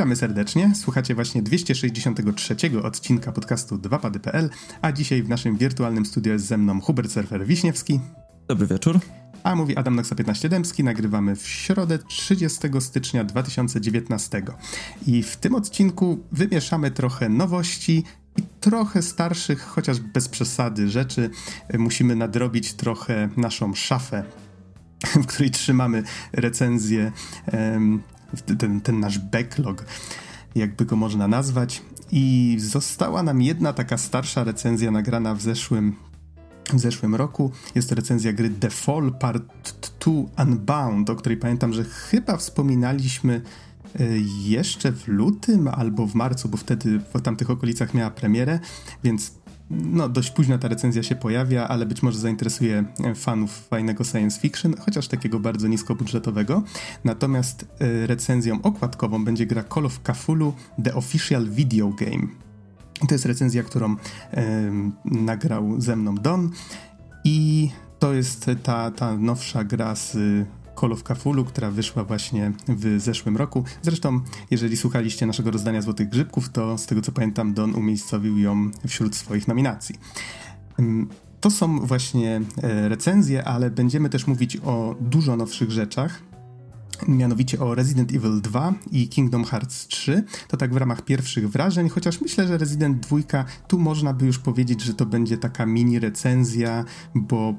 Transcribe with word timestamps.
Witamy 0.00 0.16
serdecznie. 0.16 0.72
Słuchacie 0.74 1.14
właśnie 1.14 1.42
263 1.42 2.56
odcinka 2.82 3.32
podcastu 3.32 3.76
2pady.pl, 3.76 4.50
a 4.82 4.92
dzisiaj 4.92 5.22
w 5.22 5.28
naszym 5.28 5.56
wirtualnym 5.56 6.06
studio 6.06 6.32
jest 6.32 6.46
ze 6.46 6.58
mną 6.58 6.80
Hubert 6.80 7.12
Surfer 7.12 7.46
Wiśniewski. 7.46 8.00
Dobry 8.48 8.66
wieczór. 8.66 9.00
A 9.42 9.54
mówi 9.54 9.76
Adam 9.76 9.96
Noxa 9.96 10.14
15 10.14 10.48
Dębski. 10.48 10.84
Nagrywamy 10.84 11.36
w 11.36 11.48
środę 11.48 11.98
30 11.98 12.58
stycznia 12.80 13.24
2019. 13.24 14.42
I 15.06 15.22
w 15.22 15.36
tym 15.36 15.54
odcinku 15.54 16.18
wymieszamy 16.32 16.90
trochę 16.90 17.28
nowości 17.28 18.04
i 18.36 18.42
trochę 18.60 19.02
starszych, 19.02 19.62
chociaż 19.62 20.00
bez 20.00 20.28
przesady 20.28 20.88
rzeczy. 20.88 21.30
Musimy 21.78 22.16
nadrobić 22.16 22.74
trochę 22.74 23.28
naszą 23.36 23.74
szafę 23.74 24.24
w 25.22 25.26
której 25.26 25.50
trzymamy 25.50 26.02
recenzję 26.32 27.12
ten, 28.58 28.80
ten 28.80 29.00
nasz 29.00 29.18
backlog, 29.18 29.84
jakby 30.54 30.84
go 30.84 30.96
można 30.96 31.28
nazwać. 31.28 31.82
I 32.12 32.56
została 32.60 33.22
nam 33.22 33.42
jedna 33.42 33.72
taka 33.72 33.98
starsza 33.98 34.44
recenzja 34.44 34.90
nagrana 34.90 35.34
w 35.34 35.42
zeszłym, 35.42 35.96
w 36.72 36.80
zeszłym 36.80 37.14
roku. 37.14 37.52
Jest 37.74 37.88
to 37.88 37.94
recenzja 37.94 38.32
gry 38.32 38.50
The 38.50 38.70
Fall 38.70 39.12
Part 39.20 39.42
2 40.00 40.44
Unbound, 40.44 41.10
o 41.10 41.16
której 41.16 41.38
pamiętam, 41.38 41.72
że 41.72 41.84
chyba 41.84 42.36
wspominaliśmy 42.36 43.42
e, 44.00 44.04
jeszcze 44.44 44.92
w 44.92 45.08
lutym 45.08 45.68
albo 45.68 46.06
w 46.06 46.14
marcu, 46.14 46.48
bo 46.48 46.56
wtedy 46.56 47.00
w 47.14 47.22
tamtych 47.22 47.50
okolicach 47.50 47.94
miała 47.94 48.10
premierę, 48.10 48.58
więc 49.04 49.32
no, 49.70 50.08
dość 50.08 50.30
późno 50.30 50.58
ta 50.58 50.68
recenzja 50.68 51.02
się 51.02 51.16
pojawia, 51.16 51.68
ale 51.68 51.86
być 51.86 52.02
może 52.02 52.18
zainteresuje 52.18 52.84
e, 53.04 53.14
fanów 53.14 53.66
fajnego 53.68 54.04
science 54.04 54.40
fiction, 54.40 54.74
chociaż 54.80 55.08
takiego 55.08 55.40
bardzo 55.40 55.68
niskobudżetowego. 55.68 56.62
Natomiast 57.04 57.66
e, 57.78 58.06
recenzją 58.06 58.62
okładkową 58.62 59.24
będzie 59.24 59.46
gra 59.46 59.64
Call 59.74 59.86
of 59.86 60.00
Cthulhu 60.00 60.52
The 60.84 60.94
Official 60.94 61.48
Video 61.48 61.88
Game. 61.88 62.26
To 63.08 63.14
jest 63.14 63.26
recenzja, 63.26 63.62
którą 63.62 63.96
e, 64.32 64.70
nagrał 65.04 65.80
ze 65.80 65.96
mną 65.96 66.14
Don 66.14 66.50
i 67.24 67.70
to 67.98 68.12
jest 68.12 68.50
ta, 68.62 68.90
ta 68.90 69.16
nowsza 69.16 69.64
gra 69.64 69.94
z 69.94 70.16
Call 70.80 70.92
of 70.92 71.02
Cthulhu, 71.02 71.44
która 71.44 71.70
wyszła 71.70 72.04
właśnie 72.04 72.52
w 72.68 73.00
zeszłym 73.00 73.36
roku. 73.36 73.64
Zresztą, 73.82 74.20
jeżeli 74.50 74.76
słuchaliście 74.76 75.26
naszego 75.26 75.50
rozdania 75.50 75.82
Złotych 75.82 76.08
Grzybków, 76.08 76.48
to 76.48 76.78
z 76.78 76.86
tego 76.86 77.02
co 77.02 77.12
pamiętam, 77.12 77.54
Don 77.54 77.74
umiejscowił 77.74 78.38
ją 78.38 78.70
wśród 78.86 79.16
swoich 79.16 79.48
nominacji. 79.48 79.94
To 81.40 81.50
są 81.50 81.80
właśnie 81.80 82.40
e, 82.62 82.88
recenzje, 82.88 83.44
ale 83.44 83.70
będziemy 83.70 84.08
też 84.08 84.26
mówić 84.26 84.56
o 84.56 84.96
dużo 85.00 85.36
nowszych 85.36 85.70
rzeczach, 85.70 86.22
mianowicie 87.08 87.60
o 87.60 87.74
Resident 87.74 88.12
Evil 88.12 88.40
2 88.40 88.74
i 88.92 89.08
Kingdom 89.08 89.44
Hearts 89.44 89.86
3. 89.86 90.24
To 90.48 90.56
tak 90.56 90.74
w 90.74 90.76
ramach 90.76 91.02
pierwszych 91.02 91.50
wrażeń, 91.50 91.88
chociaż 91.88 92.20
myślę, 92.20 92.46
że 92.46 92.58
Resident 92.58 93.06
2 93.06 93.44
tu 93.68 93.78
można 93.78 94.14
by 94.14 94.26
już 94.26 94.38
powiedzieć, 94.38 94.82
że 94.82 94.94
to 94.94 95.06
będzie 95.06 95.38
taka 95.38 95.66
mini 95.66 95.98
recenzja, 95.98 96.84
bo 97.14 97.54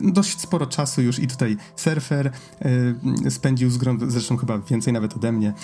dość 0.00 0.40
sporo 0.40 0.66
czasu 0.66 1.02
już 1.02 1.18
i 1.18 1.26
tutaj 1.26 1.56
surfer 1.76 2.32
y, 3.26 3.30
spędził 3.30 3.70
z 3.70 3.76
grą, 3.76 3.98
zresztą 4.06 4.36
chyba 4.36 4.58
więcej 4.58 4.92
nawet 4.92 5.16
ode 5.16 5.32
mnie. 5.32 5.54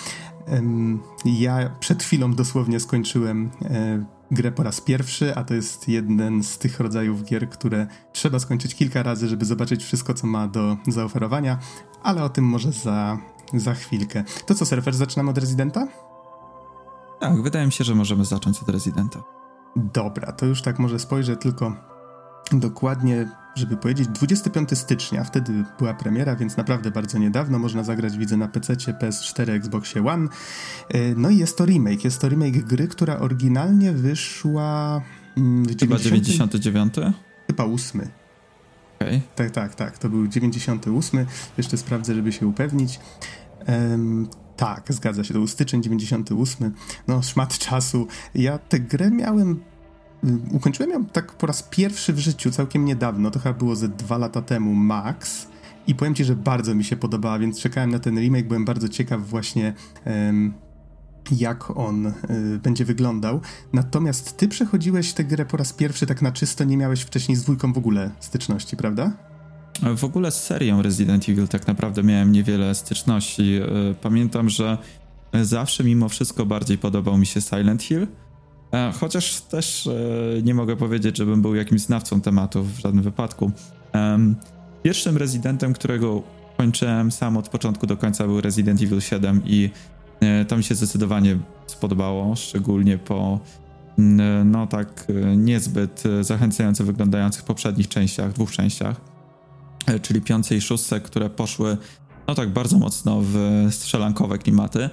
ja 1.25 1.69
przed 1.79 2.03
chwilą 2.03 2.33
dosłownie 2.33 2.79
skończyłem 2.79 3.51
y, 3.61 4.05
grę 4.31 4.51
po 4.51 4.63
raz 4.63 4.81
pierwszy, 4.81 5.35
a 5.35 5.43
to 5.43 5.53
jest 5.53 5.87
jeden 5.87 6.43
z 6.43 6.57
tych 6.57 6.79
rodzajów 6.79 7.23
gier, 7.23 7.49
które 7.49 7.87
trzeba 8.13 8.39
skończyć 8.39 8.75
kilka 8.75 9.03
razy, 9.03 9.27
żeby 9.27 9.45
zobaczyć 9.45 9.83
wszystko, 9.83 10.13
co 10.13 10.27
ma 10.27 10.47
do 10.47 10.77
zaoferowania, 10.87 11.59
ale 12.03 12.23
o 12.23 12.29
tym 12.29 12.45
może 12.45 12.71
za, 12.71 13.17
za 13.53 13.73
chwilkę. 13.73 14.23
To 14.45 14.55
co, 14.55 14.65
surfer, 14.65 14.93
zaczynamy 14.93 15.29
od 15.29 15.37
Residenta? 15.37 15.87
Tak, 17.19 17.41
wydaje 17.41 17.65
mi 17.65 17.71
się, 17.71 17.83
że 17.83 17.95
możemy 17.95 18.25
zacząć 18.25 18.61
od 18.61 18.69
Residenta. 18.69 19.23
Dobra, 19.75 20.31
to 20.31 20.45
już 20.45 20.61
tak 20.61 20.79
może 20.79 20.99
spojrzę 20.99 21.37
tylko 21.37 21.75
dokładnie 22.51 23.29
żeby 23.55 23.77
powiedzieć, 23.77 24.07
25 24.07 24.77
stycznia, 24.77 25.23
wtedy 25.23 25.63
była 25.77 25.93
premiera, 25.93 26.35
więc 26.35 26.57
naprawdę 26.57 26.91
bardzo 26.91 27.17
niedawno, 27.17 27.59
można 27.59 27.83
zagrać, 27.83 28.17
widzę, 28.17 28.37
na 28.37 28.47
PC, 28.47 28.73
PS4, 28.73 29.51
Xboxie 29.51 30.07
One. 30.07 30.27
E, 30.89 31.15
no 31.15 31.29
i 31.29 31.37
jest 31.37 31.57
to 31.57 31.65
remake, 31.65 32.03
jest 32.03 32.21
to 32.21 32.29
remake 32.29 32.63
gry, 32.63 32.87
która 32.87 33.19
oryginalnie 33.19 33.91
wyszła 33.91 35.01
mm, 35.37 35.65
w 35.65 35.79
Chyba 35.79 35.97
99? 35.97 36.95
Chyba 37.47 37.65
8. 37.65 38.01
Okay. 38.99 39.21
Tak, 39.35 39.51
tak, 39.51 39.75
tak, 39.75 39.97
to 39.97 40.09
był 40.09 40.27
98, 40.27 41.25
jeszcze 41.57 41.77
sprawdzę, 41.77 42.15
żeby 42.15 42.31
się 42.31 42.47
upewnić. 42.47 42.99
Um, 43.67 44.27
tak, 44.57 44.85
zgadza 44.89 45.23
się, 45.23 45.33
to 45.33 45.39
był 45.39 45.47
styczeń 45.47 45.83
98, 45.83 46.73
no 47.07 47.21
szmat 47.21 47.57
czasu. 47.57 48.07
Ja 48.35 48.57
tę 48.57 48.79
grę 48.79 49.11
miałem 49.11 49.59
ukończyłem 50.51 50.91
ją 50.91 51.05
tak 51.05 51.31
po 51.31 51.47
raz 51.47 51.63
pierwszy 51.63 52.13
w 52.13 52.19
życiu, 52.19 52.51
całkiem 52.51 52.85
niedawno, 52.85 53.31
to 53.31 53.39
chyba 53.39 53.53
było 53.53 53.75
ze 53.75 53.89
dwa 53.89 54.17
lata 54.17 54.41
temu 54.41 54.73
max. 54.73 55.47
I 55.87 55.95
powiem 55.95 56.15
ci, 56.15 56.25
że 56.25 56.35
bardzo 56.35 56.75
mi 56.75 56.83
się 56.83 56.95
podobała, 56.95 57.39
więc 57.39 57.59
czekałem 57.59 57.91
na 57.91 57.99
ten 57.99 58.19
remake, 58.19 58.47
byłem 58.47 58.65
bardzo 58.65 58.89
ciekaw 58.89 59.27
właśnie 59.27 59.73
um, 60.05 60.53
jak 61.31 61.77
on 61.77 62.05
y, 62.07 62.13
będzie 62.63 62.85
wyglądał. 62.85 63.41
Natomiast 63.73 64.37
ty 64.37 64.47
przechodziłeś 64.47 65.13
tę 65.13 65.23
grę 65.23 65.45
po 65.45 65.57
raz 65.57 65.73
pierwszy 65.73 66.05
tak 66.05 66.21
na 66.21 66.31
czysto, 66.31 66.63
nie 66.63 66.77
miałeś 66.77 67.01
wcześniej 67.01 67.35
z 67.35 67.43
dwójką 67.43 67.73
w 67.73 67.77
ogóle 67.77 68.11
styczności, 68.19 68.77
prawda? 68.77 69.11
W 69.97 70.03
ogóle 70.03 70.31
z 70.31 70.43
serią 70.43 70.81
Resident 70.81 71.29
Evil 71.29 71.47
tak 71.47 71.67
naprawdę 71.67 72.03
miałem 72.03 72.31
niewiele 72.31 72.75
styczności. 72.75 73.59
Y, 73.91 73.95
pamiętam, 74.01 74.49
że 74.49 74.77
zawsze 75.41 75.83
mimo 75.83 76.09
wszystko 76.09 76.45
bardziej 76.45 76.77
podobał 76.77 77.17
mi 77.17 77.25
się 77.25 77.41
Silent 77.41 77.83
Hill, 77.83 78.07
E, 78.24 78.24
chociaż 78.99 79.41
też 79.41 79.87
e, 79.87 79.91
nie 80.43 80.53
mogę 80.53 80.75
powiedzieć, 80.75 81.17
żebym 81.17 81.41
był 81.41 81.55
jakimś 81.55 81.81
znawcą 81.81 82.21
tematu 82.21 82.63
w 82.63 82.79
żadnym 82.79 83.03
wypadku. 83.03 83.51
Pierwszym 84.83 85.17
rezydentem, 85.17 85.73
którego 85.73 86.23
kończyłem 86.57 87.11
sam 87.11 87.37
od 87.37 87.49
początku 87.49 87.87
do 87.87 87.97
końca 87.97 88.27
był 88.27 88.41
Resident 88.41 88.81
Evil 88.81 89.01
7 89.01 89.41
i 89.45 89.69
e, 90.19 90.45
to 90.45 90.57
mi 90.57 90.63
się 90.63 90.75
zdecydowanie 90.75 91.37
spodobało, 91.67 92.35
szczególnie 92.35 92.97
po 92.97 93.39
no 94.45 94.67
tak 94.67 95.07
niezbyt 95.37 96.03
zachęcająco 96.21 96.83
wyglądających 96.83 97.43
poprzednich 97.43 97.87
częściach, 97.87 98.33
dwóch 98.33 98.51
częściach, 98.51 99.01
czyli 100.01 100.21
piącej 100.21 100.57
i 100.57 100.61
szóstce, 100.61 101.01
które 101.01 101.29
poszły 101.29 101.77
no 102.27 102.35
tak 102.35 102.49
bardzo 102.49 102.77
mocno 102.77 103.21
w 103.21 103.67
strzelankowe 103.71 104.37
klimaty. 104.37 104.89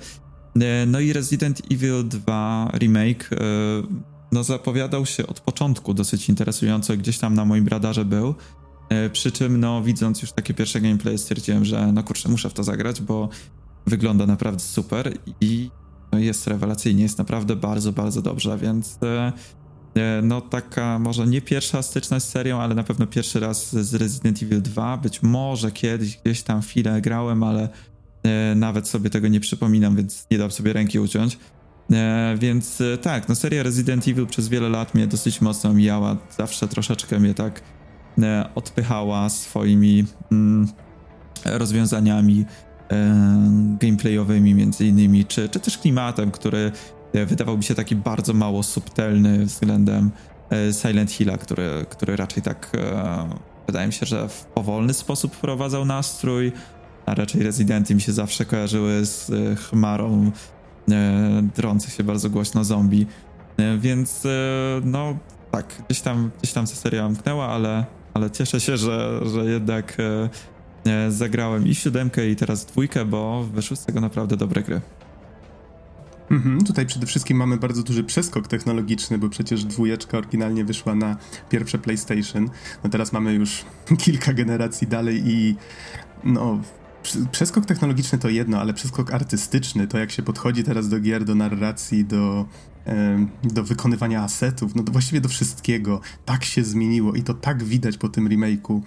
E, 0.60 0.86
no 0.86 1.00
i 1.00 1.12
Resident 1.12 1.62
Evil 1.70 2.08
2 2.08 2.70
Remake 2.74 3.32
e, 3.32 3.36
no 4.32 4.44
zapowiadał 4.44 5.06
się 5.06 5.26
od 5.26 5.40
początku 5.40 5.94
dosyć 5.94 6.28
interesująco, 6.28 6.96
gdzieś 6.96 7.18
tam 7.18 7.34
na 7.34 7.44
moim 7.44 7.68
radarze 7.68 8.04
był. 8.04 8.34
E, 8.88 9.10
przy 9.10 9.32
czym, 9.32 9.60
no, 9.60 9.82
widząc 9.82 10.22
już 10.22 10.32
takie 10.32 10.54
pierwsze 10.54 10.80
gameplay, 10.80 11.18
stwierdziłem, 11.18 11.64
że 11.64 11.92
no 11.92 12.02
kurczę, 12.02 12.28
muszę 12.28 12.50
w 12.50 12.54
to 12.54 12.64
zagrać, 12.64 13.00
bo 13.00 13.28
wygląda 13.86 14.26
naprawdę 14.26 14.60
super 14.60 15.18
i 15.40 15.70
no, 16.12 16.18
jest 16.18 16.46
rewelacyjnie, 16.46 17.02
jest 17.02 17.18
naprawdę 17.18 17.56
bardzo, 17.56 17.92
bardzo 17.92 18.22
dobrze, 18.22 18.58
więc 18.58 18.98
no 20.22 20.40
taka 20.40 20.98
może 20.98 21.26
nie 21.26 21.42
pierwsza 21.42 21.82
styczność 21.82 22.24
z 22.24 22.28
serią, 22.28 22.60
ale 22.60 22.74
na 22.74 22.84
pewno 22.84 23.06
pierwszy 23.06 23.40
raz 23.40 23.76
z 23.76 23.94
Resident 23.94 24.42
Evil 24.42 24.62
2. 24.62 24.96
Być 24.96 25.22
może 25.22 25.70
kiedyś 25.70 26.16
gdzieś 26.16 26.42
tam 26.42 26.62
chwilę 26.62 27.00
grałem, 27.00 27.42
ale 27.42 27.68
nawet 28.56 28.88
sobie 28.88 29.10
tego 29.10 29.28
nie 29.28 29.40
przypominam, 29.40 29.96
więc 29.96 30.26
nie 30.30 30.38
dam 30.38 30.50
sobie 30.50 30.72
ręki 30.72 30.98
uciąć. 30.98 31.38
E, 31.92 32.36
więc 32.38 32.80
e, 32.80 32.98
tak, 32.98 33.28
no 33.28 33.34
seria 33.34 33.62
Resident 33.62 34.08
Evil 34.08 34.26
przez 34.26 34.48
wiele 34.48 34.68
lat 34.68 34.94
mnie 34.94 35.06
dosyć 35.06 35.40
mocno 35.40 35.74
mijała. 35.74 36.16
Zawsze 36.38 36.68
troszeczkę 36.68 37.18
mnie 37.18 37.34
tak 37.34 37.62
odpychała 38.54 39.28
swoimi 39.28 40.04
mm, 40.32 40.68
rozwiązaniami 41.44 42.44
gameplayowymi 43.80 44.54
między 44.54 44.86
innymi, 44.86 45.24
czy, 45.24 45.48
czy 45.48 45.60
też 45.60 45.78
klimatem, 45.78 46.30
który 46.30 46.72
wydawał 47.26 47.56
mi 47.56 47.64
się 47.64 47.74
taki 47.74 47.96
bardzo 47.96 48.34
mało 48.34 48.62
subtelny 48.62 49.46
względem 49.46 50.10
Silent 50.82 51.10
Hilla, 51.10 51.38
który, 51.38 51.86
który 51.90 52.16
raczej 52.16 52.42
tak 52.42 52.70
wydaje 53.66 53.86
mi 53.86 53.92
się, 53.92 54.06
że 54.06 54.28
w 54.28 54.44
powolny 54.44 54.94
sposób 54.94 55.34
wprowadzał 55.34 55.84
nastrój, 55.84 56.52
a 57.06 57.14
raczej 57.14 57.42
rezydenty 57.42 57.94
mi 57.94 58.00
się 58.00 58.12
zawsze 58.12 58.44
kojarzyły 58.44 59.06
z 59.06 59.30
e, 59.30 59.56
chmarą 59.56 60.30
e, 60.90 61.42
drących 61.56 61.94
się 61.94 62.04
bardzo 62.04 62.30
głośno 62.30 62.64
zombie. 62.64 63.06
E, 63.56 63.78
więc 63.78 64.26
e, 64.26 64.30
no 64.84 65.16
tak, 65.52 65.82
gdzieś 65.88 66.00
tam, 66.00 66.30
gdzieś 66.38 66.52
tam 66.52 66.66
ta 66.66 66.74
seria 66.74 67.06
umknęła, 67.06 67.48
ale, 67.48 67.84
ale 68.14 68.30
cieszę 68.30 68.60
się, 68.60 68.76
że, 68.76 69.20
że 69.34 69.44
jednak 69.44 69.96
e, 70.00 70.30
e, 70.90 71.10
zagrałem 71.10 71.66
i 71.66 71.74
siódemkę 71.74 72.30
i 72.30 72.36
teraz 72.36 72.66
dwójkę, 72.66 73.04
bo 73.04 73.44
wyszły 73.44 73.76
z 73.76 73.84
tego 73.84 74.00
naprawdę 74.00 74.36
dobre 74.36 74.62
gry. 74.62 74.80
Mhm, 76.30 76.64
tutaj 76.64 76.86
przede 76.86 77.06
wszystkim 77.06 77.36
mamy 77.36 77.56
bardzo 77.56 77.82
duży 77.82 78.04
przeskok 78.04 78.48
technologiczny, 78.48 79.18
bo 79.18 79.28
przecież 79.28 79.64
dwójeczka 79.64 80.18
oryginalnie 80.18 80.64
wyszła 80.64 80.94
na 80.94 81.16
pierwsze 81.50 81.78
PlayStation. 81.78 82.50
No 82.84 82.90
teraz 82.90 83.12
mamy 83.12 83.32
już 83.34 83.64
kilka 84.04 84.32
generacji 84.32 84.86
dalej 84.86 85.22
i 85.26 85.56
no 86.24 86.60
przeskok 87.32 87.66
technologiczny 87.66 88.18
to 88.18 88.28
jedno, 88.28 88.60
ale 88.60 88.74
przeskok 88.74 89.14
artystyczny, 89.14 89.88
to 89.88 89.98
jak 89.98 90.10
się 90.10 90.22
podchodzi 90.22 90.64
teraz 90.64 90.88
do 90.88 91.00
gier, 91.00 91.24
do 91.24 91.34
narracji, 91.34 92.04
do, 92.04 92.46
do 93.44 93.64
wykonywania 93.64 94.22
asetów, 94.22 94.74
no 94.74 94.82
to 94.82 94.92
właściwie 94.92 95.20
do 95.20 95.28
wszystkiego, 95.28 96.00
tak 96.24 96.44
się 96.44 96.64
zmieniło 96.64 97.14
i 97.14 97.22
to 97.22 97.34
tak 97.34 97.64
widać 97.64 97.98
po 97.98 98.08
tym 98.08 98.28
remake'u. 98.28 98.80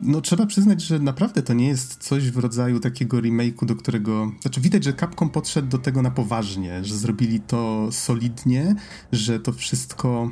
No 0.00 0.20
trzeba 0.20 0.46
przyznać, 0.46 0.82
że 0.82 0.98
naprawdę 0.98 1.42
to 1.42 1.54
nie 1.54 1.68
jest 1.68 1.96
coś 1.96 2.30
w 2.30 2.38
rodzaju 2.38 2.80
takiego 2.80 3.16
remake'u, 3.16 3.66
do 3.66 3.76
którego... 3.76 4.32
Znaczy 4.40 4.60
widać, 4.60 4.84
że 4.84 4.92
Capcom 4.92 5.30
podszedł 5.30 5.68
do 5.68 5.78
tego 5.78 6.02
na 6.02 6.10
poważnie, 6.10 6.84
że 6.84 6.96
zrobili 6.96 7.40
to 7.40 7.88
solidnie, 7.92 8.74
że 9.12 9.40
to 9.40 9.52
wszystko 9.52 10.30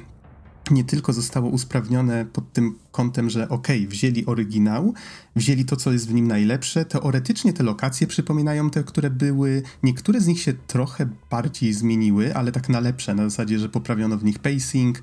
nie 0.71 0.85
tylko 0.85 1.13
zostało 1.13 1.49
usprawnione 1.49 2.25
pod 2.25 2.53
tym 2.53 2.79
kątem, 2.93 3.31
że 3.31 3.49
okay, 3.49 3.87
wzięli 3.87 4.27
oryginał, 4.27 4.95
wzięli 5.37 5.65
to, 5.65 5.77
co 5.77 5.93
jest 5.93 6.09
w 6.09 6.15
nim 6.15 6.29
najlepsze. 6.29 6.85
Teoretycznie 6.85 7.53
te 7.53 7.63
lokacje 7.63 8.07
przypominają 8.07 8.71
te, 8.71 8.85
które 8.85 9.11
były. 9.11 9.63
Niektóre 9.83 10.21
z 10.21 10.27
nich 10.27 10.41
się 10.41 10.55
trochę 10.67 11.09
bardziej 11.31 11.73
zmieniły, 11.73 12.35
ale 12.35 12.53
tak 12.53 12.69
na 12.69 12.81
lepsze, 12.81 13.15
na 13.15 13.25
zasadzie, 13.25 13.59
że 13.59 13.69
poprawiono 13.69 14.19
w 14.19 14.25
nich 14.25 14.39
pacing, 14.39 15.03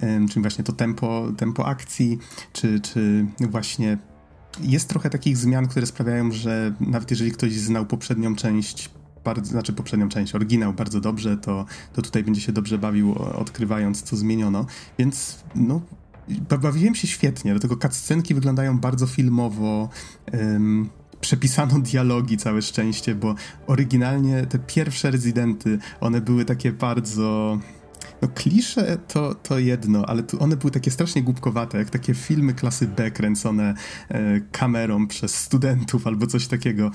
czyli 0.00 0.40
właśnie 0.42 0.64
to 0.64 0.72
tempo, 0.72 1.32
tempo 1.36 1.66
akcji, 1.66 2.18
czy, 2.52 2.80
czy 2.80 3.26
właśnie 3.40 3.98
jest 4.60 4.88
trochę 4.88 5.10
takich 5.10 5.36
zmian, 5.36 5.68
które 5.68 5.86
sprawiają, 5.86 6.32
że 6.32 6.74
nawet 6.80 7.10
jeżeli 7.10 7.32
ktoś 7.32 7.52
znał 7.52 7.86
poprzednią 7.86 8.36
część 8.36 8.90
bardzo, 9.24 9.50
znaczy 9.50 9.72
poprzednią 9.72 10.08
część, 10.08 10.34
oryginał 10.34 10.72
bardzo 10.72 11.00
dobrze, 11.00 11.36
to, 11.36 11.64
to 11.92 12.02
tutaj 12.02 12.24
będzie 12.24 12.40
się 12.40 12.52
dobrze 12.52 12.78
bawił, 12.78 13.14
odkrywając, 13.14 14.02
co 14.02 14.16
zmieniono. 14.16 14.66
Więc 14.98 15.44
no, 15.54 15.80
bawiłem 16.60 16.94
się 16.94 17.06
świetnie, 17.06 17.54
do 17.54 17.60
tego 17.60 17.76
cutscenki 17.76 18.34
wyglądają 18.34 18.78
bardzo 18.78 19.06
filmowo. 19.06 19.88
Przepisano 21.20 21.78
dialogi, 21.90 22.36
całe 22.36 22.62
szczęście, 22.62 23.14
bo 23.14 23.34
oryginalnie 23.66 24.46
te 24.46 24.58
pierwsze 24.58 25.10
rezydenty, 25.10 25.78
one 26.00 26.20
były 26.20 26.44
takie 26.44 26.72
bardzo... 26.72 27.58
No 28.22 28.28
klisze 28.28 28.98
to, 29.08 29.34
to 29.34 29.58
jedno, 29.58 30.06
ale 30.06 30.22
tu 30.22 30.42
one 30.42 30.56
były 30.56 30.70
takie 30.70 30.90
strasznie 30.90 31.22
głupkowate, 31.22 31.78
jak 31.78 31.90
takie 31.90 32.14
filmy 32.14 32.54
klasy 32.54 32.88
B 32.88 33.10
kręcone 33.10 33.74
e, 34.08 34.40
kamerą 34.40 35.06
przez 35.06 35.34
studentów 35.34 36.06
albo 36.06 36.26
coś 36.26 36.46
takiego. 36.46 36.90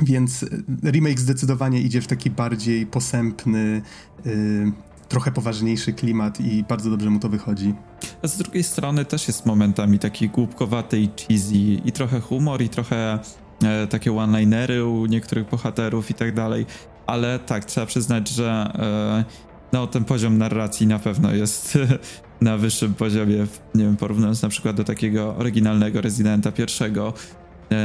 Więc 0.00 0.42
y, 0.42 0.64
remake 0.84 1.20
zdecydowanie 1.20 1.80
idzie 1.80 2.00
w 2.00 2.06
taki 2.06 2.30
bardziej 2.30 2.86
posępny, 2.86 3.82
yy, 4.24 4.72
trochę 5.08 5.32
poważniejszy 5.32 5.92
klimat 5.92 6.40
i 6.40 6.64
bardzo 6.68 6.90
dobrze 6.90 7.10
mu 7.10 7.18
to 7.18 7.28
wychodzi. 7.28 7.74
A 8.22 8.28
z 8.28 8.36
drugiej 8.36 8.62
strony 8.62 9.04
też 9.04 9.28
jest 9.28 9.46
momentami 9.46 9.98
taki 9.98 10.28
głupkowaty 10.28 11.00
i 11.00 11.08
cheesy 11.08 11.56
i 11.84 11.92
trochę 11.92 12.20
humor 12.20 12.62
i 12.62 12.68
trochę 12.68 13.18
e, 13.64 13.86
takie 13.86 14.12
one-linery 14.12 14.84
u 14.84 15.06
niektórych 15.06 15.48
bohaterów 15.48 16.10
i 16.10 16.14
tak 16.14 16.34
dalej, 16.34 16.66
ale 17.06 17.38
tak, 17.38 17.64
trzeba 17.64 17.86
przyznać, 17.86 18.28
że 18.28 18.72
e, 18.74 19.24
no, 19.72 19.86
ten 19.86 20.04
poziom 20.04 20.38
narracji 20.38 20.86
na 20.86 20.98
pewno 20.98 21.34
jest 21.34 21.78
na 22.40 22.56
wyższym 22.58 22.94
poziomie, 22.94 23.46
nie 23.74 23.84
wiem, 23.84 23.96
porównując 23.96 24.42
na 24.42 24.48
przykład 24.48 24.76
do 24.76 24.84
takiego 24.84 25.36
oryginalnego 25.36 26.00
Residenta 26.00 26.52
pierwszego, 26.52 27.14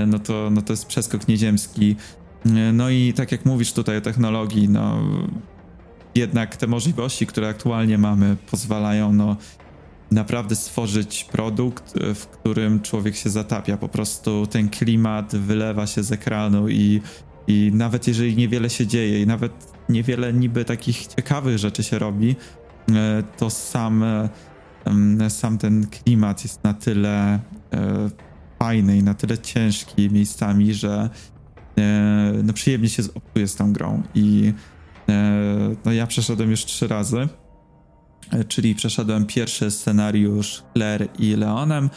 no 0.08 0.20
to, 0.20 0.50
no 0.52 0.62
to 0.62 0.74
jest 0.74 0.86
przeskok 0.86 1.28
nieziemski. 1.28 1.96
E, 2.46 2.74
no 2.74 2.90
i 2.90 3.14
tak 3.14 3.32
jak 3.32 3.46
mówisz 3.46 3.74
tutaj 3.74 3.98
o 3.98 4.02
technologii, 4.02 4.70
no 4.70 5.00
jednak 6.16 6.58
te 6.58 6.68
możliwości, 6.68 7.28
które 7.28 7.50
aktualnie 7.50 7.98
mamy, 7.98 8.38
pozwalają 8.52 9.14
no 9.14 9.36
naprawdę 10.12 10.56
stworzyć 10.56 11.24
produkt, 11.24 11.98
e, 11.98 12.14
w 12.14 12.28
którym 12.28 12.82
człowiek 12.82 13.16
się 13.16 13.30
zatapia. 13.30 13.78
Po 13.78 13.90
prostu 13.90 14.48
ten 14.48 14.70
klimat 14.70 15.36
wylewa 15.36 15.88
się 15.88 16.04
z 16.04 16.12
ekranu 16.12 16.70
i, 16.70 17.02
i 17.48 17.72
nawet 17.74 18.08
jeżeli 18.08 18.36
niewiele 18.36 18.70
się 18.70 18.88
dzieje 18.88 19.22
i 19.22 19.28
nawet 19.28 19.52
niewiele 19.90 20.34
niby 20.34 20.66
takich 20.66 21.08
ciekawych 21.08 21.58
rzeczy 21.58 21.84
się 21.84 22.00
robi, 22.00 22.36
to 23.38 23.50
sam, 23.50 24.04
sam 25.30 25.58
ten 25.58 25.88
klimat 25.88 26.44
jest 26.44 26.64
na 26.64 26.74
tyle 26.74 27.40
fajny 28.60 28.98
i 28.98 29.04
na 29.04 29.14
tyle 29.14 29.38
ciężki 29.38 30.12
miejscami, 30.12 30.74
że 30.74 31.10
e, 31.78 32.34
no 32.44 32.54
przyjemnie 32.54 32.90
się 32.90 33.04
obcuje 33.16 33.48
z 33.48 33.56
tą 33.56 33.74
grą 33.74 34.04
i 34.16 34.54
e, 35.10 35.76
no 35.86 35.92
ja 35.92 36.08
przeszedłem 36.08 36.52
już 36.52 36.66
trzy 36.66 36.88
razy, 36.88 37.28
e, 38.32 38.44
czyli 38.44 38.76
przeszedłem 38.76 39.26
pierwszy 39.26 39.72
scenariusz 39.72 40.64
Claire 40.74 41.08
i 41.20 41.36
Leonem 41.36 41.90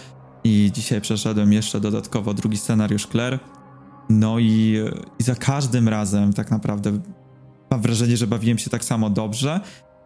i 0.45 0.71
dzisiaj 0.75 1.01
przeszedłem 1.01 1.53
jeszcze 1.53 1.81
dodatkowo 1.81 2.35
drugi 2.35 2.57
scenariusz 2.57 3.07
Claire. 3.07 3.39
No 4.09 4.39
i, 4.39 4.77
i 5.19 5.23
za 5.23 5.35
każdym 5.35 5.89
razem 5.89 6.33
tak 6.33 6.51
naprawdę 6.51 7.01
mam 7.71 7.83
wrażenie, 7.83 8.17
że 8.17 8.27
bawiłem 8.27 8.59
się 8.59 8.71
tak 8.71 8.85
samo 8.85 9.11
dobrze. 9.11 9.61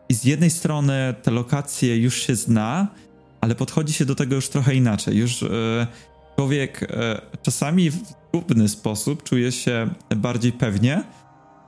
I 0.09 0.15
z 0.15 0.25
jednej 0.25 0.51
strony 0.51 1.15
te 1.23 1.31
lokacje 1.31 1.97
już 1.97 2.23
się 2.23 2.37
zna, 2.37 2.89
ale 3.41 3.55
podchodzi 3.55 3.93
się 3.93 4.05
do 4.05 4.15
tego 4.15 4.35
już 4.35 4.49
trochę 4.49 4.75
inaczej. 4.75 5.17
Już 5.17 5.45
człowiek 6.37 6.83
e, 6.83 7.21
czasami 7.43 7.91
w 7.91 8.13
trudny 8.33 8.69
sposób 8.69 9.23
czuje 9.23 9.53
się 9.53 9.89
bardziej 10.17 10.53
pewnie. 10.53 11.05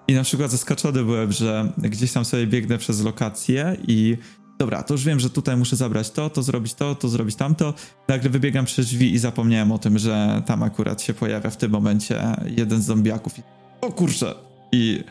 I 0.08 0.14
na 0.14 0.22
przykład 0.22 0.50
zaskoczony 0.50 1.04
byłem, 1.04 1.32
że 1.32 1.72
gdzieś 1.78 2.12
tam 2.12 2.24
sobie 2.24 2.46
biegnę 2.46 2.78
przez 2.78 3.04
lokację 3.04 3.76
i 3.88 4.16
dobra, 4.58 4.82
to 4.82 4.94
już 4.94 5.04
wiem, 5.04 5.20
że 5.20 5.30
tutaj 5.30 5.56
muszę 5.56 5.76
zabrać 5.76 6.10
to, 6.10 6.30
to 6.30 6.42
zrobić 6.42 6.74
to, 6.74 6.94
to 6.94 7.08
zrobić 7.08 7.36
tamto. 7.36 7.74
Nagle 8.08 8.30
wybiegam 8.30 8.64
przez 8.64 8.86
drzwi 8.86 9.14
i 9.14 9.18
zapomniałem 9.18 9.72
o 9.72 9.78
tym, 9.78 9.98
że 9.98 10.42
tam 10.46 10.62
akurat 10.62 11.02
się 11.02 11.14
pojawia 11.14 11.50
w 11.50 11.56
tym 11.56 11.72
momencie 11.72 12.22
jeden 12.56 12.82
z 12.82 12.84
zombiaków. 12.84 13.32
O 13.80 13.92
kurczę! 13.92 14.34
I, 14.72 15.04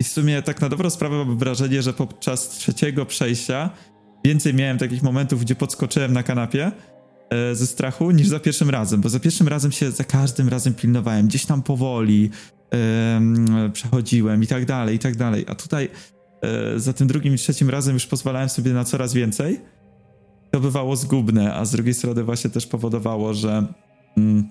I 0.00 0.04
w 0.04 0.08
sumie 0.08 0.42
tak 0.42 0.60
na 0.60 0.68
dobrą 0.68 0.90
sprawę 0.90 1.24
mam 1.24 1.38
wrażenie, 1.38 1.82
że 1.82 1.92
podczas 1.92 2.48
trzeciego 2.48 3.06
przejścia 3.06 3.70
więcej 4.24 4.54
miałem 4.54 4.78
takich 4.78 5.02
momentów, 5.02 5.40
gdzie 5.40 5.54
podskoczyłem 5.54 6.12
na 6.12 6.22
kanapie, 6.22 6.72
ze 7.52 7.66
strachu 7.66 8.10
niż 8.10 8.28
za 8.28 8.40
pierwszym 8.40 8.70
razem, 8.70 9.00
bo 9.00 9.08
za 9.08 9.20
pierwszym 9.20 9.48
razem 9.48 9.72
się 9.72 9.90
za 9.90 10.04
każdym 10.04 10.48
razem 10.48 10.74
pilnowałem, 10.74 11.26
gdzieś 11.26 11.46
tam 11.46 11.62
powoli 11.62 12.30
przechodziłem 13.72 14.42
i 14.42 14.46
tak 14.46 14.64
dalej, 14.64 14.96
i 14.96 14.98
tak 14.98 15.16
dalej. 15.16 15.44
A 15.48 15.54
tutaj 15.54 15.88
e, 16.42 16.80
za 16.80 16.92
tym 16.92 17.06
drugim 17.06 17.34
i 17.34 17.38
trzecim 17.38 17.70
razem 17.70 17.94
już 17.94 18.06
pozwalałem 18.06 18.48
sobie 18.48 18.72
na 18.72 18.84
coraz 18.84 19.14
więcej. 19.14 19.60
To 20.50 20.60
bywało 20.60 20.96
zgubne, 20.96 21.54
a 21.54 21.64
z 21.64 21.70
drugiej 21.70 21.94
strony 21.94 22.24
właśnie 22.24 22.50
też 22.50 22.66
powodowało, 22.66 23.34
że, 23.34 23.66
mm, 24.16 24.48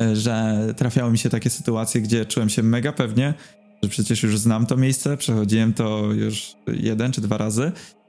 e, 0.00 0.16
że 0.16 0.56
trafiały 0.76 1.12
mi 1.12 1.18
się 1.18 1.30
takie 1.30 1.50
sytuacje, 1.50 2.00
gdzie 2.00 2.26
czułem 2.26 2.48
się 2.48 2.62
mega 2.62 2.92
pewnie, 2.92 3.34
że 3.82 3.88
przecież 3.88 4.22
już 4.22 4.38
znam 4.38 4.66
to 4.66 4.76
miejsce, 4.76 5.16
przechodziłem 5.16 5.72
to 5.72 6.12
już 6.12 6.52
jeden 6.66 7.12
czy 7.12 7.20
dwa 7.20 7.36
razy 7.36 7.72
E, 7.72 7.99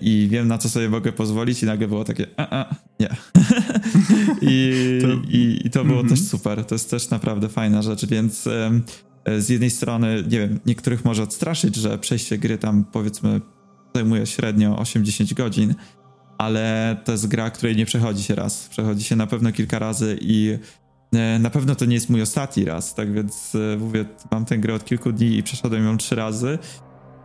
i 0.00 0.28
wiem 0.30 0.48
na 0.48 0.58
co 0.58 0.68
sobie 0.68 0.88
mogę 0.88 1.12
pozwolić 1.12 1.62
i 1.62 1.66
nagle 1.66 1.88
było 1.88 2.04
takie 2.04 2.26
a, 2.36 2.60
a 2.60 2.74
nie. 3.00 3.08
I, 4.42 4.72
to... 5.02 5.08
I, 5.28 5.60
I, 5.64 5.70
to 5.70 5.84
było 5.84 6.00
mm 6.00 6.06
-hmm. 6.06 6.10
też 6.10 6.22
super, 6.22 6.64
to 6.64 6.74
jest 6.74 6.90
też 6.90 7.10
naprawdę 7.10 7.48
fajna 7.48 7.82
rzecz, 7.82 8.06
więc 8.06 8.46
e, 8.46 8.80
z 9.40 9.48
jednej 9.48 9.70
strony, 9.70 10.24
nie 10.30 10.38
wiem, 10.38 10.60
niektórych 10.66 11.04
może 11.04 11.22
odstraszyć, 11.22 11.76
że 11.76 11.98
przejście 11.98 12.38
gry 12.38 12.58
tam 12.58 12.84
powiedzmy 12.84 13.40
zajmuje 13.94 14.26
średnio 14.26 14.74
8-10 14.74 15.34
godzin, 15.34 15.74
ale 16.38 16.96
to 17.04 17.12
jest 17.12 17.26
gra, 17.26 17.50
której 17.50 17.76
nie 17.76 17.86
przechodzi 17.86 18.22
się 18.22 18.34
raz. 18.34 18.68
Przechodzi 18.68 19.04
się 19.04 19.16
na 19.16 19.26
pewno 19.26 19.52
kilka 19.52 19.78
razy 19.78 20.18
i 20.20 20.58
e, 21.12 21.38
na 21.38 21.50
pewno 21.50 21.74
to 21.74 21.84
nie 21.84 21.94
jest 21.94 22.10
mój 22.10 22.22
ostatni 22.22 22.64
raz, 22.64 22.94
tak 22.94 23.12
więc 23.12 23.52
mówię, 23.78 24.04
mam 24.30 24.44
tę 24.44 24.58
grę 24.58 24.74
od 24.74 24.84
kilku 24.84 25.12
dni 25.12 25.36
i 25.36 25.42
przeszedłem 25.42 25.84
ją 25.84 25.96
trzy 25.96 26.14
razy 26.14 26.58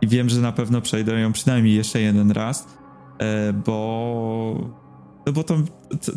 i 0.02 0.08
wiem, 0.08 0.28
że 0.28 0.40
na 0.40 0.52
pewno 0.52 0.80
przejdę 0.80 1.20
ją 1.20 1.32
przynajmniej 1.32 1.74
jeszcze 1.74 2.00
jeden 2.00 2.30
raz, 2.30 2.66
e, 3.18 3.52
bo 3.52 4.82
no 5.26 5.32
bo 5.32 5.44
to 5.44 5.58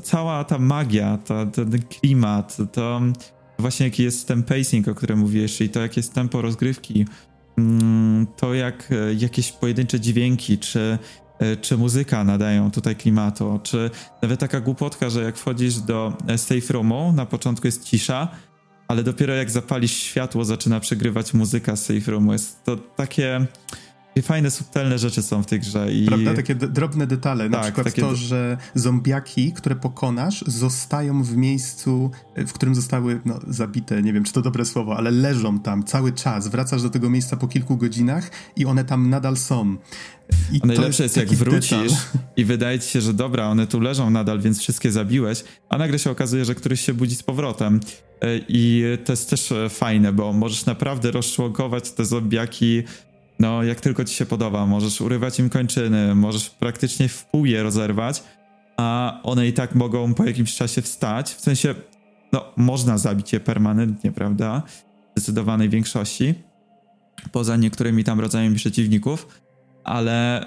cała 0.04 0.44
ta 0.44 0.60
magia, 0.60 1.18
to, 1.18 1.46
ten 1.46 1.82
klimat, 1.82 2.58
to 2.72 3.02
właśnie 3.60 3.86
jaki 3.86 4.04
jest 4.04 4.28
ten 4.28 4.44
pacing, 4.44 4.88
o 4.88 4.96
którym 4.96 5.20
mówiłeś, 5.20 5.58
czyli 5.58 5.70
to 5.70 5.82
jakie 5.82 6.00
jest 6.00 6.14
tempo 6.14 6.42
rozgrywki, 6.42 7.06
mm, 7.58 8.28
to 8.38 8.54
jak 8.54 8.92
e, 8.92 9.14
jakieś 9.14 9.52
pojedyncze 9.52 10.00
dźwięki, 10.00 10.58
czy, 10.58 10.98
e, 11.40 11.58
czy 11.58 11.78
muzyka 11.78 12.24
nadają 12.24 12.72
tutaj 12.72 12.96
klimatu, 12.96 13.60
czy 13.64 13.90
nawet 14.22 14.40
taka 14.40 14.62
głupotka, 14.62 15.10
że 15.10 15.24
jak 15.24 15.38
wchodzisz 15.38 15.80
do 15.80 16.14
safe 16.38 16.74
roomu, 16.74 17.12
na 17.12 17.26
początku 17.26 17.68
jest 17.68 17.84
cisza, 17.84 18.28
ale 18.88 19.04
dopiero 19.04 19.34
jak 19.34 19.52
zapalisz 19.52 19.94
światło, 19.94 20.46
zaczyna 20.46 20.80
przegrywać 20.80 21.34
muzyka 21.34 21.76
z 21.76 21.86
safe. 21.86 22.28
Jest 22.32 22.64
to 22.64 22.76
takie 22.78 23.46
fajne, 24.22 24.52
subtelne 24.52 25.00
rzeczy 25.00 25.22
są 25.22 25.44
w 25.44 25.46
tej 25.46 25.60
grze. 25.60 25.94
I... 25.94 26.06
Prawda? 26.06 26.34
Takie 26.34 26.56
drobne 26.56 27.08
detale. 27.08 27.50
Na 27.50 27.58
tak, 27.58 27.64
przykład 27.64 27.86
takie... 27.86 28.02
to, 28.02 28.16
że 28.16 28.58
zombiaki, 28.76 29.54
które 29.54 29.76
pokonasz, 29.76 30.44
zostają 30.48 31.24
w 31.24 31.38
miejscu, 31.38 32.12
w 32.48 32.54
którym 32.54 32.76
zostały 32.76 33.22
no, 33.26 33.40
zabite. 33.48 34.02
Nie 34.02 34.14
wiem, 34.14 34.24
czy 34.24 34.34
to 34.34 34.42
dobre 34.42 34.66
słowo, 34.66 34.98
ale 34.98 35.12
leżą 35.12 35.60
tam 35.60 35.84
cały 35.84 36.12
czas. 36.12 36.48
Wracasz 36.48 36.82
do 36.82 36.90
tego 36.90 37.10
miejsca 37.10 37.38
po 37.38 37.48
kilku 37.48 37.78
godzinach 37.78 38.32
i 38.56 38.66
one 38.66 38.86
tam 38.86 39.10
nadal 39.10 39.38
są. 39.38 39.78
I 40.52 40.62
a 40.64 40.68
najlepsze 40.68 41.04
jest, 41.04 41.18
jest 41.18 41.32
jak 41.32 41.40
wrócisz 41.40 41.70
detal. 41.70 41.88
i 42.38 42.46
wydaje 42.46 42.80
ci 42.80 42.90
się, 42.90 43.02
że 43.02 43.14
dobra, 43.14 43.48
one 43.48 43.68
tu 43.68 43.80
leżą 43.80 44.10
nadal, 44.10 44.42
więc 44.42 44.60
wszystkie 44.60 44.92
zabiłeś, 44.92 45.44
a 45.70 45.78
nagle 45.78 46.00
się 46.00 46.12
okazuje, 46.12 46.46
że 46.46 46.56
któryś 46.56 46.82
się 46.82 46.94
budzi 46.94 47.16
z 47.16 47.24
powrotem. 47.24 47.80
E, 48.22 48.40
I 48.48 48.84
to 49.06 49.14
jest 49.14 49.30
też 49.30 49.52
e, 49.52 49.70
fajne, 49.70 50.14
bo 50.14 50.34
możesz 50.34 50.66
naprawdę 50.66 51.12
rozczłonkować 51.12 51.92
te 51.92 52.06
zombiaki 52.06 52.84
no, 53.40 53.64
jak 53.64 53.82
tylko 53.82 54.06
ci 54.06 54.16
się 54.16 54.26
podoba. 54.26 54.66
Możesz 54.66 55.02
urywać 55.02 55.40
im 55.40 55.50
kończyny, 55.50 56.16
możesz 56.16 56.50
praktycznie 56.50 57.10
w 57.10 57.26
pół 57.26 57.46
je 57.46 57.64
rozerwać, 57.64 58.24
a 58.78 59.20
one 59.24 59.48
i 59.48 59.54
tak 59.54 59.76
mogą 59.76 60.14
po 60.14 60.26
jakimś 60.26 60.56
czasie 60.56 60.82
wstać. 60.82 61.34
W 61.34 61.42
sensie, 61.42 61.76
no, 62.34 62.46
można 62.58 62.98
zabić 62.98 63.34
je 63.34 63.40
permanentnie, 63.40 64.12
prawda? 64.12 64.62
W 65.16 65.20
zdecydowanej 65.20 65.70
większości. 65.70 66.34
Poza 67.32 67.56
niektórymi 67.58 68.04
tam 68.04 68.20
rodzajami 68.20 68.56
przeciwników 68.56 69.28
ale 69.86 70.46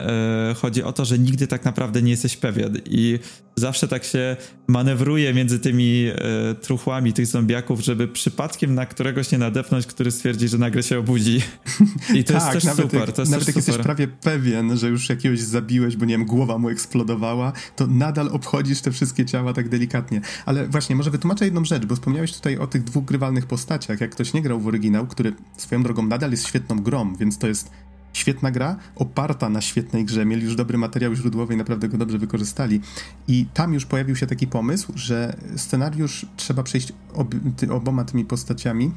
e, 0.51 0.55
chodzi 0.55 0.83
o 0.83 0.93
to, 0.93 1.05
że 1.05 1.19
nigdy 1.19 1.47
tak 1.47 1.65
naprawdę 1.65 2.03
nie 2.03 2.11
jesteś 2.11 2.37
pewien 2.37 2.77
i 2.87 3.19
zawsze 3.57 3.89
tak 3.89 4.05
się 4.05 4.37
manewruje 4.67 5.35
między 5.35 5.59
tymi 5.59 6.07
e, 6.07 6.55
truchłami 6.55 7.13
tych 7.13 7.27
zombiaków, 7.27 7.81
żeby 7.81 8.09
przypadkiem 8.09 8.75
na 8.75 8.87
któregoś 8.87 9.33
nie 9.33 9.39
nadepnąć, 9.39 9.87
który 9.87 10.11
stwierdzi, 10.11 10.49
że 10.49 10.59
nagle 10.59 10.83
się 10.83 10.99
obudzi. 10.99 11.43
I 12.15 12.25
to 12.25 12.33
tak, 12.33 12.55
jest 12.55 12.67
też 12.67 12.77
super. 12.77 13.01
Jak, 13.01 13.13
to 13.13 13.23
jest 13.23 13.33
nawet 13.33 13.47
jak 13.47 13.57
super. 13.57 13.69
jesteś 13.69 13.85
prawie 13.85 14.09
pewien, 14.09 14.77
że 14.77 14.89
już 14.89 15.09
jakiegoś 15.09 15.41
zabiłeś, 15.41 15.97
bo 15.97 16.05
nie 16.05 16.15
wiem, 16.15 16.27
głowa 16.27 16.59
mu 16.59 16.69
eksplodowała, 16.69 17.53
to 17.77 17.87
nadal 17.87 18.29
obchodzisz 18.29 18.81
te 18.81 18.93
wszystkie 18.93 19.27
ciała 19.27 19.53
tak 19.53 19.69
delikatnie. 19.69 20.21
Ale 20.47 20.69
właśnie, 20.69 20.97
może 20.97 21.11
wytłumaczę 21.11 21.45
jedną 21.45 21.65
rzecz, 21.65 21.87
bo 21.87 21.95
wspomniałeś 21.95 22.33
tutaj 22.33 22.59
o 22.59 22.67
tych 22.67 22.85
dwóch 22.85 23.05
grywalnych 23.05 23.47
postaciach. 23.47 24.01
Jak 24.01 24.11
ktoś 24.11 24.33
nie 24.33 24.43
grał 24.43 24.61
w 24.61 24.67
oryginał, 24.67 25.07
który 25.07 25.33
swoją 25.57 25.83
drogą 25.83 26.03
nadal 26.03 26.31
jest 26.31 26.47
świetną 26.47 26.83
grą, 26.83 27.17
więc 27.17 27.39
to 27.39 27.47
jest 27.47 27.71
świetna 28.13 28.51
gra, 28.51 28.77
oparta 28.97 29.49
na 29.49 29.61
świetnej 29.61 30.05
grze. 30.05 30.27
Mieli 30.27 30.45
już 30.45 30.57
dobry 30.57 30.79
materiał 30.79 31.15
źródłowy 31.15 31.55
i 31.55 31.57
naprawdę 31.57 31.89
go 31.89 31.99
dobrze 31.99 32.19
wykorzystali. 32.19 32.81
I 33.29 33.47
tam 33.55 33.75
już 33.75 33.87
pojawił 33.87 34.17
się 34.17 34.27
taki 34.27 34.47
pomysł, 34.47 34.93
że 34.95 35.37
scenariusz 35.57 36.27
trzeba 36.37 36.63
przejść 36.63 36.93
ob 37.15 37.35
ty, 37.57 37.73
oboma 37.73 38.05
tymi 38.05 38.25
postaciami, 38.25 38.91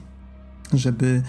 żeby, 0.73 1.21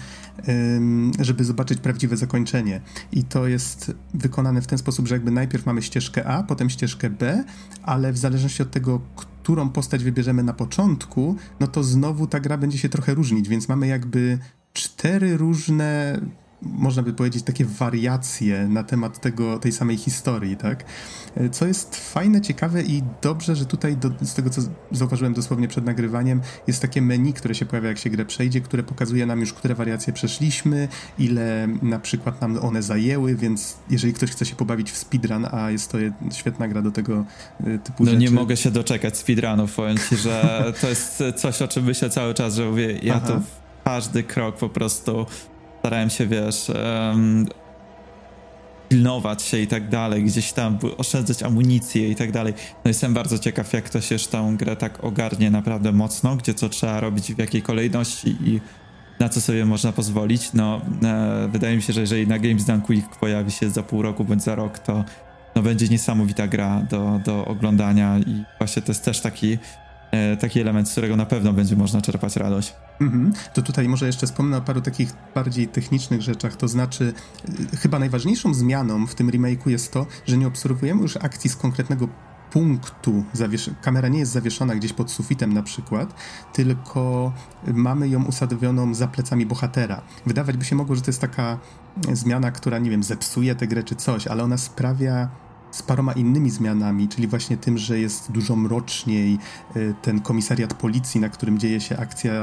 żeby 1.19 1.43
zobaczyć 1.43 1.79
prawdziwe 1.79 2.17
zakończenie. 2.17 2.81
I 3.11 3.23
to 3.23 3.47
jest 3.47 3.91
wykonane 4.13 4.61
w 4.61 4.67
ten 4.67 4.77
sposób, 4.77 5.07
że 5.07 5.15
jakby 5.15 5.31
najpierw 5.31 5.65
mamy 5.65 5.81
ścieżkę 5.81 6.27
A, 6.27 6.43
potem 6.43 6.69
ścieżkę 6.69 7.09
B, 7.09 7.43
ale 7.83 8.13
w 8.13 8.17
zależności 8.17 8.63
od 8.63 8.71
tego, 8.71 9.01
którą 9.15 9.69
postać 9.69 10.03
wybierzemy 10.03 10.43
na 10.43 10.53
początku, 10.53 11.35
no 11.59 11.67
to 11.67 11.83
znowu 11.83 12.27
ta 12.27 12.39
gra 12.39 12.57
będzie 12.57 12.77
się 12.77 12.89
trochę 12.89 13.13
różnić, 13.13 13.49
więc 13.49 13.69
mamy 13.69 13.87
jakby 13.87 14.39
cztery 14.73 15.37
różne 15.37 16.19
można 16.65 17.03
by 17.03 17.13
powiedzieć, 17.13 17.43
takie 17.43 17.65
wariacje 17.65 18.67
na 18.67 18.83
temat 18.83 19.21
tego, 19.21 19.59
tej 19.59 19.71
samej 19.71 19.97
historii, 19.97 20.57
tak? 20.57 20.83
Co 21.51 21.65
jest 21.65 21.95
fajne, 21.95 22.41
ciekawe 22.41 22.81
i 22.81 23.03
dobrze, 23.21 23.55
że 23.55 23.65
tutaj 23.65 23.97
do, 23.97 24.11
z 24.21 24.33
tego, 24.33 24.49
co 24.49 24.61
zauważyłem 24.91 25.33
dosłownie 25.33 25.67
przed 25.67 25.85
nagrywaniem, 25.85 26.41
jest 26.67 26.81
takie 26.81 27.01
menu, 27.01 27.33
które 27.33 27.55
się 27.55 27.65
pojawia, 27.65 27.89
jak 27.89 27.97
się 27.97 28.09
grę 28.09 28.25
przejdzie, 28.25 28.61
które 28.61 28.83
pokazuje 28.83 29.25
nam 29.25 29.39
już, 29.39 29.53
które 29.53 29.75
wariacje 29.75 30.13
przeszliśmy, 30.13 30.87
ile 31.19 31.67
na 31.81 31.99
przykład 31.99 32.41
nam 32.41 32.57
one 32.61 32.83
zajęły, 32.83 33.35
więc 33.35 33.77
jeżeli 33.89 34.13
ktoś 34.13 34.31
chce 34.31 34.45
się 34.45 34.55
pobawić 34.55 34.91
w 34.91 34.97
speedrun, 34.97 35.47
a 35.51 35.71
jest 35.71 35.91
to 35.91 35.97
świetna 36.31 36.67
gra 36.67 36.81
do 36.81 36.91
tego 36.91 37.25
e, 37.59 37.63
typu 37.79 38.03
no, 38.03 38.05
rzeczy. 38.05 38.13
No 38.13 38.21
nie 38.21 38.31
mogę 38.31 38.57
się 38.57 38.71
doczekać 38.71 39.17
speedrunów, 39.17 39.75
powiem 39.75 39.97
ci, 40.09 40.15
że 40.15 40.65
to 40.81 40.89
jest 40.89 41.23
coś, 41.35 41.61
o 41.61 41.67
czym 41.67 41.85
myślę 41.85 42.09
cały 42.09 42.33
czas, 42.33 42.55
że 42.55 42.65
mówię, 42.65 42.99
ja 43.03 43.15
Aha. 43.15 43.27
to 43.27 43.41
każdy 43.83 44.23
krok 44.23 44.57
po 44.57 44.69
prostu 44.69 45.25
starałem 45.83 46.09
się, 46.09 46.27
wiesz, 46.27 46.69
um, 46.69 47.47
pilnować 48.89 49.41
się 49.41 49.57
i 49.57 49.67
tak 49.67 49.89
dalej, 49.89 50.23
gdzieś 50.23 50.53
tam 50.53 50.79
oszczędzać 50.97 51.43
amunicję 51.43 52.09
i 52.09 52.15
tak 52.15 52.31
dalej. 52.31 52.53
No 52.85 52.89
jestem 52.89 53.13
bardzo 53.13 53.39
ciekaw, 53.39 53.73
jak 53.73 53.83
ktoś 53.83 54.11
jeszcze 54.11 54.31
tą 54.31 54.57
grę 54.57 54.75
tak 54.75 55.03
ogarnie 55.03 55.51
naprawdę 55.51 55.91
mocno, 55.91 56.35
gdzie 56.35 56.53
co 56.53 56.69
trzeba 56.69 56.99
robić, 56.99 57.33
w 57.33 57.37
jakiej 57.37 57.61
kolejności 57.61 58.29
i 58.29 58.61
na 59.19 59.29
co 59.29 59.41
sobie 59.41 59.65
można 59.65 59.91
pozwolić. 59.91 60.53
No, 60.53 60.81
e, 61.03 61.47
wydaje 61.51 61.75
mi 61.75 61.81
się, 61.81 61.93
że 61.93 62.01
jeżeli 62.01 62.27
na 62.27 62.39
Games 62.39 62.65
Done 62.65 62.81
Quick 62.81 63.19
pojawi 63.19 63.51
się 63.51 63.69
za 63.69 63.83
pół 63.83 64.01
roku 64.01 64.25
bądź 64.25 64.43
za 64.43 64.55
rok, 64.55 64.79
to 64.79 65.03
no, 65.55 65.61
będzie 65.61 65.87
niesamowita 65.87 66.47
gra 66.47 66.81
do, 66.89 67.19
do 67.25 67.45
oglądania 67.45 68.19
i 68.19 68.43
właśnie 68.57 68.81
to 68.81 68.91
jest 68.91 69.05
też 69.05 69.21
taki 69.21 69.57
taki 70.39 70.59
element, 70.59 70.89
z 70.89 70.91
którego 70.91 71.15
na 71.15 71.25
pewno 71.25 71.53
będzie 71.53 71.75
można 71.75 72.01
czerpać 72.01 72.35
radość. 72.35 72.73
Mhm. 73.01 73.33
To 73.53 73.61
tutaj 73.61 73.87
może 73.87 74.05
jeszcze 74.07 74.27
wspomnę 74.27 74.57
o 74.57 74.61
paru 74.61 74.81
takich 74.81 75.13
bardziej 75.35 75.67
technicznych 75.67 76.21
rzeczach, 76.21 76.55
to 76.55 76.67
znaczy 76.67 77.13
y, 77.73 77.77
chyba 77.77 77.99
najważniejszą 77.99 78.53
zmianą 78.53 79.07
w 79.07 79.15
tym 79.15 79.29
remake'u 79.29 79.69
jest 79.69 79.93
to, 79.93 80.05
że 80.25 80.37
nie 80.37 80.47
obserwujemy 80.47 81.01
już 81.01 81.17
akcji 81.17 81.49
z 81.49 81.55
konkretnego 81.55 82.07
punktu, 82.51 83.23
kamera 83.81 84.07
nie 84.07 84.19
jest 84.19 84.31
zawieszona 84.31 84.75
gdzieś 84.75 84.93
pod 84.93 85.11
sufitem 85.11 85.53
na 85.53 85.63
przykład, 85.63 86.13
tylko 86.53 87.33
mamy 87.67 88.09
ją 88.09 88.25
usadowioną 88.25 88.93
za 88.93 89.07
plecami 89.07 89.45
bohatera. 89.45 90.01
Wydawać 90.25 90.57
by 90.57 90.65
się 90.65 90.75
mogło, 90.75 90.95
że 90.95 91.01
to 91.01 91.09
jest 91.09 91.21
taka 91.21 91.59
zmiana, 92.11 92.51
która, 92.51 92.79
nie 92.79 92.89
wiem, 92.89 93.03
zepsuje 93.03 93.55
tę 93.55 93.67
grę 93.67 93.83
czy 93.83 93.95
coś, 93.95 94.27
ale 94.27 94.43
ona 94.43 94.57
sprawia 94.57 95.29
z 95.73 95.83
paroma 95.83 96.13
innymi 96.13 96.49
zmianami, 96.49 97.07
czyli 97.07 97.27
właśnie 97.27 97.57
tym, 97.57 97.77
że 97.77 97.99
jest 97.99 98.31
dużo 98.31 98.55
mroczniej. 98.55 99.37
Y, 99.75 99.93
ten 100.01 100.21
komisariat 100.21 100.73
policji, 100.73 101.21
na 101.21 101.29
którym 101.29 101.59
dzieje 101.59 101.81
się 101.81 101.97
akcja, 101.97 102.33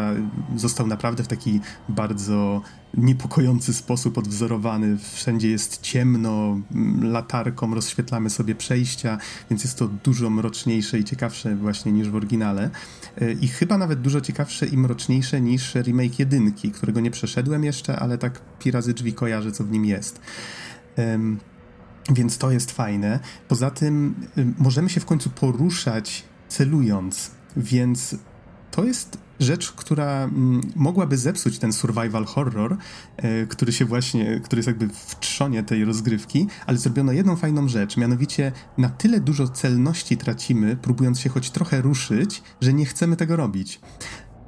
został 0.57 0.87
naprawdę 0.87 1.25
w 1.25 1.29
taki 1.29 1.61
bardzo 1.89 2.63
niepokojący 2.95 3.75
sposób 3.75 4.19
odwzorowany. 4.19 4.99
Wszędzie 4.99 5.51
jest 5.51 5.81
ciemno, 5.81 6.61
latarką 7.03 7.75
rozświetlamy 7.75 8.31
sobie 8.31 8.55
przejścia, 8.55 9.19
więc 9.51 9.65
jest 9.65 9.79
to 9.79 9.89
dużo 9.89 10.31
mroczniejsze 10.31 10.99
i 10.99 11.05
ciekawsze 11.05 11.57
właśnie 11.57 11.93
niż 11.93 12.11
w 12.11 12.15
oryginale. 12.15 12.71
Y, 13.23 13.37
I 13.41 13.49
chyba 13.49 13.79
nawet 13.79 14.01
dużo 14.01 14.21
ciekawsze 14.21 14.67
i 14.67 14.77
mroczniejsze 14.77 15.41
niż 15.41 15.75
remake 15.75 16.19
jedynki, 16.19 16.71
którego 16.71 17.01
nie 17.01 17.11
przeszedłem 17.11 17.65
jeszcze, 17.65 17.99
ale 17.99 18.19
tak 18.19 18.41
pirazy 18.59 18.95
drzwi 18.95 19.13
kojarzę, 19.13 19.53
co 19.53 19.65
w 19.65 19.71
nim 19.71 19.85
jest. 19.85 20.21
Więc 22.09 22.39
to 22.39 22.51
jest 22.51 22.71
fajne. 22.71 23.21
Poza 23.49 23.71
tym 23.71 24.15
y, 24.39 24.47
możemy 24.59 24.91
się 24.91 25.01
w 25.01 25.07
końcu 25.07 25.31
poruszać 25.31 26.25
celując, 26.49 27.31
więc 27.57 28.17
to 28.71 28.85
jest 28.85 29.19
rzecz, 29.41 29.73
która 29.73 30.25
mm, 30.25 30.61
mogłaby 30.77 31.17
zepsuć 31.17 31.59
ten 31.59 31.73
survival 31.73 32.25
horror, 32.25 32.77
y, 33.25 33.47
który 33.47 33.73
się 33.73 33.85
właśnie, 33.85 34.41
który 34.45 34.59
jest 34.59 34.67
jakby 34.67 34.89
w 34.89 35.21
trzonie 35.21 35.63
tej 35.63 35.85
rozgrywki, 35.85 36.47
ale 36.67 36.79
zrobiono 36.79 37.13
jedną 37.13 37.37
fajną 37.37 37.69
rzecz, 37.69 37.97
mianowicie 37.97 38.53
na 38.79 38.89
tyle 38.89 39.21
dużo 39.21 39.49
celności 39.49 40.17
tracimy, 40.17 40.77
próbując 40.77 41.21
się 41.21 41.31
choć 41.31 41.51
trochę 41.51 41.83
ruszyć, 41.83 42.43
że 42.61 42.73
nie 42.73 42.87
chcemy 42.87 43.17
tego 43.17 43.37
robić. 43.37 43.81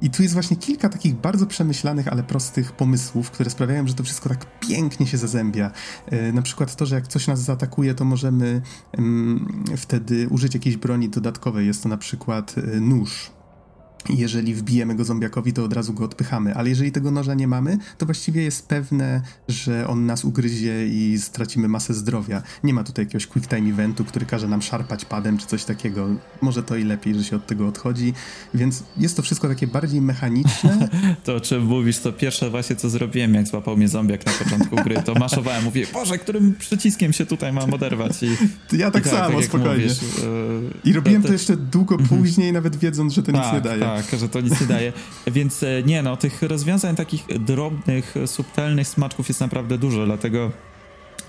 I 0.03 0.09
tu 0.09 0.23
jest 0.23 0.33
właśnie 0.33 0.57
kilka 0.57 0.89
takich 0.89 1.15
bardzo 1.15 1.45
przemyślanych, 1.45 2.07
ale 2.07 2.23
prostych 2.23 2.71
pomysłów, 2.71 3.31
które 3.31 3.49
sprawiają, 3.49 3.87
że 3.87 3.93
to 3.93 4.03
wszystko 4.03 4.29
tak 4.29 4.59
pięknie 4.59 5.07
się 5.07 5.17
zazębia. 5.17 5.71
E, 6.05 6.31
na 6.31 6.41
przykład 6.41 6.75
to, 6.75 6.85
że 6.85 6.95
jak 6.95 7.07
coś 7.07 7.27
nas 7.27 7.41
zaatakuje, 7.41 7.95
to 7.95 8.05
możemy 8.05 8.61
mm, 8.91 9.63
wtedy 9.77 10.27
użyć 10.29 10.53
jakiejś 10.53 10.77
broni 10.77 11.09
dodatkowej. 11.09 11.67
Jest 11.67 11.83
to 11.83 11.89
na 11.89 11.97
przykład 11.97 12.55
e, 12.57 12.79
nóż 12.79 13.31
jeżeli 14.09 14.55
wbijemy 14.55 14.95
go 14.95 15.03
zombiakowi, 15.03 15.53
to 15.53 15.63
od 15.63 15.73
razu 15.73 15.93
go 15.93 16.05
odpychamy, 16.05 16.55
ale 16.55 16.69
jeżeli 16.69 16.91
tego 16.91 17.11
noża 17.11 17.33
nie 17.33 17.47
mamy, 17.47 17.77
to 17.97 18.05
właściwie 18.05 18.43
jest 18.43 18.67
pewne, 18.67 19.21
że 19.47 19.87
on 19.87 20.05
nas 20.05 20.25
ugryzie 20.25 20.87
i 20.87 21.19
stracimy 21.19 21.67
masę 21.67 21.93
zdrowia. 21.93 22.43
Nie 22.63 22.73
ma 22.73 22.83
tutaj 22.83 23.05
jakiegoś 23.05 23.27
quick 23.27 23.49
time 23.49 23.69
eventu, 23.69 24.05
który 24.05 24.25
każe 24.25 24.47
nam 24.47 24.61
szarpać 24.61 25.05
padem 25.05 25.37
czy 25.37 25.47
coś 25.47 25.63
takiego. 25.63 26.07
Może 26.41 26.63
to 26.63 26.75
i 26.75 26.83
lepiej, 26.83 27.15
że 27.15 27.23
się 27.23 27.35
od 27.35 27.47
tego 27.47 27.67
odchodzi, 27.67 28.13
więc 28.53 28.83
jest 28.97 29.17
to 29.17 29.21
wszystko 29.21 29.47
takie 29.47 29.67
bardziej 29.67 30.01
mechaniczne. 30.01 30.89
to 31.25 31.35
o 31.35 31.39
czym 31.39 31.65
mówisz, 31.65 31.99
to 31.99 32.13
pierwsze 32.13 32.49
właśnie 32.49 32.75
co 32.75 32.89
zrobiłem, 32.89 33.33
jak 33.33 33.47
złapał 33.47 33.77
mnie 33.77 33.87
zombiak 33.87 34.25
na 34.25 34.31
początku 34.31 34.75
gry, 34.75 35.01
to 35.05 35.13
maszowałem, 35.13 35.63
mówię, 35.63 35.87
Boże, 35.93 36.17
którym 36.17 36.55
przyciskiem 36.59 37.13
się 37.13 37.25
tutaj 37.25 37.53
mam 37.53 37.73
oderwać? 37.73 38.23
I, 38.23 38.27
ja 38.77 38.91
tak, 38.91 39.05
i 39.05 39.09
tak 39.09 39.19
samo, 39.19 39.37
tak 39.37 39.45
spokojnie. 39.45 39.83
Mówisz, 39.83 40.01
yy, 40.01 40.91
I 40.91 40.93
robiłem 40.93 41.21
to, 41.21 41.27
to, 41.27 41.33
jeszcze 41.33 41.57
długo 41.57 41.95
mhm. 41.95 42.21
później, 42.21 42.53
nawet 42.53 42.75
wiedząc, 42.75 43.13
że 43.13 43.23
to 43.23 43.31
tak, 43.31 43.43
nic 43.43 43.53
nie 43.53 43.61
daje. 43.61 43.81
Tak 43.81 43.92
tak, 43.95 44.19
że 44.19 44.29
to 44.29 44.41
nic 44.41 44.61
nie 44.61 44.67
daje. 44.67 44.93
Więc 45.27 45.63
e, 45.63 45.83
nie 45.85 46.01
no, 46.01 46.17
tych 46.17 46.41
rozwiązań 46.41 46.95
takich 46.95 47.25
drobnych, 47.39 48.15
subtelnych 48.25 48.87
smaczków 48.87 49.27
jest 49.27 49.41
naprawdę 49.41 49.77
dużo, 49.77 50.05
dlatego 50.05 50.51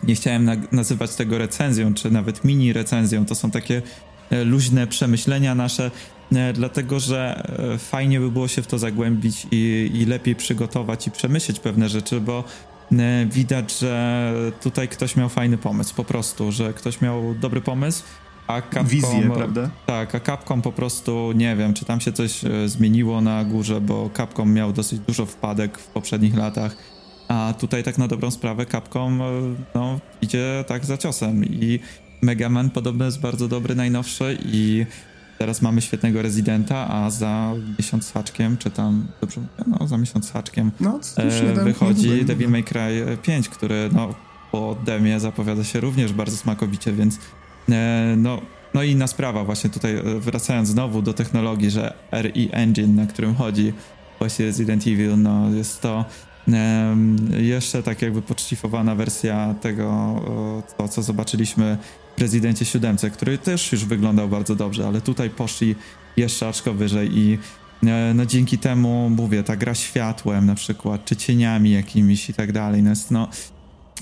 nie 0.03 0.15
chciałem 0.15 0.45
na 0.45 0.57
nazywać 0.73 1.15
tego 1.15 1.39
recenzją, 1.39 1.95
czy 1.95 2.11
nawet 2.11 2.45
mini 2.45 2.73
recenzją. 2.73 3.27
To 3.27 3.35
są 3.35 3.51
takie 3.51 3.83
e, 4.31 4.45
luźne 4.45 4.87
przemyślenia 4.87 5.55
nasze, 5.55 5.91
e, 6.33 6.53
dlatego 6.53 7.01
że 7.01 7.43
fajnie 7.79 8.21
by 8.21 8.31
było 8.31 8.49
się 8.49 8.63
w 8.63 8.67
to 8.67 8.79
zagłębić 8.79 9.47
i, 9.51 9.91
i 9.95 10.07
lepiej 10.07 10.37
przygotować 10.37 11.07
i 11.07 11.11
przemyśleć 11.11 11.61
pewne 11.61 11.89
rzeczy, 11.89 12.21
bo 12.21 12.45
widać, 13.31 13.79
że 13.79 14.33
tutaj 14.63 14.89
ktoś 14.89 15.17
miał 15.17 15.29
fajny 15.29 15.59
pomysł, 15.59 15.95
po 15.95 16.05
prostu, 16.05 16.53
że 16.53 16.73
ktoś 16.73 17.01
miał 17.01 17.35
dobry 17.35 17.61
pomysł, 17.61 18.03
a 18.47 18.63
Capcom... 18.63 18.87
Wizję, 18.87 19.31
prawda? 19.35 19.71
Tak, 19.87 20.15
a 20.15 20.21
Capcom 20.21 20.63
po 20.63 20.73
prostu, 20.73 21.33
nie 21.35 21.57
wiem, 21.57 21.75
czy 21.75 21.85
tam 21.85 22.01
się 22.01 22.13
coś 22.13 22.45
e, 22.45 22.69
zmieniło 22.69 23.21
na 23.21 23.45
górze, 23.45 23.81
bo 23.81 24.11
Capcom 24.17 24.53
miał 24.53 24.73
dosyć 24.73 24.99
dużo 24.99 25.27
wpadek 25.27 25.79
w 25.79 25.87
poprzednich 25.87 26.37
latach, 26.37 26.77
a 27.29 27.55
tutaj 27.59 27.83
tak 27.83 27.99
na 27.99 28.09
dobrą 28.09 28.31
sprawę 28.31 28.67
Capcom 28.67 29.23
e, 29.23 29.25
no, 29.75 30.01
idzie 30.23 30.65
tak 30.67 30.85
za 30.85 30.99
ciosem. 30.99 31.45
I 31.45 31.81
Mega 32.23 32.49
Man 32.49 32.71
podobno 32.71 33.05
jest 33.05 33.21
bardzo 33.21 33.49
dobry, 33.49 33.75
najnowszy 33.75 34.39
i 34.45 34.87
teraz 35.39 35.63
mamy 35.63 35.83
świetnego 35.83 36.23
rezydenta, 36.23 36.89
a 36.89 37.11
za 37.11 37.53
miesiąc 37.79 38.13
haczkiem, 38.13 38.57
czy 38.57 38.71
tam, 38.71 39.07
dobrze 39.21 39.41
mówię, 39.41 39.77
no 39.81 39.89
za 39.89 39.99
miesiąc 39.99 40.33
haczkiem 40.33 40.71
no, 40.81 41.01
e, 41.17 41.65
wychodzi 41.65 42.25
Devil 42.25 42.49
May 42.49 42.65
Cry 42.65 43.19
5, 43.23 43.49
który 43.49 43.91
no 43.93 44.15
po 44.53 44.77
demie 44.85 45.21
zapowiada 45.21 45.65
się 45.65 45.81
również 45.81 46.13
bardzo 46.13 46.37
smakowicie, 46.37 46.93
więc 46.93 47.19
e, 47.71 48.15
no, 48.17 48.41
no 48.75 48.83
inna 48.83 49.07
sprawa 49.07 49.45
właśnie 49.45 49.71
tutaj, 49.71 49.97
e, 49.97 50.03
wracając 50.03 50.69
znowu 50.69 51.03
do 51.03 51.15
technologii, 51.15 51.71
że 51.71 51.95
RE 52.13 52.33
Engine, 52.53 52.95
na 52.95 53.07
którym 53.07 53.35
chodzi 53.35 53.73
właśnie 54.19 54.47
Resident 54.47 54.87
Evil, 54.87 55.23
no 55.23 55.51
jest 55.51 55.81
to 55.81 56.05
jeszcze 57.39 57.83
tak 57.83 58.03
jakby 58.03 58.23
poczcifowana 58.23 58.95
wersja 58.95 59.55
tego, 59.61 60.21
to, 60.79 60.89
co 60.89 61.03
zobaczyliśmy 61.03 61.79
w 62.17 62.21
Rezydencie 62.21 62.65
7, 62.65 62.97
który 63.13 63.39
też 63.39 63.73
już 63.73 63.85
wyglądał 63.85 64.29
bardzo 64.29 64.57
dobrze, 64.57 64.87
ale 64.87 65.01
tutaj 65.01 65.31
poszli 65.31 65.75
jeszcze 66.17 66.49
aczko 66.49 66.75
wyżej 66.75 67.19
i 67.19 67.39
e, 67.87 68.13
no 68.15 68.27
dzięki 68.27 68.59
temu, 68.59 69.11
mówię, 69.11 69.43
ta 69.43 69.57
gra 69.57 69.75
światłem 69.75 70.47
na 70.47 70.55
przykład, 70.55 71.05
czy 71.05 71.17
cieniami 71.17 71.71
jakimiś 71.71 72.31
i 72.31 72.35
tak 72.35 72.53
dalej, 72.53 72.83
no 72.83 72.91
jest 72.91 73.11
no 73.11 73.29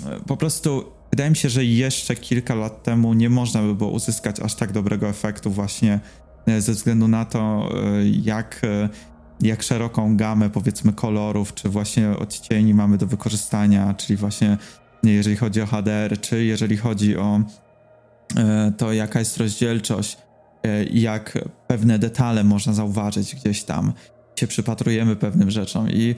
e, 0.06 0.20
po 0.26 0.36
prostu 0.36 0.84
wydaje 1.12 1.30
mi 1.30 1.36
się, 1.36 1.48
że 1.48 1.64
jeszcze 1.64 2.16
kilka 2.16 2.54
lat 2.54 2.82
temu 2.82 3.14
nie 3.14 3.30
można 3.30 3.62
by 3.62 3.74
było 3.74 3.90
uzyskać 3.90 4.40
aż 4.40 4.54
tak 4.54 4.72
dobrego 4.72 5.08
efektu 5.08 5.50
właśnie 5.50 6.00
e, 6.46 6.60
ze 6.60 6.72
względu 6.72 7.08
na 7.08 7.24
to, 7.24 7.72
jak 8.22 8.60
jak 9.42 9.62
szeroką 9.62 10.16
gamę 10.16 10.50
powiedzmy 10.50 10.92
kolorów, 10.92 11.54
czy 11.54 11.68
właśnie 11.68 12.10
odcieni 12.10 12.74
mamy 12.74 12.98
do 12.98 13.06
wykorzystania, 13.06 13.94
czyli 13.94 14.16
właśnie 14.16 14.58
jeżeli 15.02 15.36
chodzi 15.36 15.62
o 15.62 15.66
HDR, 15.66 16.20
czy 16.20 16.44
jeżeli 16.44 16.76
chodzi 16.76 17.16
o 17.16 17.40
e, 18.36 18.72
to 18.76 18.92
jaka 18.92 19.18
jest 19.18 19.36
rozdzielczość, 19.36 20.18
e, 20.62 20.84
jak 20.84 21.38
pewne 21.66 21.98
detale 21.98 22.44
można 22.44 22.72
zauważyć 22.72 23.34
gdzieś 23.34 23.62
tam, 23.62 23.92
się 24.36 24.46
przypatrujemy 24.46 25.16
pewnym 25.16 25.50
rzeczom 25.50 25.90
i 25.90 26.14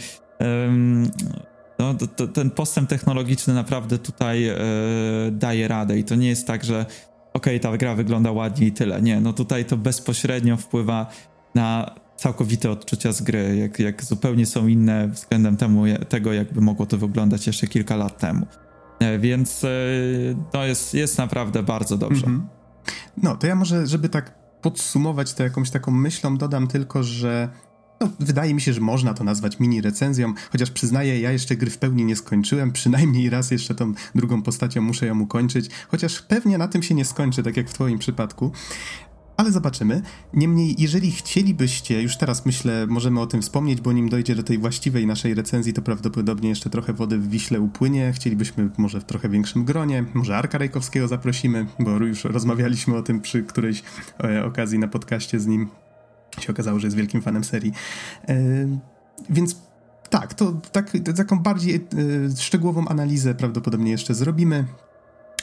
no, 1.92 1.98
to, 1.98 2.06
to, 2.06 2.28
ten 2.28 2.50
postęp 2.50 2.88
technologiczny 2.88 3.54
naprawdę 3.54 3.98
tutaj 3.98 4.48
e, 4.48 4.56
daje 5.30 5.68
radę 5.68 5.98
i 5.98 6.04
to 6.04 6.14
nie 6.14 6.28
jest 6.28 6.46
tak, 6.46 6.64
że 6.64 6.86
okej, 7.34 7.56
okay, 7.56 7.60
ta 7.60 7.78
gra 7.78 7.94
wygląda 7.94 8.32
ładnie 8.32 8.66
i 8.66 8.72
tyle. 8.72 9.02
Nie, 9.02 9.20
no 9.20 9.32
tutaj 9.32 9.64
to 9.64 9.76
bezpośrednio 9.76 10.56
wpływa 10.56 11.06
na 11.54 11.94
całkowite 12.16 12.70
odczucia 12.70 13.12
z 13.12 13.22
gry, 13.22 13.56
jak, 13.56 13.78
jak 13.78 14.04
zupełnie 14.04 14.46
są 14.46 14.66
inne 14.66 15.08
względem 15.08 15.56
temu, 15.56 15.82
tego, 16.08 16.32
jakby 16.32 16.60
mogło 16.60 16.86
to 16.86 16.98
wyglądać 16.98 17.46
jeszcze 17.46 17.66
kilka 17.66 17.96
lat 17.96 18.18
temu. 18.18 18.46
E, 19.00 19.18
więc 19.18 19.60
to 20.52 20.64
jest, 20.64 20.94
jest 20.94 21.18
naprawdę 21.18 21.62
bardzo 21.62 21.96
dobrze. 21.96 22.26
Mm 22.26 22.40
-hmm. 22.40 22.44
No, 23.22 23.36
to 23.36 23.46
ja 23.46 23.54
może, 23.54 23.86
żeby 23.86 24.08
tak 24.08 24.44
podsumować 24.64 25.34
to 25.34 25.42
jakąś 25.42 25.70
taką 25.70 25.92
myślą, 25.92 26.36
dodam 26.36 26.68
tylko, 26.68 27.02
że 27.02 27.48
no, 28.04 28.10
wydaje 28.20 28.54
mi 28.54 28.60
się, 28.60 28.72
że 28.72 28.80
można 28.80 29.14
to 29.14 29.24
nazwać 29.24 29.60
mini 29.60 29.80
recenzją, 29.80 30.34
chociaż 30.52 30.70
przyznaję, 30.70 31.20
ja 31.20 31.32
jeszcze 31.32 31.56
gry 31.56 31.70
w 31.70 31.78
pełni 31.78 32.04
nie 32.04 32.16
skończyłem, 32.16 32.72
przynajmniej 32.72 33.30
raz 33.30 33.50
jeszcze 33.50 33.74
tą 33.74 33.94
drugą 34.14 34.42
postacią 34.42 34.82
muszę 34.82 35.06
ją 35.06 35.20
ukończyć, 35.20 35.70
chociaż 35.88 36.22
pewnie 36.22 36.58
na 36.58 36.68
tym 36.68 36.82
się 36.82 36.94
nie 36.94 37.04
skończy, 37.04 37.42
tak 37.42 37.56
jak 37.56 37.70
w 37.70 37.72
twoim 37.72 37.98
przypadku. 37.98 38.52
Ale 39.36 39.52
zobaczymy. 39.52 40.02
Niemniej, 40.34 40.74
jeżeli 40.78 41.10
chcielibyście, 41.10 42.02
już 42.02 42.16
teraz 42.16 42.46
myślę, 42.46 42.86
możemy 42.86 43.20
o 43.20 43.26
tym 43.26 43.42
wspomnieć, 43.42 43.80
bo 43.80 43.92
nim 43.92 44.08
dojdzie 44.08 44.34
do 44.34 44.42
tej 44.42 44.58
właściwej 44.58 45.06
naszej 45.06 45.34
recenzji, 45.34 45.72
to 45.72 45.82
prawdopodobnie 45.82 46.48
jeszcze 46.48 46.70
trochę 46.70 46.92
wody 46.92 47.18
w 47.18 47.28
Wiśle 47.28 47.60
upłynie. 47.60 48.12
Chcielibyśmy 48.12 48.70
może 48.78 49.00
w 49.00 49.04
trochę 49.04 49.28
większym 49.28 49.64
gronie, 49.64 50.04
może 50.14 50.36
Arka 50.36 50.58
Rejkowskiego 50.58 51.08
zaprosimy, 51.08 51.66
bo 51.78 51.90
już 51.90 52.24
rozmawialiśmy 52.24 52.96
o 52.96 53.02
tym 53.02 53.20
przy 53.20 53.42
którejś 53.42 53.82
e, 54.24 54.44
okazji 54.44 54.78
na 54.78 54.88
podcaście 54.88 55.40
z 55.40 55.46
nim. 55.46 55.83
Się 56.40 56.52
okazało, 56.52 56.78
że 56.78 56.86
jest 56.86 56.96
wielkim 56.96 57.22
fanem 57.22 57.44
serii. 57.44 57.72
E, 58.28 58.34
więc 59.30 59.56
tak, 60.10 60.34
to 60.34 60.52
tak, 60.72 60.90
taką 61.16 61.38
bardziej 61.38 61.74
e, 61.74 61.80
szczegółową 62.36 62.88
analizę 62.88 63.34
prawdopodobnie 63.34 63.90
jeszcze 63.90 64.14
zrobimy, 64.14 64.64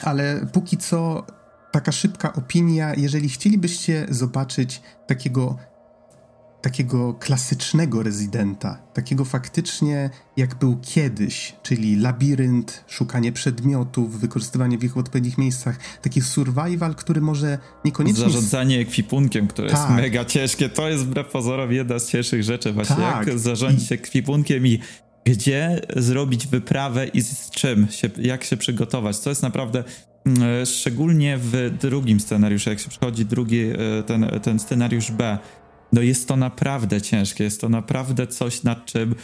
ale 0.02 0.46
póki 0.52 0.76
co 0.76 1.26
taka 1.72 1.92
szybka 1.92 2.32
opinia, 2.32 2.94
jeżeli 2.94 3.28
chcielibyście 3.28 4.06
zobaczyć 4.10 4.82
takiego 5.06 5.56
takiego 6.62 7.14
klasycznego 7.14 8.02
rezydenta, 8.02 8.78
takiego 8.94 9.24
faktycznie 9.24 10.10
jak 10.36 10.54
był 10.54 10.78
kiedyś, 10.82 11.54
czyli 11.62 11.96
labirynt, 11.96 12.84
szukanie 12.88 13.32
przedmiotów, 13.32 14.20
wykorzystywanie 14.20 14.78
w 14.78 14.84
ich 14.84 14.96
odpowiednich 14.96 15.38
miejscach, 15.38 15.78
taki 16.02 16.20
survival, 16.20 16.94
który 16.94 17.20
może 17.20 17.58
niekoniecznie... 17.84 18.24
Zarządzanie 18.24 18.80
ekwipunkiem, 18.80 19.46
które 19.48 19.70
tak. 19.70 19.78
jest 19.78 19.90
mega 19.90 20.24
ciężkie, 20.24 20.68
to 20.68 20.88
jest 20.88 21.04
wbrew 21.04 21.26
pozorom 21.26 21.72
jedna 21.72 21.98
z 21.98 22.08
cięższych 22.10 22.42
rzeczy 22.42 22.72
właśnie, 22.72 22.96
tak. 22.96 23.26
jak 23.26 23.38
zarządzić 23.38 23.90
I... 23.90 23.94
ekwipunkiem 23.94 24.66
i 24.66 24.78
gdzie 25.24 25.80
zrobić 25.96 26.46
wyprawę 26.46 27.06
i 27.06 27.20
z 27.20 27.50
czym, 27.50 27.88
się, 27.90 28.10
jak 28.18 28.44
się 28.44 28.56
przygotować. 28.56 29.20
To 29.20 29.30
jest 29.30 29.42
naprawdę 29.42 29.84
E, 30.26 30.66
szczególnie 30.66 31.38
w 31.38 31.70
drugim 31.80 32.20
scenariuszu, 32.20 32.70
jak 32.70 32.80
się 32.80 32.88
przychodzi 32.88 33.24
drugi, 33.24 33.60
e, 33.60 34.02
ten, 34.02 34.26
ten 34.42 34.58
scenariusz 34.58 35.10
B, 35.10 35.38
no 35.92 36.00
jest 36.00 36.28
to 36.28 36.36
naprawdę 36.36 37.00
ciężkie, 37.00 37.44
jest 37.44 37.60
to 37.60 37.68
naprawdę 37.68 38.26
coś, 38.26 38.62
nad 38.62 38.86
czym 38.86 39.14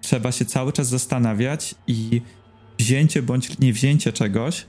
trzeba 0.00 0.32
się 0.32 0.44
cały 0.44 0.72
czas 0.72 0.88
zastanawiać 0.88 1.74
i 1.86 2.22
wzięcie 2.78 3.22
bądź 3.22 3.58
nie 3.58 3.72
wzięcie 3.72 4.12
czegoś, 4.12 4.66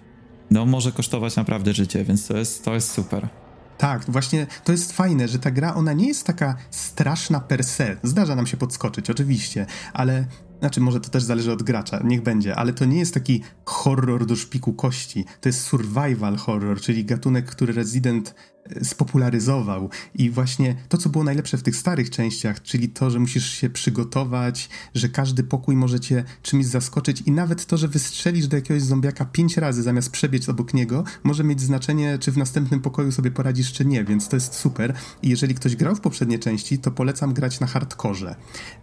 no 0.51 0.65
może 0.65 0.91
kosztować 0.91 1.35
naprawdę 1.35 1.73
życie, 1.73 2.03
więc 2.03 2.27
to 2.27 2.37
jest, 2.37 2.65
to 2.65 2.73
jest 2.73 2.91
super. 2.91 3.29
Tak, 3.77 4.05
właśnie 4.07 4.47
to 4.63 4.71
jest 4.71 4.91
fajne, 4.91 5.27
że 5.27 5.39
ta 5.39 5.51
gra, 5.51 5.75
ona 5.75 5.93
nie 5.93 6.07
jest 6.07 6.27
taka 6.27 6.55
straszna 6.71 7.39
per 7.39 7.63
se. 7.63 7.97
Zdarza 8.03 8.35
nam 8.35 8.47
się 8.47 8.57
podskoczyć, 8.57 9.09
oczywiście, 9.09 9.65
ale 9.93 10.25
znaczy, 10.59 10.81
może 10.81 10.99
to 10.99 11.09
też 11.09 11.23
zależy 11.23 11.51
od 11.51 11.63
gracza, 11.63 11.99
niech 12.03 12.23
będzie, 12.23 12.55
ale 12.55 12.73
to 12.73 12.85
nie 12.85 12.99
jest 12.99 13.13
taki 13.13 13.43
horror 13.65 14.25
do 14.25 14.35
szpiku 14.35 14.73
kości. 14.73 15.25
To 15.41 15.49
jest 15.49 15.61
survival 15.61 16.35
horror, 16.37 16.81
czyli 16.81 17.05
gatunek, 17.05 17.45
który 17.45 17.73
Resident 17.73 18.35
spopularyzował. 18.83 19.89
I 20.15 20.29
właśnie 20.29 20.75
to, 20.89 20.97
co 20.97 21.09
było 21.09 21.23
najlepsze 21.23 21.57
w 21.57 21.63
tych 21.63 21.75
starych 21.75 22.09
częściach, 22.09 22.61
czyli 22.61 22.89
to, 22.89 23.09
że 23.09 23.19
musisz 23.19 23.49
się 23.49 23.69
przygotować, 23.69 24.69
że 24.95 25.09
każdy 25.09 25.43
pokój 25.43 25.75
może 25.75 25.99
cię 25.99 26.23
czymś 26.41 26.65
zaskoczyć 26.65 27.21
i 27.21 27.31
nawet 27.31 27.65
to, 27.65 27.77
że 27.77 27.87
wystrzelisz 27.87 28.47
do 28.47 28.55
jakiegoś 28.55 28.83
zombiaka 28.83 29.25
pięć 29.25 29.57
razy 29.57 29.83
zamiast 29.83 30.11
przebiec 30.11 30.49
obok 30.49 30.73
niego, 30.73 31.03
może 31.23 31.43
mieć 31.43 31.61
znaczenie, 31.61 32.17
czy 32.19 32.31
w 32.31 32.37
następnym 32.37 32.81
pokoju 32.81 33.11
sobie 33.11 33.31
poradzisz, 33.31 33.73
czy 33.73 33.85
nie, 33.85 34.03
więc 34.03 34.27
to 34.27 34.35
jest 34.35 34.53
super. 34.53 34.93
I 35.21 35.29
jeżeli 35.29 35.55
ktoś 35.55 35.75
grał 35.75 35.95
w 35.95 36.01
poprzednie 36.01 36.39
części, 36.39 36.79
to 36.79 36.91
polecam 36.91 37.33
grać 37.33 37.59
na 37.59 37.67
hardkorze. 37.67 38.35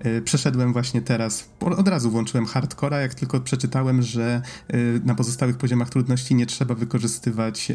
Yy, 0.04 0.22
przeszedłem 0.22 0.72
właśnie 0.72 1.02
teraz, 1.02 1.48
od 1.60 1.88
razu 1.88 2.10
włączyłem 2.10 2.46
hardcora, 2.46 3.00
jak 3.00 3.14
tylko 3.14 3.40
przeczytałem, 3.40 4.02
że 4.02 4.42
yy, 4.72 5.00
na 5.04 5.14
pozostałych 5.14 5.56
poziomach 5.56 5.90
trudności 5.90 6.34
nie 6.34 6.46
trzeba 6.46 6.74
wykorzystywać 6.74 7.72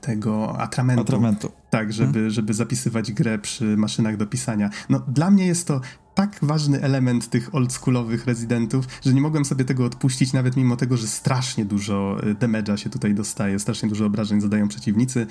tego 0.00 0.56
atramentu. 0.60 1.02
atramentu. 1.02 1.50
Tak, 1.74 1.92
żeby, 1.92 2.12
hmm. 2.12 2.30
żeby 2.30 2.54
zapisywać 2.54 3.12
grę 3.12 3.38
przy 3.38 3.76
maszynach 3.76 4.16
do 4.16 4.26
pisania. 4.26 4.70
No, 4.88 5.02
dla 5.08 5.30
mnie 5.30 5.46
jest 5.46 5.66
to 5.66 5.80
tak 6.14 6.38
ważny 6.42 6.82
element 6.82 7.30
tych 7.30 7.54
oldschoolowych 7.54 8.26
rezydentów, 8.26 8.84
że 9.04 9.14
nie 9.14 9.20
mogłem 9.20 9.44
sobie 9.44 9.64
tego 9.64 9.84
odpuścić, 9.84 10.32
nawet 10.32 10.56
mimo 10.56 10.76
tego, 10.76 10.96
że 10.96 11.06
strasznie 11.06 11.64
dużo 11.64 12.18
y, 12.26 12.34
damage'a 12.34 12.76
się 12.76 12.90
tutaj 12.90 13.14
dostaje, 13.14 13.58
strasznie 13.58 13.88
dużo 13.88 14.06
obrażeń 14.06 14.40
zadają 14.40 14.68
przeciwnicy, 14.68 15.26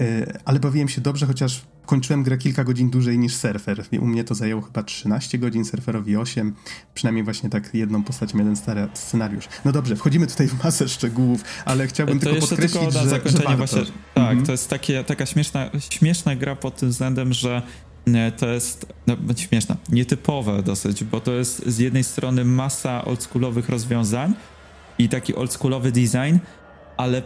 y, 0.00 0.38
ale 0.44 0.60
bawiłem 0.60 0.88
się 0.88 1.00
dobrze, 1.00 1.26
chociaż 1.26 1.66
kończyłem 1.86 2.22
grę 2.22 2.38
kilka 2.38 2.64
godzin 2.64 2.90
dłużej 2.90 3.18
niż 3.18 3.36
surfer. 3.36 3.84
U 4.00 4.06
mnie 4.06 4.24
to 4.24 4.34
zajęło 4.34 4.62
chyba 4.62 4.82
13 4.82 5.38
godzin, 5.38 5.64
surferowi 5.64 6.16
8, 6.16 6.54
przynajmniej 6.94 7.24
właśnie 7.24 7.50
tak 7.50 7.74
jedną 7.74 8.02
postacią, 8.02 8.38
jeden 8.38 8.56
stary 8.56 8.88
scenariusz. 8.94 9.48
No 9.64 9.72
dobrze, 9.72 9.96
wchodzimy 9.96 10.26
tutaj 10.26 10.48
w 10.48 10.64
masę 10.64 10.88
szczegółów, 10.88 11.44
ale 11.64 11.86
chciałbym 11.86 12.18
to 12.18 12.30
tylko 12.30 12.46
podkreślić, 12.46 12.82
tylko 12.82 13.04
na 13.04 13.10
że, 13.10 13.30
że 13.30 13.56
właśnie, 13.56 13.82
Tak, 14.14 14.28
mhm. 14.28 14.46
to 14.46 14.52
jest 14.52 14.68
takie, 14.70 15.04
taka 15.04 15.26
śmieszna, 15.26 15.70
śmieszna 15.78 16.36
gra 16.36 16.56
pod 16.56 16.76
tym 16.76 16.88
względem, 16.88 17.32
że 17.32 17.62
to 18.36 18.48
jest 18.48 18.86
no, 19.06 19.16
śmieszne, 19.36 19.76
nietypowe 19.88 20.62
dosyć, 20.62 21.04
bo 21.04 21.20
to 21.20 21.32
jest 21.32 21.66
z 21.66 21.78
jednej 21.78 22.04
strony 22.04 22.44
masa 22.44 23.04
oldschoolowych 23.04 23.68
rozwiązań 23.68 24.34
i 24.98 25.08
taki 25.08 25.34
oldschoolowy 25.34 25.92
design, 25.92 26.38
ale 26.96 27.22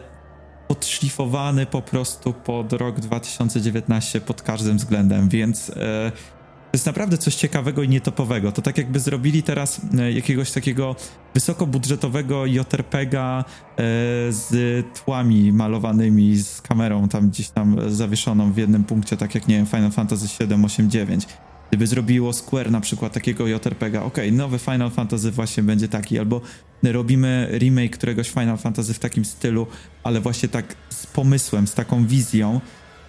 podszlifowany 0.69 1.67
po 1.67 1.83
prostu 1.83 2.33
pod 2.33 2.73
rok 2.73 3.01
2019 3.01 4.21
pod 4.21 4.43
każdym 4.43 4.77
względem, 4.77 5.29
więc 5.29 5.71
e, 5.71 6.13
jest 6.77 6.87
naprawdę 6.87 7.19
coś 7.19 7.35
ciekawego 7.35 7.83
i 7.83 7.89
nietopowego. 7.89 8.53
To 8.53 8.62
tak 8.62 8.79
jakby 8.79 9.01
zrobili 9.01 9.43
teraz 9.43 9.81
e, 9.99 10.12
jakiegoś 10.12 10.53
takiego 10.53 10.97
wysokobudżetowego 11.35 12.47
JRPGa 12.47 13.45
e, 13.45 13.75
z 14.33 14.51
tłami 15.05 15.53
malowanymi, 15.53 16.37
z 16.37 16.61
kamerą 16.61 17.09
tam 17.09 17.29
gdzieś 17.31 17.49
tam 17.49 17.77
zawieszoną 17.91 18.53
w 18.53 18.57
jednym 18.57 18.85
punkcie, 18.85 19.17
tak 19.17 19.35
jak 19.35 19.49
nie 19.49 19.57
wiem, 19.57 19.67
Final 19.67 19.91
Fantasy 19.91 20.29
7, 20.29 20.65
8, 20.65 20.91
9. 20.91 21.27
Gdyby 21.69 21.87
zrobiło 21.87 22.33
Square 22.33 22.71
na 22.71 22.81
przykład 22.81 23.12
takiego 23.12 23.47
JRPGa, 23.47 24.03
ok, 24.03 24.19
nowy 24.33 24.59
Final 24.59 24.91
Fantasy 24.91 25.31
właśnie 25.31 25.62
będzie 25.62 25.89
taki, 25.89 26.19
albo 26.19 26.41
robimy 26.83 27.49
remake 27.59 27.97
któregoś 27.97 28.31
Final 28.31 28.59
Fantasy 28.59 28.95
w 28.95 28.99
takim 28.99 29.25
stylu, 29.25 29.67
ale 30.03 30.21
właśnie 30.21 30.49
tak 30.49 30.77
z 30.91 31.07
pomysłem, 31.07 31.67
z 31.67 31.75
taką 31.75 32.07
wizją, 32.07 32.61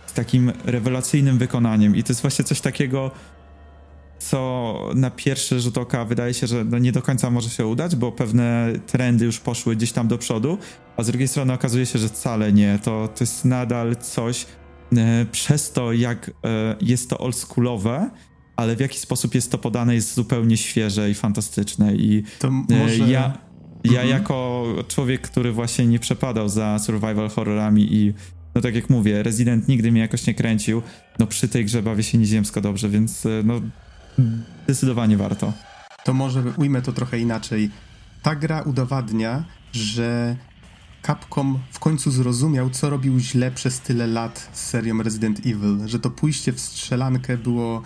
z 0.05 0.13
takim 0.13 0.51
rewelacyjnym 0.65 1.37
wykonaniem 1.37 1.95
i 1.95 2.03
to 2.03 2.11
jest 2.11 2.21
właśnie 2.21 2.45
coś 2.45 2.61
takiego, 2.61 3.11
co 4.19 4.91
na 4.95 5.11
pierwszy 5.11 5.59
rzut 5.59 5.77
oka 5.77 6.05
wydaje 6.05 6.33
się, 6.33 6.47
że 6.47 6.63
no 6.63 6.77
nie 6.77 6.91
do 6.91 7.01
końca 7.01 7.29
może 7.29 7.49
się 7.49 7.65
udać, 7.65 7.95
bo 7.95 8.11
pewne 8.11 8.73
trendy 8.87 9.25
już 9.25 9.39
poszły 9.39 9.75
gdzieś 9.75 9.91
tam 9.91 10.07
do 10.07 10.17
przodu, 10.17 10.57
a 10.97 11.03
z 11.03 11.07
drugiej 11.07 11.27
strony 11.27 11.53
okazuje 11.53 11.85
się, 11.85 11.99
że 11.99 12.09
wcale 12.09 12.53
nie. 12.53 12.79
To, 12.83 13.07
to 13.07 13.23
jest 13.23 13.45
nadal 13.45 13.95
coś 13.95 14.45
e, 14.97 15.25
przez 15.31 15.71
to, 15.71 15.93
jak 15.93 16.29
e, 16.29 16.75
jest 16.81 17.09
to 17.09 17.17
oldschoolowe, 17.17 18.09
ale 18.55 18.75
w 18.75 18.79
jaki 18.79 18.99
sposób 18.99 19.35
jest 19.35 19.51
to 19.51 19.57
podane 19.57 19.95
jest 19.95 20.13
zupełnie 20.13 20.57
świeże 20.57 21.09
i 21.09 21.13
fantastyczne 21.13 21.95
i 21.95 22.23
to 22.39 22.51
może... 22.51 22.97
ja, 22.97 23.37
ja 23.83 24.01
mhm. 24.01 24.09
jako 24.09 24.65
człowiek, 24.87 25.21
który 25.21 25.51
właśnie 25.51 25.87
nie 25.87 25.99
przepadał 25.99 26.49
za 26.49 26.79
survival 26.79 27.29
horrorami 27.29 27.93
i 27.95 28.13
no 28.55 28.61
tak 28.61 28.75
jak 28.75 28.89
mówię, 28.89 29.23
Resident 29.23 29.67
nigdy 29.67 29.91
mnie 29.91 30.01
jakoś 30.01 30.27
nie 30.27 30.33
kręcił, 30.33 30.81
no 31.19 31.27
przy 31.27 31.47
tej 31.47 31.65
grze 31.65 31.83
bawię 31.83 32.03
się 32.03 32.17
nieziemsko 32.17 32.61
dobrze, 32.61 32.89
więc 32.89 33.25
e, 33.25 33.29
no 33.43 33.61
zdecydowanie 34.63 35.17
warto. 35.17 35.53
To 36.03 36.13
może 36.13 36.43
ujmę 36.57 36.81
to 36.81 36.93
trochę 36.93 37.19
inaczej. 37.19 37.71
Ta 38.21 38.35
gra 38.35 38.61
udowadnia, 38.61 39.43
że 39.71 40.35
Capcom 41.05 41.59
w 41.71 41.79
końcu 41.79 42.11
zrozumiał, 42.11 42.69
co 42.69 42.89
robił 42.89 43.19
źle 43.19 43.51
przez 43.51 43.79
tyle 43.79 44.07
lat 44.07 44.49
z 44.53 44.59
serią 44.59 45.03
Resident 45.03 45.39
Evil, 45.39 45.79
że 45.85 45.99
to 45.99 46.09
pójście 46.09 46.53
w 46.53 46.59
strzelankę 46.59 47.37
było 47.37 47.81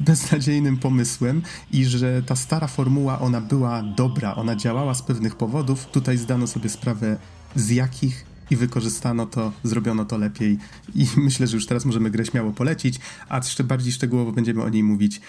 beznadziejnym 0.00 0.76
pomysłem 0.76 1.42
i 1.70 1.84
że 1.84 2.22
ta 2.22 2.36
stara 2.36 2.66
formuła, 2.66 3.20
ona 3.20 3.40
była 3.40 3.82
dobra, 3.82 4.34
ona 4.34 4.56
działała 4.56 4.94
z 4.94 5.02
pewnych 5.02 5.36
powodów. 5.36 5.86
Tutaj 5.86 6.18
zdano 6.18 6.46
sobie 6.46 6.68
sprawę 6.68 7.16
z 7.54 7.70
jakich 7.70 8.27
i 8.50 8.56
wykorzystano 8.56 9.26
to, 9.26 9.52
zrobiono 9.64 10.04
to 10.04 10.18
lepiej 10.18 10.58
i 10.94 11.06
myślę, 11.16 11.46
że 11.46 11.56
już 11.56 11.66
teraz 11.66 11.84
możemy 11.84 12.10
grę 12.10 12.24
śmiało 12.24 12.52
polecić, 12.52 13.00
a 13.28 13.36
jeszcze 13.36 13.64
bardziej 13.64 13.92
szczegółowo 13.92 14.32
będziemy 14.32 14.62
o 14.62 14.68
niej 14.68 14.82
mówić 14.82 15.20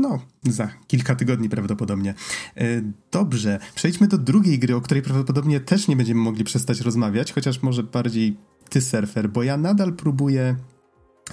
no, 0.00 0.18
za 0.42 0.68
kilka 0.86 1.14
tygodni 1.14 1.48
prawdopodobnie. 1.48 2.14
E, 2.56 2.64
dobrze, 3.12 3.58
przejdźmy 3.74 4.08
do 4.08 4.18
drugiej 4.18 4.58
gry, 4.58 4.76
o 4.76 4.80
której 4.80 5.02
prawdopodobnie 5.02 5.60
też 5.60 5.88
nie 5.88 5.96
będziemy 5.96 6.20
mogli 6.20 6.44
przestać 6.44 6.80
rozmawiać, 6.80 7.32
chociaż 7.32 7.62
może 7.62 7.82
bardziej 7.82 8.36
ty, 8.68 8.80
surfer, 8.80 9.30
bo 9.30 9.42
ja 9.42 9.56
nadal 9.56 9.92
próbuję 9.92 10.56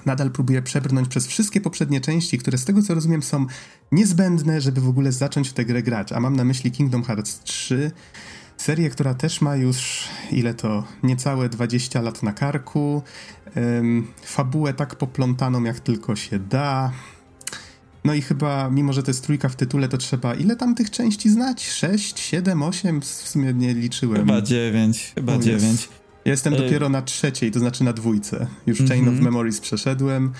nadal 0.05 0.31
próbuję 0.31 0.61
przebrnąć 0.61 1.07
przez 1.07 1.27
wszystkie 1.27 1.61
poprzednie 1.61 2.01
części, 2.01 2.37
które 2.37 2.57
z 2.57 2.65
tego 2.65 2.81
co 2.81 2.93
rozumiem 2.93 3.23
są 3.23 3.45
niezbędne, 3.91 4.61
żeby 4.61 4.81
w 4.81 4.89
ogóle 4.89 5.11
zacząć 5.11 5.49
w 5.49 5.53
tę 5.53 5.65
grę 5.65 5.83
grać. 5.83 6.11
A 6.11 6.19
mam 6.19 6.35
na 6.35 6.43
myśli 6.43 6.71
Kingdom 6.71 7.03
Hearts 7.03 7.39
3, 7.39 7.91
serię, 8.57 8.89
która 8.89 9.13
też 9.13 9.41
ma 9.41 9.55
już 9.55 10.03
ile 10.31 10.53
to 10.53 10.83
niecałe 11.03 11.49
20 11.49 12.01
lat 12.01 12.23
na 12.23 12.33
karku. 12.33 13.03
Ym, 13.57 14.07
fabułę 14.23 14.73
tak 14.73 14.95
poplątaną 14.95 15.63
jak 15.63 15.79
tylko 15.79 16.15
się 16.15 16.39
da. 16.39 16.91
No 18.05 18.13
i 18.13 18.21
chyba, 18.21 18.69
mimo 18.69 18.93
że 18.93 19.03
to 19.03 19.11
jest 19.11 19.23
trójka 19.23 19.49
w 19.49 19.55
tytule, 19.55 19.87
to 19.87 19.97
trzeba 19.97 20.35
ile 20.35 20.55
tam 20.55 20.75
tych 20.75 20.91
części 20.91 21.29
znać? 21.29 21.67
6, 21.67 22.19
7, 22.19 22.63
8? 22.63 23.01
W 23.01 23.05
sumie 23.05 23.53
nie 23.53 23.73
liczyłem. 23.73 24.17
Chyba 24.17 24.41
9, 24.41 25.11
chyba 25.15 25.37
9. 25.37 25.89
Ja 26.25 26.31
jestem 26.31 26.53
y 26.53 26.57
dopiero 26.57 26.89
na 26.89 27.01
trzeciej, 27.01 27.51
to 27.51 27.59
znaczy 27.59 27.83
na 27.83 27.93
dwójce. 27.93 28.47
Już 28.65 28.79
mm 28.79 28.87
-hmm. 28.87 28.93
Chain 28.93 29.03
of 29.03 29.07
mhm. 29.07 29.23
Memories 29.23 29.59
przeszedłem. 29.59 30.31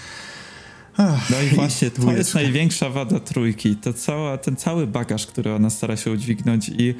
Ach, 0.97 1.29
no 1.29 1.41
i 1.41 1.55
właśnie, 1.55 1.91
to 1.91 2.11
jest 2.11 2.35
największa 2.35 2.89
wada 2.89 3.19
trójki. 3.19 3.75
To 3.75 3.93
cała, 3.93 4.37
ten 4.37 4.55
cały 4.55 4.87
bagaż, 4.87 5.27
który 5.27 5.53
ona 5.53 5.69
stara 5.69 5.97
się 5.97 6.11
udźwignąć 6.11 6.69
i 6.69 6.95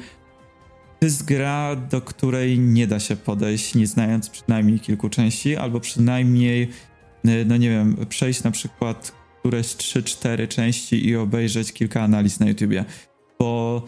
to 1.00 1.06
jest 1.06 1.24
gra, 1.24 1.76
do 1.76 2.00
której 2.00 2.58
nie 2.58 2.86
da 2.86 3.00
się 3.00 3.16
podejść, 3.16 3.74
nie 3.74 3.86
znając 3.86 4.30
przynajmniej 4.30 4.80
kilku 4.80 5.08
części, 5.08 5.56
albo 5.56 5.80
przynajmniej, 5.80 6.62
y, 7.26 7.44
no 7.46 7.56
nie 7.56 7.70
wiem, 7.70 7.96
przejść 8.08 8.42
na 8.42 8.50
przykład 8.50 9.12
któreś 9.40 9.66
3-4 9.66 10.48
części 10.48 11.08
i 11.08 11.16
obejrzeć 11.16 11.72
kilka 11.72 12.02
analiz 12.02 12.40
na 12.40 12.46
YouTubie. 12.46 12.84
Bo 13.38 13.82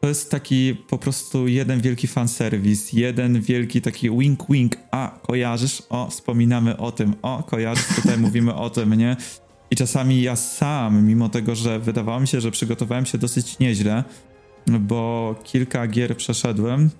to 0.00 0.08
jest 0.08 0.30
taki 0.30 0.74
po 0.74 0.98
prostu 0.98 1.48
jeden 1.48 1.80
wielki 1.80 2.06
fanserwis, 2.06 2.92
jeden 2.92 3.40
wielki 3.40 3.82
taki 3.82 4.10
wink-wink, 4.10 4.76
a 4.90 5.18
kojarzysz, 5.22 5.82
o, 5.88 6.10
wspominamy 6.10 6.76
o 6.76 6.92
tym, 6.92 7.14
o, 7.22 7.42
kojarzysz, 7.42 7.86
tutaj 7.96 8.18
mówimy 8.18 8.54
o 8.54 8.70
tym, 8.70 8.94
nie? 8.94 9.16
I 9.70 9.76
czasami 9.76 10.22
ja 10.22 10.36
sam, 10.36 11.06
mimo 11.06 11.28
tego, 11.28 11.54
że 11.54 11.78
wydawało 11.78 12.20
mi 12.20 12.28
się, 12.28 12.40
że 12.40 12.50
przygotowałem 12.50 13.06
się 13.06 13.18
dosyć 13.18 13.58
nieźle, 13.58 14.04
bo 14.66 15.34
kilka 15.44 15.86
gier 15.86 16.16
przeszedłem 16.16 16.90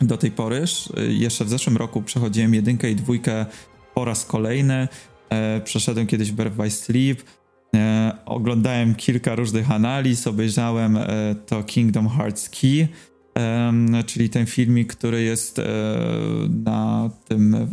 do 0.00 0.16
tej 0.16 0.30
pory. 0.30 0.64
Jeszcze 1.08 1.44
w 1.44 1.48
zeszłym 1.48 1.76
roku 1.76 2.02
przechodziłem 2.02 2.54
jedynkę 2.54 2.90
i 2.90 2.96
dwójkę 2.96 3.46
po 3.94 4.04
raz 4.04 4.24
kolejny. 4.24 4.88
E, 5.30 5.60
przeszedłem 5.60 6.06
kiedyś 6.06 6.32
Birth 6.32 6.56
by 6.56 6.70
Sleep. 6.70 7.22
E, 7.76 8.12
oglądałem 8.26 8.94
kilka 8.94 9.34
różnych 9.34 9.70
analiz, 9.70 10.26
obejrzałem 10.26 10.96
e, 10.96 11.34
to 11.46 11.62
Kingdom 11.62 12.08
Hearts 12.08 12.48
Key, 12.50 12.88
czyli 14.06 14.30
ten 14.30 14.46
filmik, 14.46 14.94
który 14.94 15.22
jest 15.22 15.60
na, 16.64 17.10
tym, 17.28 17.68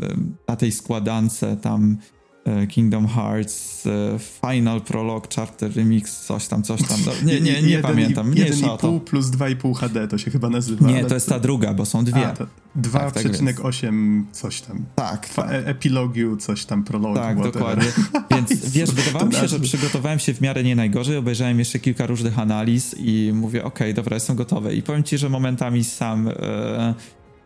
na 0.48 0.56
tej 0.56 0.72
składance 0.72 1.58
tam 1.58 1.98
Kingdom 2.69 3.08
Hearts, 3.08 3.86
e, 3.86 4.19
Final 4.19 4.81
Prologue, 4.81 5.27
Chapter 5.36 5.75
Remix, 5.75 6.25
coś 6.25 6.47
tam, 6.47 6.63
coś 6.63 6.81
tam. 6.81 6.97
No, 7.05 7.12
nie, 7.23 7.41
nie, 7.41 7.62
nie, 7.62 7.79
pamiętam. 7.79 8.34
Nie 8.34 8.45
1,5 8.45 8.99
plus 8.99 9.25
2,5 9.25 9.75
HD 9.75 10.08
to 10.08 10.17
się 10.17 10.31
chyba 10.31 10.49
nazywa. 10.49 10.88
Nie, 10.88 11.05
to 11.05 11.13
jest 11.13 11.29
ta 11.29 11.39
druga, 11.39 11.73
bo 11.73 11.86
są 11.86 12.03
dwie. 12.03 12.34
2,8 12.81 14.23
tak, 14.25 14.36
coś 14.36 14.62
tam. 14.62 14.86
Tak. 14.95 15.29
tak. 15.29 15.51
E 15.51 15.67
epilogiu, 15.67 16.38
coś 16.38 16.65
tam, 16.65 16.84
prologu. 16.84 17.15
Tak, 17.15 17.38
whatever. 17.38 17.53
dokładnie. 17.53 17.91
Więc 18.31 18.69
wiesz, 18.75 18.91
wydawało 18.91 19.25
mi 19.25 19.34
się, 19.34 19.47
że 19.47 19.60
przygotowałem 19.60 20.19
się 20.19 20.34
w 20.34 20.41
miarę 20.41 20.63
nie 20.63 20.75
najgorzej, 20.75 21.17
obejrzałem 21.17 21.60
jeszcze 21.60 21.79
kilka 21.79 22.05
różnych 22.05 22.39
analiz 22.39 22.95
i 22.97 23.31
mówię, 23.34 23.63
okej, 23.63 23.88
okay, 23.88 23.93
dobra, 23.93 24.15
jestem 24.15 24.36
gotowy. 24.36 24.75
I 24.75 24.81
powiem 24.81 25.03
ci, 25.03 25.17
że 25.17 25.29
momentami 25.29 25.84
sam 25.84 26.27
e, 26.27 26.93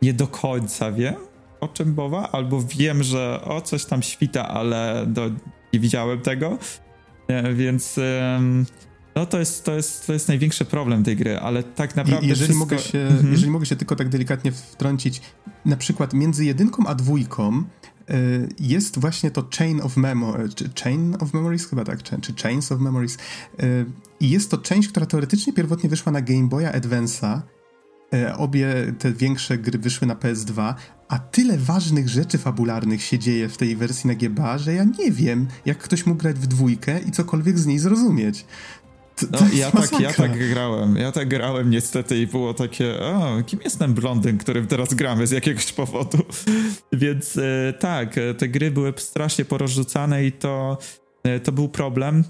nie 0.02 0.14
do 0.14 0.28
końca 0.28 0.92
wiem, 0.92 1.16
o 1.60 1.68
czym 1.68 1.94
mowa, 1.94 2.32
albo 2.32 2.64
wiem, 2.78 3.04
że 3.04 3.42
o 3.44 3.62
coś 3.62 3.86
tam 3.86 4.04
świta, 4.04 4.48
ale 4.48 5.06
do, 5.08 5.30
nie 5.74 5.80
widziałem 5.80 6.22
tego. 6.22 6.58
Więc 7.54 8.00
no 9.16 9.26
to 9.26 9.40
jest, 9.40 9.64
to, 9.64 9.76
jest, 9.76 10.08
to 10.08 10.14
jest 10.14 10.28
największy 10.28 10.66
problem 10.66 11.04
tej 11.04 11.16
gry, 11.16 11.40
ale 11.40 11.64
tak 11.64 11.96
naprawdę. 11.96 12.28
jeżeli, 12.28 12.54
wszystko... 12.54 12.66
mogę 12.66 12.80
się, 12.80 13.00
mhm. 13.00 13.32
jeżeli 13.32 13.52
mogę 13.52 13.66
się 13.66 13.76
tylko 13.76 13.96
tak 13.96 14.10
delikatnie 14.10 14.52
wtrącić, 14.52 15.22
na 15.66 15.78
przykład 15.78 16.14
między 16.14 16.46
jedynką 16.46 16.86
a 16.88 16.96
dwójką 16.96 17.64
y, 18.10 18.50
jest 18.60 19.00
właśnie 19.00 19.32
to 19.32 19.48
Chain 19.58 19.82
of 19.82 19.98
Memories, 19.98 20.56
Chain 20.84 21.16
of 21.20 21.34
Memories 21.34 21.68
chyba 21.68 21.84
tak, 21.84 22.04
czy 22.22 22.34
Chains 22.44 22.72
of 22.72 22.80
Memories. 22.80 23.18
Y, 23.64 23.86
I 24.20 24.30
jest 24.30 24.52
to 24.52 24.58
część, 24.58 24.90
która 24.90 25.06
teoretycznie 25.06 25.54
pierwotnie 25.54 25.90
wyszła 25.90 26.12
na 26.12 26.22
Game 26.22 26.48
Boya 26.48 26.72
Advance'a, 26.72 27.42
Obie 28.38 28.94
te 29.00 29.14
większe 29.14 29.58
gry 29.58 29.80
wyszły 29.80 30.08
na 30.08 30.16
PS2, 30.16 30.74
a 31.08 31.20
tyle 31.20 31.58
ważnych 31.58 32.10
rzeczy 32.10 32.38
fabularnych 32.38 33.04
się 33.04 33.20
dzieje 33.20 33.50
w 33.50 33.58
tej 33.58 33.76
wersji 33.76 34.08
na 34.08 34.16
GBA, 34.16 34.58
że 34.58 34.74
ja 34.74 34.84
nie 34.84 35.12
wiem, 35.12 35.48
jak 35.66 35.78
ktoś 35.78 36.06
mógł 36.06 36.22
grać 36.22 36.36
w 36.36 36.48
dwójkę 36.48 37.00
i 37.00 37.12
cokolwiek 37.12 37.60
z 37.60 37.66
niej 37.66 37.80
zrozumieć. 37.80 38.46
To, 39.16 39.26
no, 39.32 39.38
to 39.38 39.46
ja, 39.54 39.72
tak, 39.72 40.00
ja 40.00 40.14
tak 40.14 40.50
grałem. 40.50 40.96
Ja 40.96 41.12
tak 41.12 41.30
grałem 41.30 41.70
niestety 41.70 42.18
i 42.18 42.28
było 42.28 42.54
takie, 42.54 43.00
o, 43.00 43.44
kim 43.46 43.60
jest 43.64 43.80
ten 43.80 43.94
blondyn, 43.94 44.38
którym 44.38 44.68
teraz 44.68 44.94
gramy 44.94 45.28
z 45.28 45.32
jakiegoś 45.32 45.74
powodu. 45.74 46.18
Więc 46.94 47.38
e, 47.38 47.74
tak, 47.80 48.18
e, 48.18 48.34
te 48.34 48.48
gry 48.48 48.72
były 48.72 48.94
strasznie 48.98 49.46
porozrzucane 49.46 50.26
i 50.26 50.32
to, 50.32 50.78
e, 51.24 51.40
to 51.40 51.52
był 51.52 51.70
problem. 51.70 52.24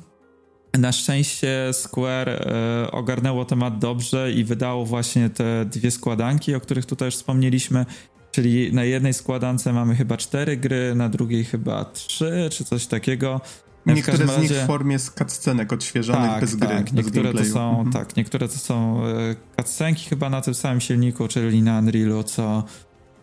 Na 0.78 0.92
szczęście 0.92 1.70
Square 1.74 2.30
e, 2.30 2.92
ogarnęło 2.92 3.46
temat 3.46 3.80
dobrze 3.80 4.32
i 4.32 4.44
wydało 4.44 4.86
właśnie 4.86 5.30
te 5.30 5.66
dwie 5.66 5.92
składanki, 5.92 6.56
o 6.56 6.60
których 6.60 6.86
tutaj 6.86 7.08
już 7.08 7.16
wspomnieliśmy, 7.16 7.86
Czyli 8.32 8.74
na 8.74 8.84
jednej 8.84 9.14
składance 9.14 9.74
mamy 9.74 9.96
chyba 9.96 10.18
cztery 10.18 10.58
gry, 10.58 10.96
na 10.96 11.10
drugiej 11.10 11.46
chyba 11.46 11.86
trzy, 11.86 12.50
czy 12.52 12.66
coś 12.66 12.88
takiego. 12.88 13.42
Niektóre 13.86 14.18
z 14.18 14.22
razie... 14.22 14.42
nich 14.42 14.52
w 14.52 14.68
formie 14.68 15.00
cutscenek 15.00 15.74
odświeżonych 15.74 16.32
tak, 16.32 16.42
bez 16.42 16.56
gry. 16.56 16.68
Tak, 16.68 16.94
niektóre 16.94 17.34
to 17.34 17.46
są, 17.46 17.70
mhm. 17.70 17.92
tak, 17.92 18.16
niektóre 18.16 18.48
to 18.48 18.58
są 18.58 19.06
e, 19.06 19.36
cutscenki 19.58 20.10
chyba 20.10 20.30
na 20.30 20.42
tym 20.42 20.54
samym 20.54 20.82
silniku, 20.82 21.28
czyli 21.28 21.62
na 21.62 21.80
Unrealu, 21.80 22.24
co, 22.24 22.64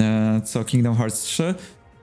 e, 0.01 0.41
co 0.45 0.65
Kingdom 0.65 0.97
Hearts 0.97 1.23
3. 1.23 1.55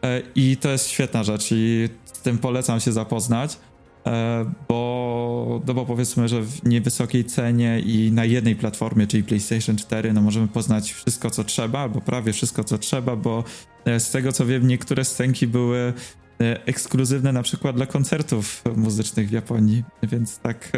E, 0.04 0.22
I 0.36 0.58
to 0.58 0.70
jest 0.70 0.88
świetna 0.88 1.24
rzecz 1.24 1.52
i 1.52 1.90
z 2.14 2.20
tym 2.20 2.38
polecam 2.38 2.80
się 2.80 2.92
zapoznać. 2.92 3.58
E, 4.06 4.46
bo, 4.68 5.62
no 5.68 5.74
bo 5.74 5.86
powiedzmy, 5.86 6.28
że 6.28 6.42
w 6.42 6.64
niewysokiej 6.64 7.26
cenie 7.26 7.80
i 7.80 8.12
na 8.12 8.26
jednej 8.26 8.56
platformie, 8.56 9.08
czyli 9.08 9.24
PlayStation 9.24 9.76
4, 9.76 10.14
no 10.14 10.22
możemy 10.22 10.48
poznać 10.48 10.94
wszystko, 10.94 11.30
co 11.30 11.44
trzeba, 11.44 11.80
albo 11.80 12.02
prawie 12.02 12.34
wszystko, 12.34 12.64
co 12.64 12.78
trzeba, 12.78 13.16
bo 13.16 13.44
e, 13.86 14.00
z 14.00 14.12
tego 14.12 14.32
co 14.32 14.46
wiem, 14.46 14.68
niektóre 14.68 15.06
scenki 15.06 15.48
były 15.48 15.94
ekskluzywne 16.40 17.32
na 17.32 17.44
przykład 17.44 17.76
dla 17.76 17.86
koncertów 17.86 18.64
muzycznych 18.76 19.30
w 19.30 19.32
Japonii, 19.32 19.84
więc 20.04 20.40
tak... 20.40 20.72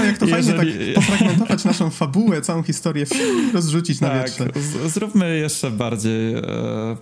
O, 0.00 0.04
jak 0.04 0.18
to 0.18 0.26
jeżeli... 0.26 0.58
fajnie 0.58 0.94
tak 0.94 0.94
pofragmentować 0.94 1.64
naszą 1.64 1.90
fabułę, 1.90 2.42
całą 2.42 2.62
historię, 2.62 3.06
rozrzucić 3.54 4.00
na 4.00 4.08
tak, 4.08 4.26
wietrze. 4.26 4.48
zróbmy 4.86 5.38
jeszcze 5.38 5.70
bardziej 5.70 6.34
e, 6.34 6.42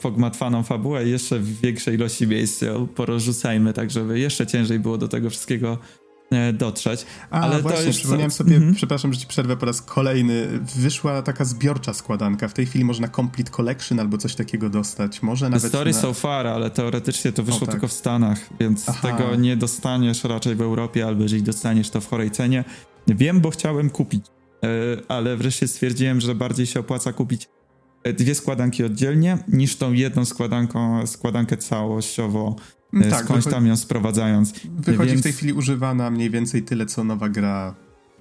pogmatwaną 0.02 0.62
fabułę 0.62 1.08
jeszcze 1.08 1.38
w 1.38 1.60
większej 1.60 1.94
ilości 1.94 2.26
miejsc 2.26 2.64
porozrzucajmy, 2.94 3.72
tak 3.72 3.90
żeby 3.90 4.18
jeszcze 4.18 4.46
ciężej 4.46 4.78
było 4.78 4.98
do 4.98 5.08
tego 5.08 5.30
wszystkiego 5.30 5.78
E, 6.03 6.03
dotrzeć. 6.52 7.06
A, 7.30 7.40
ale 7.40 7.62
właśnie, 7.62 7.80
to 7.80 7.86
już 7.86 7.96
przypomniałem 7.96 8.30
co... 8.30 8.36
sobie, 8.36 8.56
mm 8.56 8.72
-hmm. 8.72 8.76
przepraszam, 8.76 9.12
że 9.12 9.18
ci 9.18 9.26
przerwę 9.26 9.56
po 9.56 9.66
raz 9.66 9.82
kolejny, 9.82 10.48
wyszła 10.76 11.22
taka 11.22 11.44
zbiorcza 11.44 11.94
składanka. 11.94 12.48
W 12.48 12.54
tej 12.54 12.66
chwili 12.66 12.84
można 12.84 13.08
Complete 13.08 13.50
Collection 13.50 14.00
albo 14.00 14.18
coś 14.18 14.34
takiego 14.34 14.70
dostać. 14.70 15.22
Może 15.22 15.50
nawet... 15.50 15.68
Story 15.68 15.92
na... 15.92 16.00
so 16.00 16.14
far, 16.14 16.46
ale 16.46 16.70
teoretycznie 16.70 17.32
to 17.32 17.42
wyszło 17.42 17.62
o, 17.62 17.66
tak. 17.66 17.70
tylko 17.70 17.88
w 17.88 17.92
Stanach, 17.92 18.38
więc 18.60 18.88
Aha. 18.88 19.08
tego 19.08 19.34
nie 19.36 19.56
dostaniesz 19.56 20.24
raczej 20.24 20.54
w 20.54 20.60
Europie, 20.60 21.06
albo 21.06 21.22
jeżeli 21.22 21.42
dostaniesz 21.42 21.90
to 21.90 22.00
w 22.00 22.08
chorej 22.08 22.30
cenie. 22.30 22.64
Wiem, 23.08 23.40
bo 23.40 23.50
chciałem 23.50 23.90
kupić, 23.90 24.26
e, 24.64 24.66
ale 25.08 25.36
wreszcie 25.36 25.68
stwierdziłem, 25.68 26.20
że 26.20 26.34
bardziej 26.34 26.66
się 26.66 26.80
opłaca 26.80 27.12
kupić 27.12 27.48
e, 28.02 28.12
dwie 28.12 28.34
składanki 28.34 28.84
oddzielnie, 28.84 29.38
niż 29.48 29.76
tą 29.76 29.92
jedną 29.92 30.24
składanką, 30.24 31.06
składankę 31.06 31.56
całościowo 31.56 32.56
E, 32.83 32.83
tak, 33.10 33.24
skądś 33.24 33.46
tam 33.46 33.66
ją 33.66 33.76
sprowadzając. 33.76 34.52
Wychodzi 34.78 35.10
Więc... 35.10 35.20
w 35.20 35.22
tej 35.22 35.32
chwili 35.32 35.52
używana 35.52 36.10
mniej 36.10 36.30
więcej 36.30 36.62
tyle, 36.62 36.86
co 36.86 37.04
nowa 37.04 37.28
gra, 37.28 37.74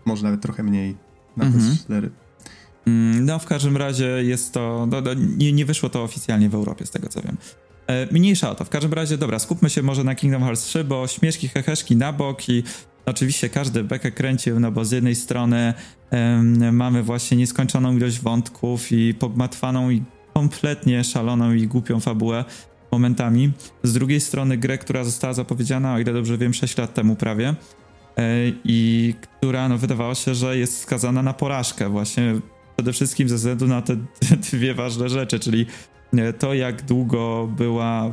może 0.05 0.23
nawet 0.23 0.41
trochę 0.41 0.63
mniej 0.63 0.97
na 1.38 1.45
mhm. 1.45 1.63
PS4. 1.63 2.09
Mm, 2.86 3.25
no, 3.25 3.39
w 3.39 3.45
każdym 3.45 3.77
razie 3.77 4.05
jest 4.05 4.53
to. 4.53 4.88
No, 4.91 5.01
no, 5.01 5.13
nie, 5.38 5.53
nie 5.53 5.65
wyszło 5.65 5.89
to 5.89 6.03
oficjalnie 6.03 6.49
w 6.49 6.55
Europie, 6.55 6.86
z 6.86 6.91
tego 6.91 7.09
co 7.09 7.21
wiem. 7.21 7.38
E, 7.88 8.13
mniejsza 8.13 8.51
o 8.51 8.55
to. 8.55 8.65
W 8.65 8.69
każdym 8.69 8.93
razie, 8.93 9.17
dobra, 9.17 9.39
skupmy 9.39 9.69
się 9.69 9.83
może 9.83 10.03
na 10.03 10.15
Kingdom 10.15 10.43
Hearts 10.43 10.63
3, 10.63 10.83
bo 10.83 11.07
śmieszki, 11.07 11.47
heheszki 11.47 11.95
na 11.95 12.13
bok 12.13 12.49
i 12.49 12.63
oczywiście 13.05 13.49
każdy 13.49 13.83
bekę 13.83 14.12
kręcił, 14.12 14.59
no 14.59 14.71
bo 14.71 14.86
z 14.86 14.91
jednej 14.91 15.15
strony 15.15 15.73
mamy 16.71 17.03
właśnie 17.03 17.38
nieskończoną 17.38 17.97
ilość 17.97 18.19
wątków 18.19 18.91
i 18.91 19.13
pogmatwaną 19.13 19.89
i 19.89 20.03
kompletnie 20.33 21.03
szaloną 21.03 21.53
i 21.53 21.67
głupią 21.67 21.99
fabułę, 21.99 22.45
momentami. 22.93 23.51
Z 23.84 23.93
drugiej 23.93 24.21
strony 24.21 24.58
grę, 24.58 24.77
która 24.77 25.03
została 25.03 25.34
zapowiedziana, 25.34 25.93
o 25.93 25.99
ile 25.99 26.13
dobrze 26.13 26.38
wiem, 26.38 26.53
6 26.53 26.77
lat 26.77 26.93
temu 26.93 27.15
prawie 27.15 27.47
e, 28.17 28.34
i 28.63 29.13
która 29.21 29.69
no, 29.69 29.77
wydawało 29.77 30.15
się, 30.15 30.36
że 30.36 30.58
jest 30.58 30.79
skazana 30.79 31.23
na 31.23 31.34
porażkę 31.34 31.89
właśnie 31.89 32.36
przede 32.75 32.93
wszystkim 32.93 33.29
ze 33.29 33.36
względu 33.36 33.67
na 33.67 33.82
te 33.82 33.95
dwie 34.51 34.73
ważne 34.73 35.10
rzeczy, 35.10 35.39
czyli 35.39 35.65
e, 36.13 36.34
to, 36.34 36.53
jak 36.53 36.82
długo 36.82 37.49
była 37.58 38.12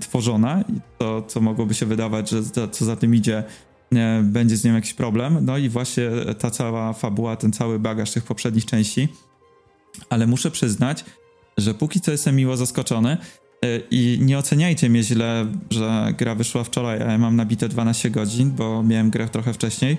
tworzona 0.00 0.64
i 0.68 0.80
to, 0.98 1.22
co 1.22 1.40
mogłoby 1.40 1.74
się 1.74 1.86
wydawać, 1.86 2.30
że 2.30 2.42
to, 2.42 2.68
co 2.68 2.84
za 2.84 2.96
tym 2.96 3.14
idzie, 3.14 3.44
e, 3.94 4.22
będzie 4.24 4.56
z 4.56 4.64
nią 4.64 4.74
jakiś 4.74 4.94
problem. 4.94 5.38
No 5.42 5.58
i 5.58 5.68
właśnie 5.68 6.10
ta 6.38 6.50
cała 6.50 6.92
fabuła, 6.92 7.36
ten 7.36 7.52
cały 7.52 7.78
bagaż 7.78 8.10
tych 8.10 8.24
poprzednich 8.24 8.66
części. 8.66 9.08
Ale 10.10 10.26
muszę 10.26 10.50
przyznać, 10.50 11.04
że 11.58 11.74
póki 11.74 12.00
co 12.00 12.12
jestem 12.12 12.36
miło 12.36 12.56
zaskoczony, 12.56 13.16
I 13.90 14.18
nie 14.22 14.38
oceniajcie 14.38 14.90
mnie 14.90 15.02
źle, 15.02 15.46
że 15.70 16.14
gra 16.18 16.34
wyszła 16.34 16.64
wczoraj, 16.64 17.02
a 17.02 17.12
ja 17.12 17.18
mam 17.18 17.36
nabite 17.36 17.68
12 17.68 18.10
godzin, 18.10 18.50
bo 18.50 18.82
miałem 18.82 19.10
grę 19.10 19.28
trochę 19.28 19.52
wcześniej. 19.52 19.98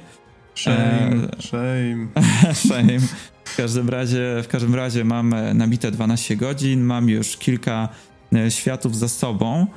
Shame, 0.55 1.27
e... 1.37 1.41
shame. 1.41 2.07
shame. 2.67 2.99
W 3.45 3.55
każdym 3.55 3.89
razie, 3.89 4.41
w 4.43 4.47
każdym 4.47 4.75
razie 4.75 5.03
mam 5.03 5.33
e, 5.33 5.53
nabite 5.53 5.91
12 5.91 6.35
godzin, 6.35 6.81
mam 6.81 7.09
już 7.09 7.37
kilka 7.37 7.89
e, 8.33 8.51
światów 8.51 8.97
za 8.97 9.07
sobą. 9.07 9.67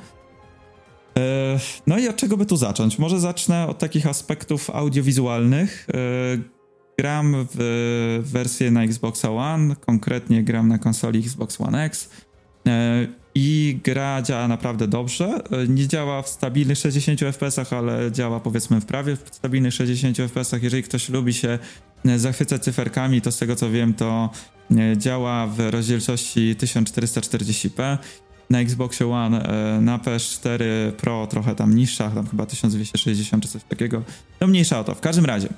No 1.87 1.97
i 1.97 2.07
od 2.07 2.15
czego 2.15 2.37
by 2.37 2.45
tu 2.45 2.57
zacząć? 2.57 2.99
Może 2.99 3.19
zacznę 3.19 3.67
od 3.67 3.79
takich 3.79 4.07
aspektów 4.07 4.69
audiowizualnych. 4.69 5.87
Gram 6.97 7.47
w 7.55 8.21
wersję 8.25 8.71
na 8.71 8.83
Xbox 8.83 9.25
One, 9.25 9.75
konkretnie 9.75 10.43
gram 10.43 10.67
na 10.67 10.77
konsoli 10.77 11.19
Xbox 11.19 11.61
One 11.61 11.83
X 11.83 12.09
i 13.35 13.79
gra 13.83 14.21
działa 14.21 14.47
naprawdę 14.47 14.87
dobrze. 14.87 15.41
Nie 15.67 15.87
działa 15.87 16.21
w 16.21 16.29
stabilnych 16.29 16.77
60 16.77 17.19
fps, 17.19 17.73
ale 17.73 18.11
działa 18.11 18.39
powiedzmy 18.39 18.81
w 18.81 18.85
prawie 18.85 19.15
w 19.15 19.29
stabilnych 19.31 19.73
60 19.73 20.17
fps. 20.17 20.51
Jeżeli 20.61 20.83
ktoś 20.83 21.09
lubi 21.09 21.33
się 21.33 21.59
e, 22.05 22.19
zachwycać 22.19 22.63
cyferkami, 22.63 23.21
to 23.21 23.31
z 23.31 23.37
tego 23.37 23.55
co 23.55 23.69
wiem, 23.69 23.93
to 23.93 24.29
e, 24.71 24.97
działa 24.97 25.47
w 25.47 25.59
rozdzielczości 25.59 26.55
1440p. 26.59 27.97
Na 28.49 28.59
Xboxie 28.59 29.07
One, 29.07 29.43
e, 29.43 29.81
na 29.81 29.97
PS4 29.97 30.63
Pro 30.91 31.27
trochę 31.27 31.55
tam 31.55 31.75
niższa, 31.75 32.09
tam 32.09 32.27
chyba 32.27 32.45
1260 32.45 33.43
czy 33.43 33.49
coś 33.49 33.63
takiego. 33.63 34.01
No 34.41 34.47
mniejsza 34.47 34.79
o 34.79 34.83
to. 34.83 34.95
W 34.95 35.01
każdym 35.01 35.25
razie, 35.25 35.49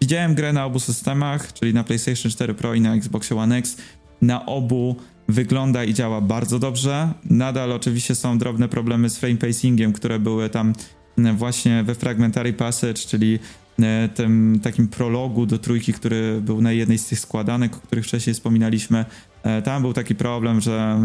widziałem 0.00 0.34
grę 0.34 0.52
na 0.52 0.64
obu 0.64 0.80
systemach, 0.80 1.52
czyli 1.52 1.74
na 1.74 1.84
PlayStation 1.84 2.32
4 2.32 2.54
Pro 2.54 2.74
i 2.74 2.80
na 2.80 2.94
Xboxie 2.94 3.36
One 3.36 3.56
X. 3.56 3.76
Na 4.22 4.46
obu 4.46 4.96
wygląda 5.32 5.84
i 5.84 5.94
działa 5.94 6.20
bardzo 6.20 6.58
dobrze. 6.58 7.12
Nadal 7.24 7.72
oczywiście 7.72 8.14
są 8.14 8.38
drobne 8.38 8.68
problemy 8.68 9.10
z 9.10 9.18
frame 9.18 9.36
pacingiem, 9.36 9.92
które 9.92 10.18
były 10.18 10.50
tam 10.50 10.72
e, 11.18 11.32
właśnie 11.32 11.82
we 11.82 11.94
Fragmentary 11.94 12.52
Passage, 12.52 12.94
czyli 12.94 13.38
e, 13.82 14.08
tym 14.14 14.60
takim 14.62 14.88
prologu 14.88 15.46
do 15.46 15.58
trójki, 15.58 15.92
który 15.92 16.40
był 16.40 16.62
na 16.62 16.72
jednej 16.72 16.98
z 16.98 17.06
tych 17.06 17.20
składanek, 17.20 17.76
o 17.76 17.80
których 17.80 18.04
wcześniej 18.04 18.34
wspominaliśmy. 18.34 19.04
E, 19.42 19.62
tam 19.62 19.82
był 19.82 19.92
taki 19.92 20.14
problem, 20.14 20.60
że 20.60 21.00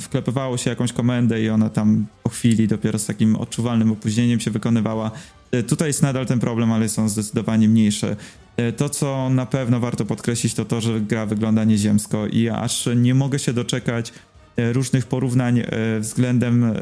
wklepywało 0.00 0.56
się 0.56 0.70
jakąś 0.70 0.92
komendę 0.92 1.42
i 1.42 1.50
ona 1.50 1.70
tam 1.70 2.06
po 2.22 2.30
chwili 2.30 2.68
dopiero 2.68 2.98
z 2.98 3.06
takim 3.06 3.36
odczuwalnym 3.36 3.92
opóźnieniem 3.92 4.40
się 4.40 4.50
wykonywała. 4.50 5.10
Tutaj 5.68 5.88
jest 5.88 6.02
nadal 6.02 6.26
ten 6.26 6.38
problem, 6.38 6.72
ale 6.72 6.88
są 6.88 7.08
zdecydowanie 7.08 7.68
mniejsze. 7.68 8.16
E, 8.56 8.72
to, 8.72 8.88
co 8.88 9.30
na 9.30 9.46
pewno 9.46 9.80
warto 9.80 10.04
podkreślić, 10.04 10.54
to 10.54 10.64
to, 10.64 10.80
że 10.80 11.00
gra 11.00 11.26
wygląda 11.26 11.64
nieziemsko 11.64 12.26
i 12.26 12.48
aż 12.48 12.88
nie 12.96 13.14
mogę 13.14 13.38
się 13.38 13.52
doczekać 13.52 14.12
e, 14.56 14.72
różnych 14.72 15.06
porównań 15.06 15.58
e, 15.58 15.66
względem 16.00 16.74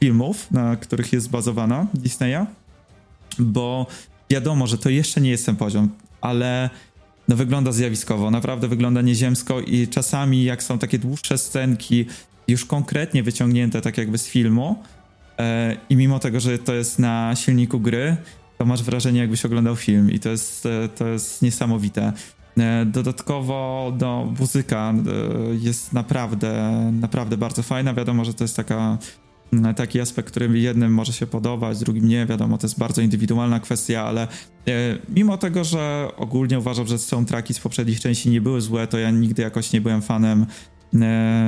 filmów, 0.00 0.50
na 0.50 0.76
których 0.76 1.12
jest 1.12 1.26
zbazowana 1.26 1.86
Disneya, 1.94 2.46
bo 3.38 3.86
wiadomo, 4.30 4.66
że 4.66 4.78
to 4.78 4.90
jeszcze 4.90 5.20
nie 5.20 5.30
jest 5.30 5.46
ten 5.46 5.56
poziom, 5.56 5.88
ale 6.20 6.70
no 7.28 7.36
wygląda 7.36 7.72
zjawiskowo, 7.72 8.30
naprawdę 8.30 8.68
wygląda 8.68 9.02
nieziemsko 9.02 9.60
i 9.60 9.88
czasami 9.88 10.44
jak 10.44 10.62
są 10.62 10.78
takie 10.78 10.98
dłuższe 10.98 11.38
scenki, 11.38 12.06
już 12.48 12.64
konkretnie 12.64 13.22
wyciągnięte 13.22 13.80
tak 13.80 13.98
jakby 13.98 14.18
z 14.18 14.26
filmu 14.26 14.82
i 15.88 15.96
mimo 15.96 16.18
tego, 16.18 16.40
że 16.40 16.58
to 16.58 16.74
jest 16.74 16.98
na 16.98 17.32
silniku 17.36 17.80
gry, 17.80 18.16
to 18.60 18.66
masz 18.66 18.82
wrażenie, 18.82 19.20
jakbyś 19.20 19.44
oglądał 19.44 19.76
film 19.76 20.10
i 20.10 20.18
to 20.18 20.28
jest, 20.28 20.66
e, 20.66 20.88
to 20.88 21.08
jest 21.08 21.42
niesamowite. 21.42 22.12
E, 22.58 22.86
dodatkowo 22.86 23.92
no, 24.00 24.34
muzyka 24.40 24.94
e, 24.94 25.54
jest 25.54 25.92
naprawdę, 25.92 26.70
naprawdę 26.92 27.36
bardzo 27.36 27.62
fajna. 27.62 27.94
Wiadomo, 27.94 28.24
że 28.24 28.34
to 28.34 28.44
jest 28.44 28.56
taka, 28.56 28.98
taki 29.76 30.00
aspekt, 30.00 30.30
który 30.30 30.58
jednym 30.58 30.94
może 30.94 31.12
się 31.12 31.26
podobać, 31.26 31.78
drugim 31.78 32.08
nie. 32.08 32.26
Wiadomo, 32.26 32.58
to 32.58 32.66
jest 32.66 32.78
bardzo 32.78 33.02
indywidualna 33.02 33.60
kwestia, 33.60 34.02
ale 34.02 34.28
mimo 35.08 35.38
tego, 35.38 35.64
że 35.64 36.08
ogólnie 36.16 36.58
uważam, 36.58 36.86
że 36.86 36.98
soundtracki 36.98 37.54
z 37.54 37.60
poprzednich 37.60 38.00
części 38.00 38.30
nie 38.30 38.40
były 38.40 38.60
złe, 38.60 38.86
to 38.86 38.98
ja 38.98 39.10
nigdy 39.10 39.42
jakoś 39.42 39.72
nie 39.72 39.80
byłem 39.80 40.02
fanem 40.02 40.46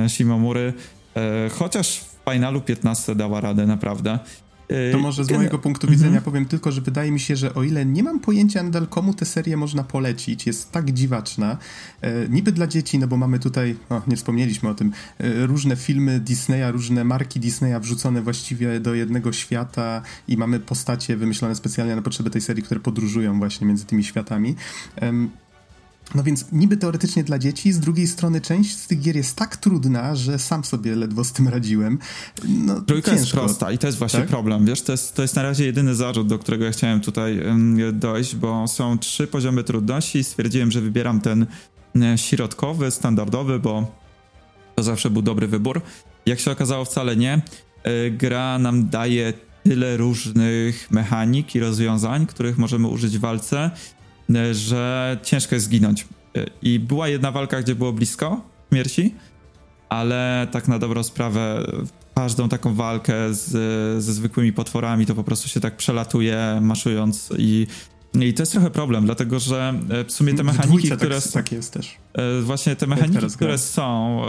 Shimomury. 0.07 0.73
Chociaż 1.51 2.12
finalu 2.31 2.61
15 2.61 3.15
dała 3.15 3.41
radę, 3.41 3.67
naprawdę. 3.67 4.19
To 4.91 4.99
może 4.99 5.25
z 5.25 5.31
mojego 5.31 5.59
punktu 5.59 5.87
widzenia 5.87 6.07
mhm. 6.07 6.23
powiem 6.23 6.45
tylko, 6.45 6.71
że 6.71 6.81
wydaje 6.81 7.11
mi 7.11 7.19
się, 7.19 7.35
że 7.35 7.53
o 7.53 7.63
ile 7.63 7.85
nie 7.85 8.03
mam 8.03 8.19
pojęcia 8.19 8.63
nadal 8.63 8.87
komu 8.87 9.13
tę 9.13 9.25
serię 9.25 9.57
można 9.57 9.83
polecić, 9.83 10.47
jest 10.47 10.71
tak 10.71 10.91
dziwaczna, 10.91 11.57
e, 12.01 12.29
niby 12.29 12.51
dla 12.51 12.67
dzieci, 12.67 12.99
no 12.99 13.07
bo 13.07 13.17
mamy 13.17 13.39
tutaj, 13.39 13.75
o, 13.89 14.01
nie 14.07 14.15
wspomnieliśmy 14.15 14.69
o 14.69 14.73
tym, 14.73 14.91
e, 15.19 15.45
różne 15.45 15.75
filmy 15.75 16.19
Disneya, 16.19 16.71
różne 16.71 17.03
marki 17.03 17.39
Disneya 17.39 17.79
wrzucone 17.79 18.21
właściwie 18.21 18.79
do 18.79 18.93
jednego 18.93 19.33
świata 19.33 20.01
i 20.27 20.37
mamy 20.37 20.59
postacie 20.59 21.17
wymyślone 21.17 21.55
specjalnie 21.55 21.95
na 21.95 22.01
potrzeby 22.01 22.29
tej 22.29 22.41
serii, 22.41 22.63
które 22.63 22.79
podróżują 22.79 23.37
właśnie 23.39 23.67
między 23.67 23.85
tymi 23.85 24.03
światami. 24.03 24.55
No 26.15 26.23
więc 26.23 26.45
niby 26.51 26.77
teoretycznie 26.77 27.23
dla 27.23 27.39
dzieci, 27.39 27.73
z 27.73 27.79
drugiej 27.79 28.07
strony 28.07 28.41
część 28.41 28.77
z 28.77 28.87
tych 28.87 28.99
gier 28.99 29.15
jest 29.15 29.35
tak 29.35 29.57
trudna, 29.57 30.15
że 30.15 30.39
sam 30.39 30.63
sobie 30.63 30.95
ledwo 30.95 31.23
z 31.23 31.31
tym 31.31 31.47
radziłem. 31.47 31.99
No, 32.47 32.81
Trójka 32.81 33.11
ciężko. 33.11 33.21
jest 33.21 33.31
prosta 33.31 33.71
i 33.71 33.77
to 33.77 33.87
jest 33.87 33.99
właśnie 33.99 34.19
tak? 34.19 34.29
problem, 34.29 34.65
wiesz, 34.65 34.81
to 34.81 34.91
jest, 34.91 35.15
to 35.15 35.21
jest 35.21 35.35
na 35.35 35.43
razie 35.43 35.65
jedyny 35.65 35.95
zarzut, 35.95 36.27
do 36.27 36.39
którego 36.39 36.65
ja 36.65 36.71
chciałem 36.71 37.01
tutaj 37.01 37.43
dojść, 37.93 38.35
bo 38.35 38.67
są 38.67 38.97
trzy 38.97 39.27
poziomy 39.27 39.63
trudności 39.63 40.19
i 40.19 40.23
stwierdziłem, 40.23 40.71
że 40.71 40.81
wybieram 40.81 41.21
ten 41.21 41.45
środkowy, 42.15 42.91
standardowy, 42.91 43.59
bo 43.59 44.03
to 44.75 44.83
zawsze 44.83 45.09
był 45.09 45.21
dobry 45.21 45.47
wybór. 45.47 45.81
Jak 46.25 46.39
się 46.39 46.51
okazało, 46.51 46.85
wcale 46.85 47.15
nie. 47.15 47.41
E, 47.83 48.11
gra 48.11 48.59
nam 48.59 48.89
daje 48.89 49.33
tyle 49.63 49.97
różnych 49.97 50.91
mechanik 50.91 51.55
i 51.55 51.59
rozwiązań, 51.59 52.25
których 52.25 52.57
możemy 52.57 52.87
użyć 52.87 53.17
w 53.17 53.21
walce, 53.21 53.59
e, 53.59 53.71
że 54.51 55.17
ciężko 55.23 55.55
jest 55.55 55.65
zginąć. 55.65 56.07
E, 56.35 56.45
I 56.61 56.79
była 56.79 57.07
jedna 57.07 57.31
walka, 57.31 57.61
gdzie 57.61 57.75
było 57.75 57.93
blisko 57.93 58.41
śmierci, 58.71 59.15
ale 59.89 60.47
tak 60.51 60.67
na 60.67 60.79
dobrą 60.79 61.03
sprawę 61.03 61.65
każdą 62.15 62.49
taką 62.49 62.73
walkę 62.73 63.33
z, 63.33 63.49
ze 64.03 64.13
zwykłymi 64.13 64.53
potworami 64.53 65.05
to 65.05 65.15
po 65.15 65.23
prostu 65.23 65.49
się 65.49 65.59
tak 65.59 65.77
przelatuje, 65.77 66.59
maszując 66.61 67.29
i 67.37 67.67
i 68.21 68.33
to 68.33 68.41
jest 68.41 68.51
trochę 68.51 68.69
problem, 68.69 69.05
dlatego 69.05 69.39
że 69.39 69.73
w 70.07 70.11
sumie 70.11 70.33
te 70.33 70.43
mechaniki, 70.43 70.89
które 70.91 71.21
tak, 71.21 71.31
tak 71.31 71.51
jest 71.51 71.73
też. 71.73 71.97
Właśnie 72.41 72.75
te 72.75 72.87
mechaniki, 72.87 73.27
które 73.35 73.57
są, 73.57 74.21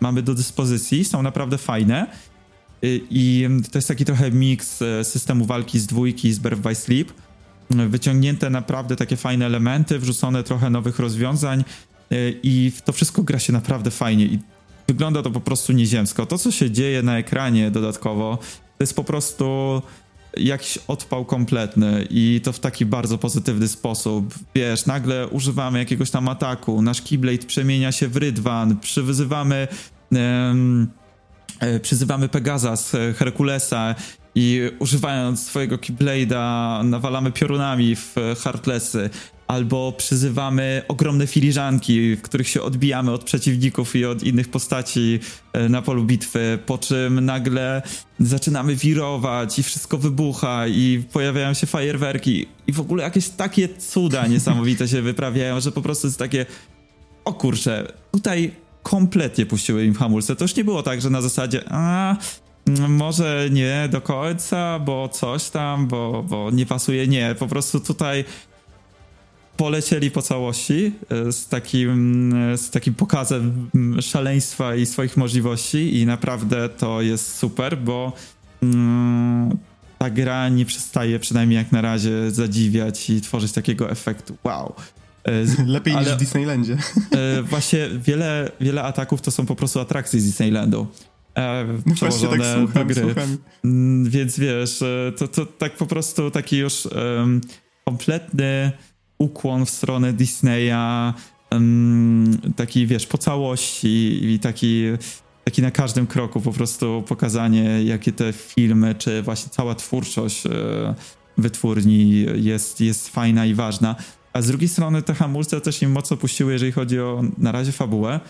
mamy 0.00 0.22
do 0.22 0.34
dyspozycji, 0.34 1.04
są 1.04 1.22
naprawdę 1.22 1.58
fajne. 1.58 2.06
I 3.10 3.48
to 3.72 3.78
jest 3.78 3.88
taki 3.88 4.04
trochę 4.04 4.30
miks 4.30 4.82
e, 4.82 5.04
systemu 5.04 5.44
walki 5.44 5.78
z 5.78 5.86
dwójki 5.86 6.32
z 6.32 6.38
Birth 6.38 6.62
by 6.62 6.74
Sleep. 6.74 7.12
Wyciągnięte 7.70 8.50
naprawdę 8.50 8.96
takie 8.96 9.16
fajne 9.16 9.46
elementy, 9.46 9.98
wrzucone 9.98 10.42
trochę 10.42 10.70
nowych 10.70 10.98
rozwiązań 10.98 11.60
e, 11.60 12.16
i 12.42 12.72
to 12.84 12.92
wszystko 12.92 13.22
gra 13.22 13.38
się 13.38 13.52
naprawdę 13.52 13.90
fajnie 13.90 14.24
i 14.24 14.38
wygląda 14.88 15.22
to 15.22 15.30
po 15.30 15.40
prostu 15.40 15.72
nieziemsko. 15.72 16.26
To, 16.26 16.38
co 16.38 16.50
się 16.50 16.70
dzieje 16.70 17.02
na 17.02 17.18
ekranie 17.18 17.70
dodatkowo, 17.70 18.38
to 18.78 18.82
jest 18.82 18.96
po 18.96 19.04
prostu 19.04 19.82
jakiś 20.36 20.78
odpał 20.88 21.24
kompletny 21.24 22.06
i 22.10 22.40
to 22.44 22.52
w 22.52 22.58
taki 22.58 22.86
bardzo 22.86 23.18
pozytywny 23.18 23.68
sposób. 23.68 24.34
Wiesz, 24.54 24.86
nagle 24.86 25.28
używamy 25.28 25.78
jakiegoś 25.78 26.10
tam 26.10 26.28
ataku, 26.28 26.82
nasz 26.82 27.02
Keyblade 27.02 27.46
przemienia 27.46 27.92
się 27.92 28.08
w 28.08 28.16
Rydwan, 28.16 28.80
przywyzywamy... 28.80 29.68
Um, 30.12 30.88
przyzywamy 31.82 32.28
Pegaza 32.28 32.76
z 32.76 32.94
e, 32.94 33.12
Herkulesa 33.12 33.94
i 34.34 34.70
używając 34.78 35.46
swojego 35.46 35.76
Keyblade'a 35.76 36.84
nawalamy 36.84 37.32
piorunami 37.32 37.96
w 37.96 38.18
e, 38.18 38.34
Heartlessy, 38.34 39.10
albo 39.46 39.92
przyzywamy 39.92 40.82
ogromne 40.88 41.26
filiżanki, 41.26 42.16
w 42.16 42.22
których 42.22 42.48
się 42.48 42.62
odbijamy 42.62 43.12
od 43.12 43.24
przeciwników 43.24 43.96
i 43.96 44.04
od 44.04 44.22
innych 44.22 44.48
postaci 44.48 45.20
na 45.68 45.82
polu 45.82 46.04
bitwy, 46.04 46.58
po 46.66 46.78
czym 46.78 47.24
nagle 47.24 47.82
zaczynamy 48.18 48.76
wirować 48.76 49.58
i 49.58 49.62
wszystko 49.62 49.98
wybucha 49.98 50.66
i 50.66 51.04
pojawiają 51.12 51.54
się 51.54 51.66
fajerwerki 51.66 52.46
i 52.66 52.72
w 52.72 52.80
ogóle 52.80 53.04
jakieś 53.04 53.28
takie 53.28 53.68
cuda 53.68 54.26
niesamowite 54.26 54.88
się 54.88 55.02
wyprawiają, 55.02 55.60
że 55.60 55.72
po 55.72 55.82
prostu 55.82 56.06
jest 56.06 56.18
takie 56.18 56.46
o 57.24 57.32
kurczę, 57.32 57.92
tutaj 58.12 58.50
kompletnie 58.82 59.46
puściły 59.46 59.84
im 59.84 59.94
hamulce. 59.94 60.36
To 60.36 60.44
już 60.44 60.56
nie 60.56 60.64
było 60.64 60.82
tak, 60.82 61.00
że 61.00 61.10
na 61.10 61.22
zasadzie 61.22 61.64
a 61.68 62.16
może 62.88 63.48
nie 63.50 63.88
do 63.90 64.00
końca, 64.00 64.78
bo 64.78 65.08
coś 65.08 65.50
tam, 65.50 65.86
bo, 65.86 66.22
bo 66.22 66.50
nie 66.50 66.66
pasuje. 66.66 67.08
Nie, 67.08 67.34
po 67.38 67.46
prostu 67.46 67.80
tutaj 67.80 68.24
polecieli 69.56 70.10
po 70.10 70.22
całości 70.22 70.92
e, 71.10 71.32
z 71.32 71.48
takim, 71.48 72.32
e, 72.34 72.58
z 72.58 72.70
takim 72.70 72.94
pokazem 72.94 73.70
szaleństwa 74.00 74.74
i 74.74 74.86
swoich 74.86 75.16
możliwości 75.16 76.00
i 76.00 76.06
naprawdę 76.06 76.68
to 76.68 77.02
jest 77.02 77.36
super, 77.36 77.78
bo 77.78 78.12
mm, 78.62 79.58
ta 79.98 80.10
gra 80.10 80.48
nie 80.48 80.64
przestaje 80.64 81.18
przynajmniej 81.18 81.56
jak 81.56 81.72
na 81.72 81.80
razie 81.80 82.30
zadziwiać 82.30 83.10
i 83.10 83.20
tworzyć 83.20 83.52
takiego 83.52 83.90
efektu 83.90 84.36
wow. 84.44 84.74
E, 85.24 85.32
Lepiej 85.66 85.94
ale, 85.94 86.04
niż 86.04 86.14
w 86.14 86.18
Disneylandzie. 86.18 86.76
Właśnie 87.42 87.88
wiele, 87.98 88.50
wiele 88.60 88.82
ataków 88.82 89.20
to 89.20 89.30
są 89.30 89.46
po 89.46 89.56
prostu 89.56 89.80
atrakcje 89.80 90.20
z 90.20 90.24
Disneylandu. 90.24 90.86
E, 91.38 91.66
przełożone 91.94 92.38
tak 92.38 92.46
słucham, 92.58 92.88
do 92.88 92.94
gry. 92.94 93.02
Słucham. 93.02 93.36
Mm, 93.64 94.10
więc 94.10 94.38
wiesz, 94.38 94.82
e, 94.82 95.12
to, 95.16 95.28
to 95.28 95.46
tak 95.46 95.76
po 95.76 95.86
prostu 95.86 96.30
taki 96.30 96.56
już 96.56 96.86
um, 96.86 97.40
kompletny 97.84 98.72
ukłon 99.18 99.66
w 99.66 99.70
stronę 99.70 100.12
Disneya, 100.12 101.14
um, 101.50 102.38
taki 102.56 102.86
wiesz, 102.86 103.06
po 103.06 103.18
całości 103.18 104.24
i 104.32 104.38
taki, 104.38 104.84
taki 105.44 105.62
na 105.62 105.70
każdym 105.70 106.06
kroku 106.06 106.40
po 106.40 106.52
prostu 106.52 107.04
pokazanie, 107.08 107.84
jakie 107.84 108.12
te 108.12 108.32
filmy, 108.32 108.94
czy 108.94 109.22
właśnie 109.22 109.50
cała 109.50 109.74
twórczość 109.74 110.46
e, 110.46 110.50
wytwórni 111.38 112.26
jest, 112.34 112.80
jest 112.80 113.08
fajna 113.08 113.46
i 113.46 113.54
ważna. 113.54 113.96
A 114.32 114.42
z 114.42 114.46
drugiej 114.46 114.68
strony 114.68 115.02
te 115.02 115.14
hamulce 115.14 115.60
też 115.60 115.82
im 115.82 115.92
mocno 115.92 116.16
puściły, 116.16 116.52
jeżeli 116.52 116.72
chodzi 116.72 117.00
o 117.00 117.22
na 117.38 117.52
razie 117.52 117.72
fabułę, 117.72 118.20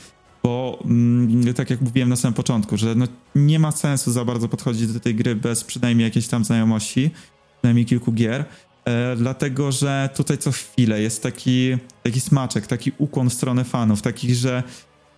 bo 0.44 0.78
mm, 0.84 1.54
tak 1.54 1.70
jak 1.70 1.80
mówiłem 1.80 2.08
na 2.08 2.16
samym 2.16 2.34
początku, 2.34 2.76
że 2.76 2.94
no, 2.94 3.06
nie 3.34 3.58
ma 3.58 3.72
sensu 3.72 4.12
za 4.12 4.24
bardzo 4.24 4.48
podchodzić 4.48 4.92
do 4.92 5.00
tej 5.00 5.14
gry 5.14 5.36
bez 5.36 5.64
przynajmniej 5.64 6.04
jakiejś 6.04 6.28
tam 6.28 6.44
znajomości, 6.44 7.10
przynajmniej 7.58 7.86
kilku 7.86 8.12
gier, 8.12 8.44
e, 8.84 9.16
dlatego 9.16 9.72
że 9.72 10.08
tutaj 10.14 10.38
co 10.38 10.52
chwilę 10.52 11.02
jest 11.02 11.22
taki, 11.22 11.76
taki 12.02 12.20
smaczek, 12.20 12.66
taki 12.66 12.92
ukłon 12.98 13.30
w 13.30 13.34
stronę 13.34 13.64
fanów, 13.64 14.02
taki, 14.02 14.34
że 14.34 14.62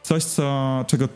coś, 0.02 0.24
co, 0.24 0.84
czego 0.88 1.04
e, 1.04 1.08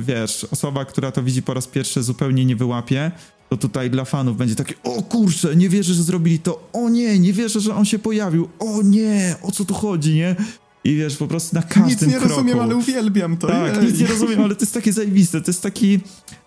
wiesz, 0.00 0.46
osoba, 0.50 0.84
która 0.84 1.12
to 1.12 1.22
widzi 1.22 1.42
po 1.42 1.54
raz 1.54 1.66
pierwszy 1.66 2.02
zupełnie 2.02 2.44
nie 2.44 2.56
wyłapie, 2.56 3.10
to 3.48 3.56
tutaj 3.56 3.90
dla 3.90 4.04
fanów 4.04 4.36
będzie 4.36 4.54
takie, 4.54 4.74
o 4.82 5.02
kurczę, 5.02 5.56
nie 5.56 5.68
wierzę, 5.68 5.94
że 5.94 6.02
zrobili 6.02 6.38
to, 6.38 6.70
o 6.72 6.88
nie, 6.88 7.18
nie 7.18 7.32
wierzę, 7.32 7.60
że 7.60 7.74
on 7.74 7.84
się 7.84 7.98
pojawił, 7.98 8.48
o 8.58 8.82
nie, 8.82 9.36
o 9.42 9.52
co 9.52 9.64
tu 9.64 9.74
chodzi, 9.74 10.14
nie? 10.14 10.36
I 10.84 10.94
wiesz, 10.94 11.16
po 11.16 11.26
prostu 11.26 11.56
na 11.56 11.62
każdym 11.62 11.88
Nic 11.88 12.02
nie 12.02 12.08
kroku. 12.08 12.28
rozumiem, 12.28 12.60
ale 12.60 12.76
uwielbiam 12.76 13.36
to. 13.36 13.46
Tak, 13.46 13.82
nic 13.82 14.00
nie 14.00 14.06
rozumiem, 14.06 14.44
ale 14.44 14.54
to 14.54 14.60
jest 14.60 14.74
takie 14.74 14.92
zajebiste. 14.92 15.40
To 15.40 15.50
jest 15.50 15.62
taki, 15.62 16.00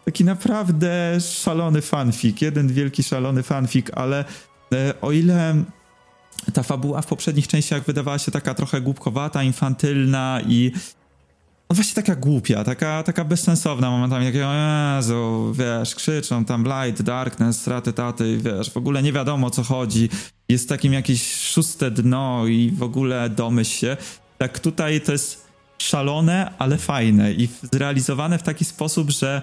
taki 0.05 0.23
naprawdę 0.25 1.17
szalony 1.21 1.81
fanfic. 1.81 2.41
Jeden 2.41 2.67
wielki 2.67 3.03
szalony 3.03 3.43
fanfic, 3.43 3.87
ale 3.93 4.25
e, 4.73 4.93
o 5.01 5.11
ile 5.11 5.63
ta 6.53 6.63
fabuła 6.63 7.01
w 7.01 7.05
poprzednich 7.05 7.47
częściach 7.47 7.85
wydawała 7.85 8.17
się 8.19 8.31
taka 8.31 8.53
trochę 8.53 8.81
głupkowata, 8.81 9.43
infantylna 9.43 10.41
i 10.47 10.71
no 11.69 11.75
właśnie 11.75 11.95
taka 11.95 12.15
głupia, 12.15 12.63
taka, 12.63 13.03
taka 13.03 13.25
bezsensowna 13.25 13.91
momentami, 13.91 14.25
takie 14.25 14.47
Jezu, 14.97 15.53
wiesz, 15.57 15.95
krzyczą 15.95 16.45
tam 16.45 16.63
light, 16.63 17.01
darkness, 17.01 17.67
raty, 17.67 17.93
taty, 17.93 18.37
wiesz, 18.37 18.71
w 18.71 18.77
ogóle 18.77 19.03
nie 19.03 19.13
wiadomo 19.13 19.47
o 19.47 19.49
co 19.49 19.63
chodzi, 19.63 20.09
jest 20.49 20.69
takim 20.69 20.93
jakieś 20.93 21.33
szóste 21.33 21.91
dno 21.91 22.47
i 22.47 22.71
w 22.71 22.83
ogóle 22.83 23.29
domyśl 23.29 23.71
się. 23.71 23.97
Tak 24.37 24.59
tutaj 24.59 25.01
to 25.01 25.11
jest 25.11 25.47
szalone, 25.77 26.53
ale 26.57 26.77
fajne 26.77 27.33
i 27.33 27.49
zrealizowane 27.73 28.37
w 28.37 28.43
taki 28.43 28.65
sposób, 28.65 29.09
że 29.09 29.41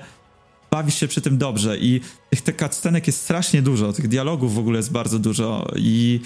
bawisz 0.71 0.95
się 0.95 1.09
przy 1.09 1.21
tym 1.21 1.39
dobrze 1.39 1.79
i 1.79 2.01
tych 2.31 2.43
te 2.43 2.53
cutscenek 2.53 3.07
jest 3.07 3.21
strasznie 3.21 3.63
dużo, 3.63 3.93
tych 3.93 4.09
dialogów 4.09 4.55
w 4.55 4.59
ogóle 4.59 4.77
jest 4.77 4.93
bardzo 4.93 5.19
dużo 5.19 5.67
i 5.77 6.21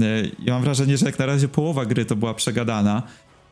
e, 0.00 0.02
ja 0.42 0.54
mam 0.54 0.62
wrażenie, 0.62 0.96
że 0.96 1.06
jak 1.06 1.18
na 1.18 1.26
razie 1.26 1.48
połowa 1.48 1.86
gry 1.86 2.04
to 2.04 2.16
była 2.16 2.34
przegadana, 2.34 3.02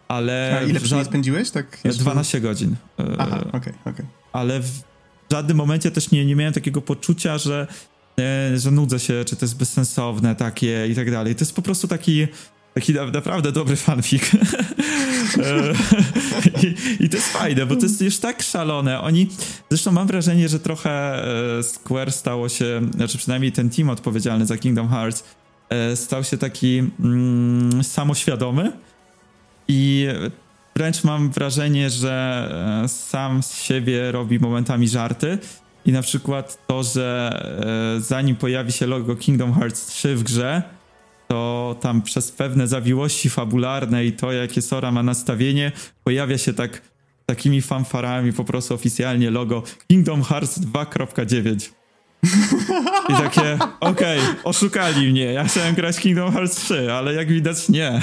ale... 0.09 0.59
A 0.61 0.63
ile 0.63 0.81
ża- 0.81 1.05
spędziłeś? 1.05 1.51
Tak 1.51 1.79
jeszcze? 1.85 2.01
12 2.01 2.41
godzin. 2.41 2.77
Aha, 3.19 3.37
okej, 3.39 3.49
okay, 3.49 3.73
okej. 3.81 3.93
Okay. 3.93 4.07
Ale 4.33 4.61
w 4.61 4.71
żadnym 5.33 5.57
momencie 5.57 5.91
też 5.91 6.11
nie, 6.11 6.25
nie 6.27 6.37
miałem 6.37 6.55
takiego 6.55 6.81
poczucia, 6.83 7.39
że, 7.39 7.67
e, 8.19 8.59
że 8.59 8.71
nudzę 8.71 8.99
się, 8.99 9.25
czy 9.27 9.37
to 9.37 9.45
jest 9.45 9.57
bezsensowne 9.57 10.37
takie 10.37 10.89
i 10.91 10.95
tak 10.95 11.11
dalej. 11.11 11.35
To 11.35 11.41
jest 11.45 11.55
po 11.55 11.63
prostu 11.63 11.89
taki 11.89 12.27
taki 12.81 12.95
naprawdę 13.13 13.53
dobry 13.53 13.77
fanfic. 13.77 14.23
E, 15.39 15.75
I, 16.63 17.05
I, 17.05 17.09
to 17.09 17.17
jest 17.17 17.29
fajne, 17.29 17.67
bo 17.67 17.77
to 17.77 17.83
jest 17.83 18.03
już 18.03 18.19
tak 18.19 18.43
szalone. 18.43 19.01
Oni, 19.01 19.29
zresztą 19.71 19.93
mam 19.93 20.07
wrażenie, 20.07 20.49
że 20.49 20.61
trochę 20.61 21.25
e, 21.59 21.63
Square 21.63 22.13
stało 22.13 22.49
się, 22.49 22.81
znaczy 22.95 23.19
przynajmniej 23.19 23.53
ten 23.53 23.71
team 23.71 23.91
odpowiedzialny 23.91 24.47
za 24.47 24.57
Kingdom 24.57 24.89
Hearts 24.89 25.25
stał 25.95 26.25
się 26.25 26.39
taki 26.39 26.83
mm, 27.01 27.85
samoświadomy 27.85 28.73
i 29.69 30.09
wręcz 30.77 31.05
mam 31.05 31.31
wrażenie, 31.31 31.91
że 31.91 32.49
e, 32.85 32.89
sam 32.89 33.43
z 33.43 33.55
siebie 33.63 34.13
robi 34.13 34.39
momentami 34.39 34.89
żarty. 34.89 35.39
I 35.87 35.93
na 35.93 36.03
przykład 36.03 36.67
to, 36.67 36.83
że 36.83 37.39
e, 37.97 38.01
zanim 38.01 38.37
pojawi 38.37 38.73
się 38.73 38.87
logo 38.87 39.17
Kingdom 39.17 39.55
Hearts 39.55 39.87
3 39.87 40.17
w 40.17 40.23
grze, 40.23 40.63
to 41.29 41.77
tam 41.81 42.03
przez 42.03 42.33
pewne 42.33 42.69
zawiłości 42.69 43.31
fabularne 43.31 44.05
i 44.05 44.13
to, 44.13 44.33
jakie 44.33 44.63
Sora 44.63 44.93
ma 44.93 45.03
nastawienie, 45.03 45.73
pojawia 46.05 46.39
się 46.39 46.55
tak 46.55 46.83
takimi 47.27 47.63
fanfarami 47.63 48.33
po 48.33 48.45
prostu 48.45 48.75
oficjalnie 48.75 49.31
logo 49.31 49.63
Kingdom 49.89 50.23
Hearts 50.23 50.61
2.9. 50.61 51.71
I 53.09 53.13
takie, 53.13 53.59
okej, 53.81 54.21
okay, 54.21 54.43
oszukali 54.45 55.11
mnie, 55.11 55.25
ja 55.25 55.45
chciałem 55.45 55.75
grać 55.75 56.01
Kingdom 56.01 56.33
Hearts 56.33 56.57
3, 56.57 56.93
ale 56.93 57.15
jak 57.15 57.29
widać 57.29 57.69
nie. 57.69 58.01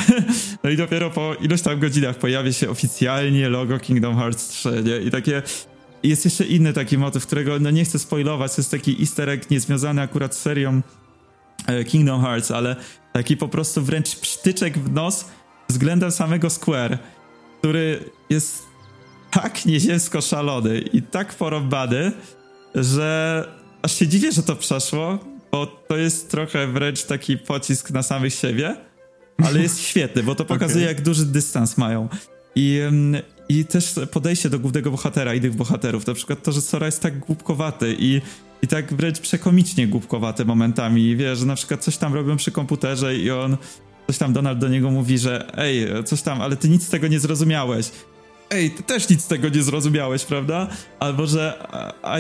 No 0.64 0.70
i 0.70 0.78
dopiero 0.78 1.10
po 1.10 1.34
ilość 1.34 1.64
tam 1.64 1.80
godzinach 1.80 2.16
pojawia 2.16 2.54
się 2.54 2.70
oficjalnie 2.70 3.50
logo 3.50 3.80
Kingdom 3.80 4.18
Hearts 4.18 4.48
3, 4.48 4.84
nie? 4.86 4.98
I 5.08 5.12
takie... 5.12 5.42
Jest 6.04 6.26
jeszcze 6.26 6.46
inny 6.46 6.74
taki 6.74 6.98
motyw, 6.98 7.26
którego 7.26 7.60
no 7.60 7.72
nie 7.72 7.86
chcę 7.86 8.00
spoilować, 8.00 8.56
to 8.56 8.62
jest 8.62 8.72
taki 8.72 8.98
easter 9.00 9.30
egg 9.30 9.50
niezwiązany 9.50 10.02
akurat 10.02 10.36
z 10.36 10.42
serią 10.42 10.82
Kingdom 11.88 12.22
Hearts, 12.22 12.52
ale 12.52 12.76
taki 13.14 13.38
po 13.38 13.48
prostu 13.48 13.82
wręcz 13.82 14.16
psztyczek 14.16 14.78
w 14.78 14.92
nos 14.92 15.26
względem 15.70 16.12
samego 16.12 16.50
Square, 16.50 16.98
który 17.60 18.00
jest 18.30 18.64
tak 19.32 19.66
nieziemsko 19.66 20.22
szalony 20.22 20.80
i 20.80 21.02
tak 21.02 21.34
porąbany, 21.34 22.12
że 22.76 23.44
aż 23.82 23.96
się 23.96 24.08
dziwię, 24.08 24.32
że 24.32 24.44
to 24.44 24.56
przeszło, 24.56 25.20
bo 25.52 25.66
to 25.66 25.98
jest 25.98 26.32
trochę 26.32 26.68
wręcz 26.68 27.04
taki 27.04 27.38
pocisk 27.38 27.92
na 27.92 28.04
samych 28.04 28.34
siebie, 28.34 28.76
ale 29.44 29.62
jest 29.62 29.82
świetny, 29.90 30.24
bo 30.24 30.36
to 30.36 30.46
pokazuje, 30.46 30.86
okay. 30.86 30.96
jak 30.96 31.04
duży 31.04 31.26
dystans 31.26 31.78
mają. 31.78 32.10
I, 32.56 32.82
I 33.50 33.66
też 33.66 33.96
podejście 34.12 34.50
do 34.50 34.60
głównego 34.60 34.92
bohatera 34.92 35.34
i 35.34 35.42
tych 35.42 35.56
bohaterów. 35.56 36.08
Na 36.08 36.14
przykład 36.14 36.44
to, 36.44 36.52
że 36.52 36.62
Sora 36.62 36.86
jest 36.86 37.02
tak 37.02 37.20
głupkowaty 37.20 37.96
i, 38.00 38.22
i 38.66 38.68
tak 38.68 38.94
wręcz 38.94 39.20
przekomicznie 39.20 39.88
głupkowaty 39.88 40.46
momentami. 40.46 41.16
Wiesz, 41.16 41.40
że 41.40 41.46
na 41.46 41.56
przykład 41.56 41.84
coś 41.84 41.98
tam 41.98 42.14
robią 42.14 42.38
przy 42.38 42.52
komputerze 42.52 43.18
i 43.18 43.32
on 43.32 43.58
coś 44.08 44.18
tam 44.18 44.34
Donald 44.34 44.60
do 44.60 44.70
niego 44.70 44.92
mówi, 44.92 45.18
że 45.18 45.58
ej, 45.58 45.88
coś 46.06 46.22
tam, 46.22 46.42
ale 46.42 46.56
ty 46.56 46.70
nic 46.70 46.84
z 46.84 46.90
tego 46.90 47.08
nie 47.08 47.20
zrozumiałeś. 47.20 47.92
Ej, 48.50 48.72
ty 48.72 48.84
też 48.84 49.10
nic 49.10 49.22
z 49.22 49.28
tego 49.28 49.50
nie 49.50 49.64
zrozumiałeś, 49.64 50.26
prawda? 50.26 50.68
Albo, 51.00 51.28
że 51.28 51.68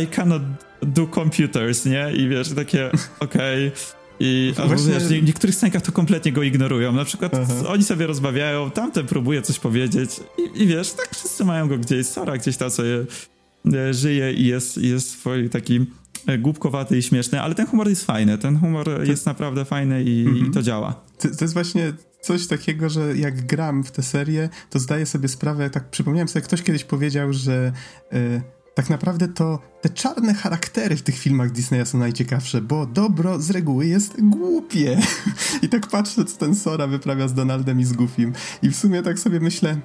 I 0.03 0.07
cannot 0.07 0.41
do 0.81 1.07
computers, 1.07 1.85
nie? 1.85 2.11
I 2.17 2.29
wiesz, 2.29 2.49
takie, 2.49 2.91
okej. 3.19 3.67
Okay. 3.67 3.71
I 4.19 4.53
albo, 4.57 4.75
wiesz, 4.75 5.03
w 5.03 5.23
niektórych 5.23 5.55
scenkach 5.55 5.81
to 5.81 5.91
kompletnie 5.91 6.31
go 6.31 6.43
ignorują. 6.43 6.91
Na 6.91 7.05
przykład 7.05 7.33
Aha. 7.35 7.53
oni 7.67 7.83
sobie 7.83 8.07
rozmawiają, 8.07 8.71
tamten 8.71 9.05
próbuje 9.05 9.41
coś 9.41 9.59
powiedzieć 9.59 10.09
i, 10.37 10.63
i, 10.63 10.67
wiesz, 10.67 10.91
tak 10.91 11.09
wszyscy 11.15 11.45
mają 11.45 11.67
go 11.67 11.77
gdzieś. 11.77 12.07
Sora 12.07 12.37
gdzieś 12.37 12.57
tam 12.57 12.71
sobie 12.71 13.05
e, 13.73 13.93
żyje 13.93 14.33
i 14.33 14.45
jest, 14.45 14.77
jest 14.77 15.09
swój 15.09 15.49
taki 15.49 15.75
e, 15.75 16.04
głupkowaty 16.39 16.97
i 16.97 17.03
śmieszny, 17.03 17.41
ale 17.41 17.55
ten 17.55 17.67
humor 17.67 17.89
jest 17.89 18.05
fajny. 18.05 18.37
Ten 18.37 18.59
humor 18.59 18.85
to... 18.85 19.03
jest 19.03 19.25
naprawdę 19.25 19.65
fajny 19.65 20.03
i, 20.03 20.23
i 20.23 20.27
mhm. 20.27 20.53
to 20.53 20.61
działa. 20.61 21.05
To, 21.19 21.29
to, 21.29 21.45
jest 21.45 21.53
właśnie 21.53 21.93
coś 22.21 22.47
takiego, 22.47 22.89
że 22.89 23.17
jak 23.17 23.45
gram 23.45 23.83
w 23.83 23.91
tę 23.91 24.03
serię, 24.03 24.49
to 24.69 24.79
zdaję 24.79 25.05
sobie 25.05 25.27
sprawę, 25.27 25.69
tak 25.69 25.89
przypomniałem 25.89 26.27
sobie, 26.27 26.43
ktoś 26.43 26.63
kiedyś 26.63 26.83
powiedział, 26.83 27.33
że... 27.33 27.71
Yy, 28.11 28.41
tak 28.75 28.89
naprawdę 28.89 29.27
to 29.27 29.59
te 29.81 29.89
czarne 29.89 30.33
charaktery 30.33 30.95
w 30.95 31.01
tych 31.01 31.17
filmach 31.17 31.51
Disneya 31.51 31.85
są 31.85 31.97
najciekawsze, 31.97 32.61
bo 32.61 32.85
dobro 32.85 33.39
z 33.39 33.49
reguły 33.49 33.85
jest 33.85 34.21
głupie. 34.21 35.01
I 35.63 35.69
tak 35.69 35.87
patrzę, 35.87 36.25
co 36.25 36.37
ten 36.37 36.55
Sora 36.55 36.87
wyprawia 36.87 37.27
z 37.27 37.33
Donaldem 37.33 37.79
i 37.79 37.85
z 37.85 37.93
Goofim. 37.93 38.33
I 38.61 38.69
w 38.69 38.75
sumie 38.75 39.03
tak 39.03 39.19
sobie 39.19 39.39
myślę, 39.39 39.77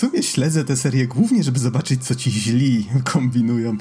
sumie 0.00 0.22
śledzę 0.22 0.64
tę 0.64 0.76
serię 0.76 1.06
głównie, 1.06 1.42
żeby 1.42 1.58
zobaczyć, 1.58 2.04
co 2.04 2.14
ci 2.14 2.30
źli 2.30 2.86
kombinują. 3.12 3.76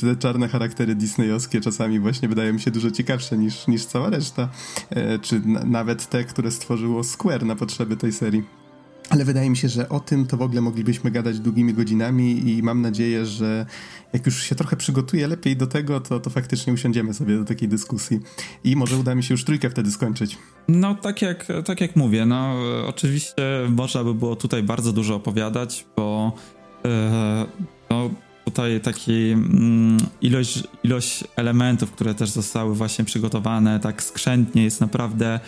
Te 0.00 0.16
czarne 0.16 0.48
charaktery 0.48 0.94
disneyowskie 0.94 1.60
czasami 1.60 2.00
właśnie 2.00 2.28
wydają 2.28 2.52
mi 2.52 2.60
się 2.60 2.70
dużo 2.70 2.90
ciekawsze 2.90 3.38
niż, 3.38 3.66
niż 3.66 3.84
cała 3.84 4.10
reszta, 4.10 4.48
e, 4.90 5.18
czy 5.18 5.40
nawet 5.64 6.08
te, 6.08 6.24
które 6.24 6.50
stworzyło 6.50 7.04
Square 7.04 7.44
na 7.46 7.56
potrzeby 7.56 7.96
tej 7.96 8.12
serii. 8.12 8.61
Ale 9.12 9.24
wydaje 9.24 9.50
mi 9.50 9.56
się, 9.56 9.68
że 9.68 9.88
o 9.88 10.00
tym 10.00 10.26
to 10.26 10.36
w 10.36 10.42
ogóle 10.42 10.60
moglibyśmy 10.60 11.10
gadać 11.10 11.40
długimi 11.40 11.74
godzinami 11.74 12.50
i 12.50 12.62
mam 12.62 12.82
nadzieję, 12.82 13.26
że 13.26 13.66
jak 14.12 14.26
już 14.26 14.42
się 14.42 14.54
trochę 14.54 14.76
przygotuję 14.76 15.28
lepiej 15.28 15.56
do 15.56 15.66
tego, 15.66 16.00
to, 16.00 16.20
to 16.20 16.30
faktycznie 16.30 16.72
usiądziemy 16.72 17.14
sobie 17.14 17.36
do 17.36 17.44
takiej 17.44 17.68
dyskusji 17.68 18.20
i 18.64 18.76
może 18.76 18.96
uda 18.96 19.14
mi 19.14 19.22
się 19.22 19.34
już 19.34 19.44
trójkę 19.44 19.70
wtedy 19.70 19.90
skończyć. 19.90 20.38
No 20.68 20.94
tak 20.94 21.22
jak, 21.22 21.46
tak 21.64 21.80
jak 21.80 21.96
mówię, 21.96 22.26
no 22.26 22.54
oczywiście 22.86 23.42
można 23.68 24.04
by 24.04 24.14
było 24.14 24.36
tutaj 24.36 24.62
bardzo 24.62 24.92
dużo 24.92 25.14
opowiadać, 25.14 25.86
bo 25.96 26.32
yy, 26.84 26.90
no 27.90 28.10
tutaj 28.44 28.80
taki 28.80 29.30
mm, 29.30 29.96
ilość, 30.20 30.62
ilość 30.82 31.24
elementów, 31.36 31.90
które 31.90 32.14
też 32.14 32.30
zostały 32.30 32.74
właśnie 32.74 33.04
przygotowane 33.04 33.80
tak 33.80 34.02
skrzętnie 34.02 34.64
jest 34.64 34.80
naprawdę 34.80 35.40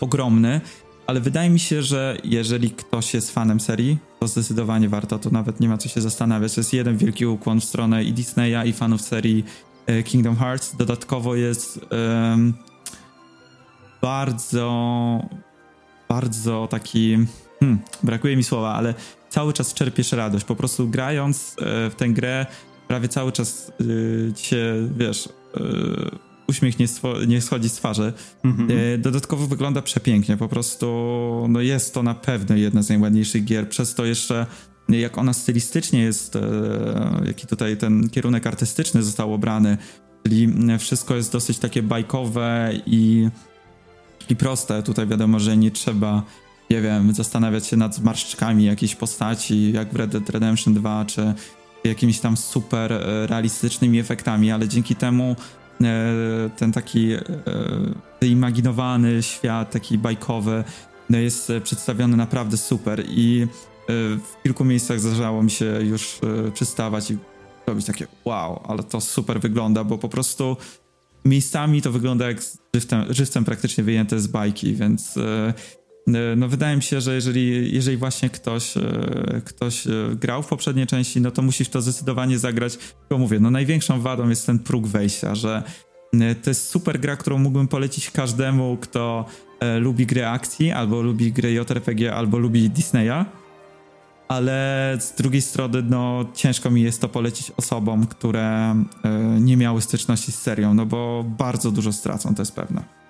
ogromny 0.00 0.60
ale 1.06 1.20
wydaje 1.20 1.50
mi 1.50 1.58
się, 1.58 1.82
że 1.82 2.16
jeżeli 2.24 2.70
ktoś 2.70 3.14
jest 3.14 3.30
fanem 3.30 3.60
serii, 3.60 3.98
to 4.20 4.28
zdecydowanie 4.28 4.88
warto, 4.88 5.18
to 5.18 5.30
nawet 5.30 5.60
nie 5.60 5.68
ma 5.68 5.78
co 5.78 5.88
się 5.88 6.00
zastanawiać. 6.00 6.54
To 6.54 6.60
jest 6.60 6.72
jeden 6.72 6.96
wielki 6.96 7.26
ukłon 7.26 7.60
w 7.60 7.64
stronę 7.64 8.04
i 8.04 8.12
Disneya, 8.12 8.68
i 8.68 8.72
fanów 8.72 9.00
serii 9.00 9.44
e, 9.86 10.02
Kingdom 10.02 10.36
Hearts. 10.36 10.76
Dodatkowo 10.76 11.34
jest 11.34 11.80
um, 12.30 12.54
bardzo, 14.02 15.28
bardzo 16.08 16.68
taki. 16.70 17.16
Hmm, 17.60 17.78
brakuje 18.02 18.36
mi 18.36 18.44
słowa, 18.44 18.74
ale 18.74 18.94
cały 19.28 19.52
czas 19.52 19.74
czerpiesz 19.74 20.12
radość. 20.12 20.44
Po 20.44 20.56
prostu 20.56 20.88
grając 20.88 21.56
e, 21.58 21.90
w 21.90 21.94
tę 21.94 22.08
grę, 22.08 22.46
prawie 22.88 23.08
cały 23.08 23.32
czas 23.32 23.72
y, 23.80 24.32
się, 24.36 24.88
wiesz. 24.96 25.26
Y, 25.56 26.33
uśmiech 26.48 26.78
nie, 26.78 26.86
nie 27.26 27.40
schodzi 27.40 27.68
z 27.68 27.72
twarzy. 27.72 28.12
Mhm. 28.44 28.68
E, 28.70 28.98
dodatkowo 28.98 29.46
wygląda 29.46 29.82
przepięknie, 29.82 30.36
po 30.36 30.48
prostu 30.48 30.86
no 31.48 31.60
jest 31.60 31.94
to 31.94 32.02
na 32.02 32.14
pewno 32.14 32.56
jedna 32.56 32.82
z 32.82 32.88
najładniejszych 32.88 33.44
gier, 33.44 33.68
przez 33.68 33.94
to 33.94 34.04
jeszcze 34.04 34.46
jak 34.88 35.18
ona 35.18 35.32
stylistycznie 35.32 36.02
jest, 36.02 36.36
e, 36.36 36.40
jaki 37.26 37.46
tutaj 37.46 37.76
ten 37.76 38.08
kierunek 38.08 38.46
artystyczny 38.46 39.02
został 39.02 39.34
obrany, 39.34 39.78
czyli 40.22 40.48
wszystko 40.78 41.16
jest 41.16 41.32
dosyć 41.32 41.58
takie 41.58 41.82
bajkowe 41.82 42.72
i, 42.86 43.28
i 44.28 44.36
proste. 44.36 44.82
Tutaj 44.82 45.06
wiadomo, 45.06 45.38
że 45.38 45.56
nie 45.56 45.70
trzeba, 45.70 46.22
nie 46.70 46.82
wiem, 46.82 47.14
zastanawiać 47.14 47.66
się 47.66 47.76
nad 47.76 47.94
zmarszczkami 47.94 48.64
jakiejś 48.64 48.94
postaci, 48.94 49.72
jak 49.72 49.92
w 49.92 49.96
Red 49.96 50.10
Dead 50.10 50.30
Redemption 50.30 50.74
2, 50.74 51.04
czy 51.04 51.34
jakimiś 51.84 52.20
tam 52.20 52.36
super 52.36 52.92
e, 52.92 53.26
realistycznymi 53.26 53.98
efektami, 53.98 54.50
ale 54.50 54.68
dzięki 54.68 54.96
temu 54.96 55.36
ten 56.56 56.72
taki 56.72 57.12
e, 57.12 57.22
wyimaginowany 58.20 59.22
świat, 59.22 59.70
taki 59.70 59.98
bajkowy, 59.98 60.64
no, 61.10 61.18
jest 61.18 61.52
przedstawiony 61.62 62.16
naprawdę 62.16 62.56
super 62.56 63.04
i 63.08 63.42
e, 63.42 63.46
w 64.16 64.42
kilku 64.42 64.64
miejscach 64.64 65.00
zdarzało 65.00 65.42
mi 65.42 65.50
się 65.50 65.78
już 65.82 66.20
przystawać 66.54 67.10
i 67.10 67.18
robić 67.66 67.86
takie 67.86 68.06
wow, 68.24 68.62
ale 68.68 68.82
to 68.82 69.00
super 69.00 69.40
wygląda, 69.40 69.84
bo 69.84 69.98
po 69.98 70.08
prostu 70.08 70.56
miejscami 71.24 71.82
to 71.82 71.92
wygląda 71.92 72.28
jak 72.28 72.42
żywcem, 72.74 73.04
żywcem 73.10 73.44
praktycznie 73.44 73.84
wyjęte 73.84 74.20
z 74.20 74.26
bajki, 74.26 74.74
więc 74.74 75.16
E, 75.16 75.54
no 76.36 76.48
wydaje 76.48 76.76
mi 76.76 76.82
się, 76.82 77.00
że 77.00 77.14
jeżeli, 77.14 77.74
jeżeli 77.74 77.96
właśnie 77.96 78.30
ktoś, 78.30 78.76
e, 78.76 78.82
ktoś 79.44 79.86
e, 79.86 79.90
grał 80.14 80.42
w 80.42 80.46
poprzedniej 80.46 80.86
części, 80.86 81.20
no 81.20 81.30
to 81.30 81.42
musi 81.42 81.64
w 81.64 81.70
to 81.70 81.82
zdecydowanie 81.82 82.38
zagrać. 82.38 82.76
Tylko 82.76 83.18
mówię, 83.18 83.40
no 83.40 83.50
największą 83.50 84.00
wadą 84.00 84.28
jest 84.28 84.46
ten 84.46 84.58
próg 84.58 84.86
wejścia, 84.86 85.34
że 85.34 85.62
to 86.42 86.50
jest 86.50 86.68
super 86.68 87.00
gra, 87.00 87.16
którą 87.16 87.38
mógłbym 87.38 87.68
polecić 87.68 88.10
każdemu, 88.10 88.78
kto 88.80 89.24
lubi 89.80 90.06
gry 90.06 90.26
akcji, 90.26 90.72
albo 90.72 91.02
lubi 91.02 91.32
gry 91.32 91.52
JRPG, 91.52 92.14
albo 92.14 92.38
lubi 92.38 92.70
Disneya, 92.70 93.24
ale 94.28 94.96
z 95.00 95.12
drugiej 95.12 95.42
strony, 95.42 95.82
no 95.82 96.24
ciężko 96.34 96.70
mi 96.70 96.82
jest 96.82 97.00
to 97.00 97.08
polecić 97.08 97.52
osobom, 97.56 98.06
które 98.06 98.74
nie 99.40 99.56
miały 99.56 99.82
styczności 99.82 100.32
z 100.32 100.38
serią, 100.38 100.74
no 100.74 100.86
bo 100.86 101.24
bardzo 101.38 101.70
dużo 101.70 101.92
stracą, 101.92 102.34
to 102.34 102.42
jest 102.42 102.54
pewne. 102.54 103.03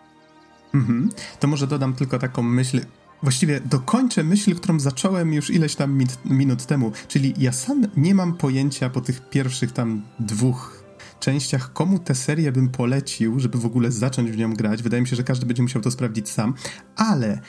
Mhm. 0.75 1.11
To 1.41 1.49
może 1.49 1.67
dodam 1.67 1.95
tylko 1.95 2.19
taką 2.19 2.43
myśl. 2.43 2.81
Właściwie 3.23 3.61
dokończę 3.61 4.25
myśl, 4.25 4.55
którą 4.55 4.81
zacząłem 4.81 5.33
już 5.33 5.51
ileś 5.51 5.75
tam 5.75 5.93
min 5.93 6.09
minut 6.25 6.67
temu. 6.67 6.93
Czyli 7.09 7.35
ja 7.39 7.53
sam 7.53 7.87
nie 7.97 8.15
mam 8.15 8.35
pojęcia 8.37 8.91
po 8.91 9.01
tych 9.01 9.29
pierwszych 9.29 9.73
tam 9.73 10.03
dwóch 10.21 10.85
częściach, 11.21 11.73
komu 11.73 11.99
tę 11.99 12.15
serię 12.15 12.53
bym 12.53 12.69
polecił, 12.69 13.41
żeby 13.41 13.59
w 13.59 13.67
ogóle 13.67 13.93
zacząć 13.93 14.31
w 14.31 14.37
nią 14.37 14.55
grać. 14.55 14.83
Wydaje 14.83 15.03
mi 15.03 15.09
się, 15.09 15.17
że 15.17 15.25
każdy 15.25 15.47
będzie 15.47 15.63
musiał 15.63 15.83
to 15.83 15.91
sprawdzić 15.91 16.29
sam, 16.29 16.55
ale 16.97 17.41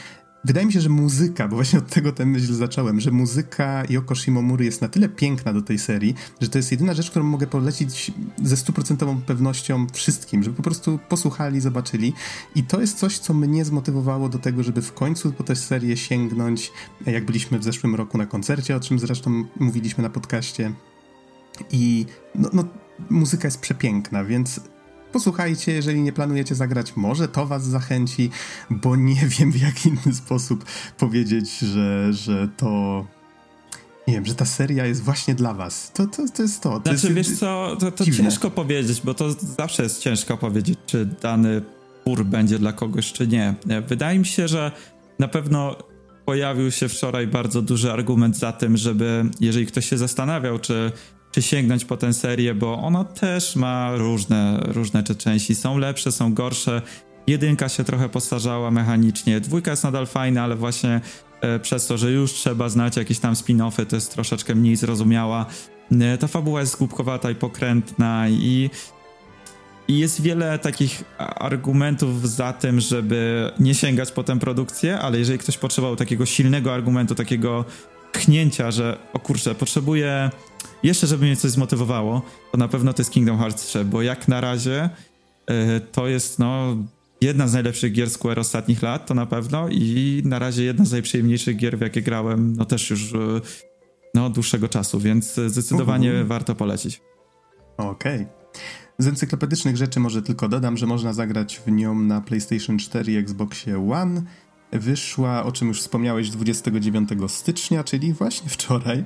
Wydaje 0.46 0.66
mi 0.66 0.74
się, 0.74 0.82
że 0.82 0.90
muzyka, 0.90 1.48
bo 1.48 1.56
właśnie 1.56 1.80
od 1.80 1.88
tego 1.88 2.12
tę 2.12 2.26
myśl 2.26 2.54
zacząłem, 2.54 3.00
że 3.00 3.12
muzyka 3.12 3.84
Yoko 3.90 4.16
Shimomury 4.16 4.66
jest 4.66 4.82
na 4.82 4.90
tyle 4.90 5.10
piękna 5.10 5.54
do 5.54 5.62
tej 5.62 5.80
serii, 5.80 6.16
że 6.42 6.50
to 6.50 6.58
jest 6.58 6.72
jedyna 6.72 6.94
rzecz, 6.94 7.10
którą 7.10 7.26
mogę 7.26 7.48
polecić 7.48 8.12
ze 8.44 8.58
stuprocentową 8.58 9.22
pewnością 9.22 9.88
wszystkim, 9.94 10.44
żeby 10.44 10.58
po 10.58 10.64
prostu 10.64 11.00
posłuchali, 11.10 11.62
zobaczyli. 11.62 12.14
I 12.56 12.64
to 12.64 12.82
jest 12.82 12.98
coś, 12.98 13.20
co 13.20 13.34
mnie 13.34 13.66
zmotywowało 13.66 14.30
do 14.30 14.40
tego, 14.40 14.64
żeby 14.64 14.82
w 14.82 14.94
końcu 14.94 15.32
po 15.32 15.44
tę 15.44 15.56
serię 15.56 15.98
sięgnąć, 15.98 16.72
jak 17.06 17.26
byliśmy 17.26 17.60
w 17.60 17.64
zeszłym 17.64 17.96
roku 17.96 18.18
na 18.18 18.26
koncercie, 18.26 18.76
o 18.76 18.80
czym 18.80 19.00
zresztą 19.00 19.44
mówiliśmy 19.60 20.04
na 20.04 20.10
podcaście. 20.10 20.72
I 21.72 22.06
no, 22.36 22.50
no 22.54 22.64
muzyka 23.10 23.48
jest 23.48 23.60
przepiękna, 23.60 24.24
więc 24.24 24.62
posłuchajcie, 25.16 25.72
jeżeli 25.72 26.02
nie 26.02 26.14
planujecie 26.14 26.56
zagrać, 26.56 26.96
może 26.96 27.28
to 27.28 27.46
was 27.46 27.64
zachęci, 27.64 28.30
bo 28.70 28.96
nie 28.96 29.28
wiem 29.40 29.52
w 29.52 29.62
jaki 29.62 29.90
inny 29.90 30.16
sposób 30.16 30.66
powiedzieć, 30.98 31.58
że, 31.60 32.14
że 32.14 32.48
to 32.58 33.06
nie 34.08 34.14
wiem, 34.14 34.26
że 34.26 34.36
ta 34.36 34.46
seria 34.46 34.86
jest 34.86 35.02
właśnie 35.02 35.36
dla 35.36 35.54
was. 35.54 35.92
To, 35.92 36.08
to, 36.08 36.24
to 36.36 36.42
jest 36.42 36.62
to. 36.62 36.70
to 36.70 36.90
znaczy, 36.90 36.92
jest 36.92 37.14
wiesz 37.14 37.40
co, 37.40 37.78
to, 37.80 37.92
to 37.92 38.06
ciężko 38.06 38.52
powiedzieć, 38.52 39.02
bo 39.02 39.14
to 39.14 39.32
zawsze 39.58 39.84
jest 39.84 40.00
ciężko 40.00 40.38
powiedzieć, 40.38 40.80
czy 40.86 41.06
dany 41.06 41.62
pur 42.04 42.26
będzie 42.26 42.60
dla 42.60 42.74
kogoś, 42.74 43.14
czy 43.14 43.28
nie. 43.28 43.56
Wydaje 43.88 44.20
mi 44.20 44.26
się, 44.26 44.48
że 44.48 44.72
na 45.20 45.28
pewno 45.28 45.76
pojawił 46.26 46.72
się 46.72 46.90
wczoraj 46.90 47.28
bardzo 47.28 47.62
duży 47.62 47.92
argument 47.92 48.38
za 48.38 48.52
tym, 48.52 48.78
żeby, 48.78 49.26
jeżeli 49.40 49.66
ktoś 49.66 49.90
się 49.90 49.98
zastanawiał, 49.98 50.60
czy 50.60 50.92
czy 51.36 51.42
sięgnąć 51.42 51.86
po 51.86 51.98
tę 51.98 52.14
serię, 52.14 52.54
bo 52.54 52.78
ona 52.78 53.04
też 53.04 53.56
ma 53.56 53.96
różne, 53.96 54.60
różne 54.68 55.04
części. 55.04 55.56
Są 55.56 55.78
lepsze, 55.78 56.12
są 56.12 56.34
gorsze. 56.34 56.82
Jedynka 57.28 57.70
się 57.70 57.84
trochę 57.84 58.10
postarzała 58.10 58.72
mechanicznie, 58.72 59.40
dwójka 59.40 59.72
jest 59.72 59.84
nadal 59.84 60.08
fajna, 60.08 60.44
ale 60.44 60.56
właśnie 60.56 61.02
e, 61.42 61.60
przez 61.60 61.88
to, 61.88 61.98
że 61.98 62.12
już 62.12 62.34
trzeba 62.34 62.70
znać 62.70 62.98
jakieś 62.98 63.20
tam 63.20 63.34
spin-offy, 63.34 63.86
to 63.86 63.96
jest 63.96 64.14
troszeczkę 64.14 64.56
mniej 64.56 64.76
zrozumiała. 64.76 65.46
E, 65.92 66.18
ta 66.18 66.28
fabuła 66.28 66.60
jest 66.60 66.78
głupkowata 66.78 67.32
i 67.32 67.36
pokrętna 67.36 68.30
i 68.30 68.70
i 69.88 70.00
jest 70.00 70.22
wiele 70.22 70.60
takich 70.60 71.04
argumentów 71.18 72.30
za 72.30 72.54
tym, 72.54 72.80
żeby 72.80 73.52
nie 73.60 73.76
sięgać 73.76 74.12
po 74.12 74.24
tę 74.24 74.40
produkcję, 74.40 75.00
ale 75.00 75.20
jeżeli 75.20 75.40
ktoś 75.40 75.58
potrzebował 75.58 75.96
takiego 75.96 76.26
silnego 76.26 76.74
argumentu, 76.74 77.16
takiego 77.16 77.66
pchnięcia, 78.16 78.72
że 78.72 78.98
o 79.14 79.20
kurczę, 79.20 79.56
potrzebuję 79.56 80.30
jeszcze, 80.84 81.08
żeby 81.08 81.26
mnie 81.26 81.36
coś 81.36 81.52
zmotywowało, 81.52 82.22
to 82.52 82.58
na 82.58 82.68
pewno 82.68 82.94
to 82.94 83.02
jest 83.02 83.12
Kingdom 83.12 83.38
Hearts 83.38 83.66
3, 83.66 83.86
bo 83.86 84.02
jak 84.02 84.28
na 84.28 84.42
razie 84.42 84.90
yy, 85.50 85.56
to 85.92 86.08
jest 86.08 86.40
no 86.40 86.78
jedna 87.22 87.48
z 87.48 87.54
najlepszych 87.54 87.94
gier 87.94 88.10
Square 88.10 88.40
ostatnich 88.40 88.82
lat, 88.82 89.06
to 89.06 89.14
na 89.14 89.26
pewno 89.26 89.68
i 89.70 90.22
na 90.26 90.40
razie 90.40 90.64
jedna 90.64 90.86
z 90.86 90.92
najprzyjemniejszych 90.92 91.58
gier, 91.58 91.78
w 91.78 91.82
jakie 91.82 92.02
grałem, 92.02 92.54
no 92.58 92.66
też 92.66 92.90
już 92.90 93.12
yy, 93.12 93.42
no 94.14 94.30
dłuższego 94.30 94.68
czasu, 94.68 95.00
więc 95.00 95.34
zdecydowanie 95.48 96.24
warto 96.24 96.56
polecić. 96.56 97.02
Okej. 97.78 98.22
Okay. 98.22 98.28
Z 98.98 99.08
encyklopedycznych 99.08 99.78
rzeczy 99.78 100.00
może 100.00 100.22
tylko 100.22 100.50
dodam, 100.50 100.78
że 100.78 100.86
można 100.86 101.14
zagrać 101.14 101.62
w 101.66 101.72
nią 101.72 101.96
na 101.96 102.22
PlayStation 102.22 102.78
4 102.78 103.12
i 103.12 103.18
Xboxie 103.18 103.92
One. 103.92 104.22
Wyszła, 104.72 105.44
o 105.44 105.52
czym 105.52 105.68
już 105.68 105.82
wspomniałeś, 105.82 106.30
29 106.30 107.10
stycznia, 107.28 107.84
czyli 107.84 108.14
właśnie 108.14 108.50
wczoraj, 108.50 109.04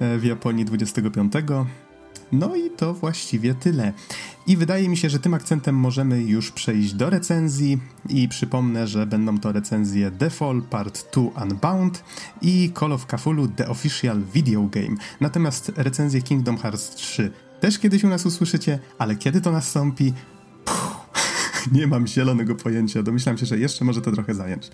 e, 0.00 0.18
w 0.18 0.24
Japonii 0.24 0.64
25. 0.64 1.32
No 2.32 2.56
i 2.56 2.70
to 2.70 2.94
właściwie 2.94 3.54
tyle. 3.54 3.92
I 4.46 4.56
wydaje 4.56 4.88
mi 4.88 4.96
się, 4.96 5.10
że 5.10 5.18
tym 5.18 5.34
akcentem 5.34 5.74
możemy 5.74 6.22
już 6.22 6.50
przejść 6.50 6.92
do 6.92 7.10
recenzji 7.10 7.78
i 8.08 8.28
przypomnę, 8.28 8.86
że 8.86 9.06
będą 9.06 9.38
to 9.38 9.52
recenzje 9.52 10.10
The 10.10 10.30
Fall 10.30 10.62
Part 10.62 11.16
2 11.16 11.42
Unbound 11.42 12.04
i 12.42 12.72
Call 12.78 12.92
of 12.92 13.06
Cthulhu 13.06 13.48
The 13.48 13.68
Official 13.68 14.22
Video 14.34 14.62
Game. 14.62 14.96
Natomiast 15.20 15.72
recenzję 15.76 16.22
Kingdom 16.22 16.58
Hearts 16.58 16.94
3 16.94 17.32
też 17.62 17.78
kiedyś 17.78 18.04
u 18.04 18.08
nas 18.08 18.26
usłyszycie, 18.26 18.78
ale 18.98 19.16
kiedy 19.16 19.40
to 19.40 19.52
nastąpi? 19.52 20.12
Puh, 20.64 21.01
nie 21.72 21.86
mam 21.86 22.06
zielonego 22.06 22.54
pojęcia. 22.54 23.02
Domyślam 23.02 23.38
się, 23.38 23.46
że 23.46 23.58
jeszcze 23.58 23.84
może 23.84 24.00
to 24.00 24.12
trochę 24.12 24.34
zająć. 24.34 24.70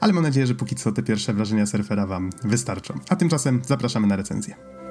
Ale 0.00 0.12
mam 0.12 0.22
nadzieję, 0.22 0.46
że 0.46 0.54
póki 0.54 0.74
co 0.74 0.92
te 0.92 1.02
pierwsze 1.02 1.34
wrażenia 1.34 1.66
surfera 1.66 2.06
wam 2.06 2.30
wystarczą. 2.44 2.98
A 3.08 3.16
tymczasem 3.16 3.62
zapraszamy 3.64 4.06
na 4.06 4.16
recenzję. 4.16 4.83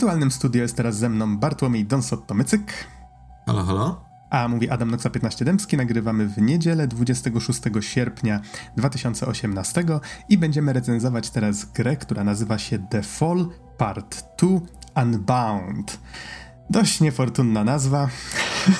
Wirtualnym 0.00 0.30
studio 0.30 0.62
jest 0.62 0.76
teraz 0.76 0.96
ze 0.96 1.08
mną 1.08 1.38
Bartłomiej 1.38 1.86
Donsot-Tomycyk. 1.86 2.60
Halo, 3.46 3.64
halo. 3.64 4.04
A 4.30 4.48
mówi 4.48 4.70
Adam 4.70 4.90
Noxa 4.90 5.10
15 5.10 5.44
Dębski. 5.44 5.76
Nagrywamy 5.76 6.26
w 6.26 6.42
niedzielę 6.42 6.88
26 6.88 7.60
sierpnia 7.80 8.40
2018 8.76 9.84
i 10.28 10.38
będziemy 10.38 10.72
recenzować 10.72 11.30
teraz 11.30 11.64
grę, 11.64 11.96
która 11.96 12.24
nazywa 12.24 12.58
się 12.58 12.78
The 12.78 13.02
Fall 13.02 13.48
Part 13.78 14.24
2 14.42 15.02
Unbound. 15.02 15.98
Dość 16.70 17.00
niefortunna 17.00 17.64
nazwa. 17.64 18.08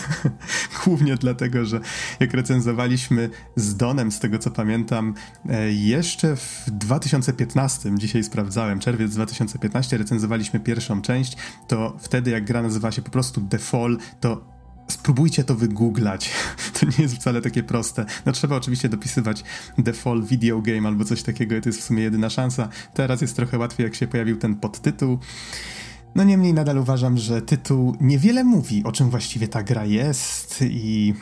Głównie 0.84 1.16
dlatego, 1.16 1.64
że 1.64 1.80
jak 2.20 2.34
recenzowaliśmy 2.34 3.30
z 3.56 3.76
Donem, 3.76 4.12
z 4.12 4.20
tego 4.20 4.38
co 4.38 4.50
pamiętam, 4.50 5.14
e, 5.48 5.72
jeszcze 5.72 6.36
w 6.36 6.64
2015, 6.66 7.98
dzisiaj 7.98 8.24
sprawdzałem, 8.24 8.80
czerwiec 8.80 9.14
2015, 9.14 9.98
recenzowaliśmy 9.98 10.60
pierwszą 10.60 11.02
część, 11.02 11.36
to 11.68 11.96
wtedy 12.00 12.30
jak 12.30 12.44
gra 12.44 12.62
nazywa 12.62 12.92
się 12.92 13.02
po 13.02 13.10
prostu 13.10 13.40
The 13.40 13.58
Fall, 13.58 13.98
to 14.20 14.44
spróbujcie 14.88 15.44
to 15.44 15.54
wygooglać. 15.54 16.30
To 16.80 16.86
nie 16.86 17.02
jest 17.04 17.16
wcale 17.16 17.42
takie 17.42 17.62
proste. 17.62 18.04
No 18.26 18.32
trzeba 18.32 18.56
oczywiście 18.56 18.88
dopisywać 18.88 19.44
Fall 19.94 20.22
Video 20.22 20.62
Game 20.62 20.88
albo 20.88 21.04
coś 21.04 21.22
takiego, 21.22 21.60
to 21.60 21.68
jest 21.68 21.80
w 21.80 21.84
sumie 21.84 22.02
jedyna 22.02 22.30
szansa. 22.30 22.68
Teraz 22.94 23.20
jest 23.20 23.36
trochę 23.36 23.58
łatwiej, 23.58 23.84
jak 23.84 23.94
się 23.94 24.06
pojawił 24.06 24.36
ten 24.36 24.56
podtytuł. 24.56 25.18
No 26.20 26.24
niemniej 26.24 26.54
nadal 26.54 26.78
uważam, 26.78 27.18
że 27.18 27.42
tytuł 27.42 27.96
niewiele 28.00 28.44
mówi, 28.44 28.84
o 28.84 28.92
czym 28.92 29.10
właściwie 29.10 29.48
ta 29.48 29.62
gra 29.62 29.84
jest 29.84 30.62
i 30.62 31.14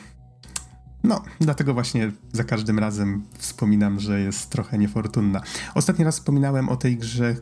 no, 1.05 1.23
dlatego 1.41 1.75
właśnie 1.75 2.13
za 2.33 2.45
każdym 2.45 2.79
razem 2.79 3.25
wspominam, 3.39 4.01
że 4.01 4.21
jest 4.21 4.51
trochę 4.51 4.79
niefortunna. 4.79 5.41
Ostatni 5.75 6.05
raz 6.05 6.15
wspominałem 6.15 6.69
o 6.69 6.77
tej 6.77 6.97
grze 6.97 7.37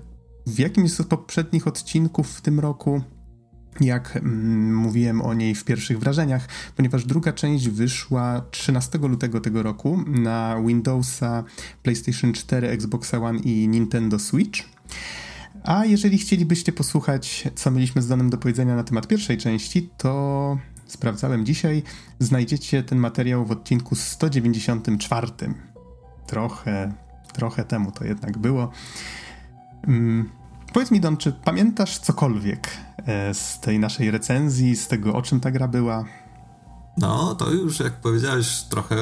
w 0.46 0.58
jakimś 0.58 0.92
z 0.92 1.02
poprzednich 1.02 1.66
odcinków 1.66 2.30
w 2.30 2.40
tym 2.40 2.60
roku, 2.60 3.02
jak 3.80 4.16
mm, 4.16 4.76
mówiłem 4.76 5.22
o 5.22 5.34
niej 5.34 5.54
w 5.54 5.64
pierwszych 5.64 5.98
wrażeniach, 5.98 6.48
ponieważ 6.76 7.04
druga 7.04 7.32
część 7.32 7.68
wyszła 7.68 8.42
13 8.50 8.98
lutego 8.98 9.40
tego 9.40 9.62
roku 9.62 10.04
na 10.06 10.62
Windowsa, 10.66 11.44
PlayStation 11.82 12.32
4, 12.32 12.68
Xbox 12.68 13.14
One 13.14 13.38
i 13.38 13.68
Nintendo 13.68 14.18
Switch. 14.18 14.60
A 15.66 15.84
jeżeli 15.84 16.18
chcielibyście 16.18 16.72
posłuchać, 16.72 17.48
co 17.54 17.70
mieliśmy 17.70 18.02
z 18.02 18.08
Donem 18.08 18.30
do 18.30 18.38
powiedzenia 18.38 18.76
na 18.76 18.84
temat 18.84 19.06
pierwszej 19.06 19.38
części, 19.38 19.90
to 19.96 20.58
sprawdzałem 20.86 21.46
dzisiaj, 21.46 21.82
znajdziecie 22.18 22.82
ten 22.82 22.98
materiał 22.98 23.44
w 23.44 23.50
odcinku 23.50 23.94
194. 23.94 25.26
Trochę, 26.26 26.92
trochę 27.32 27.64
temu 27.64 27.92
to 27.92 28.04
jednak 28.04 28.38
było. 28.38 28.70
Hmm. 29.86 30.30
Powiedz 30.72 30.90
mi, 30.90 31.00
Don, 31.00 31.16
czy 31.16 31.32
pamiętasz 31.32 31.98
cokolwiek 31.98 32.68
e, 33.06 33.34
z 33.34 33.60
tej 33.60 33.78
naszej 33.78 34.10
recenzji, 34.10 34.76
z 34.76 34.88
tego, 34.88 35.14
o 35.14 35.22
czym 35.22 35.40
ta 35.40 35.50
gra 35.50 35.68
była? 35.68 36.04
No, 36.96 37.34
to 37.34 37.50
już 37.50 37.80
jak 37.80 38.00
powiedziałeś, 38.00 38.62
trochę 38.62 38.96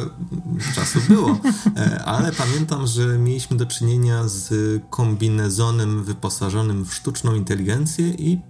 czasu 0.75 0.99
było, 1.09 1.31
e, 1.77 2.05
ale 2.05 2.33
pamiętam, 2.33 2.87
że 2.87 3.19
mieliśmy 3.19 3.57
do 3.57 3.67
czynienia 3.67 4.29
z 4.29 4.53
kombinezonem 4.91 6.05
wyposażonym 6.05 6.85
w 6.85 6.95
sztuczną 6.95 7.35
inteligencję 7.35 8.09
i 8.09 8.41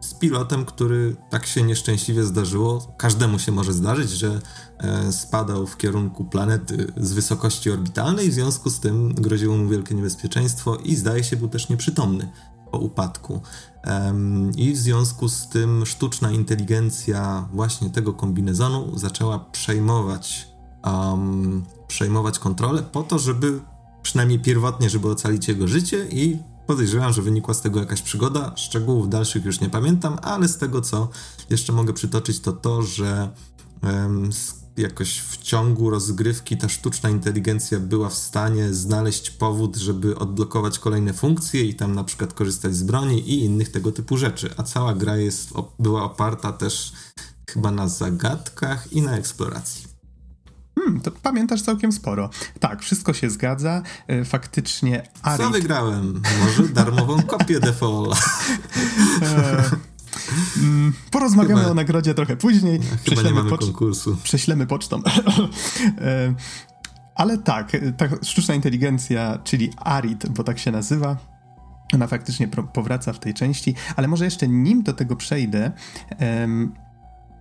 z 0.00 0.14
pilotem, 0.14 0.64
który 0.64 1.16
tak 1.30 1.46
się 1.46 1.62
nieszczęśliwie 1.62 2.24
zdarzyło. 2.24 2.94
Każdemu 2.98 3.38
się 3.38 3.52
może 3.52 3.72
zdarzyć, 3.72 4.10
że 4.10 4.40
e, 4.78 5.12
spadał 5.12 5.66
w 5.66 5.76
kierunku 5.76 6.24
planety 6.24 6.92
z 6.96 7.12
wysokości 7.12 7.70
orbitalnej, 7.70 8.30
w 8.30 8.34
związku 8.34 8.70
z 8.70 8.80
tym 8.80 9.14
groziło 9.14 9.56
mu 9.56 9.68
wielkie 9.68 9.94
niebezpieczeństwo 9.94 10.76
i 10.76 10.96
zdaje 10.96 11.24
się 11.24 11.36
był 11.36 11.48
też 11.48 11.68
nieprzytomny 11.68 12.28
po 12.70 12.78
upadku. 12.78 13.40
I 14.56 14.72
w 14.72 14.76
związku 14.76 15.28
z 15.28 15.48
tym 15.48 15.86
sztuczna 15.86 16.30
inteligencja 16.30 17.48
właśnie 17.52 17.90
tego 17.90 18.12
kombinezonu 18.12 18.98
zaczęła 18.98 19.38
przejmować, 19.38 20.48
um, 20.84 21.64
przejmować 21.88 22.38
kontrolę 22.38 22.82
po 22.82 23.02
to, 23.02 23.18
żeby 23.18 23.60
przynajmniej 24.02 24.38
pierwotnie, 24.38 24.90
żeby 24.90 25.10
ocalić 25.10 25.48
jego 25.48 25.68
życie 25.68 26.06
i 26.10 26.38
podejrzewam, 26.66 27.12
że 27.12 27.22
wynikła 27.22 27.54
z 27.54 27.60
tego 27.60 27.80
jakaś 27.80 28.02
przygoda. 28.02 28.52
Szczegółów 28.56 29.08
dalszych 29.08 29.44
już 29.44 29.60
nie 29.60 29.70
pamiętam, 29.70 30.18
ale 30.22 30.48
z 30.48 30.58
tego 30.58 30.80
co 30.80 31.08
jeszcze 31.50 31.72
mogę 31.72 31.92
przytoczyć 31.92 32.40
to 32.40 32.52
to, 32.52 32.82
że 32.82 33.30
um, 33.82 34.30
jakoś 34.78 35.20
w 35.20 35.36
ciągu 35.36 35.90
rozgrywki 35.90 36.56
ta 36.56 36.68
sztuczna 36.68 37.10
inteligencja 37.10 37.80
była 37.80 38.08
w 38.08 38.14
stanie 38.14 38.72
znaleźć 38.74 39.30
powód, 39.30 39.76
żeby 39.76 40.18
odblokować 40.18 40.78
kolejne 40.78 41.12
funkcje 41.12 41.64
i 41.64 41.74
tam 41.74 41.94
na 41.94 42.04
przykład 42.04 42.34
korzystać 42.34 42.76
z 42.76 42.82
broni 42.82 43.30
i 43.30 43.44
innych 43.44 43.70
tego 43.70 43.92
typu 43.92 44.16
rzeczy. 44.16 44.50
A 44.56 44.62
cała 44.62 44.94
gra 44.94 45.16
jest, 45.16 45.50
była 45.78 46.04
oparta 46.04 46.52
też 46.52 46.92
chyba 47.50 47.70
na 47.70 47.88
zagadkach 47.88 48.92
i 48.92 49.02
na 49.02 49.16
eksploracji. 49.16 49.86
Hmm, 50.74 51.00
to 51.00 51.10
pamiętasz 51.10 51.62
całkiem 51.62 51.92
sporo. 51.92 52.30
Tak, 52.60 52.82
wszystko 52.82 53.12
się 53.12 53.30
zgadza. 53.30 53.82
E, 54.08 54.24
faktycznie 54.24 55.08
Arik... 55.22 55.46
Co 55.46 55.52
wygrałem? 55.52 56.22
Może 56.44 56.68
darmową 56.68 57.22
kopię 57.22 57.60
default. 57.70 58.18
Mm, 60.56 60.92
porozmawiamy 61.10 61.60
chyba, 61.60 61.70
o 61.70 61.74
nagrodzie 61.74 62.14
trochę 62.14 62.36
później. 62.36 62.80
Nie 63.24 63.32
mamy 63.32 63.50
konkursu. 63.50 64.16
Prześlemy 64.22 64.66
pocztą. 64.66 65.00
E, 66.00 66.34
ale 67.14 67.38
tak, 67.38 67.76
ta 67.96 68.08
sztuczna 68.22 68.54
inteligencja, 68.54 69.38
czyli 69.44 69.70
ARIT, 69.76 70.28
bo 70.28 70.44
tak 70.44 70.58
się 70.58 70.70
nazywa, 70.70 71.16
ona 71.94 72.06
faktycznie 72.06 72.48
powraca 72.48 73.12
w 73.12 73.18
tej 73.18 73.34
części, 73.34 73.74
ale 73.96 74.08
może 74.08 74.24
jeszcze 74.24 74.48
nim 74.48 74.82
do 74.82 74.92
tego 74.92 75.16
przejdę, 75.16 75.72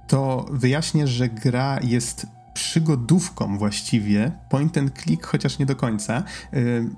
to 0.08 0.46
wyjaśnię, 0.52 1.08
że 1.08 1.30
gra 1.30 1.80
jest 1.84 2.28
przygodówką 2.56 3.58
właściwie, 3.58 4.32
point 4.50 4.78
and 4.78 5.02
click, 5.02 5.26
chociaż 5.26 5.60
nie 5.60 5.66
do 5.66 5.76
końca, 5.76 6.24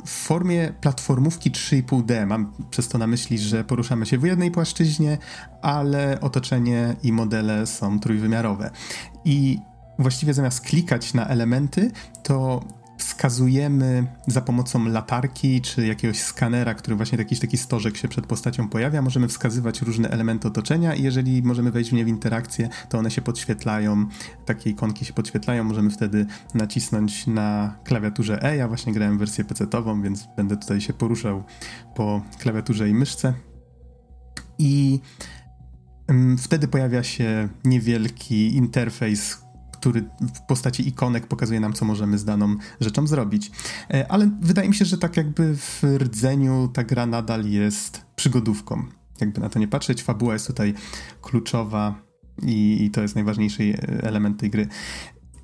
w 0.06 0.10
formie 0.10 0.74
platformówki 0.82 1.52
3,5D. 1.52 2.28
Mam 2.28 2.54
przez 2.70 2.88
to 2.88 2.98
na 2.98 3.08
myśli, 3.08 3.38
że 3.38 3.64
poruszamy 3.64 4.06
się 4.06 4.18
w 4.18 4.24
jednej 4.24 4.52
płaszczyźnie, 4.52 5.18
ale 5.62 6.22
otoczenie 6.22 6.96
i 7.04 7.12
modele 7.12 7.68
są 7.68 8.00
trójwymiarowe. 8.00 8.72
I 9.26 9.60
właściwie 10.00 10.34
zamiast 10.34 10.62
klikać 10.62 11.14
na 11.14 11.28
elementy, 11.28 11.92
to 12.24 12.64
wskazujemy 12.98 14.08
za 14.28 14.42
pomocą 14.42 14.86
latarki 14.86 15.62
czy 15.62 15.88
jakiegoś 15.88 16.20
skanera, 16.20 16.74
który 16.74 16.96
właśnie 16.96 17.18
jakiś 17.18 17.40
taki 17.40 17.58
stożek 17.58 17.98
się 17.98 18.08
przed 18.08 18.28
postacią 18.28 18.70
pojawia, 18.70 19.02
możemy 19.02 19.28
wskazywać 19.28 19.82
różne 19.82 20.10
elementy 20.10 20.48
otoczenia 20.48 20.96
i 20.96 21.04
jeżeli 21.04 21.44
możemy 21.44 21.72
wejść 21.72 21.90
w 21.90 21.94
nie 21.94 22.06
w 22.06 22.08
interakcję, 22.08 22.70
to 22.90 22.98
one 22.98 23.12
się 23.12 23.22
podświetlają, 23.22 24.06
takie 24.46 24.70
ikonki 24.70 25.06
się 25.06 25.14
podświetlają, 25.14 25.64
możemy 25.64 25.90
wtedy 25.90 26.26
nacisnąć 26.54 27.28
na 27.28 27.76
klawiaturze 27.84 28.44
E. 28.44 28.58
Ja 28.58 28.68
właśnie 28.68 28.94
grałem 28.94 29.18
wersję 29.18 29.44
PC-ową, 29.44 30.02
więc 30.02 30.28
będę 30.38 30.58
tutaj 30.58 30.82
się 30.82 30.94
poruszał 30.94 31.44
po 31.96 32.22
klawiaturze 32.40 32.90
i 32.90 32.94
myszce. 32.94 33.34
I 34.60 35.00
mm, 36.08 36.38
wtedy 36.38 36.68
pojawia 36.68 37.04
się 37.04 37.50
niewielki 37.66 38.56
interfejs, 38.56 39.47
który 39.80 40.10
w 40.36 40.42
postaci 40.48 40.88
ikonek 40.88 41.28
pokazuje 41.28 41.60
nam, 41.60 41.74
co 41.74 41.86
możemy 41.86 42.18
z 42.18 42.26
daną 42.26 42.56
rzeczą 42.80 43.08
zrobić. 43.08 43.52
E, 43.94 44.12
ale 44.12 44.30
wydaje 44.42 44.70
mi 44.70 44.76
się, 44.76 44.86
że 44.86 44.98
tak 44.98 45.18
jakby 45.18 45.58
w 45.58 45.84
rdzeniu 45.98 46.70
ta 46.74 46.84
gra 46.84 47.06
nadal 47.06 47.46
jest 47.46 48.06
przygodówką. 48.16 48.84
Jakby 49.22 49.42
na 49.42 49.50
to 49.50 49.60
nie 49.60 49.68
patrzeć, 49.68 50.04
fabuła 50.04 50.34
jest 50.34 50.48
tutaj 50.48 50.74
kluczowa 51.22 52.02
i, 52.44 52.86
i 52.86 52.92
to 52.92 53.02
jest 53.02 53.16
najważniejszy 53.16 53.78
element 54.04 54.40
tej 54.40 54.50
gry. 54.50 54.68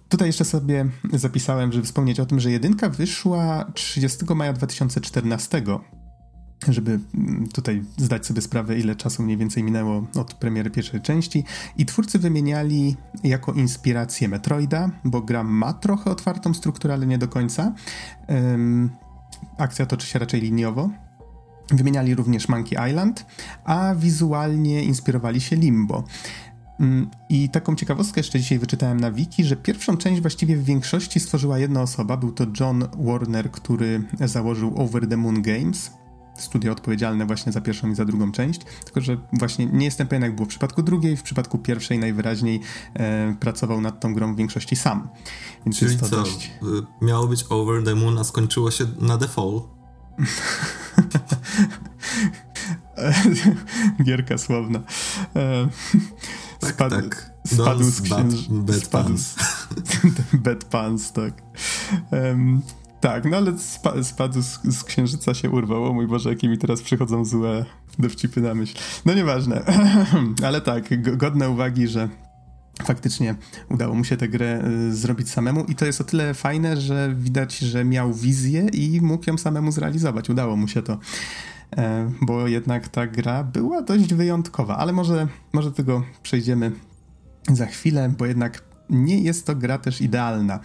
Tutaj 0.10 0.28
jeszcze 0.28 0.46
sobie 0.46 0.86
zapisałem, 1.14 1.72
żeby 1.72 1.86
wspomnieć 1.86 2.20
o 2.20 2.26
tym, 2.26 2.40
że 2.40 2.52
jedynka 2.52 2.90
wyszła 2.90 3.72
30 3.74 4.26
maja 4.36 4.54
2014 4.54 5.64
żeby 6.70 7.00
mm, 7.16 7.48
tutaj 7.48 7.84
zdać 7.98 8.26
sobie 8.26 8.42
sprawę, 8.42 8.80
ile 8.80 8.96
czasu 8.96 9.24
mniej 9.24 9.38
więcej 9.38 9.64
minęło 9.64 10.08
od 10.16 10.34
premiery 10.34 10.70
pierwszej 10.70 11.02
części. 11.02 11.44
I 11.78 11.86
twórcy 11.86 12.20
wymieniali 12.20 12.96
jako 13.24 13.54
inspirację 13.54 14.28
Metroida, 14.28 14.90
bo 15.04 15.22
gra 15.22 15.44
ma 15.44 15.74
trochę 15.74 16.12
otwartą 16.12 16.54
strukturę, 16.54 16.94
ale 16.94 17.06
nie 17.06 17.18
do 17.18 17.28
końca. 17.28 17.74
Um, 18.28 18.90
akcja 19.58 19.86
toczy 19.86 20.08
się 20.08 20.20
raczej 20.20 20.42
liniowo. 20.42 20.90
Wymieniali 21.72 22.16
również 22.16 22.50
Monkey 22.50 22.90
Island, 22.90 23.26
a 23.64 23.96
wizualnie 23.96 24.84
inspirowali 24.84 25.42
się 25.42 25.56
Limbo. 25.56 26.04
Mm, 26.80 27.10
I 27.30 27.50
taką 27.50 27.76
ciekawostkę 27.76 28.20
jeszcze 28.20 28.40
dzisiaj 28.40 28.60
wyczytałem 28.60 29.00
na 29.00 29.12
wiki, 29.12 29.44
że 29.44 29.56
pierwszą 29.56 29.98
część 29.98 30.22
właściwie 30.22 30.58
w 30.58 30.64
większości 30.64 31.20
stworzyła 31.20 31.60
jedna 31.60 31.82
osoba. 31.82 32.18
Był 32.18 32.32
to 32.32 32.46
John 32.60 32.88
Warner, 32.98 33.52
który 33.52 34.04
założył 34.26 34.82
Over 34.82 35.08
the 35.08 35.18
Moon 35.18 35.42
Games 35.42 35.92
studio 36.38 36.72
odpowiedzialne 36.72 37.26
właśnie 37.26 37.52
za 37.52 37.62
pierwszą 37.62 37.92
i 37.92 37.96
za 37.96 38.06
drugą 38.06 38.32
część, 38.32 38.62
tylko 38.86 39.02
że 39.02 39.18
właśnie 39.34 39.66
nie 39.66 39.86
jestem 39.86 40.08
pewien 40.08 40.24
jak 40.24 40.36
było 40.36 40.46
w 40.46 40.50
przypadku 40.50 40.84
drugiej, 40.84 41.18
w 41.18 41.24
przypadku 41.24 41.58
pierwszej 41.58 42.00
najwyraźniej 42.00 42.62
e, 42.94 43.36
pracował 43.40 43.82
nad 43.82 44.00
tą 44.00 44.14
grą 44.14 44.34
w 44.34 44.38
większości 44.38 44.76
sam. 44.76 45.10
Więc 45.66 45.80
Czyli 45.80 45.92
jest 45.92 46.04
to 46.04 46.10
co, 46.10 46.16
dość... 46.16 46.52
Y, 47.02 47.06
miało 47.06 47.28
być 47.28 47.46
Over 47.50 47.84
the 47.84 47.96
Moon, 47.96 48.18
a 48.18 48.24
skończyło 48.24 48.72
się 48.72 48.86
na 49.00 49.18
The 49.18 49.28
Fall? 49.28 49.62
Gierka 54.04 54.38
słowna. 54.38 54.80
E, 55.36 55.68
tak, 56.60 56.74
spad, 56.74 56.90
tak. 56.90 57.34
Spadł 57.48 57.84
z 57.84 58.02
księż... 58.02 58.50
bad, 58.50 58.66
bad 58.66 58.76
spadł 58.76 59.08
pants. 59.08 59.36
bad 60.46 60.64
pants, 60.64 61.12
tak. 61.12 61.42
Um, 62.12 62.62
tak, 63.04 63.26
no 63.26 63.38
ale 63.38 63.60
spa 63.60 64.04
spadł 64.04 64.42
z, 64.42 64.60
z, 64.64 64.84
księżyca 64.84 65.34
się 65.34 65.50
urwał. 65.50 65.86
O 65.86 65.94
mój 65.94 66.08
Boże, 66.08 66.30
jakie 66.30 66.50
mi 66.50 66.58
teraz 66.58 66.82
przychodzą 66.82 67.26
złe 67.26 67.66
dowcipy 68.00 68.42
na 68.42 68.54
myśl. 68.54 68.78
No 69.06 69.14
nieważne. 69.14 69.64
ale 70.48 70.62
tak, 70.62 71.16
godne 71.18 71.50
uwagi, 71.50 71.88
że 71.88 72.10
faktycznie 72.84 73.36
udało 73.70 73.96
mu 73.96 74.04
się 74.04 74.18
tę 74.18 74.28
grę 74.28 74.64
y, 74.90 74.96
zrobić 74.96 75.30
samemu 75.30 75.64
i 75.64 75.76
to 75.76 75.86
jest 75.86 76.02
o 76.02 76.04
tyle 76.04 76.34
fajne, 76.34 76.78
że 76.78 77.16
widać, 77.16 77.58
że 77.58 77.86
miał 77.86 78.14
wizję 78.14 78.68
i 78.74 79.02
mógł 79.02 79.30
ją 79.30 79.38
samemu 79.38 79.72
zrealizować. 79.72 80.30
Udało 80.30 80.56
mu 80.56 80.68
się 80.68 80.82
to. 80.82 80.98
E, 81.78 82.12
bo 82.22 82.48
jednak 82.48 82.88
ta 82.88 83.08
gra 83.08 83.44
była 83.44 83.82
dość 83.82 84.14
wyjątkowa, 84.14 84.78
ale 84.78 84.94
może, 84.94 85.28
może 85.54 85.72
tego 85.72 86.04
przejdziemy 86.24 86.72
za 87.52 87.66
chwilę, 87.66 88.14
bo 88.18 88.26
jednak 88.26 88.64
nie 88.90 89.22
jest 89.22 89.48
to 89.48 89.56
gra 89.56 89.78
też 89.78 90.02
idealna. 90.02 90.60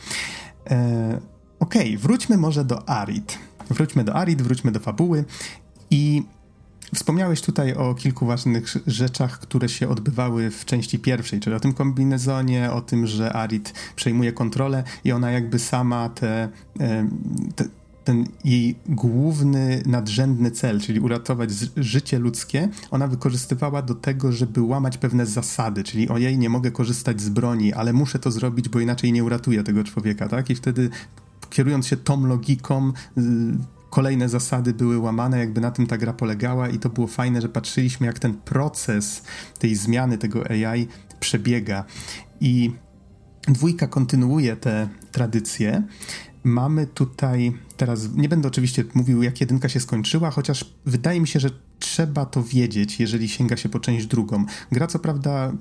E, 0.71 1.38
Okej, 1.61 1.89
okay, 1.89 1.99
wróćmy 1.99 2.37
może 2.37 2.65
do 2.65 2.89
Arid. 2.89 3.39
Wróćmy 3.71 4.05
do 4.05 4.15
Arid, 4.15 4.43
wróćmy 4.43 4.73
do 4.73 4.81
fabuły 4.81 5.25
i 5.91 6.23
Wspomniałeś 6.95 7.41
tutaj 7.41 7.75
o 7.75 7.95
kilku 7.95 8.27
ważnych 8.27 8.75
rzeczach, 8.87 9.39
które 9.39 9.69
się 9.69 9.89
odbywały 9.89 10.51
w 10.51 10.65
części 10.65 10.99
pierwszej, 10.99 11.41
czyli 11.41 11.57
o 11.57 11.61
tym 11.61 11.73
kombinezonie, 11.73 12.73
o 12.73 12.81
tym, 12.81 13.07
że 13.07 13.33
Arid 13.33 13.73
przejmuje 13.97 14.33
kontrolę 14.33 14.85
i 15.05 15.13
ona 15.13 15.31
jakby 15.31 15.59
sama 15.59 16.09
te, 16.09 16.49
te 17.57 17.65
ten 18.09 18.27
jej 18.45 18.77
główny, 18.87 19.83
nadrzędny 19.87 20.51
cel, 20.51 20.81
czyli 20.81 21.01
uratować 21.01 21.51
życie 21.77 22.19
ludzkie, 22.19 22.69
ona 22.91 23.07
wykorzystywała 23.07 23.83
do 23.83 23.95
tego, 23.95 24.33
żeby 24.33 24.63
łamać 24.63 24.99
pewne 24.99 25.27
zasady, 25.27 25.85
czyli 25.85 26.09
ojej, 26.09 26.39
nie 26.39 26.49
mogę 26.49 26.71
korzystać 26.71 27.21
z 27.21 27.29
broni, 27.29 27.73
ale 27.73 27.93
muszę 27.93 28.19
to 28.19 28.31
zrobić, 28.31 28.69
bo 28.69 28.81
inaczej 28.81 29.13
nie 29.13 29.25
uratuję 29.25 29.63
tego 29.63 29.85
człowieka, 29.85 30.29
tak? 30.29 30.51
I 30.51 30.55
wtedy 30.55 30.91
kierując 31.51 31.87
się 31.87 31.97
tą 31.97 32.27
logiką, 32.27 32.93
y, 33.19 33.23
kolejne 33.91 34.29
zasady 34.29 34.75
były 34.75 34.99
łamane, 34.99 35.39
jakby 35.39 35.61
na 35.61 35.71
tym 35.71 35.87
ta 35.87 35.99
gra 35.99 36.13
polegała 36.13 36.69
i 36.69 36.79
to 36.79 36.89
było 36.89 37.07
fajne, 37.07 37.41
że 37.41 37.49
patrzyliśmy 37.49 38.07
jak 38.07 38.19
ten 38.19 38.35
proces 38.35 39.23
tej 39.59 39.75
zmiany 39.75 40.19
tego 40.19 40.51
AI 40.51 40.89
przebiega 41.21 41.85
i 42.41 42.73
dwójka 43.49 43.87
kontynuuje 43.87 44.57
te 44.57 44.89
tradycje. 45.13 45.83
Mamy 46.45 46.87
tutaj, 46.87 47.53
teraz 47.77 48.15
nie 48.15 48.29
będę 48.29 48.49
oczywiście 48.49 48.85
mówił 48.95 49.23
jak 49.23 49.41
jedynka 49.41 49.69
się 49.69 49.81
skończyła, 49.81 50.31
chociaż 50.31 50.75
wydaje 50.87 51.21
mi 51.21 51.29
się, 51.29 51.41
że 51.41 51.51
trzeba 51.79 52.27
to 52.27 52.43
wiedzieć, 52.43 53.01
jeżeli 53.01 53.29
sięga 53.29 53.57
się 53.57 53.69
po 53.69 53.81
część 53.81 54.07
drugą. 54.07 54.45
Gra 54.73 54.87
co 54.87 54.99
prawda 54.99 55.53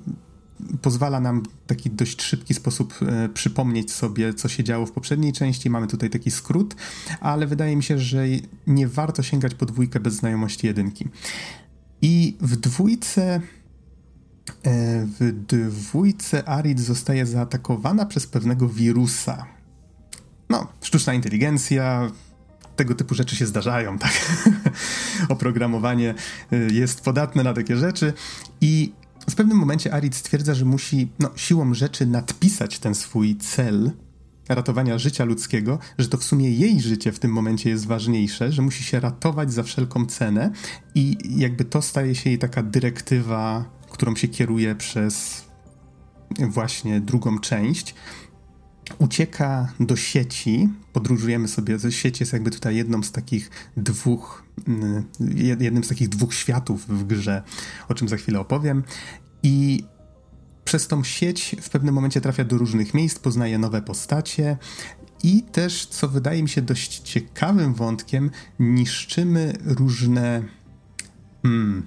pozwala 0.81 1.19
nam 1.19 1.43
w 1.43 1.67
taki 1.67 1.89
dość 1.89 2.21
szybki 2.21 2.53
sposób 2.53 2.93
e, 3.01 3.29
przypomnieć 3.29 3.91
sobie, 3.91 4.33
co 4.33 4.49
się 4.49 4.63
działo 4.63 4.85
w 4.85 4.91
poprzedniej 4.91 5.33
części. 5.33 5.69
Mamy 5.69 5.87
tutaj 5.87 6.09
taki 6.09 6.31
skrót, 6.31 6.75
ale 7.19 7.47
wydaje 7.47 7.75
mi 7.75 7.83
się, 7.83 7.99
że 7.99 8.25
nie 8.67 8.87
warto 8.87 9.23
sięgać 9.23 9.55
po 9.55 9.65
dwójkę 9.65 9.99
bez 9.99 10.13
znajomości 10.13 10.67
jedynki. 10.67 11.07
I 12.01 12.37
w 12.41 12.55
dwójce 12.55 13.41
e, 14.63 15.05
w 15.19 15.45
dwójce 15.47 16.49
Arid 16.49 16.79
zostaje 16.79 17.25
zaatakowana 17.25 18.05
przez 18.05 18.27
pewnego 18.27 18.69
wirusa. 18.69 19.45
No, 20.49 20.67
sztuczna 20.81 21.13
inteligencja, 21.13 22.11
tego 22.75 22.95
typu 22.95 23.15
rzeczy 23.15 23.35
się 23.35 23.45
zdarzają, 23.45 23.97
tak? 23.97 24.11
Oprogramowanie 25.29 26.13
e, 26.51 26.57
jest 26.57 27.01
podatne 27.01 27.43
na 27.43 27.53
takie 27.53 27.77
rzeczy 27.77 28.13
i 28.61 28.93
w 29.29 29.35
pewnym 29.35 29.57
momencie 29.57 29.93
Arid 29.93 30.15
stwierdza, 30.15 30.53
że 30.53 30.65
musi 30.65 31.11
no, 31.19 31.29
siłą 31.35 31.73
rzeczy 31.73 32.05
nadpisać 32.05 32.79
ten 32.79 32.95
swój 32.95 33.35
cel 33.35 33.91
ratowania 34.49 34.97
życia 34.97 35.25
ludzkiego, 35.25 35.79
że 35.97 36.07
to 36.07 36.17
w 36.17 36.23
sumie 36.23 36.51
jej 36.51 36.81
życie 36.81 37.11
w 37.11 37.19
tym 37.19 37.31
momencie 37.31 37.69
jest 37.69 37.85
ważniejsze, 37.85 38.51
że 38.51 38.61
musi 38.61 38.83
się 38.83 38.99
ratować 38.99 39.53
za 39.53 39.63
wszelką 39.63 40.05
cenę 40.05 40.51
i 40.95 41.17
jakby 41.29 41.65
to 41.65 41.81
staje 41.81 42.15
się 42.15 42.29
jej 42.29 42.39
taka 42.39 42.63
dyrektywa, 42.63 43.65
którą 43.89 44.15
się 44.15 44.27
kieruje 44.27 44.75
przez 44.75 45.45
właśnie 46.39 47.01
drugą 47.01 47.39
część. 47.39 47.95
Ucieka 48.99 49.73
do 49.79 49.95
sieci, 49.95 50.69
podróżujemy 50.93 51.47
sobie, 51.47 51.77
sieć 51.89 52.19
jest 52.19 52.33
jakby 52.33 52.51
tutaj 52.51 52.75
jedną 52.75 53.03
z 53.03 53.11
takich 53.11 53.49
dwóch, 53.77 54.43
mm, 54.67 55.03
jednym 55.59 55.83
z 55.83 55.87
takich 55.87 56.09
dwóch 56.09 56.33
światów 56.33 56.87
w 56.87 57.03
grze, 57.03 57.43
o 57.89 57.93
czym 57.93 58.07
za 58.07 58.17
chwilę 58.17 58.39
opowiem 58.39 58.83
i 59.43 59.83
przez 60.65 60.87
tą 60.87 61.03
sieć 61.03 61.55
w 61.61 61.69
pewnym 61.69 61.95
momencie 61.95 62.21
trafia 62.21 62.43
do 62.43 62.57
różnych 62.57 62.93
miejsc, 62.93 63.19
poznaje 63.19 63.57
nowe 63.57 63.81
postacie 63.81 64.57
i 65.23 65.43
też, 65.43 65.85
co 65.85 66.07
wydaje 66.07 66.43
mi 66.43 66.49
się 66.49 66.61
dość 66.61 66.99
ciekawym 66.99 67.73
wątkiem, 67.73 68.31
niszczymy 68.59 69.53
różne. 69.65 70.43
Hmm, 71.43 71.85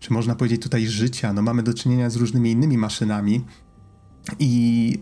czy 0.00 0.12
można 0.12 0.34
powiedzieć 0.34 0.62
tutaj 0.62 0.86
życia? 0.86 1.32
No, 1.32 1.42
mamy 1.42 1.62
do 1.62 1.74
czynienia 1.74 2.10
z 2.10 2.16
różnymi 2.16 2.50
innymi 2.50 2.78
maszynami 2.78 3.44
i 4.38 4.98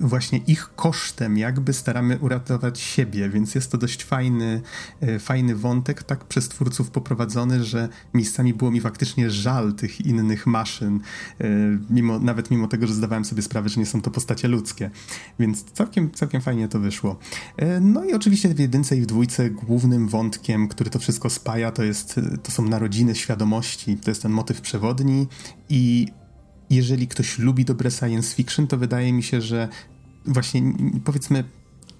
właśnie 0.00 0.40
ich 0.46 0.70
kosztem 0.76 1.38
jakby 1.38 1.72
staramy 1.72 2.18
uratować 2.18 2.80
siebie, 2.80 3.28
więc 3.28 3.54
jest 3.54 3.72
to 3.72 3.78
dość 3.78 4.04
fajny, 4.04 4.60
e, 5.00 5.18
fajny 5.18 5.56
wątek, 5.56 6.02
tak 6.02 6.24
przez 6.24 6.48
twórców 6.48 6.90
poprowadzony, 6.90 7.64
że 7.64 7.88
miejscami 8.14 8.54
było 8.54 8.70
mi 8.70 8.80
faktycznie 8.80 9.30
żal 9.30 9.72
tych 9.72 10.00
innych 10.00 10.46
maszyn, 10.46 11.00
e, 11.40 11.46
mimo, 11.90 12.18
nawet 12.18 12.50
mimo 12.50 12.68
tego, 12.68 12.86
że 12.86 12.94
zdawałem 12.94 13.24
sobie 13.24 13.42
sprawę, 13.42 13.68
że 13.68 13.80
nie 13.80 13.86
są 13.86 14.02
to 14.02 14.10
postacie 14.10 14.48
ludzkie, 14.48 14.90
więc 15.38 15.64
całkiem, 15.64 16.10
całkiem 16.10 16.40
fajnie 16.40 16.68
to 16.68 16.80
wyszło. 16.80 17.18
E, 17.56 17.80
no 17.80 18.04
i 18.04 18.12
oczywiście 18.12 18.54
w 18.54 18.58
jedynce 18.58 18.96
i 18.96 19.00
w 19.00 19.06
dwójce 19.06 19.50
głównym 19.50 20.08
wątkiem, 20.08 20.68
który 20.68 20.90
to 20.90 20.98
wszystko 20.98 21.30
spaja, 21.30 21.72
to, 21.72 21.82
jest, 21.82 22.20
to 22.42 22.52
są 22.52 22.68
narodziny 22.68 23.14
świadomości, 23.14 23.96
to 23.96 24.10
jest 24.10 24.22
ten 24.22 24.32
motyw 24.32 24.60
przewodni 24.60 25.26
i 25.68 26.06
jeżeli 26.70 27.08
ktoś 27.08 27.38
lubi 27.38 27.64
dobre 27.64 27.90
science 27.90 28.34
fiction, 28.34 28.66
to 28.66 28.76
wydaje 28.76 29.12
mi 29.12 29.22
się, 29.22 29.40
że 29.40 29.68
właśnie 30.26 30.62
powiedzmy 31.04 31.44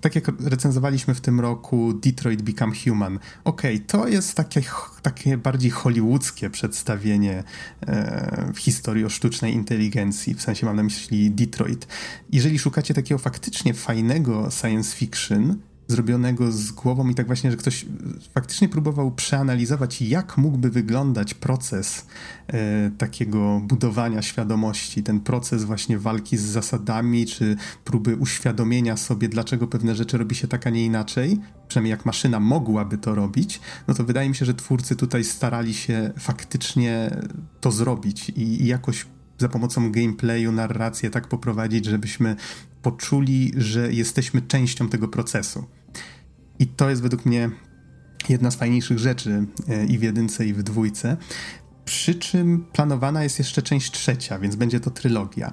tak 0.01 0.15
jak 0.15 0.41
recenzowaliśmy 0.41 1.15
w 1.15 1.21
tym 1.21 1.41
roku 1.41 1.93
Detroit 1.93 2.43
Become 2.43 2.73
Human. 2.85 3.19
Okej, 3.45 3.77
okay, 3.77 3.87
to 3.87 4.09
jest 4.09 4.35
takie, 4.35 4.63
takie 5.03 5.37
bardziej 5.37 5.71
hollywoodzkie 5.71 6.51
przedstawienie 6.51 7.45
e, 7.87 8.53
historii 8.57 9.05
o 9.05 9.09
sztucznej 9.09 9.55
inteligencji, 9.55 10.35
w 10.35 10.43
sensie 10.43 10.67
mam 10.67 10.77
na 10.77 10.83
myśli 10.83 11.31
Detroit. 11.31 11.87
Jeżeli 12.33 12.59
szukacie 12.59 12.95
takiego 12.95 13.19
faktycznie 13.19 13.75
fajnego 13.75 14.51
science 14.51 14.97
fiction, 14.97 15.57
zrobionego 15.89 16.53
z 16.53 16.73
głową 16.73 17.09
i 17.09 17.15
tak 17.15 17.27
właśnie, 17.27 17.51
że 17.51 17.57
ktoś 17.57 17.87
faktycznie 18.35 18.69
próbował 18.69 19.11
przeanalizować, 19.11 20.03
jak 20.03 20.39
mógłby 20.39 20.71
wyglądać 20.71 21.35
proces 21.35 22.07
e, 22.49 22.91
takiego 22.99 23.61
budowania 23.65 24.23
świadomości, 24.23 25.03
ten 25.03 25.21
proces 25.21 25.65
właśnie 25.65 25.99
walki 25.99 26.37
z 26.37 26.43
zasadami, 26.43 27.27
czy 27.27 27.57
próby 27.85 28.17
uświadomienia 28.17 28.97
sobie, 28.97 29.29
dlaczego 29.29 29.67
pewne 29.67 29.95
rzeczy 29.95 30.19
robi 30.19 30.35
się 30.35 30.49
tak, 30.49 30.67
a 30.67 30.71
nie 30.71 30.85
inaczej, 30.85 31.39
przynajmniej 31.69 31.91
jak 31.91 32.07
maszyna 32.07 32.41
mogłaby 32.41 32.99
to 32.99 33.15
robić, 33.15 33.61
no 33.89 33.95
to 33.95 34.05
wydaje 34.05 34.29
mi 34.29 34.35
się, 34.35 34.45
że 34.45 34.55
twórcy 34.55 34.97
tutaj 34.97 35.25
starali 35.25 35.75
się 35.75 36.13
faktycznie 36.19 37.17
to 37.61 37.73
zrobić 37.73 38.29
i, 38.29 38.63
i 38.63 38.67
jakoś 38.67 39.07
za 39.39 39.49
pomocą 39.49 39.93
gameplayu, 39.93 40.53
narrację 40.53 41.11
tak 41.11 41.29
poprowadzić, 41.29 41.85
żebyśmy 41.85 42.37
poczuli, 42.83 43.53
że 43.57 43.93
jesteśmy 43.93 44.43
częścią 44.43 44.89
tego 44.89 45.09
procesu. 45.09 45.65
I 46.59 46.67
to 46.67 46.91
jest 46.91 47.03
według 47.03 47.27
mnie 47.27 47.51
jedna 48.29 48.51
z 48.51 48.57
fajniejszych 48.57 48.99
rzeczy 48.99 49.47
e, 49.69 49.87
i 49.87 49.99
w 49.99 50.03
jedynce, 50.03 50.47
i 50.47 50.55
w 50.55 50.63
dwójce. 50.63 51.17
Przy 51.85 52.15
czym 52.15 52.67
planowana 52.73 53.23
jest 53.23 53.39
jeszcze 53.39 53.63
część 53.63 53.91
trzecia, 53.91 54.39
więc 54.39 54.57
będzie 54.57 54.81
to 54.81 54.91
trylogia. 54.91 55.53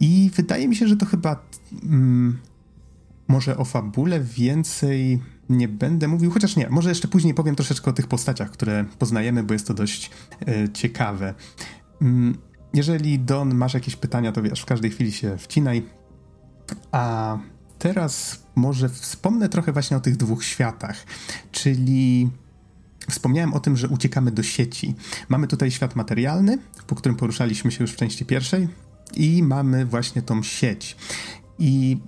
I 0.00 0.30
wydaje 0.34 0.68
mi 0.68 0.76
się, 0.76 0.88
że 0.88 0.96
to 0.96 1.06
chyba 1.06 1.44
mm, 1.82 2.38
może 3.28 3.56
o 3.56 3.64
fabule 3.64 4.20
więcej 4.20 5.20
nie 5.48 5.68
będę 5.68 6.08
mówił, 6.08 6.30
chociaż 6.30 6.56
nie, 6.56 6.68
może 6.70 6.88
jeszcze 6.88 7.08
później 7.08 7.34
powiem 7.34 7.56
troszeczkę 7.56 7.90
o 7.90 7.94
tych 7.94 8.06
postaciach, 8.06 8.50
które 8.50 8.84
poznajemy, 8.98 9.42
bo 9.42 9.52
jest 9.52 9.66
to 9.66 9.74
dość 9.74 10.10
e, 10.48 10.68
ciekawe. 10.72 11.34
Mm, 12.02 12.38
jeżeli 12.74 13.18
Don 13.18 13.54
masz 13.54 13.74
jakieś 13.74 13.96
pytania, 13.96 14.32
to 14.32 14.42
wiesz, 14.42 14.60
w 14.60 14.66
każdej 14.66 14.90
chwili 14.90 15.12
się 15.12 15.38
wcinaj. 15.38 15.82
A 16.92 17.38
teraz 17.78 18.42
może 18.54 18.88
wspomnę 18.88 19.48
trochę 19.48 19.72
właśnie 19.72 19.96
o 19.96 20.00
tych 20.00 20.16
dwóch 20.16 20.44
światach, 20.44 21.06
czyli 21.52 22.30
Wspomniałem 23.10 23.54
o 23.54 23.60
tym, 23.60 23.76
że 23.76 23.88
uciekamy 23.88 24.30
do 24.30 24.42
sieci. 24.42 24.94
Mamy 25.28 25.46
tutaj 25.46 25.70
świat 25.70 25.96
materialny, 25.96 26.58
po 26.86 26.94
którym 26.94 27.16
poruszaliśmy 27.16 27.72
się 27.72 27.84
już 27.84 27.92
w 27.92 27.96
części 27.96 28.24
pierwszej, 28.26 28.68
i 29.14 29.42
mamy 29.42 29.86
właśnie 29.86 30.22
tą 30.22 30.42
sieć. 30.42 30.96
I 31.58 31.98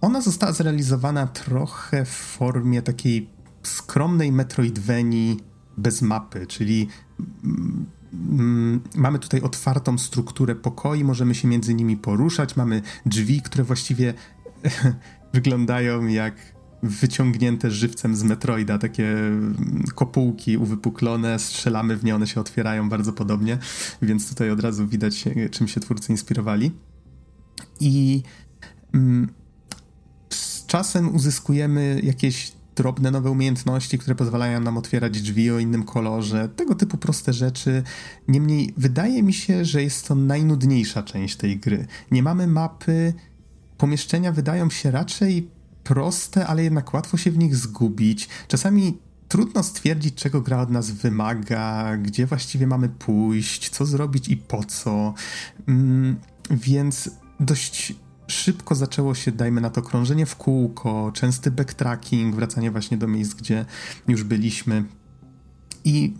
ona 0.00 0.20
została 0.20 0.52
zrealizowana 0.52 1.26
trochę 1.26 2.04
w 2.04 2.08
formie 2.08 2.82
takiej 2.82 3.30
skromnej 3.62 4.32
Metroidvanii 4.32 5.40
bez 5.76 6.02
mapy, 6.02 6.46
czyli 6.46 6.88
Mm, 8.14 8.80
mamy 8.94 9.18
tutaj 9.18 9.40
otwartą 9.40 9.98
strukturę 9.98 10.54
pokoi, 10.54 11.04
możemy 11.04 11.34
się 11.34 11.48
między 11.48 11.74
nimi 11.74 11.96
poruszać, 11.96 12.56
mamy 12.56 12.82
drzwi, 13.06 13.42
które 13.42 13.64
właściwie 13.64 14.14
wyglądają 15.34 16.06
jak 16.06 16.34
wyciągnięte 16.82 17.70
żywcem 17.70 18.16
z 18.16 18.22
Metroida, 18.22 18.78
takie 18.78 19.08
mm, 19.08 19.84
kopułki 19.94 20.56
uwypuklone, 20.56 21.38
strzelamy 21.38 21.96
w 21.96 22.04
nie, 22.04 22.14
one 22.14 22.26
się 22.26 22.40
otwierają 22.40 22.88
bardzo 22.88 23.12
podobnie, 23.12 23.58
więc 24.02 24.28
tutaj 24.28 24.50
od 24.50 24.60
razu 24.60 24.86
widać, 24.86 25.24
czym 25.50 25.68
się 25.68 25.80
twórcy 25.80 26.12
inspirowali. 26.12 26.72
I 27.80 28.22
mm, 28.94 29.28
z 30.30 30.66
czasem 30.66 31.14
uzyskujemy 31.14 32.00
jakieś 32.02 32.52
drobne 32.80 33.10
nowe 33.10 33.30
umiejętności, 33.30 33.98
które 33.98 34.16
pozwalają 34.16 34.60
nam 34.60 34.78
otwierać 34.78 35.22
drzwi 35.22 35.50
o 35.50 35.58
innym 35.58 35.82
kolorze, 35.82 36.48
tego 36.48 36.74
typu 36.74 36.96
proste 36.96 37.32
rzeczy. 37.32 37.82
Niemniej 38.28 38.74
wydaje 38.76 39.22
mi 39.22 39.32
się, 39.32 39.64
że 39.64 39.82
jest 39.82 40.08
to 40.08 40.14
najnudniejsza 40.14 41.02
część 41.02 41.36
tej 41.36 41.58
gry. 41.58 41.86
Nie 42.10 42.22
mamy 42.22 42.46
mapy, 42.46 43.14
pomieszczenia 43.78 44.32
wydają 44.32 44.70
się 44.70 44.90
raczej 44.90 45.48
proste, 45.84 46.46
ale 46.46 46.64
jednak 46.64 46.94
łatwo 46.94 47.16
się 47.16 47.30
w 47.30 47.38
nich 47.38 47.56
zgubić. 47.56 48.28
Czasami 48.48 48.98
trudno 49.28 49.62
stwierdzić, 49.62 50.14
czego 50.14 50.40
gra 50.40 50.60
od 50.60 50.70
nas 50.70 50.90
wymaga, 50.90 51.96
gdzie 51.96 52.26
właściwie 52.26 52.66
mamy 52.66 52.88
pójść, 52.88 53.70
co 53.70 53.86
zrobić 53.86 54.28
i 54.28 54.36
po 54.36 54.64
co. 54.64 55.14
Mm, 55.68 56.16
więc 56.50 57.10
dość 57.40 57.94
szybko 58.30 58.74
zaczęło 58.74 59.14
się, 59.14 59.32
dajmy 59.32 59.60
na 59.60 59.70
to, 59.70 59.82
krążenie 59.82 60.26
w 60.26 60.36
kółko, 60.36 61.10
częsty 61.14 61.50
backtracking, 61.50 62.34
wracanie 62.34 62.70
właśnie 62.70 62.98
do 62.98 63.08
miejsc, 63.08 63.34
gdzie 63.34 63.66
już 64.08 64.22
byliśmy. 64.22 64.84
I 65.84 66.14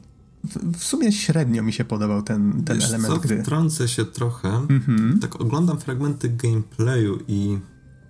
w, 0.75 0.85
sumie 0.85 1.13
średnio 1.13 1.63
mi 1.63 1.73
się 1.73 1.85
podobał 1.85 2.23
ten, 2.23 2.65
ten 2.65 2.77
wiesz 2.77 2.89
element 2.89 3.15
co, 3.15 3.21
gry. 3.21 3.43
Wtrącę 3.43 3.89
się 3.89 4.05
trochę. 4.05 4.49
Mm-hmm. 4.49 5.19
Tak 5.19 5.41
oglądam 5.41 5.79
fragmenty 5.79 6.29
gameplayu 6.29 7.19
i 7.29 7.59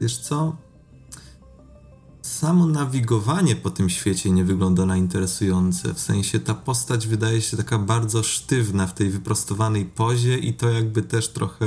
wiesz 0.01 0.19
co? 0.19 0.57
Samo 2.23 2.67
nawigowanie 2.67 3.57
po 3.57 3.71
tym 3.71 3.91
świecie 3.91 4.31
nie 4.31 4.45
wygląda 4.45 4.87
na 4.87 4.97
interesujące. 4.97 5.95
W 5.95 6.01
sensie 6.01 6.41
ta 6.41 6.55
postać 6.55 7.07
wydaje 7.07 7.43
się 7.43 7.57
taka 7.57 7.79
bardzo 7.79 8.23
sztywna 8.23 8.87
w 8.87 8.95
tej 8.95 9.11
wyprostowanej 9.11 9.85
pozie 9.85 10.39
i 10.39 10.55
to 10.55 10.69
jakby 10.69 11.03
też 11.03 11.29
trochę, 11.29 11.67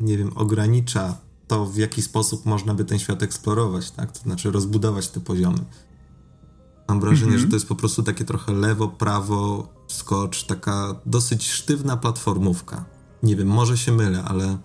nie 0.00 0.18
wiem, 0.18 0.30
ogranicza 0.34 1.23
to, 1.46 1.66
w 1.66 1.76
jaki 1.76 2.02
sposób 2.02 2.46
można 2.46 2.74
by 2.74 2.84
ten 2.84 2.98
świat 2.98 3.22
eksplorować, 3.22 3.90
tak? 3.90 4.12
To 4.12 4.20
znaczy 4.20 4.50
rozbudować 4.50 5.08
te 5.08 5.20
poziomy. 5.20 5.64
Mam 6.88 7.00
wrażenie, 7.00 7.28
mm 7.28 7.38
-hmm. 7.38 7.42
że 7.42 7.48
to 7.48 7.56
jest 7.56 7.68
po 7.68 7.74
prostu 7.74 8.02
takie 8.02 8.24
trochę 8.24 8.52
lewo, 8.52 8.88
prawo, 8.88 9.68
skocz, 9.88 10.44
taka 10.44 10.94
dosyć 11.06 11.50
sztywna 11.50 11.96
platformówka. 11.96 12.84
Nie 13.22 13.36
wiem, 13.36 13.48
może 13.48 13.78
się 13.78 13.92
mylę, 13.92 14.22
ale, 14.24 14.58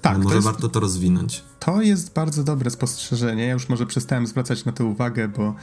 tak, 0.00 0.14
ale 0.14 0.24
może 0.24 0.34
jest, 0.34 0.46
warto 0.46 0.68
to 0.68 0.80
rozwinąć. 0.80 1.44
To 1.58 1.82
jest 1.82 2.12
bardzo 2.12 2.44
dobre 2.44 2.70
spostrzeżenie. 2.70 3.46
Ja 3.46 3.52
już 3.52 3.68
może 3.68 3.86
przestałem 3.86 4.26
zwracać 4.26 4.64
na 4.64 4.72
to 4.72 4.84
uwagę, 4.84 5.28
bo 5.28 5.54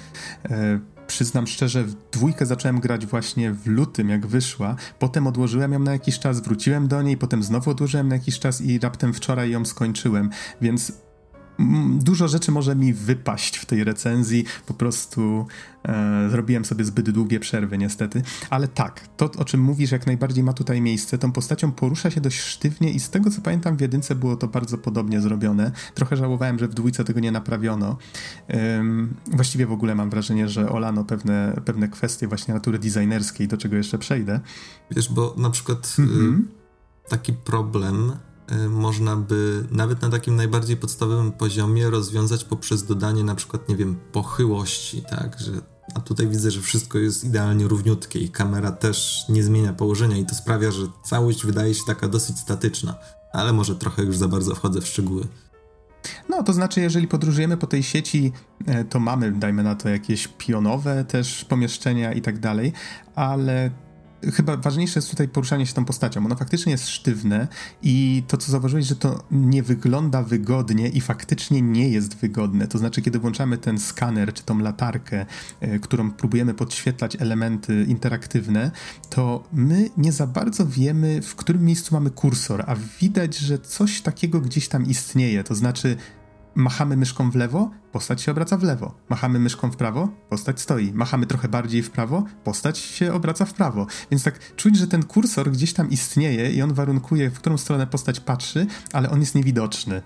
e, 0.45 0.79
przyznam 1.07 1.47
szczerze, 1.47 1.83
w 1.83 1.95
dwójkę 2.11 2.45
zacząłem 2.45 2.79
grać 2.79 3.05
właśnie 3.05 3.51
w 3.51 3.67
lutym, 3.67 4.09
jak 4.09 4.27
wyszła. 4.27 4.75
Potem 4.99 5.27
odłożyłem 5.27 5.73
ją 5.73 5.79
na 5.79 5.91
jakiś 5.91 6.19
czas, 6.19 6.39
wróciłem 6.39 6.87
do 6.87 7.01
niej, 7.01 7.17
potem 7.17 7.43
znowu 7.43 7.71
odłożyłem 7.71 8.07
na 8.07 8.15
jakiś 8.15 8.39
czas 8.39 8.61
i 8.61 8.79
raptem 8.79 9.13
wczoraj 9.13 9.51
ją 9.51 9.65
skończyłem. 9.65 10.29
Więc 10.61 11.06
dużo 11.99 12.27
rzeczy 12.27 12.51
może 12.51 12.75
mi 12.75 12.93
wypaść 12.93 13.57
w 13.57 13.65
tej 13.65 13.83
recenzji, 13.83 14.45
po 14.65 14.73
prostu 14.73 15.47
e, 15.85 16.29
zrobiłem 16.29 16.65
sobie 16.65 16.85
zbyt 16.85 17.09
długie 17.09 17.39
przerwy 17.39 17.77
niestety, 17.77 18.21
ale 18.49 18.67
tak, 18.67 19.07
to 19.17 19.31
o 19.37 19.45
czym 19.45 19.61
mówisz 19.61 19.91
jak 19.91 20.07
najbardziej 20.07 20.43
ma 20.43 20.53
tutaj 20.53 20.81
miejsce, 20.81 21.17
tą 21.17 21.31
postacią 21.31 21.71
porusza 21.71 22.11
się 22.11 22.21
dość 22.21 22.39
sztywnie 22.39 22.91
i 22.91 22.99
z 22.99 23.09
tego 23.09 23.29
co 23.29 23.41
pamiętam 23.41 23.77
w 23.77 23.81
jedynce 23.81 24.15
było 24.15 24.35
to 24.35 24.47
bardzo 24.47 24.77
podobnie 24.77 25.21
zrobione, 25.21 25.71
trochę 25.93 26.17
żałowałem, 26.17 26.59
że 26.59 26.67
w 26.67 26.73
dwójce 26.73 27.03
tego 27.03 27.19
nie 27.19 27.31
naprawiono, 27.31 27.97
Ym, 28.77 29.15
właściwie 29.27 29.65
w 29.65 29.71
ogóle 29.71 29.95
mam 29.95 30.09
wrażenie, 30.09 30.49
że 30.49 30.69
olano 30.69 31.03
pewne, 31.03 31.61
pewne 31.65 31.87
kwestie 31.87 32.27
właśnie 32.27 32.53
natury 32.53 32.79
designerskiej, 32.79 33.47
do 33.47 33.57
czego 33.57 33.75
jeszcze 33.75 33.97
przejdę. 33.97 34.39
Wiesz, 34.91 35.13
bo 35.13 35.35
na 35.37 35.49
przykład 35.49 35.81
mm-hmm. 35.81 36.39
y, 36.39 37.09
taki 37.09 37.33
problem 37.33 38.11
można 38.69 39.15
by 39.15 39.67
nawet 39.71 40.01
na 40.01 40.09
takim 40.09 40.35
najbardziej 40.35 40.77
podstawowym 40.77 41.31
poziomie 41.31 41.89
rozwiązać 41.89 42.43
poprzez 42.43 42.85
dodanie 42.85 43.23
na 43.23 43.35
przykład, 43.35 43.69
nie 43.69 43.75
wiem, 43.75 43.99
pochyłości, 44.11 45.03
tak, 45.09 45.39
że 45.39 45.51
a 45.95 45.99
tutaj 45.99 46.27
widzę, 46.27 46.51
że 46.51 46.61
wszystko 46.61 46.97
jest 46.97 47.23
idealnie 47.23 47.67
równiutkie 47.67 48.19
i 48.19 48.29
kamera 48.29 48.71
też 48.71 49.25
nie 49.29 49.43
zmienia 49.43 49.73
położenia 49.73 50.17
i 50.17 50.25
to 50.25 50.35
sprawia, 50.35 50.71
że 50.71 50.87
całość 51.03 51.45
wydaje 51.45 51.73
się 51.73 51.83
taka 51.87 52.07
dosyć 52.07 52.39
statyczna, 52.39 52.95
ale 53.33 53.53
może 53.53 53.75
trochę 53.75 54.03
już 54.03 54.17
za 54.17 54.27
bardzo 54.27 54.55
wchodzę 54.55 54.81
w 54.81 54.87
szczegóły. 54.87 55.27
No, 56.29 56.43
to 56.43 56.53
znaczy, 56.53 56.81
jeżeli 56.81 57.07
podróżujemy 57.07 57.57
po 57.57 57.67
tej 57.67 57.83
sieci, 57.83 58.31
e, 58.65 58.85
to 58.85 58.99
mamy, 58.99 59.31
dajmy 59.31 59.63
na 59.63 59.75
to, 59.75 59.89
jakieś 59.89 60.27
pionowe 60.27 61.05
też 61.05 61.45
pomieszczenia 61.45 62.13
i 62.13 62.21
tak 62.21 62.39
dalej, 62.39 62.73
ale 63.15 63.71
chyba 64.23 64.57
ważniejsze 64.57 64.99
jest 64.99 65.09
tutaj 65.09 65.27
poruszanie 65.27 65.65
się 65.65 65.73
tą 65.73 65.85
postacią. 65.85 66.25
Ono 66.25 66.35
faktycznie 66.35 66.71
jest 66.71 66.89
sztywne 66.89 67.47
i 67.81 68.23
to, 68.27 68.37
co 68.37 68.51
zauważyłeś, 68.51 68.85
że 68.85 68.95
to 68.95 69.23
nie 69.31 69.63
wygląda 69.63 70.23
wygodnie 70.23 70.89
i 70.89 71.01
faktycznie 71.01 71.61
nie 71.61 71.89
jest 71.89 72.17
wygodne. 72.17 72.67
To 72.67 72.77
znaczy, 72.77 73.01
kiedy 73.01 73.19
włączamy 73.19 73.57
ten 73.57 73.79
skaner 73.79 74.33
czy 74.33 74.43
tą 74.43 74.59
latarkę, 74.59 75.25
y, 75.63 75.79
którą 75.79 76.11
próbujemy 76.11 76.53
podświetlać 76.53 77.15
elementy 77.19 77.85
interaktywne, 77.87 78.71
to 79.09 79.43
my 79.53 79.89
nie 79.97 80.11
za 80.11 80.27
bardzo 80.27 80.67
wiemy, 80.67 81.21
w 81.21 81.35
którym 81.35 81.65
miejscu 81.65 81.95
mamy 81.95 82.09
kursor, 82.09 82.63
a 82.67 82.75
widać, 83.01 83.37
że 83.37 83.59
coś 83.59 84.01
takiego 84.01 84.41
gdzieś 84.41 84.67
tam 84.67 84.85
istnieje. 84.85 85.43
To 85.43 85.55
znaczy, 85.55 85.97
Machamy 86.57 86.97
myszką 86.97 87.31
w 87.31 87.35
lewo, 87.35 87.71
postać 87.91 88.21
się 88.21 88.31
obraca 88.31 88.57
w 88.57 88.63
lewo. 88.63 88.93
Machamy 89.09 89.39
myszką 89.39 89.71
w 89.71 89.75
prawo, 89.75 90.09
postać 90.29 90.61
stoi. 90.61 90.93
Machamy 90.93 91.25
trochę 91.25 91.47
bardziej 91.47 91.83
w 91.83 91.91
prawo, 91.91 92.23
postać 92.43 92.77
się 92.77 93.13
obraca 93.13 93.45
w 93.45 93.53
prawo. 93.53 93.87
Więc 94.11 94.23
tak 94.23 94.55
czuć, 94.55 94.77
że 94.77 94.87
ten 94.87 95.03
kursor 95.03 95.51
gdzieś 95.51 95.73
tam 95.73 95.89
istnieje 95.89 96.51
i 96.51 96.61
on 96.61 96.73
warunkuje, 96.73 97.29
w 97.29 97.39
którą 97.39 97.57
stronę 97.57 97.87
postać 97.87 98.19
patrzy, 98.19 98.67
ale 98.93 99.09
on 99.09 99.19
jest 99.19 99.35
niewidoczny. 99.35 100.01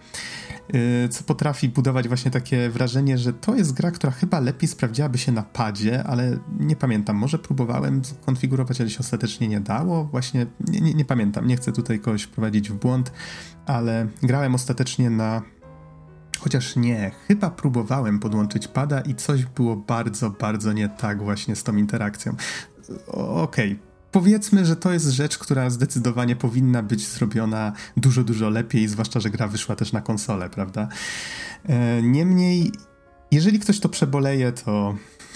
Yy, 0.74 1.10
co 1.10 1.24
potrafi 1.24 1.70
budować 1.70 2.08
właśnie 2.08 2.32
takie 2.32 2.70
wrażenie, 2.70 3.18
że 3.18 3.34
to 3.34 3.56
jest 3.56 3.74
gra, 3.74 3.92
która 3.92 4.12
chyba 4.12 4.40
lepiej 4.40 4.70
sprawdziłaby 4.70 5.18
się 5.18 5.32
na 5.32 5.44
padzie, 5.44 6.04
ale 6.04 6.38
nie 6.60 6.76
pamiętam. 6.76 7.16
Może 7.16 7.40
próbowałem 7.40 8.02
konfigurować, 8.26 8.82
ale 8.82 8.90
się 8.90 9.00
ostatecznie 9.00 9.48
nie 9.48 9.60
dało. 9.60 10.06
Właśnie 10.06 10.46
nie, 10.60 10.82
nie, 10.82 10.94
nie 10.94 11.06
pamiętam. 11.06 11.48
Nie 11.48 11.58
chcę 11.58 11.72
tutaj 11.72 12.00
kogoś 12.00 12.24
wprowadzić 12.24 12.70
w 12.70 12.74
błąd, 12.74 13.12
ale 13.66 14.08
grałem 14.22 14.56
ostatecznie 14.56 15.10
na 15.10 15.42
Chociaż 16.40 16.76
nie, 16.76 17.12
chyba 17.28 17.50
próbowałem 17.50 18.20
podłączyć 18.20 18.68
pada 18.68 19.02
i 19.02 19.16
coś 19.16 19.46
było 19.46 19.76
bardzo, 19.76 20.30
bardzo 20.30 20.74
nie 20.74 20.90
tak 20.90 21.24
właśnie 21.24 21.56
z 21.56 21.64
tą 21.64 21.76
interakcją. 21.76 22.36
Okej, 23.08 23.72
okay. 23.74 23.92
Powiedzmy, 24.12 24.66
że 24.66 24.76
to 24.76 24.94
jest 24.94 25.06
rzecz, 25.06 25.38
która 25.38 25.70
zdecydowanie 25.70 26.36
powinna 26.36 26.84
być 26.84 27.08
zrobiona 27.08 27.74
dużo, 27.98 28.24
dużo 28.24 28.50
lepiej, 28.50 28.88
zwłaszcza, 28.88 29.20
że 29.20 29.30
gra 29.30 29.48
wyszła 29.48 29.76
też 29.76 29.94
na 29.94 30.02
konsolę, 30.02 30.50
prawda? 30.50 30.88
E, 31.66 32.02
niemniej, 32.02 32.72
jeżeli 33.32 33.60
ktoś 33.60 33.80
to 33.80 33.90
przeboleje, 33.90 34.52
to 34.52 34.96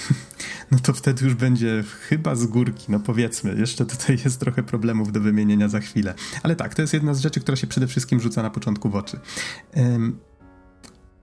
no 0.72 0.80
to 0.80 0.93
wtedy 0.93 1.26
już 1.26 1.34
będzie 1.34 1.84
chyba 2.10 2.36
z 2.36 2.46
górki, 2.46 2.86
no 2.89 3.00
powiedzmy. 3.00 3.56
Jeszcze 3.60 3.86
tutaj 3.86 4.18
jest 4.26 4.39
trochę 4.39 4.64
problemów 4.64 5.12
do 5.12 5.22
wymienienia 5.22 5.70
za 5.70 5.80
chwilę. 5.80 6.14
Ale 6.43 6.56
tak, 6.56 6.76
to 6.76 6.82
jest 6.82 6.93
jedna 6.93 7.14
z 7.14 7.20
rzeczy, 7.20 7.39
która 7.39 7.56
się 7.56 7.68
przede 7.68 7.88
wszystkim 7.88 8.20
rzuca 8.20 8.43
na 8.43 8.50
początku 8.50 8.89
w 8.89 8.96
oczy. 8.96 9.20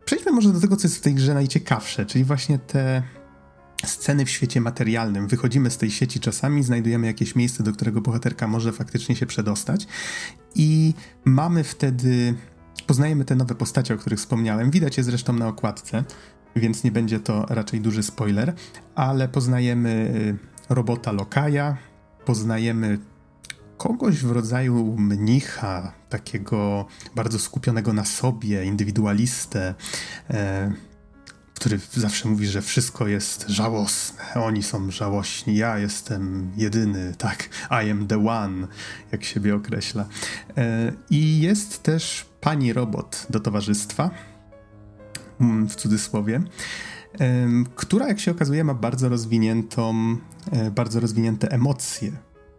Przejdźmy 0.04 0.32
może 0.32 0.52
do 0.52 0.60
tego, 0.60 0.76
co 0.76 0.88
jest 0.88 0.98
w 0.98 1.00
tej 1.00 1.14
grze 1.14 1.34
najciekawsze, 1.34 2.06
czyli 2.06 2.24
właśnie 2.24 2.58
te 2.58 3.02
sceny 3.86 4.24
w 4.24 4.30
świecie 4.30 4.60
materialnym. 4.60 5.28
Wychodzimy 5.28 5.70
z 5.70 5.78
tej 5.78 5.90
sieci 5.90 6.20
czasami, 6.20 6.62
znajdujemy 6.62 7.06
jakieś 7.06 7.34
miejsce, 7.34 7.62
do 7.62 7.72
którego 7.72 8.00
bohaterka 8.00 8.48
może 8.48 8.72
faktycznie 8.72 9.16
się 9.16 9.26
przedostać 9.26 9.86
i 10.54 10.94
mamy 11.24 11.64
wtedy, 11.64 12.34
poznajemy 12.86 13.24
te 13.24 13.36
nowe 13.36 13.54
postacie, 13.54 13.94
o 13.94 13.98
których 13.98 14.18
wspomniałem. 14.18 14.70
Widać 14.70 14.96
je 14.96 15.04
zresztą 15.04 15.32
na 15.32 15.48
okładce, 15.48 16.04
więc 16.56 16.84
nie 16.84 16.92
będzie 16.92 17.20
to 17.20 17.46
raczej 17.48 17.80
duży 17.80 18.02
spoiler, 18.02 18.54
ale 18.94 19.28
poznajemy 19.28 19.90
y, 20.70 20.74
robota 20.74 21.12
Lokaja, 21.12 21.76
poznajemy 22.24 22.98
kogoś 23.76 24.16
w 24.24 24.30
rodzaju 24.30 24.96
mnicha, 24.98 25.92
takiego 26.12 26.86
bardzo 27.14 27.38
skupionego 27.38 27.92
na 27.92 28.04
sobie, 28.04 28.64
indywidualistę, 28.64 29.74
e, 30.30 30.72
który 31.54 31.80
zawsze 31.92 32.28
mówi, 32.28 32.46
że 32.46 32.62
wszystko 32.62 33.08
jest 33.08 33.44
żałosne, 33.48 34.24
oni 34.34 34.62
są 34.62 34.90
żałośni, 34.90 35.56
ja 35.56 35.78
jestem 35.78 36.52
jedyny, 36.56 37.14
tak, 37.18 37.48
I 37.84 37.90
am 37.90 38.06
the 38.06 38.26
one, 38.28 38.66
jak 39.12 39.24
siebie 39.24 39.54
określa. 39.54 40.08
E, 40.56 40.92
I 41.10 41.40
jest 41.40 41.82
też 41.82 42.26
pani 42.40 42.72
robot 42.72 43.26
do 43.30 43.40
towarzystwa, 43.40 44.10
mm, 45.40 45.68
w 45.68 45.76
cudzysłowie, 45.76 46.42
e, 47.20 47.48
która, 47.74 48.08
jak 48.08 48.20
się 48.20 48.30
okazuje, 48.30 48.64
ma 48.64 48.74
bardzo 48.74 49.08
rozwiniętą, 49.08 50.16
e, 50.52 50.70
bardzo 50.70 51.00
rozwinięte 51.00 51.50
emocje 51.50 52.12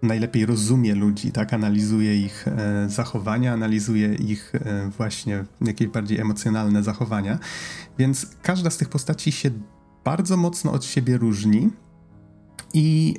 najlepiej 0.04 0.46
rozumie 0.46 0.96
ludzi, 0.96 1.32
tak? 1.32 1.54
Analizuje 1.54 2.18
ich 2.18 2.48
e, 2.48 2.90
zachowania, 2.90 3.54
analizuje 3.54 4.16
ich 4.16 4.56
e, 4.56 4.90
właśnie 4.98 5.46
jakieś 5.62 5.88
bardziej 5.88 6.20
emocjonalne 6.20 6.84
zachowania. 6.84 7.40
Więc 7.98 8.28
każda 8.42 8.70
z 8.70 8.78
tych 8.78 8.90
postaci 8.90 9.32
się 9.32 9.52
bardzo 10.04 10.38
mocno 10.38 10.72
od 10.72 10.86
siebie 10.86 11.18
różni 11.18 11.70
i 12.74 13.16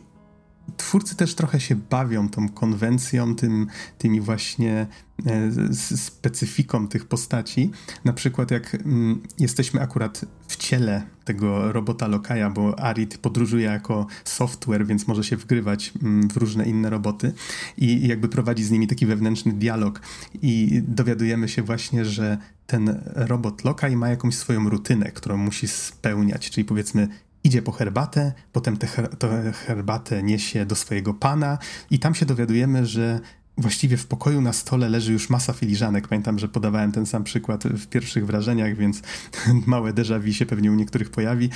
twórcy 0.77 1.17
też 1.17 1.35
trochę 1.35 1.61
się 1.61 1.77
bawią 1.77 2.29
tą 2.29 2.49
konwencją, 2.49 3.35
tym, 3.35 3.67
tymi 3.99 4.21
właśnie 4.21 4.87
e, 5.27 5.51
specyfiką 5.97 6.89
tych 6.89 7.07
postaci. 7.07 7.71
Na 8.05 8.13
przykład 8.13 8.51
jak 8.51 8.75
mm, 8.75 9.23
jesteśmy 9.39 9.81
akurat 9.81 10.25
w 10.49 10.57
ciele 10.57 11.03
tego 11.25 11.73
robota 11.73 12.07
Lokaja, 12.07 12.51
bo 12.51 12.79
Arid 12.79 13.19
podróżuje 13.19 13.65
jako 13.65 14.07
software, 14.25 14.87
więc 14.87 15.09
może 15.09 15.25
się 15.25 15.37
wgrywać 15.37 15.93
mm, 16.03 16.29
w 16.31 16.37
różne 16.37 16.67
inne 16.67 16.91
roboty 16.91 17.33
i 17.77 18.09
jakby 18.09 18.29
prowadzi 18.29 18.65
z 18.65 18.71
nimi 18.71 18.87
taki 18.87 19.07
wewnętrzny 19.07 19.53
dialog 19.53 20.01
i 20.43 20.83
dowiadujemy 20.89 21.49
się 21.49 21.63
właśnie, 21.63 22.05
że 22.05 22.39
ten 22.67 23.01
robot 23.05 23.65
Lokaj 23.65 23.97
ma 23.97 24.09
jakąś 24.09 24.35
swoją 24.35 24.69
rutynę, 24.69 25.13
którą 25.13 25.37
musi 25.37 25.69
spełniać, 25.69 26.51
czyli 26.51 26.65
powiedzmy 26.65 27.09
idzie 27.45 27.63
po 27.63 27.73
herbatę, 27.73 28.33
potem 28.53 28.77
tę 28.77 28.87
her 28.87 29.09
herbatę 29.55 30.23
niesie 30.23 30.67
do 30.67 30.75
swojego 30.75 31.15
pana 31.15 31.59
i 31.91 31.99
tam 31.99 32.15
się 32.15 32.27
dowiadujemy, 32.27 32.87
że 32.87 33.21
właściwie 33.59 33.97
w 33.97 34.07
pokoju 34.07 34.41
na 34.41 34.53
stole 34.53 34.89
leży 34.89 35.13
już 35.13 35.31
masa 35.31 35.53
filiżanek. 35.53 36.09
Pamiętam, 36.09 36.39
że 36.39 36.49
podawałem 36.49 36.93
ten 36.93 37.07
sam 37.07 37.25
przykład 37.25 37.65
w 37.65 37.87
pierwszych 37.87 38.27
wrażeniach, 38.27 38.77
więc 38.77 39.03
małe 39.67 39.93
déjà 39.93 40.21
vu 40.21 40.33
się 40.33 40.47
pewnie 40.47 40.73
u 40.73 40.75
niektórych 40.75 41.11
pojawi. 41.11 41.51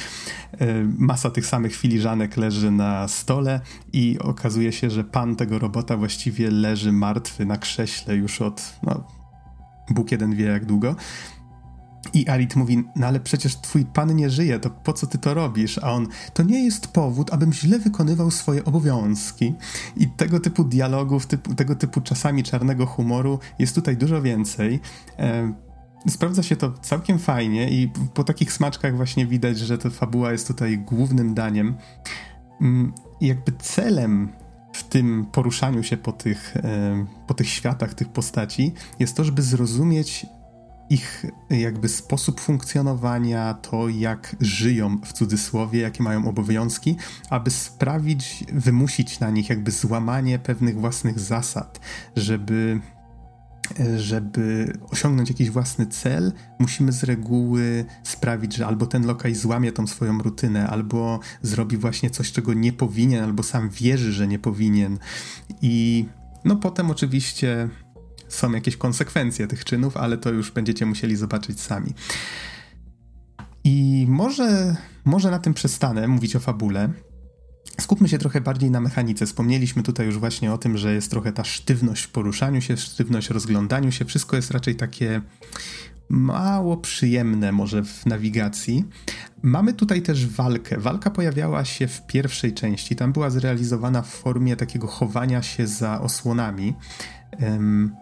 E, 0.59 0.66
masa 0.99 1.30
tych 1.30 1.47
samych 1.47 1.76
filiżanek 1.76 2.36
leży 2.36 2.70
na 2.70 3.09
stole 3.09 3.61
i 3.93 4.18
okazuje 4.20 4.72
się, 4.72 4.91
że 4.91 5.05
pan 5.05 5.36
tego 5.36 5.59
robota 5.59 5.97
właściwie 5.97 6.51
leży 6.51 6.93
martwy 6.93 7.47
na 7.47 7.57
krześle 7.57 8.16
już 8.16 8.43
od, 8.43 8.62
no, 8.82 9.05
Bóg 9.91 10.12
jeden 10.12 10.34
wie 10.34 10.45
jak 10.45 10.64
długo. 10.64 10.97
I 12.14 12.28
Arit 12.28 12.57
mówi, 12.57 12.84
no 12.96 13.07
ale 13.07 13.20
przecież 13.20 13.57
twój 13.57 13.84
pan 13.84 14.16
nie 14.16 14.30
żyje, 14.30 14.59
to 14.59 14.70
po 14.70 14.92
co 14.92 15.07
ty 15.07 15.18
to 15.18 15.34
robisz? 15.34 15.78
A 15.78 15.92
on, 15.92 16.07
to 16.34 16.42
nie 16.42 16.64
jest 16.64 16.88
powód, 16.88 17.32
abym 17.32 17.53
źle 17.53 17.78
wykonywał 17.78 18.30
swoje 18.30 18.64
obowiązki. 18.64 19.55
I 19.96 20.09
tego 20.09 20.40
typu 20.40 20.64
dialogów, 20.64 21.26
typu, 21.26 21.55
tego 21.55 21.76
typu 21.76 22.01
czasami 22.01 22.42
czarnego 22.42 22.86
humoru 22.86 23.38
jest 23.59 23.74
tutaj 23.74 23.96
dużo 23.96 24.22
więcej. 24.22 24.80
E, 25.18 25.53
sprawdza 26.09 26.42
się 26.42 26.57
to 26.57 26.72
całkiem 26.72 27.18
fajnie 27.18 27.70
i 27.70 27.92
po 28.14 28.24
takich 28.24 28.53
smaczkach 28.53 28.96
właśnie 28.96 29.26
widać, 29.26 29.59
że 29.59 29.78
ta 29.78 29.90
fabuła 29.90 30.32
jest 30.32 30.49
tutaj 30.49 30.78
głównym 30.78 31.34
daniem. 31.34 31.74
Mm, 32.61 32.92
jakby 33.20 33.53
celem 33.53 34.32
w 34.72 34.82
tym 34.82 35.26
poruszaniu 35.32 35.82
się 35.82 35.96
po 35.96 36.12
tych, 36.12 36.57
e, 36.57 37.07
po 37.26 37.34
tych 37.34 37.49
światach, 37.49 37.94
tych 37.94 38.09
postaci, 38.09 38.72
jest 38.99 39.16
to, 39.16 39.24
żeby 39.24 39.42
zrozumieć 39.42 40.26
ich 40.91 41.26
jakby 41.51 41.89
sposób 41.89 42.41
funkcjonowania, 42.41 43.55
to 43.55 43.89
jak 43.89 44.36
żyją 44.41 44.99
w 45.05 45.12
cudzysłowie, 45.12 45.80
jakie 45.80 46.03
mają 46.03 46.28
obowiązki, 46.28 46.97
aby 47.30 47.51
sprawić, 47.51 48.45
wymusić 48.53 49.20
na 49.20 49.30
nich 49.30 49.49
jakby 49.49 49.70
złamanie 49.70 50.39
pewnych 50.39 50.80
własnych 50.80 51.20
zasad, 51.20 51.80
żeby 52.16 52.80
żeby 53.97 54.72
osiągnąć 54.91 55.28
jakiś 55.28 55.51
własny 55.51 55.86
cel, 55.86 56.32
musimy 56.59 56.93
z 56.93 57.05
reguły 57.05 57.84
sprawić, 58.03 58.55
że 58.55 58.66
albo 58.66 58.86
ten 58.86 59.07
lokaj 59.07 59.34
złamie 59.34 59.72
tą 59.72 59.86
swoją 59.86 60.18
rutynę, 60.18 60.66
albo 60.66 61.20
zrobi 61.43 61.76
właśnie 61.76 62.11
coś, 62.11 62.32
czego 62.32 62.55
nie 62.55 62.72
powinien, 62.72 63.24
albo 63.24 63.43
sam 63.43 63.70
wierzy, 63.70 64.12
że 64.12 64.28
nie 64.28 64.39
powinien. 64.39 64.99
I 65.62 66.07
no 66.45 66.57
potem 66.57 66.91
oczywiście 66.91 67.68
są 68.29 68.53
jakieś 68.53 68.76
konsekwencje 68.76 69.47
tych 69.47 69.64
czynów, 69.64 69.97
ale 69.97 70.18
to 70.18 70.31
już 70.31 70.51
będziecie 70.51 70.87
musieli 70.87 71.16
zobaczyć 71.16 71.61
sami. 71.61 71.95
I 73.64 74.07
może, 74.09 74.76
może 75.05 75.31
na 75.31 75.39
tym 75.39 75.55
przestanę 75.55 76.09
mówić 76.09 76.37
o 76.37 76.41
fabule. 76.41 76.89
Skupmy 77.81 78.09
się 78.09 78.18
trochę 78.18 78.41
bardziej 78.41 78.70
na 78.70 78.81
mechanice. 78.81 79.26
Wspomnieliśmy 79.26 79.83
tutaj 79.83 80.07
już 80.07 80.18
właśnie 80.18 80.53
o 80.53 80.59
tym, 80.59 80.79
że 80.79 80.95
jest 80.95 81.11
trochę 81.11 81.33
ta 81.33 81.45
sztywność 81.45 82.05
w 82.05 82.11
poruszaniu 82.11 82.61
się, 82.61 82.76
sztywność 82.76 83.29
w 83.29 83.31
rozglądaniu 83.31 83.93
się. 83.93 84.05
Wszystko 84.05 84.37
jest 84.37 84.51
raczej 84.51 84.76
takie 84.76 85.20
mało 86.09 86.76
przyjemne 86.76 87.53
może 87.53 87.85
w 87.85 88.07
nawigacji. 88.07 88.85
Mamy 89.43 89.72
tutaj 89.72 90.03
też 90.03 90.26
walkę. 90.26 90.79
Walka 90.79 91.11
pojawiała 91.11 91.64
się 91.64 91.89
w 91.89 92.07
pierwszej 92.07 92.55
części. 92.55 92.97
Tam 92.97 93.12
była 93.12 93.31
zrealizowana 93.31 94.03
w 94.03 94.09
formie 94.09 94.57
takiego 94.57 94.87
chowania 94.87 95.43
się 95.43 95.66
za 95.66 96.01
osłonami. 96.01 96.74
Um, 97.41 97.97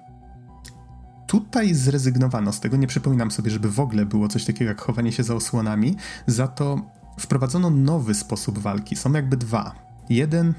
Tutaj 1.27 1.74
zrezygnowano 1.74 2.53
z 2.53 2.61
tego, 2.61 2.77
nie 2.77 2.87
przypominam 2.87 3.31
sobie, 3.31 3.51
żeby 3.51 3.70
w 3.70 3.81
ogóle 3.81 4.07
było 4.07 4.29
coś 4.29 4.45
takiego 4.45 4.68
jak 4.68 4.81
chowanie 4.81 5.12
się 5.12 5.22
za 5.22 5.35
osłonami, 5.35 5.97
za 6.27 6.49
to 6.49 6.81
wprowadzono 7.18 7.70
nowy 7.70 8.14
sposób 8.14 8.59
walki. 8.59 8.97
Są 8.97 9.12
jakby 9.12 9.37
dwa. 9.37 9.74
Jeden 10.09 10.55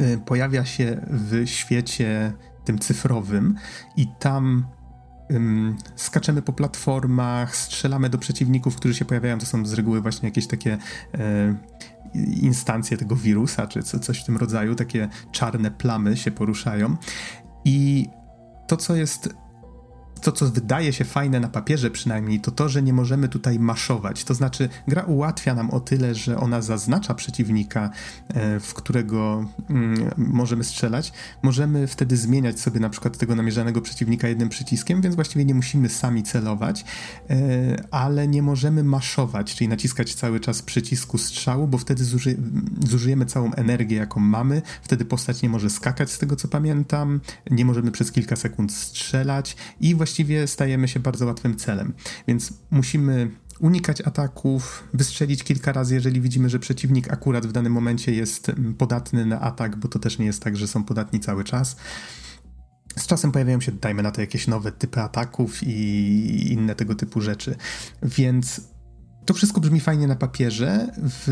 y, 0.00 0.18
pojawia 0.26 0.64
się 0.64 1.06
w 1.10 1.42
świecie 1.46 2.32
tym 2.64 2.78
cyfrowym 2.78 3.54
i 3.96 4.06
tam 4.18 4.66
ym, 5.30 5.76
skaczemy 5.96 6.42
po 6.42 6.52
platformach, 6.52 7.56
strzelamy 7.56 8.10
do 8.10 8.18
przeciwników, 8.18 8.76
którzy 8.76 8.94
się 8.94 9.04
pojawiają. 9.04 9.38
To 9.38 9.46
są 9.46 9.66
z 9.66 9.72
reguły 9.72 10.00
właśnie 10.00 10.28
jakieś 10.28 10.46
takie 10.46 10.78
y, 11.14 11.56
instancje 12.42 12.96
tego 12.96 13.16
wirusa, 13.16 13.66
czy 13.66 13.82
co, 13.82 13.98
coś 13.98 14.22
w 14.22 14.24
tym 14.24 14.36
rodzaju. 14.36 14.74
Takie 14.74 15.08
czarne 15.32 15.70
plamy 15.70 16.16
się 16.16 16.30
poruszają. 16.30 16.96
I 17.64 18.08
to, 18.66 18.76
co 18.76 18.94
jest 18.94 19.34
to, 20.20 20.32
co 20.32 20.46
wydaje 20.46 20.92
się 20.92 21.04
fajne 21.04 21.40
na 21.40 21.48
papierze 21.48 21.90
przynajmniej, 21.90 22.40
to 22.40 22.50
to, 22.50 22.68
że 22.68 22.82
nie 22.82 22.92
możemy 22.92 23.28
tutaj 23.28 23.58
maszować. 23.58 24.24
To 24.24 24.34
znaczy, 24.34 24.68
gra 24.88 25.02
ułatwia 25.02 25.54
nam 25.54 25.70
o 25.70 25.80
tyle, 25.80 26.14
że 26.14 26.38
ona 26.38 26.62
zaznacza 26.62 27.14
przeciwnika, 27.14 27.90
e, 28.28 28.60
w 28.60 28.74
którego 28.74 29.44
mm, 29.70 30.10
możemy 30.16 30.64
strzelać. 30.64 31.12
Możemy 31.42 31.86
wtedy 31.86 32.16
zmieniać 32.16 32.60
sobie 32.60 32.80
na 32.80 32.90
przykład 32.90 33.18
tego 33.18 33.34
namierzanego 33.34 33.80
przeciwnika 33.80 34.28
jednym 34.28 34.48
przyciskiem, 34.48 35.00
więc 35.00 35.14
właściwie 35.14 35.44
nie 35.44 35.54
musimy 35.54 35.88
sami 35.88 36.22
celować, 36.22 36.84
e, 37.30 37.36
ale 37.90 38.28
nie 38.28 38.42
możemy 38.42 38.84
maszować, 38.84 39.54
czyli 39.54 39.68
naciskać 39.68 40.14
cały 40.14 40.40
czas 40.40 40.62
przycisku 40.62 41.18
strzału, 41.18 41.68
bo 41.68 41.78
wtedy 41.78 42.04
zuży 42.04 42.36
zużyjemy 42.86 43.26
całą 43.26 43.52
energię, 43.52 43.96
jaką 43.96 44.20
mamy. 44.20 44.62
Wtedy 44.82 45.04
postać 45.04 45.42
nie 45.42 45.48
może 45.48 45.70
skakać, 45.70 46.10
z 46.10 46.18
tego 46.18 46.36
co 46.36 46.48
pamiętam, 46.48 47.20
nie 47.50 47.64
możemy 47.64 47.90
przez 47.90 48.12
kilka 48.12 48.36
sekund 48.36 48.72
strzelać 48.72 49.56
i 49.80 49.94
właściwie 49.94 50.05
właściwie 50.06 50.46
stajemy 50.46 50.88
się 50.88 51.00
bardzo 51.00 51.26
łatwym 51.26 51.56
celem. 51.56 51.92
Więc 52.28 52.52
musimy 52.70 53.30
unikać 53.60 54.00
ataków, 54.00 54.88
wystrzelić 54.94 55.44
kilka 55.44 55.72
razy, 55.72 55.94
jeżeli 55.94 56.20
widzimy, 56.20 56.48
że 56.48 56.58
przeciwnik 56.58 57.12
akurat 57.12 57.46
w 57.46 57.52
danym 57.52 57.72
momencie 57.72 58.12
jest 58.12 58.48
mm, 58.48 58.74
podatny 58.74 59.26
na 59.26 59.40
atak, 59.40 59.76
bo 59.76 59.88
to 59.88 59.98
też 59.98 60.18
nie 60.18 60.26
jest 60.26 60.42
tak, 60.42 60.56
że 60.56 60.68
są 60.68 60.84
podatni 60.84 61.20
cały 61.20 61.44
czas. 61.44 61.76
Z 62.98 63.06
czasem 63.06 63.32
pojawiają 63.32 63.60
się, 63.60 63.72
dajmy 63.72 64.02
na 64.02 64.10
to, 64.10 64.20
jakieś 64.20 64.46
nowe 64.46 64.72
typy 64.72 65.00
ataków 65.00 65.62
i 65.62 66.52
inne 66.52 66.74
tego 66.74 66.94
typu 66.94 67.20
rzeczy. 67.20 67.56
Więc 68.02 68.60
to 69.24 69.34
wszystko 69.34 69.60
brzmi 69.60 69.80
fajnie 69.80 70.06
na 70.06 70.16
papierze. 70.16 70.88
W 70.96 71.28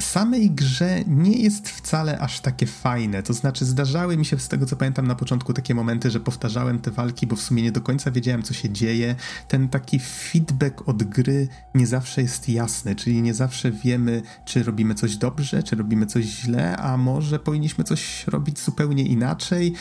samej 0.00 0.50
grze 0.50 1.04
nie 1.06 1.32
jest 1.32 1.68
wcale 1.68 2.18
aż 2.18 2.40
takie 2.40 2.66
fajne. 2.66 3.22
To 3.22 3.32
znaczy, 3.32 3.64
zdarzały 3.64 4.16
mi 4.16 4.24
się 4.24 4.38
z 4.38 4.48
tego 4.48 4.66
co 4.66 4.76
pamiętam 4.76 5.06
na 5.06 5.14
początku 5.14 5.52
takie 5.52 5.74
momenty, 5.74 6.10
że 6.10 6.20
powtarzałem 6.20 6.78
te 6.78 6.90
walki, 6.90 7.26
bo 7.26 7.36
w 7.36 7.40
sumie 7.40 7.62
nie 7.62 7.72
do 7.72 7.80
końca 7.80 8.10
wiedziałem, 8.10 8.42
co 8.42 8.54
się 8.54 8.70
dzieje. 8.70 9.14
Ten 9.48 9.68
taki 9.68 9.98
feedback 9.98 10.88
od 10.88 11.02
gry 11.02 11.48
nie 11.74 11.86
zawsze 11.86 12.22
jest 12.22 12.48
jasny, 12.48 12.94
czyli 12.94 13.22
nie 13.22 13.34
zawsze 13.34 13.70
wiemy, 13.70 14.22
czy 14.44 14.62
robimy 14.62 14.94
coś 14.94 15.16
dobrze, 15.16 15.62
czy 15.62 15.76
robimy 15.76 16.06
coś 16.06 16.24
źle, 16.24 16.76
a 16.76 16.96
może 16.96 17.38
powinniśmy 17.38 17.84
coś 17.84 18.26
robić 18.26 18.58
zupełnie 18.58 19.06
inaczej 19.06 19.74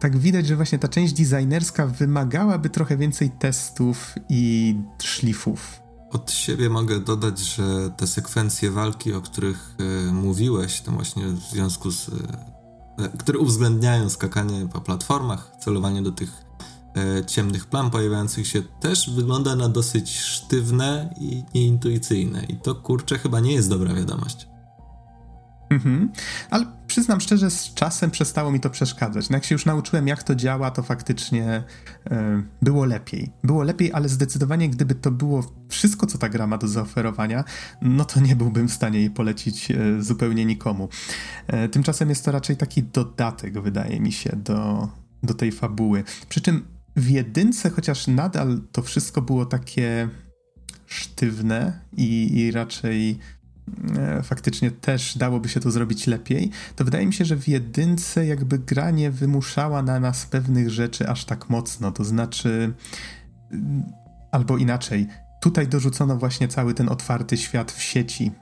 tak 0.00 0.16
widać, 0.18 0.46
że 0.46 0.56
właśnie 0.56 0.78
ta 0.78 0.88
część 0.88 1.12
designerska 1.12 1.86
wymagałaby 1.86 2.70
trochę 2.70 2.96
więcej 2.96 3.30
testów 3.30 4.14
i 4.28 4.74
szlifów. 5.02 5.83
Od 6.14 6.30
siebie 6.30 6.70
mogę 6.70 7.00
dodać, 7.00 7.38
że 7.38 7.90
te 7.96 8.06
sekwencje 8.06 8.70
walki, 8.70 9.12
o 9.12 9.20
których 9.20 9.74
y, 10.08 10.12
mówiłeś, 10.12 10.80
to 10.80 10.92
właśnie 10.92 11.26
w 11.26 11.40
związku 11.40 11.90
z. 11.90 12.08
Y, 12.08 13.18
które 13.18 13.38
uwzględniają 13.38 14.10
skakanie 14.10 14.68
po 14.72 14.80
platformach, 14.80 15.52
celowanie 15.60 16.02
do 16.02 16.12
tych 16.12 16.44
ciemnych 17.26 17.66
plam 17.66 17.90
pojawiających 17.90 18.46
się, 18.46 18.62
też 18.62 19.10
wygląda 19.10 19.56
na 19.56 19.68
dosyć 19.68 20.18
sztywne 20.18 21.14
i 21.20 21.44
nieintuicyjne. 21.54 22.44
I 22.44 22.56
to 22.56 22.74
kurczę 22.74 23.18
chyba 23.18 23.40
nie 23.40 23.52
jest 23.52 23.68
dobra 23.68 23.94
wiadomość. 23.94 24.48
Mhm. 25.70 26.12
Ale 26.50 26.66
przyznam 26.86 27.20
szczerze, 27.20 27.50
z 27.50 27.74
czasem 27.74 28.10
przestało 28.10 28.52
mi 28.52 28.60
to 28.60 28.70
przeszkadzać. 28.70 29.30
No 29.30 29.36
jak 29.36 29.44
się 29.44 29.54
już 29.54 29.66
nauczyłem, 29.66 30.08
jak 30.08 30.22
to 30.22 30.34
działa, 30.34 30.70
to 30.70 30.82
faktycznie 30.82 31.64
e, 32.10 32.42
było 32.62 32.84
lepiej. 32.84 33.32
Było 33.44 33.62
lepiej, 33.62 33.92
ale 33.92 34.08
zdecydowanie, 34.08 34.68
gdyby 34.68 34.94
to 34.94 35.10
było 35.10 35.52
wszystko, 35.68 36.06
co 36.06 36.18
ta 36.18 36.28
gra 36.28 36.46
ma 36.46 36.58
do 36.58 36.68
zaoferowania, 36.68 37.44
no 37.82 38.04
to 38.04 38.20
nie 38.20 38.36
byłbym 38.36 38.68
w 38.68 38.72
stanie 38.72 38.98
jej 38.98 39.10
polecić 39.10 39.70
e, 39.70 39.76
zupełnie 40.02 40.44
nikomu. 40.44 40.88
E, 41.46 41.68
tymczasem 41.68 42.08
jest 42.08 42.24
to 42.24 42.32
raczej 42.32 42.56
taki 42.56 42.82
dodatek, 42.82 43.60
wydaje 43.60 44.00
mi 44.00 44.12
się, 44.12 44.36
do, 44.36 44.88
do 45.22 45.34
tej 45.34 45.52
fabuły. 45.52 46.04
Przy 46.28 46.40
czym 46.40 46.64
w 46.96 47.10
jedynce, 47.10 47.70
chociaż 47.70 48.06
nadal 48.06 48.60
to 48.72 48.82
wszystko 48.82 49.22
było 49.22 49.46
takie 49.46 50.08
sztywne 50.86 51.80
i, 51.96 52.38
i 52.38 52.50
raczej 52.50 53.18
faktycznie 54.22 54.70
też 54.70 55.18
dałoby 55.18 55.48
się 55.48 55.60
to 55.60 55.70
zrobić 55.70 56.06
lepiej, 56.06 56.50
to 56.76 56.84
wydaje 56.84 57.06
mi 57.06 57.12
się, 57.12 57.24
że 57.24 57.36
w 57.36 57.48
jedynce 57.48 58.26
jakby 58.26 58.58
gra 58.58 58.90
nie 58.90 59.10
wymuszała 59.10 59.82
na 59.82 60.00
nas 60.00 60.26
pewnych 60.26 60.70
rzeczy 60.70 61.08
aż 61.08 61.24
tak 61.24 61.50
mocno. 61.50 61.92
To 61.92 62.04
znaczy, 62.04 62.74
mm, 63.52 63.82
albo 64.30 64.58
inaczej, 64.58 65.06
tutaj 65.40 65.68
dorzucono 65.68 66.16
właśnie 66.16 66.48
cały 66.48 66.74
ten 66.74 66.88
otwarty 66.88 67.36
świat 67.36 67.72
w 67.72 67.82
sieci, 67.82 68.32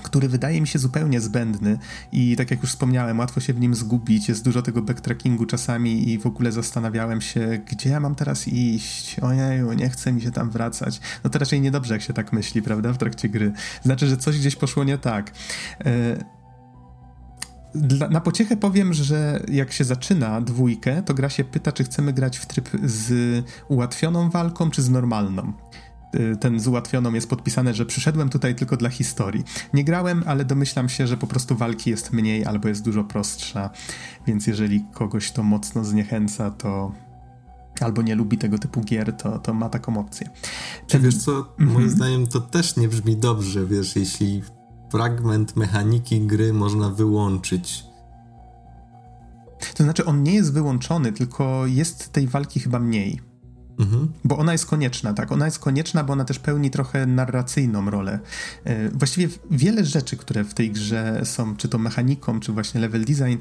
który 0.00 0.28
wydaje 0.28 0.60
mi 0.60 0.66
się 0.66 0.78
zupełnie 0.78 1.20
zbędny 1.20 1.78
i 2.12 2.36
tak 2.36 2.50
jak 2.50 2.62
już 2.62 2.70
wspomniałem, 2.70 3.18
łatwo 3.18 3.40
się 3.40 3.52
w 3.52 3.60
nim 3.60 3.74
zgubić, 3.74 4.28
jest 4.28 4.44
dużo 4.44 4.62
tego 4.62 4.82
backtrackingu 4.82 5.46
czasami 5.46 6.10
i 6.10 6.18
w 6.18 6.26
ogóle 6.26 6.52
zastanawiałem 6.52 7.20
się, 7.20 7.60
gdzie 7.70 7.90
ja 7.90 8.00
mam 8.00 8.14
teraz 8.14 8.48
iść, 8.48 9.20
ojeju, 9.20 9.72
nie 9.72 9.90
chce 9.90 10.12
mi 10.12 10.22
się 10.22 10.30
tam 10.30 10.50
wracać. 10.50 11.00
No 11.24 11.30
to 11.30 11.38
raczej 11.38 11.60
niedobrze, 11.60 11.94
jak 11.94 12.02
się 12.02 12.12
tak 12.12 12.32
myśli, 12.32 12.62
prawda, 12.62 12.92
w 12.92 12.98
trakcie 12.98 13.28
gry. 13.28 13.52
Znaczy, 13.82 14.06
że 14.06 14.16
coś 14.16 14.38
gdzieś 14.38 14.56
poszło 14.56 14.84
nie 14.84 14.98
tak. 14.98 15.32
E, 15.84 16.40
dla, 17.74 18.08
na 18.08 18.20
pociechę 18.20 18.56
powiem, 18.56 18.94
że 18.94 19.40
jak 19.48 19.72
się 19.72 19.84
zaczyna 19.84 20.40
dwójkę, 20.40 21.02
to 21.02 21.14
gra 21.14 21.28
się 21.28 21.44
pyta, 21.44 21.72
czy 21.72 21.84
chcemy 21.84 22.12
grać 22.12 22.38
w 22.38 22.46
tryb 22.46 22.68
z 22.84 23.44
ułatwioną 23.68 24.30
walką, 24.30 24.70
czy 24.70 24.82
z 24.82 24.90
normalną. 24.90 25.52
Y, 26.14 26.36
ten 26.36 26.60
z 26.60 26.66
ułatwioną 26.66 27.12
jest 27.14 27.30
podpisane, 27.30 27.74
że 27.74 27.86
przyszedłem 27.86 28.28
tutaj 28.28 28.54
tylko 28.54 28.76
dla 28.76 28.90
historii. 28.90 29.44
Nie 29.74 29.84
grałem, 29.84 30.22
ale 30.26 30.44
domyślam 30.44 30.88
się, 30.88 31.06
że 31.06 31.16
po 31.16 31.26
prostu 31.26 31.56
walki 31.56 31.90
jest 31.90 32.12
mniej 32.12 32.44
albo 32.44 32.68
jest 32.68 32.84
dużo 32.84 33.04
prostsza, 33.04 33.70
więc 34.26 34.46
jeżeli 34.46 34.84
kogoś 34.92 35.32
to 35.32 35.42
mocno 35.42 35.84
zniechęca, 35.84 36.50
to 36.50 36.92
albo 37.80 38.02
nie 38.02 38.14
lubi 38.14 38.38
tego 38.38 38.58
typu 38.58 38.80
gier, 38.80 39.16
to, 39.16 39.38
to 39.38 39.54
ma 39.54 39.68
taką 39.68 39.98
opcję. 39.98 40.30
Czy 40.86 40.98
wiesz 40.98 41.16
co, 41.16 41.54
moim 41.58 41.76
mm 41.76 41.88
-hmm. 41.88 41.90
zdaniem 41.90 42.26
to 42.26 42.40
też 42.40 42.76
nie 42.76 42.88
brzmi 42.88 43.16
dobrze, 43.16 43.66
wiesz, 43.66 43.96
jeśli 43.96 44.42
fragment 44.90 45.56
mechaniki 45.56 46.20
gry 46.20 46.52
można 46.52 46.90
wyłączyć. 46.90 47.84
To 49.74 49.84
znaczy, 49.84 50.04
on 50.04 50.22
nie 50.22 50.34
jest 50.34 50.52
wyłączony, 50.52 51.12
tylko 51.12 51.66
jest 51.66 52.12
tej 52.12 52.26
walki 52.26 52.60
chyba 52.60 52.78
mniej. 52.78 53.29
Mhm. 53.80 54.12
Bo 54.24 54.38
ona 54.38 54.52
jest 54.52 54.66
konieczna, 54.66 55.14
tak? 55.14 55.32
Ona 55.32 55.44
jest 55.44 55.58
konieczna, 55.58 56.04
bo 56.04 56.12
ona 56.12 56.24
też 56.24 56.38
pełni 56.38 56.70
trochę 56.70 57.06
narracyjną 57.06 57.90
rolę. 57.90 58.18
E, 58.64 58.88
właściwie 58.88 59.28
wiele 59.50 59.84
rzeczy, 59.84 60.16
które 60.16 60.44
w 60.44 60.54
tej 60.54 60.70
grze 60.70 61.20
są, 61.24 61.56
czy 61.56 61.68
to 61.68 61.78
mechaniką, 61.78 62.40
czy 62.40 62.52
właśnie 62.52 62.80
level 62.80 63.04
design, 63.04 63.36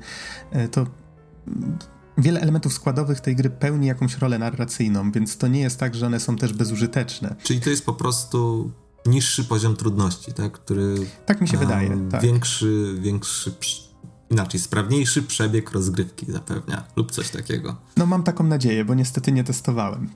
e, 0.51 0.67
to 0.67 0.85
wiele 2.17 2.41
elementów 2.41 2.73
składowych 2.73 3.19
tej 3.19 3.35
gry 3.35 3.49
pełni 3.49 3.87
jakąś 3.87 4.17
rolę 4.17 4.39
narracyjną, 4.39 5.11
więc 5.11 5.37
to 5.37 5.47
nie 5.47 5.59
jest 5.59 5.79
tak, 5.79 5.95
że 5.95 6.05
one 6.05 6.19
są 6.19 6.35
też 6.35 6.53
bezużyteczne. 6.53 7.35
Czyli 7.43 7.61
to 7.61 7.69
jest 7.69 7.85
po 7.85 7.93
prostu 7.93 8.71
niższy 9.05 9.43
poziom 9.43 9.75
trudności, 9.75 10.33
tak? 10.33 10.51
Który. 10.51 10.95
Tak 11.25 11.41
mi 11.41 11.47
się 11.47 11.57
wydaje. 11.57 12.07
Tak. 12.11 12.21
Większy, 12.21 12.95
większy 12.99 13.51
inaczej, 14.29 14.59
sprawniejszy 14.59 15.23
przebieg 15.23 15.71
rozgrywki 15.71 16.31
zapewnia, 16.31 16.83
lub 16.95 17.11
coś 17.11 17.29
takiego. 17.29 17.75
No 17.97 18.05
mam 18.05 18.23
taką 18.23 18.43
nadzieję, 18.43 18.85
bo 18.85 18.93
niestety 18.93 19.31
nie 19.31 19.43
testowałem. 19.43 20.09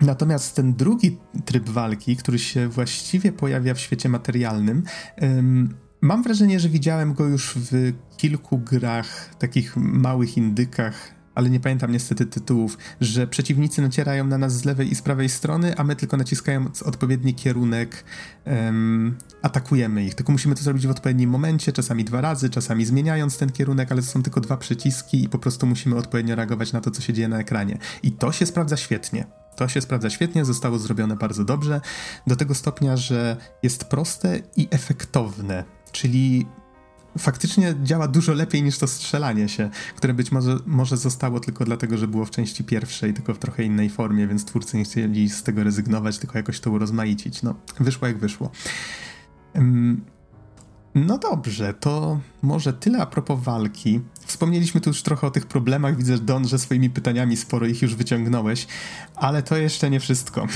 Natomiast 0.00 0.56
ten 0.56 0.74
drugi 0.74 1.18
tryb 1.44 1.68
walki, 1.68 2.16
który 2.16 2.38
się 2.38 2.68
właściwie 2.68 3.32
pojawia 3.32 3.74
w 3.74 3.80
świecie 3.80 4.08
materialnym, 4.08 4.82
um, 5.20 5.74
mam 6.00 6.22
wrażenie, 6.22 6.60
że 6.60 6.68
widziałem 6.68 7.14
go 7.14 7.24
już 7.24 7.54
w 7.56 7.92
kilku 8.16 8.58
grach, 8.58 9.34
takich 9.34 9.76
małych 9.76 10.36
indykach, 10.36 11.14
ale 11.34 11.50
nie 11.50 11.60
pamiętam 11.60 11.92
niestety 11.92 12.26
tytułów, 12.26 12.78
że 13.00 13.26
przeciwnicy 13.26 13.82
nacierają 13.82 14.26
na 14.26 14.38
nas 14.38 14.52
z 14.52 14.64
lewej 14.64 14.92
i 14.92 14.94
z 14.94 15.02
prawej 15.02 15.28
strony, 15.28 15.76
a 15.76 15.84
my 15.84 15.96
tylko 15.96 16.16
naciskając 16.16 16.82
odpowiedni 16.82 17.34
kierunek 17.34 18.04
atakujemy 19.42 20.04
ich. 20.04 20.14
Tylko 20.14 20.32
musimy 20.32 20.54
to 20.54 20.62
zrobić 20.62 20.86
w 20.86 20.90
odpowiednim 20.90 21.30
momencie, 21.30 21.72
czasami 21.72 22.04
dwa 22.04 22.20
razy, 22.20 22.50
czasami 22.50 22.84
zmieniając 22.84 23.38
ten 23.38 23.50
kierunek, 23.50 23.92
ale 23.92 24.02
to 24.02 24.08
są 24.08 24.22
tylko 24.22 24.40
dwa 24.40 24.56
przyciski 24.56 25.24
i 25.24 25.28
po 25.28 25.38
prostu 25.38 25.66
musimy 25.66 25.96
odpowiednio 25.96 26.34
reagować 26.34 26.72
na 26.72 26.80
to, 26.80 26.90
co 26.90 27.02
się 27.02 27.12
dzieje 27.12 27.28
na 27.28 27.38
ekranie. 27.38 27.78
I 28.02 28.12
to 28.12 28.32
się 28.32 28.46
sprawdza 28.46 28.76
świetnie. 28.76 29.39
To 29.60 29.68
się 29.68 29.80
sprawdza 29.80 30.10
świetnie, 30.10 30.44
zostało 30.44 30.78
zrobione 30.78 31.16
bardzo 31.16 31.44
dobrze, 31.44 31.80
do 32.26 32.36
tego 32.36 32.54
stopnia, 32.54 32.96
że 32.96 33.36
jest 33.62 33.84
proste 33.84 34.40
i 34.56 34.68
efektowne. 34.70 35.64
Czyli 35.92 36.46
faktycznie 37.18 37.74
działa 37.82 38.08
dużo 38.08 38.32
lepiej 38.32 38.62
niż 38.62 38.78
to 38.78 38.86
strzelanie 38.86 39.48
się, 39.48 39.70
które 39.96 40.14
być 40.14 40.32
może, 40.32 40.58
może 40.66 40.96
zostało 40.96 41.40
tylko 41.40 41.64
dlatego, 41.64 41.98
że 41.98 42.08
było 42.08 42.24
w 42.24 42.30
części 42.30 42.64
pierwszej, 42.64 43.14
tylko 43.14 43.34
w 43.34 43.38
trochę 43.38 43.62
innej 43.64 43.90
formie, 43.90 44.26
więc 44.26 44.44
twórcy 44.44 44.76
nie 44.76 44.84
chcieli 44.84 45.28
z 45.28 45.42
tego 45.42 45.64
rezygnować, 45.64 46.18
tylko 46.18 46.38
jakoś 46.38 46.60
to 46.60 46.70
urozmaicić. 46.70 47.42
No, 47.42 47.54
wyszło 47.80 48.08
jak 48.08 48.18
wyszło. 48.18 48.50
No 50.94 51.18
dobrze, 51.18 51.74
to 51.74 52.20
może 52.42 52.72
tyle 52.72 52.98
a 52.98 53.06
propos 53.06 53.40
walki. 53.42 54.00
Wspomnieliśmy 54.30 54.80
tu 54.80 54.90
już 54.90 55.02
trochę 55.02 55.26
o 55.26 55.30
tych 55.30 55.46
problemach. 55.46 55.96
Widzę, 55.96 56.18
Don, 56.18 56.48
że 56.48 56.58
swoimi 56.58 56.90
pytaniami 56.90 57.36
sporo 57.36 57.66
ich 57.66 57.82
już 57.82 57.94
wyciągnąłeś, 57.94 58.66
ale 59.16 59.42
to 59.42 59.56
jeszcze 59.56 59.90
nie 59.90 60.00
wszystko. 60.00 60.46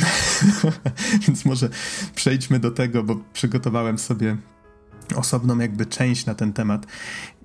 Więc 1.26 1.44
może 1.44 1.68
przejdźmy 2.14 2.58
do 2.58 2.70
tego, 2.70 3.02
bo 3.02 3.16
przygotowałem 3.32 3.98
sobie 3.98 4.36
osobną 5.16 5.58
jakby 5.58 5.86
część 5.86 6.26
na 6.26 6.34
ten 6.34 6.52
temat. 6.52 6.86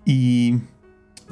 I 0.06 0.58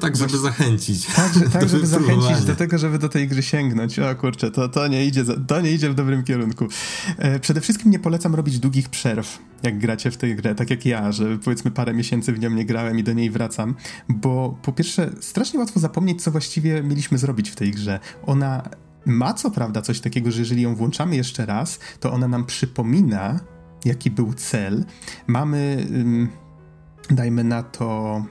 tak, 0.00 0.16
żeby 0.16 0.38
Właśnie, 0.38 0.50
zachęcić. 0.50 1.06
Tak, 1.06 1.34
że, 1.34 1.40
tak 1.60 1.68
żeby 1.68 1.86
zachęcić 1.86 2.44
do 2.44 2.56
tego, 2.56 2.78
żeby 2.78 2.98
do 2.98 3.08
tej 3.08 3.28
gry 3.28 3.42
sięgnąć. 3.42 3.98
O 3.98 4.16
kurczę, 4.16 4.50
to, 4.50 4.68
to, 4.68 4.88
nie, 4.88 5.06
idzie, 5.06 5.24
to 5.46 5.60
nie 5.60 5.72
idzie 5.72 5.90
w 5.90 5.94
dobrym 5.94 6.24
kierunku. 6.24 6.66
E, 7.18 7.40
przede 7.40 7.60
wszystkim 7.60 7.90
nie 7.90 7.98
polecam 7.98 8.34
robić 8.34 8.58
długich 8.58 8.88
przerw, 8.88 9.38
jak 9.62 9.78
gracie 9.78 10.10
w 10.10 10.16
tę 10.16 10.34
grę, 10.34 10.54
tak 10.54 10.70
jak 10.70 10.86
ja, 10.86 11.12
że 11.12 11.38
powiedzmy 11.38 11.70
parę 11.70 11.94
miesięcy 11.94 12.32
w 12.32 12.38
nią 12.38 12.50
nie 12.50 12.64
grałem 12.64 12.98
i 12.98 13.04
do 13.04 13.12
niej 13.12 13.30
wracam, 13.30 13.74
bo 14.08 14.58
po 14.62 14.72
pierwsze 14.72 15.10
strasznie 15.20 15.60
łatwo 15.60 15.80
zapomnieć, 15.80 16.22
co 16.22 16.30
właściwie 16.30 16.82
mieliśmy 16.82 17.18
zrobić 17.18 17.50
w 17.50 17.56
tej 17.56 17.70
grze. 17.70 18.00
Ona 18.26 18.62
ma 19.06 19.34
co 19.34 19.50
prawda 19.50 19.82
coś 19.82 20.00
takiego, 20.00 20.30
że 20.30 20.40
jeżeli 20.40 20.62
ją 20.62 20.74
włączamy 20.74 21.16
jeszcze 21.16 21.46
raz, 21.46 21.78
to 22.00 22.12
ona 22.12 22.28
nam 22.28 22.46
przypomina, 22.46 23.40
jaki 23.84 24.10
był 24.10 24.34
cel. 24.34 24.84
Mamy, 25.26 25.86
dajmy 27.10 27.44
na 27.44 27.62
to 27.62 28.22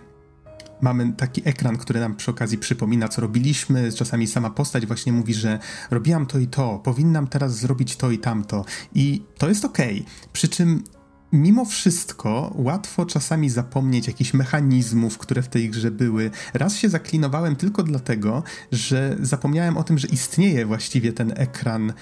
mamy 0.81 1.13
taki 1.13 1.41
ekran, 1.45 1.77
który 1.77 1.99
nam 1.99 2.15
przy 2.15 2.31
okazji 2.31 2.57
przypomina, 2.57 3.07
co 3.07 3.21
robiliśmy. 3.21 3.91
Czasami 3.91 4.27
sama 4.27 4.49
postać 4.49 4.85
właśnie 4.85 5.13
mówi, 5.13 5.33
że 5.33 5.59
robiłam 5.91 6.25
to 6.25 6.39
i 6.39 6.47
to, 6.47 6.79
powinnam 6.79 7.27
teraz 7.27 7.55
zrobić 7.55 7.95
to 7.95 8.11
i 8.11 8.17
tamto. 8.17 8.65
I 8.95 9.23
to 9.37 9.49
jest 9.49 9.65
okej. 9.65 10.01
Okay. 10.01 10.29
Przy 10.33 10.47
czym 10.47 10.83
mimo 11.31 11.65
wszystko 11.65 12.53
łatwo 12.55 13.05
czasami 13.05 13.49
zapomnieć 13.49 14.07
jakichś 14.07 14.33
mechanizmów, 14.33 15.17
które 15.17 15.41
w 15.41 15.47
tej 15.47 15.69
grze 15.69 15.91
były. 15.91 16.31
Raz 16.53 16.75
się 16.75 16.89
zaklinowałem 16.89 17.55
tylko 17.55 17.83
dlatego, 17.83 18.43
że 18.71 19.17
zapomniałem 19.19 19.77
o 19.77 19.83
tym, 19.83 19.97
że 19.97 20.07
istnieje 20.07 20.65
właściwie 20.65 21.13
ten 21.13 21.33
ekran, 21.35 21.93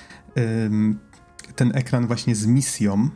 ten 1.56 1.72
ekran 1.76 2.08
właśnie 2.08 2.36
z 2.36 2.46
misją 2.46 3.10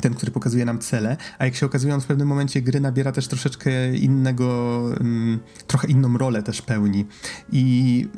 ten, 0.00 0.14
który 0.14 0.32
pokazuje 0.32 0.64
nam 0.64 0.78
cele, 0.78 1.16
a 1.38 1.44
jak 1.44 1.54
się 1.54 1.66
okazuje, 1.66 1.94
on 1.94 2.00
w 2.00 2.06
pewnym 2.06 2.28
momencie 2.28 2.62
gry 2.62 2.80
nabiera 2.80 3.12
też 3.12 3.28
troszeczkę 3.28 3.96
innego, 3.96 4.78
um, 4.82 5.40
trochę 5.66 5.88
inną 5.88 6.18
rolę 6.18 6.42
też 6.42 6.62
pełni. 6.62 7.06
I 7.52 8.08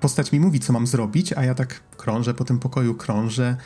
postać 0.00 0.32
mi 0.32 0.40
mówi, 0.40 0.60
co 0.60 0.72
mam 0.72 0.86
zrobić, 0.86 1.32
a 1.32 1.44
ja 1.44 1.54
tak 1.54 1.80
krążę 1.96 2.34
po 2.34 2.44
tym 2.44 2.58
pokoju, 2.58 2.94
krążę. 2.94 3.56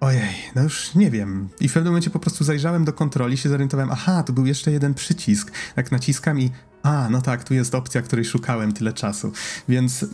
Ojej, 0.00 0.28
no 0.54 0.62
już 0.62 0.94
nie 0.94 1.10
wiem. 1.10 1.48
I 1.60 1.68
w 1.68 1.72
pewnym 1.72 1.92
momencie 1.92 2.10
po 2.10 2.18
prostu 2.18 2.44
zajrzałem 2.44 2.84
do 2.84 2.92
kontroli, 2.92 3.36
się 3.36 3.48
zorientowałem, 3.48 3.90
aha, 3.92 4.22
tu 4.22 4.32
był 4.32 4.46
jeszcze 4.46 4.72
jeden 4.72 4.94
przycisk. 4.94 5.52
Tak 5.74 5.92
naciskam 5.92 6.40
i, 6.40 6.50
a, 6.82 7.08
no 7.10 7.22
tak, 7.22 7.44
tu 7.44 7.54
jest 7.54 7.74
opcja, 7.74 8.02
której 8.02 8.24
szukałem 8.24 8.72
tyle 8.72 8.92
czasu. 8.92 9.32
Więc 9.68 10.06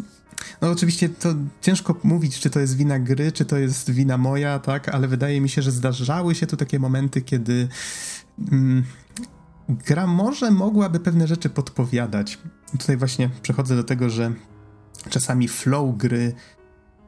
no 0.61 0.71
oczywiście 0.71 1.09
to 1.09 1.35
ciężko 1.61 1.97
mówić, 2.05 2.41
czy 2.41 2.51
to 2.51 2.61
jest 2.61 2.77
wina 2.77 2.99
gry, 2.99 3.33
czy 3.33 3.45
to 3.45 3.59
jest 3.59 3.91
wina 3.91 4.19
moja, 4.19 4.59
tak, 4.59 4.89
ale 4.89 5.09
wydaje 5.09 5.41
mi 5.41 5.49
się, 5.49 5.63
że 5.63 5.71
zdarzały 5.71 6.35
się 6.35 6.47
tu 6.47 6.57
takie 6.57 6.79
momenty, 6.79 7.23
kiedy 7.23 7.69
mm, 8.53 8.85
gra 9.69 10.07
może 10.07 10.51
mogłaby 10.51 11.01
pewne 11.01 11.27
rzeczy 11.27 11.51
podpowiadać. 11.51 12.39
Tutaj 12.79 12.97
właśnie 12.97 13.31
przechodzę 13.43 13.77
do 13.77 13.85
tego, 13.85 14.11
że 14.11 14.33
czasami 15.11 15.49
flow 15.49 15.97
gry 15.97 16.35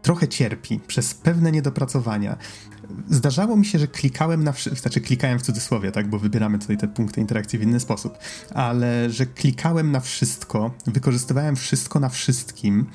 trochę 0.03 0.29
cierpi 0.29 0.81
przez 0.87 1.15
pewne 1.15 1.53
niedopracowania. 1.53 2.37
Zdarzało 3.11 3.57
mi 3.57 3.67
się, 3.67 3.79
że 3.79 3.89
klikałem 3.89 4.45
na 4.45 4.53
wszystko, 4.53 4.81
znaczy 4.81 5.01
klikałem 5.01 5.39
w 5.39 5.43
cudzysłowie, 5.43 5.93
tak, 5.93 6.11
bo 6.11 6.19
wybieramy 6.19 6.59
tutaj 6.59 6.79
te 6.79 6.89
punkty 6.89 7.21
interakcji 7.21 7.59
w 7.59 7.63
inny 7.63 7.81
sposób, 7.81 8.19
ale 8.55 9.11
że 9.11 9.27
klikałem 9.27 9.93
na 9.93 10.01
wszystko, 10.01 10.75
wykorzystywałem 10.87 11.57
wszystko 11.57 12.01
na 12.01 12.09
wszystkim 12.09 12.87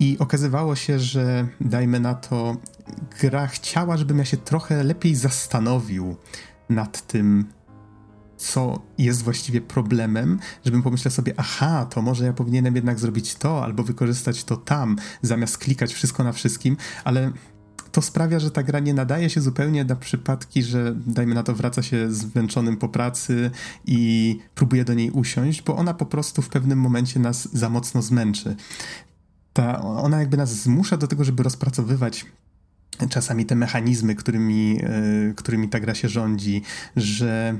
i 0.00 0.18
okazywało 0.18 0.76
się, 0.76 0.98
że 0.98 1.48
dajmy 1.60 2.00
na 2.00 2.14
to, 2.14 2.56
gra 3.20 3.46
chciała, 3.46 3.96
żebym 3.96 4.18
ja 4.18 4.24
się 4.24 4.36
trochę 4.36 4.84
lepiej 4.84 5.14
zastanowił 5.14 6.16
nad 6.68 7.06
tym, 7.06 7.44
co 8.36 8.82
jest 8.98 9.22
właściwie 9.22 9.60
problemem, 9.60 10.38
żebym 10.64 10.82
pomyślał 10.82 11.12
sobie, 11.12 11.34
aha, 11.36 11.86
to 11.86 12.02
może 12.02 12.24
ja 12.24 12.32
powinienem 12.32 12.74
jednak 12.74 12.98
zrobić 12.98 13.34
to, 13.34 13.64
albo 13.64 13.82
wykorzystać 13.82 14.44
to 14.44 14.56
tam, 14.56 14.96
zamiast 15.22 15.58
klikać 15.58 15.94
wszystko 15.94 16.24
na 16.24 16.32
wszystkim, 16.32 16.76
ale 17.04 17.32
to 17.92 18.02
sprawia, 18.02 18.38
że 18.38 18.50
ta 18.50 18.62
gra 18.62 18.80
nie 18.80 18.94
nadaje 18.94 19.30
się 19.30 19.40
zupełnie 19.40 19.84
na 19.84 19.96
przypadki, 19.96 20.62
że 20.62 20.94
dajmy 21.06 21.34
na 21.34 21.42
to 21.42 21.54
wraca 21.54 21.82
się 21.82 22.12
zmęczonym 22.12 22.76
po 22.76 22.88
pracy 22.88 23.50
i 23.86 24.38
próbuje 24.54 24.84
do 24.84 24.94
niej 24.94 25.10
usiąść, 25.10 25.62
bo 25.62 25.76
ona 25.76 25.94
po 25.94 26.06
prostu 26.06 26.42
w 26.42 26.48
pewnym 26.48 26.78
momencie 26.78 27.20
nas 27.20 27.48
za 27.52 27.68
mocno 27.68 28.02
zmęczy. 28.02 28.56
Ta, 29.58 29.82
ona 29.82 30.20
jakby 30.20 30.36
nas 30.36 30.54
zmusza 30.54 30.96
do 30.96 31.06
tego, 31.06 31.24
żeby 31.24 31.42
rozpracowywać 31.42 32.26
czasami 33.10 33.46
te 33.46 33.54
mechanizmy, 33.54 34.14
którymi, 34.14 34.74
yy, 34.74 35.34
którymi 35.36 35.68
ta 35.68 35.80
gra 35.80 35.94
się 35.94 36.08
rządzi, 36.08 36.62
że 36.96 37.58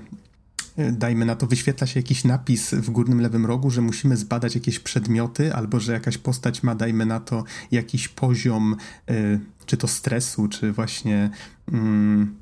dajmy 0.92 1.24
na 1.24 1.36
to, 1.36 1.46
wyświetla 1.46 1.86
się 1.86 2.00
jakiś 2.00 2.24
napis 2.24 2.74
w 2.74 2.90
górnym 2.90 3.20
lewym 3.20 3.46
rogu, 3.46 3.70
że 3.70 3.80
musimy 3.80 4.16
zbadać 4.16 4.54
jakieś 4.54 4.78
przedmioty, 4.78 5.54
albo 5.54 5.80
że 5.80 5.92
jakaś 5.92 6.18
postać 6.18 6.62
ma, 6.62 6.74
dajmy 6.74 7.06
na 7.06 7.20
to, 7.20 7.44
jakiś 7.70 8.08
poziom, 8.08 8.76
y, 9.10 9.40
czy 9.66 9.76
to 9.76 9.88
stresu, 9.88 10.48
czy 10.48 10.72
właśnie. 10.72 11.30
Mm, 11.72 12.34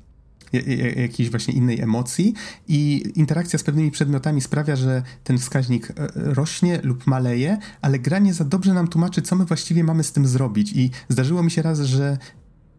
jakiejś 0.95 1.29
właśnie 1.29 1.53
innej 1.53 1.81
emocji 1.81 2.33
i 2.67 3.11
interakcja 3.15 3.59
z 3.59 3.63
pewnymi 3.63 3.91
przedmiotami 3.91 4.41
sprawia, 4.41 4.75
że 4.75 5.03
ten 5.23 5.37
wskaźnik 5.37 5.91
e, 5.91 5.93
rośnie 6.15 6.79
lub 6.83 7.07
maleje, 7.07 7.57
ale 7.81 7.99
gra 7.99 8.19
nie 8.19 8.33
za 8.33 8.43
dobrze 8.43 8.73
nam 8.73 8.87
tłumaczy, 8.87 9.21
co 9.21 9.35
my 9.35 9.45
właściwie 9.45 9.83
mamy 9.83 10.03
z 10.03 10.11
tym 10.11 10.27
zrobić 10.27 10.73
i 10.73 10.91
zdarzyło 11.09 11.43
mi 11.43 11.51
się 11.51 11.61
raz, 11.61 11.79
że 11.79 12.17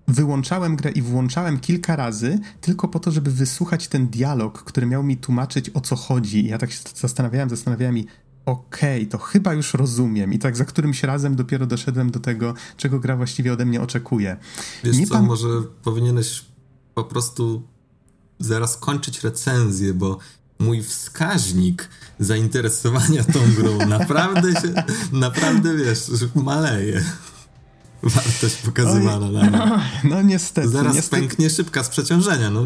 wyłączałem 0.08 0.76
grę 0.76 0.90
i 0.90 1.02
włączałem 1.02 1.58
kilka 1.58 1.96
razy, 1.96 2.38
tylko 2.60 2.88
po 2.88 2.98
to, 2.98 3.10
żeby 3.10 3.30
wysłuchać 3.30 3.88
ten 3.88 4.08
dialog, 4.08 4.62
który 4.62 4.86
miał 4.86 5.02
mi 5.02 5.16
tłumaczyć 5.16 5.70
o 5.70 5.80
co 5.80 5.96
chodzi. 5.96 6.44
I 6.44 6.48
ja 6.48 6.58
tak 6.58 6.72
się 6.72 6.78
zastanawiałem, 6.94 7.50
zastanawiałem 7.50 7.98
i 7.98 8.06
okej, 8.46 9.00
okay, 9.00 9.06
to 9.06 9.18
chyba 9.18 9.54
już 9.54 9.74
rozumiem. 9.74 10.32
I 10.32 10.38
tak 10.38 10.56
za 10.56 10.64
którymś 10.64 11.02
razem 11.02 11.36
dopiero 11.36 11.66
doszedłem 11.66 12.10
do 12.10 12.20
tego, 12.20 12.54
czego 12.76 13.00
gra 13.00 13.16
właściwie 13.16 13.52
ode 13.52 13.66
mnie 13.66 13.80
oczekuje. 13.80 14.36
Wiesz 14.84 14.96
Nie 14.96 15.06
co, 15.06 15.14
pan... 15.14 15.26
może 15.26 15.48
powinieneś 15.82 16.44
po 17.03 17.05
prostu 17.05 17.62
zaraz 18.38 18.76
kończyć 18.76 19.24
recenzję, 19.24 19.94
bo 19.94 20.18
mój 20.59 20.82
wskaźnik 20.82 21.88
zainteresowania 22.18 23.24
tą 23.24 23.40
grą 23.57 23.86
naprawdę 23.99 24.53
się, 24.53 24.82
naprawdę 25.12 25.76
wiesz, 25.76 26.11
maleje 26.34 27.05
wartość 28.03 28.57
pokazywana 28.57 29.26
Oj, 29.26 29.32
na 29.32 29.51
no, 29.51 29.80
no 30.05 30.22
niestety. 30.22 30.68
Zaraz 30.68 30.94
niestety. 30.94 31.22
pęknie 31.22 31.51
szybka 31.51 31.84
z 31.84 31.88
przeciążenia, 31.88 32.51
no 32.51 32.64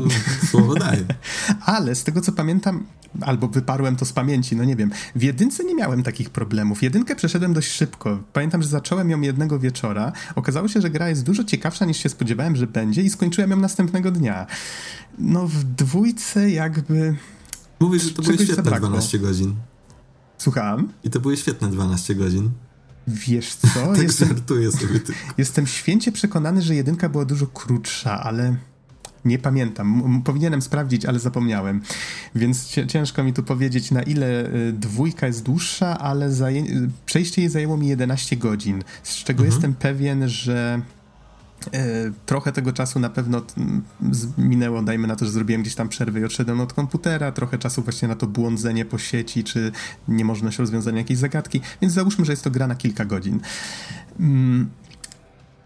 słowo 0.51 0.74
daję. 0.74 1.05
Ale 1.64 1.95
z 1.95 2.05
tego 2.05 2.20
co 2.20 2.33
pamiętam, 2.33 2.87
albo 3.20 3.49
wyparłem 3.49 3.97
to 3.97 4.05
z 4.05 4.12
pamięci, 4.12 4.57
no 4.57 4.64
nie 4.64 4.76
wiem, 4.76 4.91
w 5.16 5.22
jedynce 5.22 5.64
nie 5.64 5.74
miałem 5.74 6.03
takich 6.03 6.30
problemów. 6.30 6.83
Jedynkę 6.83 7.16
przeszedłem 7.16 7.53
dość 7.53 7.72
szybko. 7.72 8.22
Pamiętam, 8.33 8.62
że 8.62 8.68
zacząłem 8.68 9.11
ją 9.11 9.20
jednego 9.20 9.59
wieczora. 9.59 10.12
Okazało 10.35 10.68
się, 10.68 10.80
że 10.80 10.91
gra 10.91 11.09
jest 11.09 11.24
dużo 11.24 11.45
ciekawsza 11.45 11.85
niż 11.85 11.97
się 11.97 12.09
spodziewałem, 12.09 12.57
że 12.57 12.66
będzie 12.66 13.03
i 13.03 13.11
skończyłem 13.11 13.51
ją 13.51 13.57
następnego 13.57 14.11
dnia. 14.11 14.47
No 15.18 15.49
w 15.49 15.64
dwójce 15.64 16.51
jakby... 16.51 17.16
Mówisz, 17.80 18.03
że 18.03 18.11
to 18.11 18.22
były 18.22 18.35
świetne 18.35 18.55
zabrakło. 18.55 18.89
12 18.89 19.18
godzin. 19.18 19.55
Słucham? 20.39 20.93
I 21.05 21.11
to 21.11 21.20
były 21.20 21.37
świetne 21.37 21.68
12 21.68 22.14
godzin. 22.14 22.51
Wiesz 23.07 23.55
co? 23.55 23.87
tak 23.95 24.03
jestem, 24.03 24.29
żartuję 24.29 24.73
sobie 24.73 25.01
tylko. 25.01 25.20
Jestem 25.39 25.66
święcie 25.66 26.12
przekonany, 26.12 26.62
że 26.62 26.74
jedynka 26.74 27.09
była 27.09 27.24
dużo 27.24 27.47
krótsza, 27.47 28.23
ale 28.23 28.57
nie 29.24 29.39
pamiętam. 29.39 30.23
Powinienem 30.24 30.62
sprawdzić, 30.62 31.05
ale 31.05 31.19
zapomniałem. 31.19 31.81
Więc 32.35 32.69
ciężko 32.89 33.24
mi 33.24 33.33
tu 33.33 33.43
powiedzieć, 33.43 33.91
na 33.91 34.03
ile 34.03 34.55
y, 34.55 34.73
dwójka 34.73 35.27
jest 35.27 35.43
dłuższa, 35.43 35.99
ale 35.99 36.31
przejście 37.07 37.43
jej 37.43 37.51
zajęło 37.51 37.77
mi 37.77 37.89
11 37.89 38.37
godzin, 38.37 38.83
z 39.03 39.16
czego 39.16 39.43
mhm. 39.43 39.53
jestem 39.53 39.74
pewien, 39.74 40.29
że 40.29 40.83
trochę 42.26 42.52
tego 42.52 42.72
czasu 42.72 43.01
na 43.01 43.10
pewno 43.10 43.43
minęło, 44.39 44.82
dajmy 44.82 45.09
na 45.09 45.16
to, 45.16 45.24
że 45.24 45.30
zrobiłem 45.30 45.62
gdzieś 45.62 45.74
tam 45.74 45.89
przerwy 45.89 46.20
i 46.20 46.24
odszedłem 46.24 46.60
od 46.60 46.72
komputera, 46.72 47.32
trochę 47.32 47.59
czasu 47.59 47.82
właśnie 47.82 48.09
na 48.09 48.14
to 48.14 48.26
błądzenie 48.26 48.84
po 48.84 48.98
sieci, 48.98 49.44
czy 49.44 49.72
niemożność 50.09 50.59
rozwiązania 50.59 50.98
jakiejś 50.98 51.18
zagadki, 51.18 51.60
więc 51.80 51.94
załóżmy, 51.94 52.24
że 52.24 52.32
jest 52.32 52.44
to 52.44 52.51
gra 52.51 52.66
na 52.66 52.74
kilka 52.74 53.05
godzin. 53.05 53.40
Mm, 54.20 54.70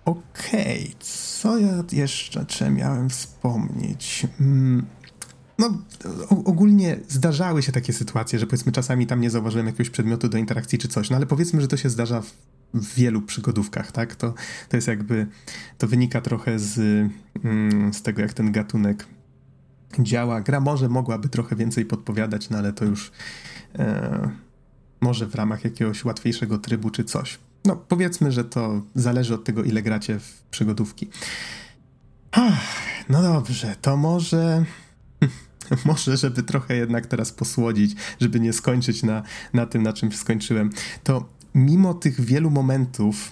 Okej, 0.05 0.83
okay. 0.83 0.97
co 1.01 1.59
ja 1.59 1.85
jeszcze 1.93 2.71
miałem 2.71 3.11
wspomnieć? 3.11 4.27
Mm, 4.41 4.87
no, 5.59 5.79
ogólnie 6.45 6.99
zdarzały 7.09 7.63
się 7.63 7.73
takie 7.73 7.93
sytuacje, 7.93 8.39
że 8.39 8.47
powiedzmy 8.47 8.73
czasami 8.73 9.07
tam 9.07 9.21
nie 9.21 9.31
zauważyłem 9.31 9.67
jakiegoś 9.67 9.91
przedmiotu 9.91 10.29
do 10.29 10.39
interakcji 10.39 10.79
czy 10.79 10.89
coś, 10.89 11.11
no 11.11 11.17
ale 11.17 11.27
powiedzmy, 11.27 11.61
że 11.61 11.69
to 11.69 11.77
się 11.77 11.91
zdarza 11.91 12.23
w 12.75 12.95
wielu 12.95 13.23
przygodówkach, 13.23 13.93
tak? 13.93 14.17
To, 14.17 14.35
to 14.69 14.77
jest 14.77 14.89
jakby, 14.89 15.27
to 15.79 15.87
wynika 15.87 16.21
trochę 16.21 16.59
z, 16.59 16.79
mm, 17.45 17.95
z 17.95 18.03
tego, 18.03 18.23
jak 18.23 18.33
ten 18.33 18.53
gatunek 18.53 19.07
działa. 19.99 20.41
Gra 20.41 20.61
może 20.61 20.89
mogłaby 20.89 21.29
trochę 21.29 21.57
więcej 21.57 21.85
podpowiadać, 21.85 22.51
no 22.51 22.59
ale 22.59 22.73
to 22.73 22.85
już 22.85 23.13
e, 23.79 24.31
może 25.01 25.27
w 25.27 25.35
ramach 25.35 25.65
jakiegoś 25.65 26.05
łatwiejszego 26.05 26.59
trybu 26.59 26.91
czy 26.91 27.05
coś. 27.05 27.39
No, 27.65 27.77
powiedzmy, 27.77 28.33
że 28.33 28.45
to 28.45 28.83
zależy 28.95 29.35
od 29.35 29.45
tego, 29.45 29.63
ile 29.63 29.83
gracie 29.83 30.19
w 30.19 30.43
przygodówki. 30.51 31.09
Ach, 32.33 32.77
no 33.09 33.23
dobrze, 33.23 33.77
to 33.81 33.97
może. 33.97 34.65
Może, 35.85 36.17
żeby 36.17 36.43
trochę 36.43 36.77
jednak 36.77 37.07
teraz 37.07 37.33
posłodzić, 37.33 37.97
żeby 38.21 38.41
nie 38.41 38.53
skończyć 38.53 39.03
na, 39.03 39.23
na 39.53 39.67
tym, 39.67 39.83
na 39.83 39.93
czym 39.93 40.13
skończyłem, 40.13 40.71
to 41.05 41.29
mimo 41.57 41.95
tych 41.95 42.21
wielu 42.21 42.51
momentów, 42.51 43.31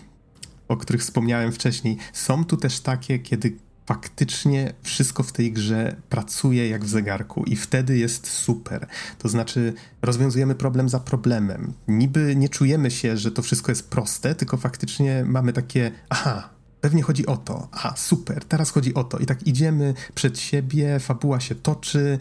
o 0.69 0.77
których 0.77 1.03
wspomniałem 1.03 1.53
wcześniej, 1.53 1.97
są 2.13 2.45
tu 2.45 2.57
też 2.57 2.81
takie, 2.81 3.19
kiedy 3.19 3.57
faktycznie 3.87 4.73
wszystko 4.83 5.23
w 5.23 5.33
tej 5.33 5.53
grze 5.53 5.97
pracuje 6.09 6.69
jak 6.69 6.85
w 6.85 6.89
zegarku 6.89 7.45
i 7.45 7.57
wtedy 7.57 7.99
jest 7.99 8.27
super. 8.27 8.87
To 9.19 9.29
znaczy, 9.29 9.73
rozwiązujemy 10.03 10.55
problem 10.55 10.89
za 10.89 11.01
problemem. 11.01 11.73
Niby 11.89 12.37
nie 12.37 12.49
czujemy 12.49 12.91
się, 12.91 13.17
że 13.17 13.31
to 13.31 13.43
wszystko 13.43 13.73
jest 13.73 13.91
proste, 13.91 14.35
tylko 14.35 14.57
faktycznie 14.57 15.25
mamy 15.27 15.53
takie, 15.53 15.93
aha, 16.09 16.55
pewnie 16.81 17.03
chodzi 17.03 17.27
o 17.27 17.37
to, 17.37 17.69
aha, 17.73 17.95
super, 17.97 18.45
teraz 18.45 18.71
chodzi 18.71 18.95
o 18.95 19.05
to. 19.05 19.19
I 19.19 19.27
tak 19.27 19.47
idziemy 19.47 19.95
przed 20.15 20.39
siebie, 20.39 21.01
fabuła 21.01 21.41
się 21.41 21.55
toczy 21.55 22.19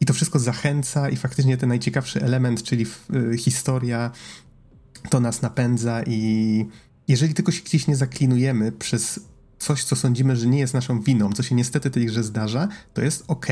i 0.00 0.06
to 0.06 0.12
wszystko 0.12 0.38
zachęca 0.38 1.08
i 1.08 1.16
faktycznie 1.16 1.56
ten 1.56 1.68
najciekawszy 1.68 2.22
element, 2.22 2.62
czyli 2.62 2.86
y, 3.32 3.38
historia, 3.38 4.10
to 5.10 5.20
nas 5.20 5.42
napędza 5.42 6.02
i 6.06 6.66
jeżeli 7.08 7.34
tylko 7.34 7.52
się 7.52 7.62
gdzieś 7.62 7.86
nie 7.86 7.96
zaklinujemy 7.96 8.72
przez 8.72 9.20
coś, 9.58 9.84
co 9.84 9.96
sądzimy, 9.96 10.36
że 10.36 10.46
nie 10.46 10.58
jest 10.58 10.74
naszą 10.74 11.00
winą, 11.00 11.32
co 11.32 11.42
się 11.42 11.54
niestety 11.54 11.90
grze 11.90 12.22
zdarza, 12.22 12.68
to 12.94 13.02
jest 13.02 13.24
ok. 13.28 13.46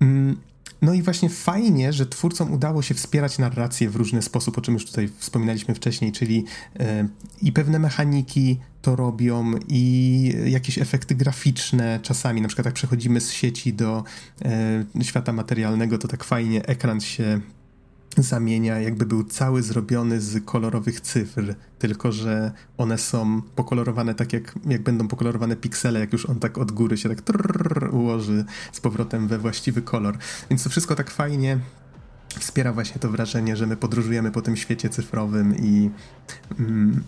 Mm, 0.00 0.36
no 0.82 0.94
i 0.94 1.02
właśnie 1.02 1.28
fajnie, 1.28 1.92
że 1.92 2.06
twórcom 2.06 2.52
udało 2.52 2.82
się 2.82 2.94
wspierać 2.94 3.38
narrację 3.38 3.90
w 3.90 3.96
różny 3.96 4.22
sposób, 4.22 4.58
o 4.58 4.60
czym 4.60 4.74
już 4.74 4.86
tutaj 4.86 5.10
wspominaliśmy 5.18 5.74
wcześniej, 5.74 6.12
czyli 6.12 6.44
e, 6.80 7.08
i 7.42 7.52
pewne 7.52 7.78
mechaniki 7.78 8.60
to 8.82 8.96
robią, 8.96 9.52
i 9.68 10.34
jakieś 10.46 10.78
efekty 10.78 11.14
graficzne 11.14 12.00
czasami, 12.02 12.40
na 12.40 12.48
przykład 12.48 12.66
jak 12.66 12.74
przechodzimy 12.74 13.20
z 13.20 13.30
sieci 13.30 13.74
do 13.74 14.04
e, 14.44 15.04
świata 15.04 15.32
materialnego, 15.32 15.98
to 15.98 16.08
tak 16.08 16.24
fajnie 16.24 16.66
ekran 16.66 17.00
się 17.00 17.40
zamienia, 18.16 18.80
jakby 18.80 19.06
był 19.06 19.24
cały 19.24 19.62
zrobiony 19.62 20.20
z 20.20 20.44
kolorowych 20.44 21.00
cyfr, 21.00 21.54
tylko 21.78 22.12
że 22.12 22.52
one 22.78 22.98
są 22.98 23.42
pokolorowane 23.42 24.14
tak, 24.14 24.32
jak, 24.32 24.54
jak 24.66 24.82
będą 24.82 25.08
pokolorowane 25.08 25.56
piksele, 25.56 26.00
jak 26.00 26.12
już 26.12 26.26
on 26.26 26.38
tak 26.38 26.58
od 26.58 26.72
góry 26.72 26.96
się 26.96 27.08
tak 27.08 27.20
trrr, 27.20 27.94
ułoży 27.94 28.44
z 28.72 28.80
powrotem 28.80 29.28
we 29.28 29.38
właściwy 29.38 29.82
kolor. 29.82 30.18
Więc 30.50 30.62
to 30.62 30.70
wszystko 30.70 30.94
tak 30.94 31.10
fajnie 31.10 31.58
wspiera 32.38 32.72
właśnie 32.72 33.00
to 33.00 33.10
wrażenie, 33.10 33.56
że 33.56 33.66
my 33.66 33.76
podróżujemy 33.76 34.30
po 34.30 34.42
tym 34.42 34.56
świecie 34.56 34.88
cyfrowym 34.88 35.56
i 35.56 35.90
mm, 36.58 37.04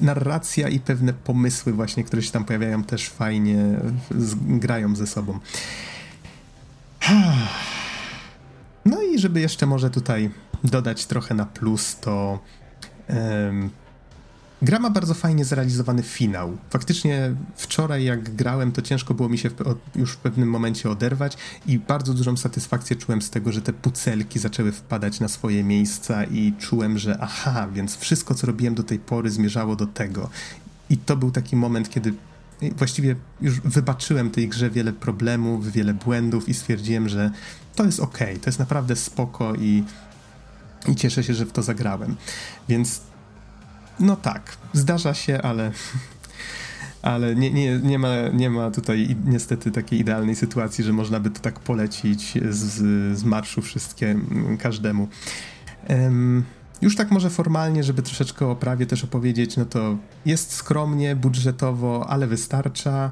narracja 0.00 0.68
i 0.68 0.80
pewne 0.80 1.12
pomysły 1.12 1.72
właśnie, 1.72 2.04
które 2.04 2.22
się 2.22 2.30
tam 2.30 2.44
pojawiają 2.44 2.84
też 2.84 3.08
fajnie 3.08 3.80
grają 4.48 4.96
ze 4.96 5.06
sobą. 5.06 5.38
I 9.14 9.18
żeby 9.18 9.40
jeszcze 9.40 9.66
może 9.66 9.90
tutaj 9.90 10.30
dodać 10.64 11.06
trochę 11.06 11.34
na 11.34 11.46
plus, 11.46 11.96
to 12.00 12.38
um, 13.08 13.70
gra 14.62 14.78
ma 14.78 14.90
bardzo 14.90 15.14
fajnie 15.14 15.44
zrealizowany 15.44 16.02
finał. 16.02 16.56
Faktycznie 16.70 17.34
wczoraj 17.56 18.04
jak 18.04 18.34
grałem, 18.34 18.72
to 18.72 18.82
ciężko 18.82 19.14
było 19.14 19.28
mi 19.28 19.38
się 19.38 19.50
już 19.96 20.12
w 20.12 20.16
pewnym 20.16 20.50
momencie 20.50 20.90
oderwać 20.90 21.36
i 21.66 21.78
bardzo 21.78 22.14
dużą 22.14 22.36
satysfakcję 22.36 22.96
czułem 22.96 23.22
z 23.22 23.30
tego, 23.30 23.52
że 23.52 23.62
te 23.62 23.72
pucelki 23.72 24.38
zaczęły 24.38 24.72
wpadać 24.72 25.20
na 25.20 25.28
swoje 25.28 25.64
miejsca 25.64 26.24
i 26.24 26.52
czułem, 26.58 26.98
że 26.98 27.18
aha, 27.20 27.68
więc 27.72 27.96
wszystko 27.96 28.34
co 28.34 28.46
robiłem 28.46 28.74
do 28.74 28.82
tej 28.82 28.98
pory 28.98 29.30
zmierzało 29.30 29.76
do 29.76 29.86
tego. 29.86 30.30
I 30.90 30.98
to 30.98 31.16
był 31.16 31.30
taki 31.30 31.56
moment, 31.56 31.90
kiedy 31.90 32.14
właściwie 32.70 33.16
już 33.40 33.60
wybaczyłem 33.60 34.30
tej 34.30 34.48
grze 34.48 34.70
wiele 34.70 34.92
problemów, 34.92 35.72
wiele 35.72 35.94
błędów 35.94 36.48
i 36.48 36.54
stwierdziłem, 36.54 37.08
że 37.08 37.30
to 37.74 37.84
jest 37.84 38.00
ok, 38.00 38.18
to 38.18 38.48
jest 38.48 38.58
naprawdę 38.58 38.96
spoko 38.96 39.54
i, 39.54 39.84
i 40.88 40.96
cieszę 40.96 41.24
się, 41.24 41.34
że 41.34 41.46
w 41.46 41.52
to 41.52 41.62
zagrałem. 41.62 42.16
Więc 42.68 43.00
no 44.00 44.16
tak, 44.16 44.56
zdarza 44.72 45.14
się, 45.14 45.42
ale 45.42 45.72
ale 47.02 47.34
nie, 47.34 47.50
nie, 47.50 47.78
nie, 47.78 47.98
ma, 47.98 48.28
nie 48.32 48.50
ma 48.50 48.70
tutaj 48.70 49.16
niestety 49.24 49.70
takiej 49.70 50.00
idealnej 50.00 50.36
sytuacji, 50.36 50.84
że 50.84 50.92
można 50.92 51.20
by 51.20 51.30
to 51.30 51.40
tak 51.40 51.60
polecić 51.60 52.32
z, 52.50 52.72
z 53.18 53.24
marszu 53.24 53.62
wszystkie 53.62 54.16
każdemu. 54.58 55.08
Um, 55.88 56.44
już 56.84 56.96
tak 56.96 57.10
może 57.10 57.30
formalnie, 57.30 57.84
żeby 57.84 58.02
troszeczkę 58.02 58.46
o 58.46 58.56
prawie 58.56 58.86
też 58.86 59.04
opowiedzieć, 59.04 59.56
no 59.56 59.64
to 59.64 59.98
jest 60.26 60.52
skromnie, 60.52 61.16
budżetowo, 61.16 62.06
ale 62.08 62.26
wystarcza. 62.26 63.10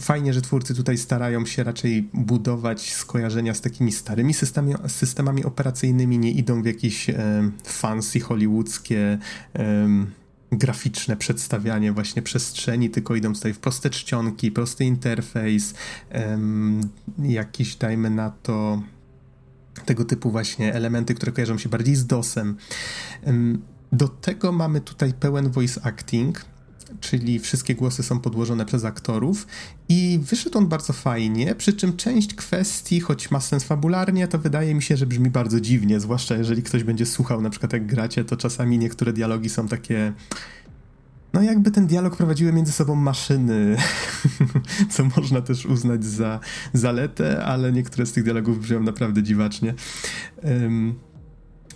Fajnie, 0.00 0.32
że 0.32 0.42
twórcy 0.42 0.74
tutaj 0.74 0.98
starają 0.98 1.46
się 1.46 1.64
raczej 1.64 2.08
budować 2.14 2.94
skojarzenia 2.94 3.54
z 3.54 3.60
takimi 3.60 3.92
starymi 3.92 4.34
systemami, 4.34 4.74
systemami 4.86 5.44
operacyjnymi, 5.44 6.18
nie 6.18 6.30
idą 6.30 6.62
w 6.62 6.66
jakieś 6.66 7.06
fancy 7.64 8.20
hollywoodzkie 8.20 9.18
graficzne 10.52 11.16
przedstawianie 11.16 11.92
właśnie 11.92 12.22
przestrzeni, 12.22 12.90
tylko 12.90 13.14
idą 13.14 13.34
tutaj 13.34 13.52
w 13.52 13.58
proste 13.58 13.90
czcionki, 13.90 14.50
prosty 14.50 14.84
interfejs, 14.84 15.74
jakiś 17.22 17.76
dajmy 17.76 18.10
na 18.10 18.30
to 18.30 18.82
tego 19.82 20.04
typu 20.04 20.30
właśnie 20.30 20.74
elementy, 20.74 21.14
które 21.14 21.32
kojarzą 21.32 21.58
się 21.58 21.68
bardziej 21.68 21.96
z 21.96 22.06
DOSem. 22.06 22.56
Do 23.92 24.08
tego 24.08 24.52
mamy 24.52 24.80
tutaj 24.80 25.12
pełen 25.12 25.50
voice 25.50 25.80
acting, 25.84 26.44
czyli 27.00 27.38
wszystkie 27.38 27.74
głosy 27.74 28.02
są 28.02 28.20
podłożone 28.20 28.66
przez 28.66 28.84
aktorów 28.84 29.46
i 29.88 30.20
wyszedł 30.22 30.58
on 30.58 30.66
bardzo 30.66 30.92
fajnie, 30.92 31.54
przy 31.54 31.72
czym 31.72 31.96
część 31.96 32.34
kwestii, 32.34 33.00
choć 33.00 33.30
ma 33.30 33.40
sens 33.40 33.64
fabularnie, 33.64 34.28
to 34.28 34.38
wydaje 34.38 34.74
mi 34.74 34.82
się, 34.82 34.96
że 34.96 35.06
brzmi 35.06 35.30
bardzo 35.30 35.60
dziwnie, 35.60 36.00
zwłaszcza 36.00 36.36
jeżeli 36.36 36.62
ktoś 36.62 36.84
będzie 36.84 37.06
słuchał, 37.06 37.40
na 37.40 37.50
przykład 37.50 37.72
jak 37.72 37.86
gracie, 37.86 38.24
to 38.24 38.36
czasami 38.36 38.78
niektóre 38.78 39.12
dialogi 39.12 39.48
są 39.48 39.68
takie 39.68 40.12
no 41.32 41.42
jakby 41.42 41.70
ten 41.70 41.86
dialog 41.86 42.16
prowadziły 42.16 42.52
między 42.52 42.72
sobą 42.72 42.94
maszyny, 42.94 43.76
co 44.90 45.04
można 45.16 45.40
też 45.40 45.66
uznać 45.66 46.04
za 46.04 46.40
zaletę, 46.72 47.44
ale 47.44 47.72
niektóre 47.72 48.06
z 48.06 48.12
tych 48.12 48.24
dialogów 48.24 48.60
brzmią 48.60 48.80
naprawdę 48.80 49.22
dziwacznie. 49.22 49.74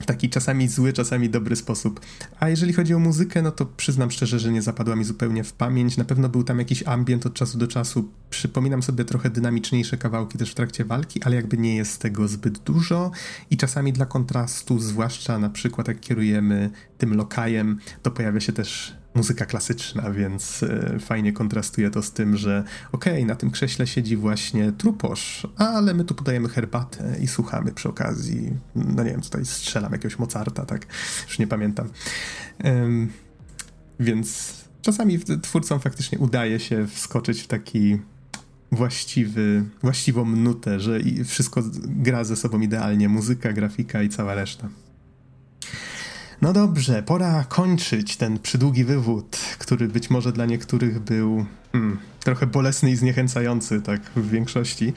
W 0.00 0.06
taki 0.06 0.30
czasami 0.30 0.68
zły, 0.68 0.92
czasami 0.92 1.30
dobry 1.30 1.56
sposób. 1.56 2.00
A 2.40 2.48
jeżeli 2.48 2.72
chodzi 2.72 2.94
o 2.94 2.98
muzykę, 2.98 3.42
no 3.42 3.50
to 3.50 3.66
przyznam 3.66 4.10
szczerze, 4.10 4.38
że 4.38 4.52
nie 4.52 4.62
zapadła 4.62 4.96
mi 4.96 5.04
zupełnie 5.04 5.44
w 5.44 5.52
pamięć. 5.52 5.96
Na 5.96 6.04
pewno 6.04 6.28
był 6.28 6.44
tam 6.44 6.58
jakiś 6.58 6.82
ambient 6.82 7.26
od 7.26 7.34
czasu 7.34 7.58
do 7.58 7.66
czasu. 7.66 8.08
Przypominam 8.30 8.82
sobie 8.82 9.04
trochę 9.04 9.30
dynamiczniejsze 9.30 9.96
kawałki 9.96 10.38
też 10.38 10.50
w 10.50 10.54
trakcie 10.54 10.84
walki, 10.84 11.22
ale 11.22 11.36
jakby 11.36 11.58
nie 11.58 11.76
jest 11.76 12.00
tego 12.00 12.28
zbyt 12.28 12.58
dużo 12.58 13.10
i 13.50 13.56
czasami 13.56 13.92
dla 13.92 14.06
kontrastu, 14.06 14.78
zwłaszcza 14.78 15.38
na 15.38 15.50
przykład 15.50 15.88
jak 15.88 16.00
kierujemy 16.00 16.70
tym 16.98 17.14
lokajem, 17.14 17.78
to 18.02 18.10
pojawia 18.10 18.40
się 18.40 18.52
też 18.52 19.01
muzyka 19.14 19.46
klasyczna, 19.46 20.10
więc 20.10 20.62
e, 20.62 20.98
fajnie 20.98 21.32
kontrastuje 21.32 21.90
to 21.90 22.02
z 22.02 22.12
tym, 22.12 22.36
że 22.36 22.64
okej, 22.92 23.12
okay, 23.12 23.24
na 23.24 23.34
tym 23.34 23.50
krześle 23.50 23.86
siedzi 23.86 24.16
właśnie 24.16 24.72
truposz, 24.72 25.46
ale 25.56 25.94
my 25.94 26.04
tu 26.04 26.14
podajemy 26.14 26.48
herbatę 26.48 27.16
i 27.20 27.26
słuchamy 27.26 27.72
przy 27.72 27.88
okazji, 27.88 28.52
no 28.74 29.02
nie 29.04 29.10
wiem, 29.10 29.20
tutaj 29.20 29.46
strzelam 29.46 29.92
jakiegoś 29.92 30.18
Mozarta, 30.18 30.66
tak, 30.66 30.86
już 31.26 31.38
nie 31.38 31.46
pamiętam. 31.46 31.88
Um, 32.64 33.08
więc 34.00 34.54
czasami 34.82 35.18
twórcom 35.42 35.80
faktycznie 35.80 36.18
udaje 36.18 36.60
się 36.60 36.86
wskoczyć 36.86 37.40
w 37.40 37.46
taki 37.46 37.98
właściwy, 38.72 39.64
właściwą 39.82 40.24
nutę, 40.24 40.80
że 40.80 40.98
wszystko 41.24 41.62
gra 41.84 42.24
ze 42.24 42.36
sobą 42.36 42.60
idealnie, 42.60 43.08
muzyka, 43.08 43.52
grafika 43.52 44.02
i 44.02 44.08
cała 44.08 44.34
reszta. 44.34 44.68
No 46.42 46.52
dobrze, 46.52 47.02
pora 47.02 47.44
kończyć 47.48 48.16
ten 48.16 48.38
przydługi 48.38 48.84
wywód, 48.84 49.36
który 49.58 49.88
być 49.88 50.10
może 50.10 50.32
dla 50.32 50.46
niektórych 50.46 51.00
był 51.00 51.46
hmm, 51.72 51.98
trochę 52.20 52.46
bolesny 52.46 52.90
i 52.90 52.96
zniechęcający, 52.96 53.82
tak 53.82 54.00
w 54.16 54.30
większości. 54.30 54.92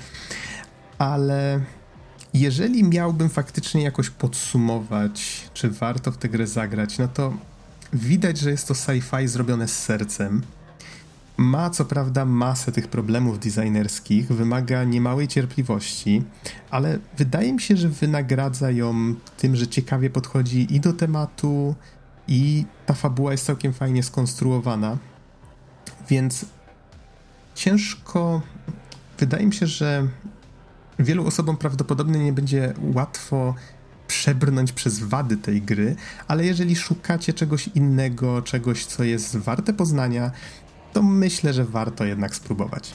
Ale 0.97 1.61
jeżeli 2.34 2.84
miałbym 2.84 3.30
faktycznie 3.30 3.84
jakoś 3.84 4.09
podsumować, 4.09 5.49
czy 5.53 5.69
warto 5.69 6.11
w 6.11 6.17
tę 6.17 6.30
grę 6.30 6.47
zagrać, 6.47 6.97
no 6.97 7.07
to 7.07 7.34
widać, 7.93 8.38
że 8.38 8.51
jest 8.51 8.67
to 8.67 8.73
sci-fi 8.73 9.27
zrobione 9.27 9.67
z 9.67 9.84
sercem 9.84 10.41
ma 11.37 11.69
co 11.69 11.85
prawda 11.85 12.25
masę 12.25 12.71
tych 12.71 12.87
problemów 12.87 13.39
designerskich, 13.39 14.27
wymaga 14.27 14.83
niemałej 14.83 15.27
cierpliwości, 15.27 16.23
ale 16.71 16.99
wydaje 17.17 17.53
mi 17.53 17.61
się, 17.61 17.77
że 17.77 17.89
wynagradza 17.89 18.71
ją 18.71 19.15
tym, 19.37 19.55
że 19.55 19.67
ciekawie 19.67 20.09
podchodzi 20.09 20.75
i 20.75 20.79
do 20.79 20.93
tematu, 20.93 21.75
i 22.27 22.65
ta 22.85 22.93
fabuła 22.93 23.31
jest 23.31 23.45
całkiem 23.45 23.73
fajnie 23.73 24.03
skonstruowana. 24.03 24.97
Więc 26.09 26.45
ciężko 27.55 28.41
wydaje 29.19 29.45
mi 29.45 29.53
się, 29.53 29.67
że 29.67 30.07
wielu 30.99 31.27
osobom 31.27 31.57
prawdopodobnie 31.57 32.19
nie 32.19 32.33
będzie 32.33 32.73
łatwo 32.93 33.55
przebrnąć 34.07 34.71
przez 34.71 34.99
wady 34.99 35.37
tej 35.37 35.61
gry, 35.61 35.95
ale 36.27 36.45
jeżeli 36.45 36.75
szukacie 36.75 37.33
czegoś 37.33 37.67
innego, 37.67 38.41
czegoś, 38.41 38.85
co 38.85 39.03
jest 39.03 39.37
warte 39.37 39.73
poznania, 39.73 40.31
to 40.95 41.01
myślę, 41.01 41.53
że 41.53 41.65
warto 41.65 42.05
jednak 42.05 42.35
spróbować. 42.35 42.93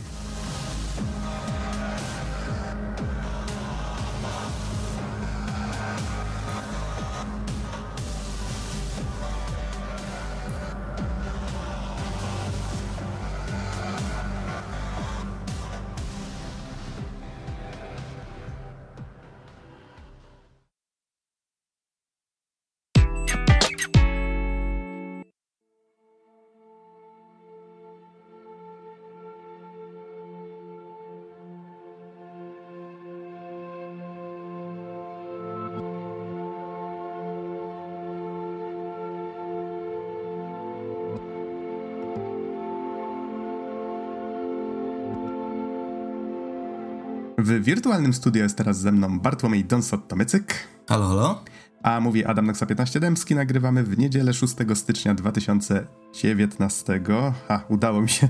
W 47.51 47.63
wirtualnym 47.63 48.13
studiu 48.13 48.43
jest 48.43 48.57
teraz 48.57 48.81
ze 48.81 48.93
mną 48.93 49.21
Bartłomiej 49.21 49.65
Donsot-Tomycyk. 49.65 50.55
Halo, 50.89 51.09
halo. 51.09 51.45
A 51.83 52.01
mówi 52.01 52.25
Adam 52.25 52.47
Noxa 52.47 52.67
15 52.67 53.01
Dębski. 53.01 53.35
Nagrywamy 53.35 53.85
w 53.85 53.99
niedzielę 53.99 54.35
6 54.35 54.55
stycznia 54.75 55.15
2019. 55.15 57.01
A, 57.49 57.61
udało 57.69 58.03
mi 58.03 58.09
się 58.09 58.29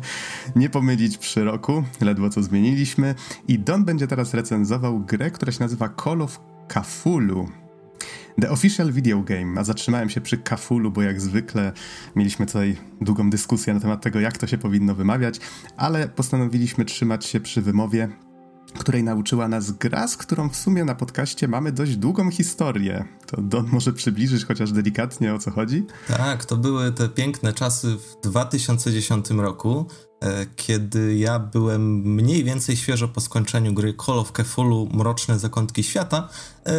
nie 0.56 0.70
pomylić 0.70 1.18
przy 1.18 1.44
roku. 1.44 1.84
Ledwo 2.00 2.30
co 2.30 2.42
zmieniliśmy. 2.42 3.14
I 3.48 3.58
Don 3.58 3.84
będzie 3.84 4.06
teraz 4.06 4.34
recenzował 4.34 5.00
grę, 5.00 5.30
która 5.30 5.52
się 5.52 5.60
nazywa 5.60 5.88
Call 6.04 6.22
of 6.22 6.40
Cthulhu. 6.68 7.48
The 8.40 8.50
Official 8.50 8.92
Video 8.92 9.20
Game, 9.22 9.60
a 9.60 9.64
zatrzymałem 9.64 10.10
się 10.10 10.20
przy 10.20 10.38
Cthulhu, 10.38 10.90
bo 10.90 11.02
jak 11.02 11.20
zwykle 11.20 11.72
mieliśmy 12.16 12.46
tutaj 12.46 12.76
długą 13.00 13.30
dyskusję 13.30 13.74
na 13.74 13.80
temat 13.80 14.02
tego, 14.02 14.20
jak 14.20 14.38
to 14.38 14.46
się 14.46 14.58
powinno 14.58 14.94
wymawiać, 14.94 15.40
ale 15.76 16.08
postanowiliśmy 16.08 16.84
trzymać 16.84 17.24
się 17.26 17.40
przy 17.40 17.62
wymowie 17.62 18.08
której 18.78 19.04
nauczyła 19.04 19.48
nas 19.48 19.70
gra, 19.70 20.08
z 20.08 20.16
którą 20.16 20.48
w 20.48 20.56
sumie 20.56 20.84
na 20.84 20.94
podcaście 20.94 21.48
mamy 21.48 21.72
dość 21.72 21.96
długą 21.96 22.30
historię. 22.30 23.04
To 23.26 23.42
Don 23.42 23.68
może 23.72 23.92
przybliżyć 23.92 24.44
chociaż 24.44 24.72
delikatnie 24.72 25.34
o 25.34 25.38
co 25.38 25.50
chodzi? 25.50 25.86
Tak, 26.08 26.44
to 26.44 26.56
były 26.56 26.92
te 26.92 27.08
piękne 27.08 27.52
czasy 27.52 27.96
w 27.96 28.20
2010 28.22 29.30
roku, 29.30 29.86
kiedy 30.56 31.16
ja 31.16 31.38
byłem 31.38 31.96
mniej 32.00 32.44
więcej 32.44 32.76
świeżo 32.76 33.08
po 33.08 33.20
skończeniu 33.20 33.72
gry 33.74 33.94
Call 34.06 34.18
of 34.18 34.32
Cthulhu 34.32 34.88
Mroczne 34.92 35.38
Zakątki 35.38 35.84
Świata. 35.84 36.28
E, 36.66 36.72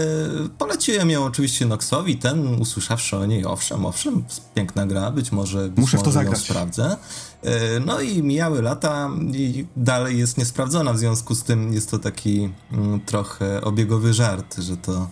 poleciłem 0.57 1.09
ją 1.09 1.25
oczywiście 1.25 1.65
Noxowi, 1.65 2.17
ten 2.17 2.61
usłyszawszy 2.61 3.17
o 3.17 3.25
niej, 3.25 3.45
owszem, 3.45 3.85
owszem, 3.85 4.23
piękna 4.55 4.85
gra, 4.85 5.11
być 5.11 5.31
może, 5.31 5.69
być 5.69 5.77
Muszę 5.77 5.97
może 5.97 6.03
w 6.03 6.05
to 6.05 6.11
zagrać. 6.11 6.39
sprawdzę. 6.39 6.97
E, 7.43 7.79
no 7.79 8.01
i 8.01 8.23
mijały 8.23 8.61
lata 8.61 9.09
i 9.33 9.65
dalej 9.75 10.17
jest 10.17 10.37
niesprawdzona, 10.37 10.93
w 10.93 10.97
związku 10.97 11.35
z 11.35 11.43
tym 11.43 11.73
jest 11.73 11.91
to 11.91 11.99
taki 11.99 12.49
mm, 12.71 13.01
trochę 13.01 13.61
obiegowy 13.61 14.13
żart, 14.13 14.57
że 14.57 14.77
to 14.77 15.07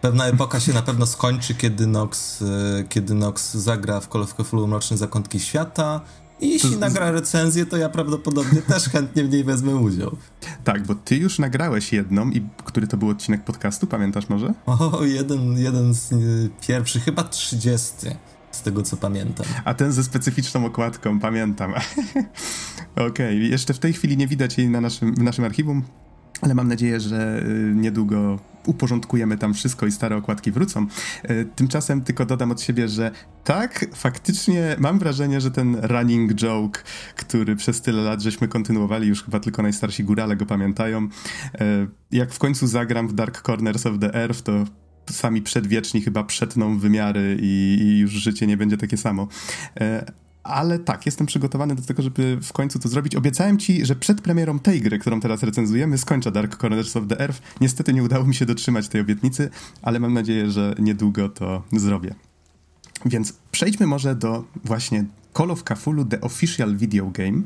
pewna 0.00 0.26
epoka 0.26 0.60
się 0.60 0.72
na 0.72 0.82
pewno 0.82 1.06
skończy, 1.06 1.54
kiedy 1.54 1.86
Nox, 1.86 2.42
e, 2.42 2.84
kiedy 2.88 3.14
Nox 3.14 3.54
zagra 3.54 4.00
w 4.00 4.08
Call 4.08 4.22
of 4.22 4.34
Cthulhu 4.34 4.66
Mroczne 4.66 4.96
Zakątki 4.96 5.40
Świata. 5.40 6.00
I 6.40 6.50
jeśli 6.50 6.76
nagra 6.76 7.10
recenzję, 7.10 7.66
to 7.66 7.76
ja 7.76 7.88
prawdopodobnie 7.88 8.62
też 8.72 8.88
chętnie 8.88 9.24
w 9.24 9.30
niej 9.30 9.44
wezmę 9.44 9.76
udział. 9.76 10.16
Tak, 10.64 10.86
bo 10.86 10.94
ty 10.94 11.16
już 11.16 11.38
nagrałeś 11.38 11.92
jedną 11.92 12.30
i 12.30 12.42
który 12.64 12.86
to 12.86 12.96
był 12.96 13.08
odcinek 13.08 13.44
podcastu, 13.44 13.86
pamiętasz 13.86 14.28
może? 14.28 14.54
O, 14.66 15.04
jeden, 15.04 15.58
jeden 15.58 15.94
z 15.94 16.12
y, 16.12 16.50
pierwszych, 16.68 17.04
chyba 17.04 17.24
30, 17.24 17.94
z 18.50 18.62
tego 18.62 18.82
co 18.82 18.96
pamiętam. 18.96 19.46
A 19.64 19.74
ten 19.74 19.92
ze 19.92 20.04
specyficzną 20.04 20.66
okładką, 20.66 21.20
pamiętam. 21.20 21.74
Okej, 23.08 23.50
jeszcze 23.50 23.74
w 23.74 23.78
tej 23.78 23.92
chwili 23.92 24.16
nie 24.16 24.26
widać 24.26 24.58
jej 24.58 24.68
na 24.68 24.80
naszym, 24.80 25.14
w 25.14 25.22
naszym 25.22 25.44
archiwum, 25.44 25.82
ale 26.40 26.54
mam 26.54 26.68
nadzieję, 26.68 27.00
że 27.00 27.42
y, 27.46 27.72
niedługo 27.74 28.38
uporządkujemy 28.66 29.38
tam 29.38 29.54
wszystko 29.54 29.86
i 29.86 29.92
stare 29.92 30.16
okładki 30.16 30.52
wrócą. 30.52 30.86
Y, 31.30 31.46
Tymczasem 31.56 32.02
tylko 32.02 32.26
dodam 32.26 32.50
od 32.50 32.60
siebie, 32.60 32.88
że 32.88 33.10
tak, 33.44 33.86
faktycznie 33.94 34.76
mam 34.78 34.98
wrażenie, 34.98 35.40
że 35.40 35.50
ten 35.50 35.76
running 35.82 36.34
joke, 36.34 36.82
który 37.16 37.56
przez 37.56 37.80
tyle 37.80 38.02
lat 38.02 38.22
żeśmy 38.22 38.48
kontynuowali, 38.48 39.08
już 39.08 39.24
chyba 39.24 39.40
tylko 39.40 39.62
najstarsi 39.62 40.04
górale 40.04 40.36
go 40.36 40.46
pamiętają, 40.46 41.04
y, 41.04 41.08
jak 42.10 42.32
w 42.32 42.38
końcu 42.38 42.66
zagram 42.66 43.08
w 43.08 43.12
Dark 43.12 43.42
Corners 43.42 43.86
of 43.86 43.98
the 44.00 44.14
Earth, 44.14 44.42
to 44.42 44.64
sami 45.10 45.42
przedwieczni 45.42 46.00
chyba 46.00 46.24
przetną 46.24 46.78
wymiary 46.78 47.38
i, 47.40 47.78
i 47.80 47.98
już 47.98 48.10
życie 48.10 48.46
nie 48.46 48.56
będzie 48.56 48.76
takie 48.76 48.96
samo. 48.96 49.28
Ale 50.44 50.78
tak, 50.78 51.06
jestem 51.06 51.26
przygotowany 51.26 51.74
do 51.74 51.82
tego, 51.82 52.02
żeby 52.02 52.38
w 52.42 52.52
końcu 52.52 52.78
to 52.78 52.88
zrobić. 52.88 53.16
Obiecałem 53.16 53.58
ci, 53.58 53.86
że 53.86 53.96
przed 53.96 54.20
premierą 54.20 54.58
tej 54.58 54.80
gry, 54.80 54.98
którą 54.98 55.20
teraz 55.20 55.42
recenzujemy, 55.42 55.98
skończę 55.98 56.32
Dark 56.32 56.56
Corners 56.56 56.96
of 56.96 57.04
the 57.08 57.20
Earth. 57.20 57.42
Niestety 57.60 57.92
nie 57.92 58.02
udało 58.02 58.24
mi 58.24 58.34
się 58.34 58.46
dotrzymać 58.46 58.88
tej 58.88 59.00
obietnicy, 59.00 59.50
ale 59.82 60.00
mam 60.00 60.12
nadzieję, 60.14 60.50
że 60.50 60.74
niedługo 60.78 61.28
to 61.28 61.62
zrobię. 61.72 62.14
Więc 63.06 63.32
przejdźmy 63.50 63.86
może 63.86 64.14
do 64.14 64.44
właśnie 64.64 65.04
Call 65.36 65.50
of 65.50 65.64
Cthulhu 65.64 66.04
The 66.04 66.20
Official 66.20 66.76
Video 66.76 67.10
Game. 67.10 67.42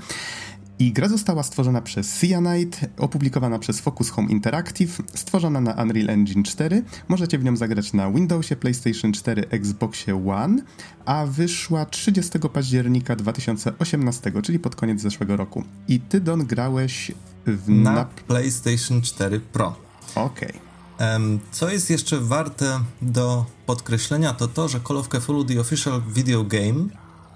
I 0.78 0.92
gra 0.92 1.08
została 1.08 1.42
stworzona 1.42 1.80
przez 1.80 2.18
Cyanide, 2.18 2.76
opublikowana 2.98 3.58
przez 3.58 3.80
Focus 3.80 4.10
Home 4.10 4.28
Interactive, 4.28 5.02
stworzona 5.14 5.60
na 5.60 5.72
Unreal 5.82 6.10
Engine 6.10 6.42
4. 6.42 6.82
Możecie 7.08 7.38
w 7.38 7.44
nią 7.44 7.56
zagrać 7.56 7.92
na 7.92 8.10
Windowsie, 8.10 8.56
PlayStation 8.56 9.12
4, 9.12 9.44
Xboxie 9.50 10.28
One, 10.28 10.62
a 11.04 11.26
wyszła 11.26 11.84
30 11.84 12.38
października 12.52 13.16
2018, 13.16 14.32
czyli 14.42 14.58
pod 14.58 14.76
koniec 14.76 15.00
zeszłego 15.00 15.36
roku. 15.36 15.64
I 15.88 16.00
ty, 16.00 16.20
Don, 16.20 16.46
grałeś 16.46 17.12
w... 17.46 17.68
Na 17.68 17.92
Na... 17.92 18.04
PlayStation 18.04 19.02
4 19.02 19.40
Pro. 19.40 19.76
Okej. 20.14 20.52
Em, 20.98 21.38
Co 21.52 21.70
jest 21.70 21.90
jeszcze 21.90 22.20
warte 22.20 22.80
do 23.02 23.46
podkreślenia, 23.66 24.32
to 24.34 24.48
to, 24.48 24.68
że 24.68 24.80
Call 24.88 24.96
of 24.96 25.08
Cthulhu 25.08 25.44
The 25.44 25.60
Official 25.60 26.02
Video 26.14 26.44
Game 26.44 26.84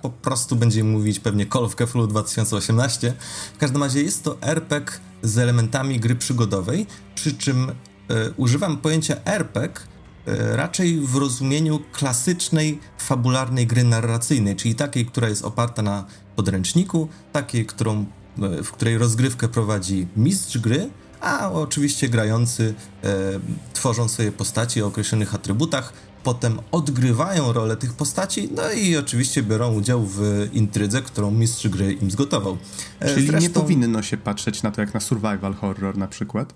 po 0.02 0.10
prostu 0.10 0.56
będziemy 0.56 0.90
mówić 0.90 1.20
pewnie 1.20 1.46
Call 1.46 1.64
of 1.64 1.74
Cthulhu 1.76 2.06
2018. 2.06 3.14
W 3.54 3.58
każdym 3.58 3.82
razie 3.82 4.02
jest 4.02 4.24
to 4.24 4.40
RPG 4.40 4.98
z 5.22 5.38
elementami 5.38 6.00
gry 6.00 6.14
przygodowej, 6.14 6.86
przy 7.14 7.34
czym 7.34 7.70
e, 7.70 7.74
używam 8.36 8.76
pojęcia 8.76 9.16
RPG 9.24 9.80
e, 10.26 10.56
raczej 10.56 11.00
w 11.00 11.16
rozumieniu 11.16 11.80
klasycznej, 11.92 12.80
fabularnej 12.98 13.66
gry 13.66 13.84
narracyjnej, 13.84 14.56
czyli 14.56 14.74
takiej, 14.74 15.06
która 15.06 15.28
jest 15.28 15.44
oparta 15.44 15.82
na 15.82 16.04
podręczniku, 16.36 17.08
takiej, 17.32 17.66
którą, 17.66 18.04
e, 18.42 18.62
w 18.62 18.72
której 18.72 18.98
rozgrywkę 18.98 19.48
prowadzi 19.48 20.06
mistrz 20.16 20.58
gry, 20.58 20.90
a 21.20 21.50
oczywiście 21.52 22.08
grający 22.08 22.74
tworzą 23.72 24.08
sobie 24.08 24.32
postaci 24.32 24.82
o 24.82 24.86
określonych 24.86 25.34
atrybutach, 25.34 25.92
potem 26.24 26.58
odgrywają 26.72 27.52
rolę 27.52 27.76
tych 27.76 27.92
postaci, 27.92 28.48
no 28.54 28.70
i 28.72 28.96
oczywiście 28.96 29.42
biorą 29.42 29.72
udział 29.74 30.06
w 30.06 30.48
intrydze, 30.52 31.02
którą 31.02 31.30
mistrz 31.30 31.68
gry 31.68 31.92
im 31.92 32.10
zgotował. 32.10 32.58
E, 33.00 33.08
Czyli 33.14 33.26
nie 33.26 33.30
zresztą- 33.32 33.60
powinno 33.60 34.02
się 34.02 34.16
patrzeć 34.16 34.62
na 34.62 34.70
to 34.70 34.80
jak 34.80 34.94
na 34.94 35.00
survival 35.00 35.54
horror 35.54 35.98
na 35.98 36.08
przykład. 36.08 36.54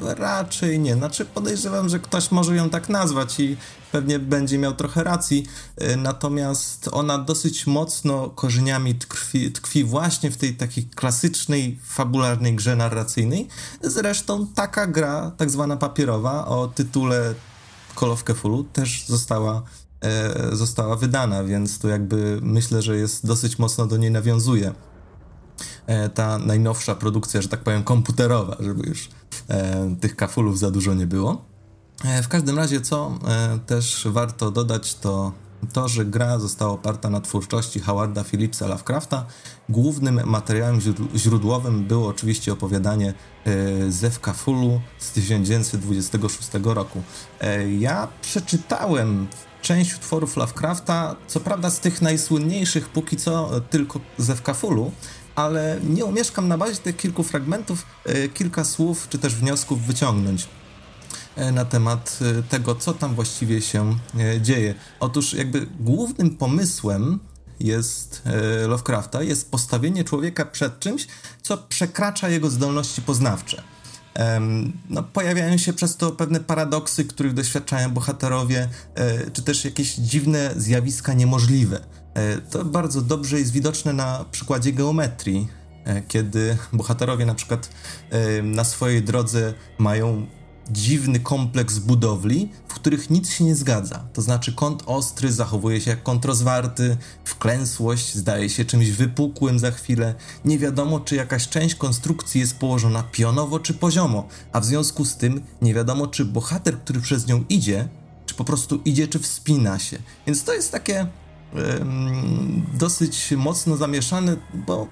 Raczej 0.00 0.78
nie. 0.78 0.94
Znaczy 0.94 1.24
podejrzewam, 1.24 1.88
że 1.88 1.98
ktoś 1.98 2.30
może 2.30 2.56
ją 2.56 2.70
tak 2.70 2.88
nazwać 2.88 3.40
i 3.40 3.56
pewnie 3.92 4.18
będzie 4.18 4.58
miał 4.58 4.74
trochę 4.74 5.04
racji. 5.04 5.46
Y, 5.82 5.96
Natomiast 5.96 6.88
ona 6.92 7.18
dosyć 7.18 7.66
mocno 7.66 8.30
korzeniami 8.30 8.94
tkwi, 8.94 9.52
tkwi 9.52 9.84
właśnie 9.84 10.30
w 10.30 10.36
tej 10.36 10.54
takiej 10.54 10.84
klasycznej, 10.84 11.78
fabularnej 11.84 12.54
grze 12.56 12.76
narracyjnej. 12.76 13.48
Zresztą 13.82 14.46
taka 14.54 14.86
gra, 14.86 15.32
tak 15.36 15.50
zwana 15.50 15.76
papierowa, 15.76 16.46
o 16.46 16.68
tytule 16.68 17.34
Call 17.94 18.10
of 18.10 18.24
Cthulhu 18.24 18.64
też 18.64 19.04
została, 19.06 19.62
e, 20.00 20.56
została 20.56 20.96
wydana, 20.96 21.44
więc 21.44 21.78
tu 21.78 21.88
jakby 21.88 22.38
myślę, 22.42 22.82
że 22.82 22.96
jest 22.96 23.26
dosyć 23.26 23.58
mocno 23.58 23.86
do 23.86 23.96
niej 23.96 24.10
nawiązuje 24.10 24.72
e, 25.86 26.08
ta 26.08 26.38
najnowsza 26.38 26.94
produkcja, 26.94 27.42
że 27.42 27.48
tak 27.48 27.60
powiem, 27.60 27.82
komputerowa, 27.82 28.56
żeby 28.60 28.88
już 28.88 29.08
e, 29.48 29.96
tych 30.00 30.16
kafulów 30.16 30.58
za 30.58 30.70
dużo 30.70 30.94
nie 30.94 31.06
było. 31.06 31.44
E, 32.04 32.22
w 32.22 32.28
każdym 32.28 32.56
razie, 32.56 32.80
co 32.80 33.18
e, 33.28 33.58
też 33.66 34.08
warto 34.10 34.50
dodać, 34.50 34.94
to 34.94 35.32
to, 35.72 35.88
że 35.88 36.04
gra 36.04 36.38
została 36.38 36.72
oparta 36.72 37.10
na 37.10 37.20
twórczości 37.20 37.80
Howarda 37.80 38.24
Phillipsa 38.24 38.66
Lovecrafta. 38.66 39.26
Głównym 39.68 40.20
materiałem 40.24 40.80
źródłowym 41.16 41.84
było 41.84 42.08
oczywiście 42.08 42.52
opowiadanie 42.52 43.14
e, 43.44 43.92
Zewka 43.92 44.32
Fulu 44.32 44.80
z 44.98 45.12
1926 45.12 46.50
roku. 46.64 47.02
E, 47.40 47.72
ja 47.72 48.08
przeczytałem 48.22 49.26
część 49.62 49.94
utworów 49.94 50.36
Lovecrafta, 50.36 51.16
co 51.26 51.40
prawda 51.40 51.70
z 51.70 51.80
tych 51.80 52.02
najsłynniejszych 52.02 52.88
póki 52.88 53.16
co 53.16 53.50
tylko 53.70 54.00
Zewka 54.18 54.54
Fulu, 54.54 54.92
ale 55.34 55.80
nie 55.84 56.04
umieszkam 56.04 56.48
na 56.48 56.58
bazie 56.58 56.76
tych 56.76 56.96
kilku 56.96 57.22
fragmentów 57.22 57.86
e, 58.04 58.28
kilka 58.28 58.64
słów 58.64 59.08
czy 59.08 59.18
też 59.18 59.34
wniosków 59.34 59.86
wyciągnąć. 59.86 60.48
E, 61.36 61.52
na 61.52 61.64
temat 61.64 62.18
e, 62.38 62.42
tego, 62.42 62.74
co 62.74 62.92
tam 62.92 63.14
właściwie 63.14 63.62
się 63.62 63.96
e, 64.18 64.40
dzieje. 64.40 64.74
Otóż 65.00 65.34
jakby 65.34 65.66
głównym 65.80 66.36
pomysłem 66.36 67.18
jest 67.60 68.22
Lovecrafta 68.68 69.22
jest 69.22 69.50
postawienie 69.50 70.04
człowieka 70.04 70.44
przed 70.44 70.80
czymś, 70.80 71.06
co 71.42 71.58
przekracza 71.58 72.28
jego 72.28 72.50
zdolności 72.50 73.02
poznawcze. 73.02 73.62
No, 74.90 75.02
pojawiają 75.02 75.58
się 75.58 75.72
przez 75.72 75.96
to 75.96 76.10
pewne 76.10 76.40
paradoksy, 76.40 77.04
których 77.04 77.34
doświadczają 77.34 77.90
bohaterowie, 77.90 78.68
czy 79.32 79.42
też 79.42 79.64
jakieś 79.64 79.94
dziwne 79.94 80.50
zjawiska 80.56 81.14
niemożliwe. 81.14 81.80
To 82.50 82.64
bardzo 82.64 83.02
dobrze 83.02 83.38
jest 83.38 83.52
widoczne 83.52 83.92
na 83.92 84.24
przykładzie 84.30 84.72
geometrii, 84.72 85.48
kiedy 86.08 86.56
bohaterowie 86.72 87.26
na 87.26 87.34
przykład 87.34 87.70
na 88.42 88.64
swojej 88.64 89.02
drodze 89.02 89.54
mają 89.78 90.26
dziwny 90.70 91.20
kompleks 91.20 91.78
budowli, 91.78 92.48
w 92.68 92.74
których 92.74 93.10
nic 93.10 93.30
się 93.30 93.44
nie 93.44 93.54
zgadza. 93.54 94.04
To 94.12 94.22
znaczy 94.22 94.52
kąt 94.52 94.82
ostry 94.86 95.32
zachowuje 95.32 95.80
się 95.80 95.90
jak 95.90 96.02
kąt 96.02 96.24
rozwarty, 96.24 96.96
wklęsłość 97.24 98.14
zdaje 98.14 98.48
się 98.48 98.64
czymś 98.64 98.90
wypukłym 98.90 99.58
za 99.58 99.70
chwilę. 99.70 100.14
Nie 100.44 100.58
wiadomo, 100.58 101.00
czy 101.00 101.16
jakaś 101.16 101.48
część 101.48 101.74
konstrukcji 101.74 102.40
jest 102.40 102.56
położona 102.56 103.02
pionowo 103.02 103.58
czy 103.58 103.74
poziomo, 103.74 104.28
a 104.52 104.60
w 104.60 104.64
związku 104.64 105.04
z 105.04 105.16
tym 105.16 105.40
nie 105.62 105.74
wiadomo, 105.74 106.06
czy 106.06 106.24
bohater, 106.24 106.78
który 106.78 107.00
przez 107.00 107.26
nią 107.26 107.44
idzie, 107.48 107.88
czy 108.26 108.34
po 108.34 108.44
prostu 108.44 108.80
idzie, 108.84 109.08
czy 109.08 109.18
wspina 109.18 109.78
się. 109.78 109.98
Więc 110.26 110.44
to 110.44 110.54
jest 110.54 110.72
takie 110.72 111.06
dosyć 112.74 113.34
mocno 113.36 113.76
zamieszane, 113.76 114.36
bo 114.66 114.88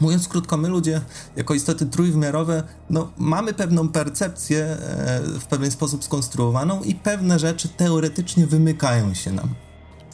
Mówiąc 0.00 0.28
krótko, 0.28 0.56
my 0.56 0.68
ludzie, 0.68 1.00
jako 1.36 1.54
istoty 1.54 1.86
trójwymiarowe, 1.86 2.62
no, 2.90 3.12
mamy 3.18 3.54
pewną 3.54 3.88
percepcję 3.88 4.64
e, 4.64 5.20
w 5.40 5.46
pewien 5.46 5.70
sposób 5.70 6.04
skonstruowaną 6.04 6.82
i 6.82 6.94
pewne 6.94 7.38
rzeczy 7.38 7.68
teoretycznie 7.68 8.46
wymykają 8.46 9.14
się 9.14 9.32
nam. 9.32 9.54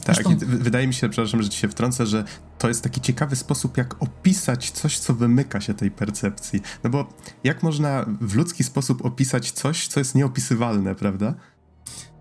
Tak, 0.03 0.15
Zresztą... 0.15 0.37
wydaje 0.39 0.87
mi 0.87 0.93
się, 0.93 1.09
przepraszam, 1.09 1.41
że 1.43 1.49
ci 1.49 1.59
się 1.59 1.69
wtrącę, 1.69 2.05
że 2.05 2.23
to 2.57 2.67
jest 2.67 2.81
taki 2.81 3.01
ciekawy 3.01 3.35
sposób, 3.35 3.77
jak 3.77 4.03
opisać 4.03 4.71
coś, 4.71 4.99
co 4.99 5.13
wymyka 5.13 5.61
się 5.61 5.73
tej 5.73 5.91
percepcji. 5.91 6.61
No 6.83 6.89
bo 6.89 7.09
jak 7.43 7.63
można 7.63 8.05
w 8.21 8.35
ludzki 8.35 8.63
sposób 8.63 9.05
opisać 9.05 9.51
coś, 9.51 9.87
co 9.87 9.99
jest 9.99 10.15
nieopisywalne, 10.15 10.95
prawda? 10.95 11.33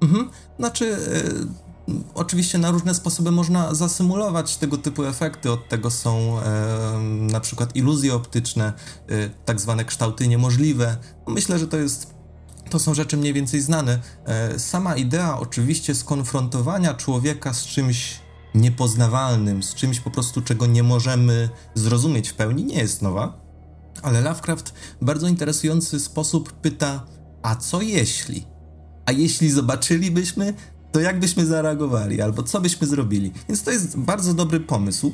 Mhm. 0.00 0.30
Znaczy, 0.58 0.96
Oczywiście 2.14 2.58
na 2.58 2.70
różne 2.70 2.94
sposoby 2.94 3.30
można 3.30 3.74
zasymulować 3.74 4.56
tego 4.56 4.78
typu 4.78 5.04
efekty. 5.04 5.50
Od 5.50 5.68
tego 5.68 5.90
są 5.90 6.38
e, 6.38 6.98
na 7.32 7.40
przykład 7.40 7.76
iluzje 7.76 8.14
optyczne, 8.14 8.72
e, 9.08 9.28
tak 9.44 9.60
zwane 9.60 9.84
kształty 9.84 10.28
niemożliwe. 10.28 10.96
Myślę, 11.26 11.58
że 11.58 11.68
to 11.68 11.76
jest 11.76 12.14
to 12.70 12.78
są 12.78 12.94
rzeczy 12.94 13.16
mniej 13.16 13.32
więcej 13.32 13.60
znane. 13.60 13.98
E, 14.26 14.58
sama 14.58 14.96
idea 14.96 15.38
oczywiście 15.38 15.94
skonfrontowania 15.94 16.94
człowieka 16.94 17.54
z 17.54 17.64
czymś 17.64 18.20
niepoznawalnym, 18.54 19.62
z 19.62 19.74
czymś 19.74 20.00
po 20.00 20.10
prostu, 20.10 20.42
czego 20.42 20.66
nie 20.66 20.82
możemy 20.82 21.48
zrozumieć 21.74 22.28
w 22.28 22.34
pełni, 22.34 22.64
nie 22.64 22.78
jest 22.78 23.02
nowa. 23.02 23.40
Ale 24.02 24.20
Lovecraft 24.20 24.74
w 25.00 25.04
bardzo 25.04 25.28
interesujący 25.28 26.00
sposób 26.00 26.52
pyta: 26.52 27.06
A 27.42 27.56
co 27.56 27.80
jeśli? 27.80 28.46
A 29.06 29.12
jeśli 29.12 29.50
zobaczylibyśmy 29.50 30.54
to 30.92 31.00
jak 31.00 31.20
byśmy 31.20 31.46
zareagowali, 31.46 32.22
albo 32.22 32.42
co 32.42 32.60
byśmy 32.60 32.86
zrobili. 32.86 33.32
Więc 33.48 33.62
to 33.62 33.70
jest 33.70 33.98
bardzo 33.98 34.34
dobry 34.34 34.60
pomysł. 34.60 35.12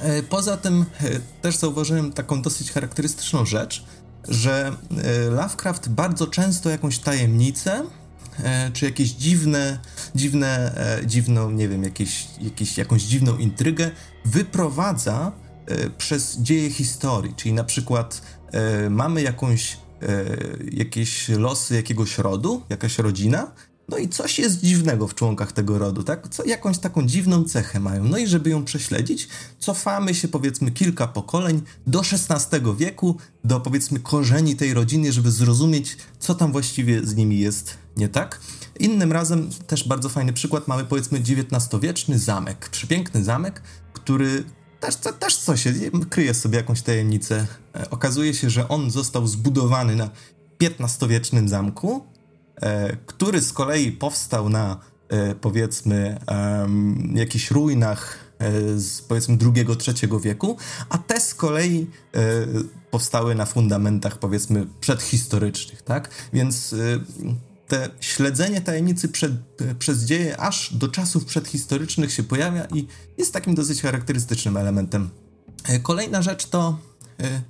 E, 0.00 0.22
poza 0.22 0.56
tym 0.56 0.84
e, 1.00 1.20
też 1.42 1.56
zauważyłem 1.56 2.12
taką 2.12 2.42
dosyć 2.42 2.72
charakterystyczną 2.72 3.46
rzecz, 3.46 3.84
że 4.28 4.72
e, 5.04 5.30
Lovecraft 5.30 5.88
bardzo 5.88 6.26
często 6.26 6.70
jakąś 6.70 6.98
tajemnicę, 6.98 7.84
czy 8.72 8.84
jakieś 8.84 9.10
dziwne, 9.10 9.78
dziwne, 10.14 10.72
dziwną, 11.06 11.50
nie 11.50 11.68
wiem, 11.68 11.82
jakieś, 11.82 12.26
jakieś, 12.40 12.78
jakąś 12.78 13.02
dziwną 13.02 13.36
intrygę 13.36 13.90
wyprowadza 14.24 15.32
przez 15.98 16.36
dzieje 16.38 16.70
historii. 16.70 17.34
Czyli 17.34 17.52
na 17.54 17.64
przykład 17.64 18.22
mamy 18.90 19.22
jakąś, 19.22 19.76
jakieś 20.72 21.28
losy 21.28 21.74
jakiegoś 21.74 22.18
rodu, 22.18 22.62
jakaś 22.70 22.98
rodzina, 22.98 23.52
no 23.88 23.98
i 23.98 24.08
coś 24.08 24.38
jest 24.38 24.60
dziwnego 24.60 25.08
w 25.08 25.14
członkach 25.14 25.52
tego 25.52 25.78
rodu, 25.78 26.02
tak? 26.02 26.28
Co, 26.28 26.44
jakąś 26.44 26.78
taką 26.78 27.06
dziwną 27.06 27.44
cechę 27.44 27.80
mają. 27.80 28.04
No 28.04 28.18
i 28.18 28.26
żeby 28.26 28.50
ją 28.50 28.64
prześledzić, 28.64 29.28
cofamy 29.58 30.14
się 30.14 30.28
powiedzmy 30.28 30.70
kilka 30.70 31.06
pokoleń 31.06 31.62
do 31.86 32.00
XVI 32.00 32.58
wieku, 32.76 33.16
do 33.44 33.60
powiedzmy 33.60 34.00
korzeni 34.00 34.56
tej 34.56 34.74
rodziny, 34.74 35.12
żeby 35.12 35.30
zrozumieć, 35.30 35.96
co 36.18 36.34
tam 36.34 36.52
właściwie 36.52 37.06
z 37.06 37.16
nimi 37.16 37.38
jest 37.38 37.78
nie 37.96 38.08
tak. 38.08 38.40
Innym 38.78 39.12
razem, 39.12 39.50
też 39.66 39.88
bardzo 39.88 40.08
fajny 40.08 40.32
przykład, 40.32 40.68
mamy 40.68 40.84
powiedzmy 40.84 41.18
XIX-wieczny 41.18 42.18
zamek, 42.18 42.68
przepiękny 42.68 43.24
zamek, 43.24 43.62
który 43.92 44.44
też, 44.80 44.96
też 44.96 45.36
coś 45.36 45.64
kryje 46.10 46.34
sobie 46.34 46.56
jakąś 46.56 46.82
tajemnicę. 46.82 47.46
E, 47.74 47.90
okazuje 47.90 48.34
się, 48.34 48.50
że 48.50 48.68
on 48.68 48.90
został 48.90 49.26
zbudowany 49.26 49.96
na 49.96 50.10
XV-wiecznym 50.62 51.48
zamku, 51.48 52.06
który 53.06 53.40
z 53.40 53.52
kolei 53.52 53.92
powstał 53.92 54.48
na 54.48 54.80
e, 55.08 55.34
powiedzmy 55.34 56.18
jakichś 57.14 57.50
ruinach 57.50 58.18
e, 58.38 58.78
z 58.78 59.02
powiedzmy 59.02 59.36
drugiego, 59.36 59.76
trzeciego 59.76 60.20
wieku, 60.20 60.56
a 60.88 60.98
te 60.98 61.20
z 61.20 61.34
kolei 61.34 61.86
powstały 62.90 63.34
na 63.34 63.46
fundamentach 63.46 64.18
powiedzmy 64.18 64.66
przedhistorycznych, 64.80 65.82
tak? 65.82 66.10
Więc 66.32 66.74
te 67.68 67.90
śledzenie 68.00 68.60
tajemnicy 68.60 69.08
przed, 69.08 69.32
przez 69.78 70.04
dzieje 70.04 70.40
aż 70.40 70.74
do 70.74 70.88
czasów 70.88 71.24
przedhistorycznych 71.24 72.12
się 72.12 72.22
pojawia 72.22 72.64
i 72.64 72.86
jest 73.18 73.32
takim 73.32 73.54
dosyć 73.54 73.82
charakterystycznym 73.82 74.56
elementem. 74.56 75.10
Kolejna 75.82 76.22
rzecz 76.22 76.46
to 76.46 76.78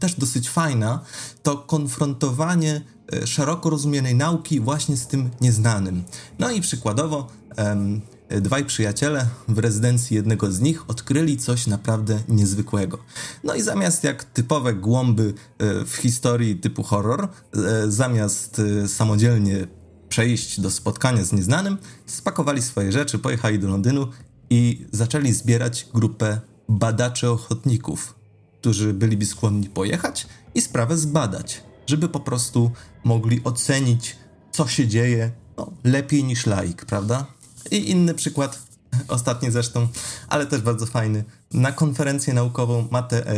też 0.00 0.14
dosyć 0.14 0.50
fajna, 0.50 1.04
to 1.42 1.56
konfrontowanie 1.56 2.82
E, 2.97 2.97
szeroko 3.24 3.70
rozumianej 3.70 4.14
nauki 4.14 4.60
właśnie 4.60 4.96
z 4.96 5.06
tym 5.06 5.30
nieznanym. 5.40 6.04
No 6.38 6.50
i 6.50 6.60
przykładowo 6.60 7.28
um, 7.58 8.00
dwaj 8.30 8.64
przyjaciele 8.64 9.26
w 9.48 9.58
rezydencji 9.58 10.16
jednego 10.16 10.52
z 10.52 10.60
nich 10.60 10.90
odkryli 10.90 11.36
coś 11.36 11.66
naprawdę 11.66 12.20
niezwykłego. 12.28 12.98
No 13.44 13.54
i 13.54 13.62
zamiast 13.62 14.04
jak 14.04 14.24
typowe 14.24 14.74
głąby 14.74 15.34
e, 15.58 15.84
w 15.84 15.96
historii 15.96 16.56
typu 16.56 16.82
horror, 16.82 17.28
e, 17.28 17.90
zamiast 17.90 18.62
samodzielnie 18.86 19.66
przejść 20.08 20.60
do 20.60 20.70
spotkania 20.70 21.24
z 21.24 21.32
nieznanym, 21.32 21.78
spakowali 22.06 22.62
swoje 22.62 22.92
rzeczy, 22.92 23.18
pojechali 23.18 23.58
do 23.58 23.68
Londynu 23.68 24.08
i 24.50 24.86
zaczęli 24.92 25.32
zbierać 25.32 25.86
grupę 25.94 26.40
badaczy 26.68 27.30
ochotników, 27.30 28.14
którzy 28.60 28.94
byliby 28.94 29.26
skłonni 29.26 29.68
pojechać 29.68 30.26
i 30.54 30.60
sprawę 30.60 30.96
zbadać 30.96 31.67
żeby 31.88 32.08
po 32.08 32.20
prostu 32.20 32.70
mogli 33.04 33.40
ocenić, 33.44 34.16
co 34.50 34.68
się 34.68 34.86
dzieje 34.86 35.30
no, 35.56 35.72
lepiej 35.84 36.24
niż 36.24 36.46
laik, 36.46 36.84
prawda? 36.84 37.26
I 37.70 37.90
inny 37.90 38.14
przykład, 38.14 38.62
ostatni 39.08 39.50
zresztą, 39.50 39.88
ale 40.28 40.46
też 40.46 40.60
bardzo 40.60 40.86
fajny. 40.86 41.24
Na 41.52 41.72
konferencję 41.72 42.34
naukową, 42.34 42.88
mate, 42.90 43.26
e, 43.26 43.34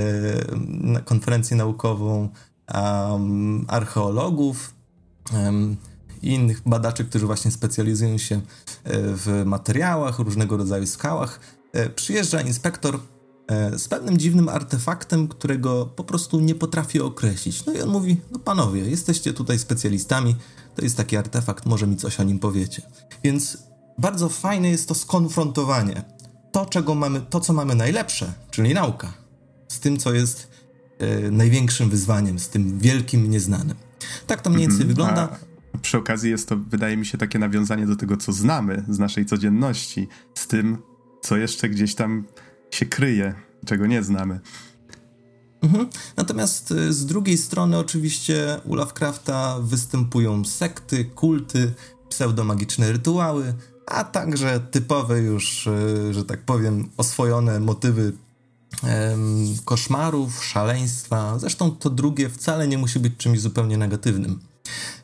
na 0.66 1.00
konferencję 1.00 1.56
naukową 1.56 2.28
um, 2.74 3.64
archeologów 3.68 4.74
um, 5.32 5.76
i 6.22 6.28
innych 6.28 6.62
badaczy, 6.66 7.04
którzy 7.04 7.26
właśnie 7.26 7.50
specjalizują 7.50 8.18
się 8.18 8.34
e, 8.36 8.40
w 8.94 9.42
materiałach, 9.46 10.18
różnego 10.18 10.56
rodzaju 10.56 10.86
skałach, 10.86 11.40
e, 11.72 11.90
przyjeżdża 11.90 12.40
inspektor 12.40 13.00
z 13.76 13.88
pewnym 13.88 14.18
dziwnym 14.18 14.48
artefaktem, 14.48 15.28
którego 15.28 15.86
po 15.86 16.04
prostu 16.04 16.40
nie 16.40 16.54
potrafię 16.54 17.04
określić. 17.04 17.66
No 17.66 17.72
i 17.72 17.80
on 17.80 17.88
mówi: 17.88 18.20
No 18.32 18.38
panowie, 18.38 18.80
jesteście 18.80 19.32
tutaj 19.32 19.58
specjalistami, 19.58 20.36
to 20.76 20.82
jest 20.82 20.96
taki 20.96 21.16
artefakt, 21.16 21.66
może 21.66 21.86
mi 21.86 21.96
coś 21.96 22.20
o 22.20 22.22
nim 22.22 22.38
powiecie. 22.38 22.82
Więc 23.24 23.58
bardzo 23.98 24.28
fajne 24.28 24.70
jest 24.70 24.88
to 24.88 24.94
skonfrontowanie. 24.94 26.04
To, 26.52 26.66
czego 26.66 26.94
mamy, 26.94 27.20
to, 27.20 27.40
co 27.40 27.52
mamy 27.52 27.74
najlepsze, 27.74 28.32
czyli 28.50 28.74
nauka, 28.74 29.12
z 29.68 29.80
tym, 29.80 29.98
co 29.98 30.14
jest 30.14 30.50
e, 30.98 31.30
największym 31.30 31.90
wyzwaniem, 31.90 32.38
z 32.38 32.48
tym 32.48 32.78
wielkim 32.78 33.30
nieznanym. 33.30 33.76
Tak 34.26 34.42
to 34.42 34.50
mniej 34.50 34.60
więcej 34.60 34.76
mm 34.76 34.86
-hmm. 34.86 34.96
wygląda. 34.96 35.38
Przy 35.82 35.98
okazji 35.98 36.30
jest 36.30 36.48
to, 36.48 36.56
wydaje 36.56 36.96
mi 36.96 37.06
się, 37.06 37.18
takie 37.18 37.38
nawiązanie 37.38 37.86
do 37.86 37.96
tego, 37.96 38.16
co 38.16 38.32
znamy 38.32 38.84
z 38.88 38.98
naszej 38.98 39.26
codzienności, 39.26 40.08
z 40.34 40.46
tym, 40.46 40.78
co 41.22 41.36
jeszcze 41.36 41.68
gdzieś 41.68 41.94
tam 41.94 42.24
się 42.70 42.86
kryje, 42.86 43.34
czego 43.66 43.86
nie 43.86 44.02
znamy. 44.02 44.40
Mhm. 45.62 45.88
Natomiast 46.16 46.70
y, 46.70 46.92
z 46.92 47.06
drugiej 47.06 47.38
strony, 47.38 47.78
oczywiście, 47.78 48.60
u 48.64 48.74
Lovecrafta 48.74 49.58
występują 49.60 50.44
sekty, 50.44 51.04
kulty, 51.04 51.72
pseudomagiczne 52.08 52.92
rytuały, 52.92 53.54
a 53.86 54.04
także 54.04 54.60
typowe 54.60 55.20
już, 55.20 55.66
y, 55.66 56.14
że 56.14 56.24
tak 56.24 56.44
powiem, 56.44 56.90
oswojone 56.96 57.60
motywy 57.60 58.12
koszmarów, 59.64 60.44
szaleństwa. 60.44 61.38
Zresztą 61.38 61.70
to 61.70 61.90
drugie 61.90 62.28
wcale 62.28 62.68
nie 62.68 62.78
musi 62.78 63.00
być 63.00 63.16
czymś 63.16 63.40
zupełnie 63.40 63.76
negatywnym. 63.76 64.40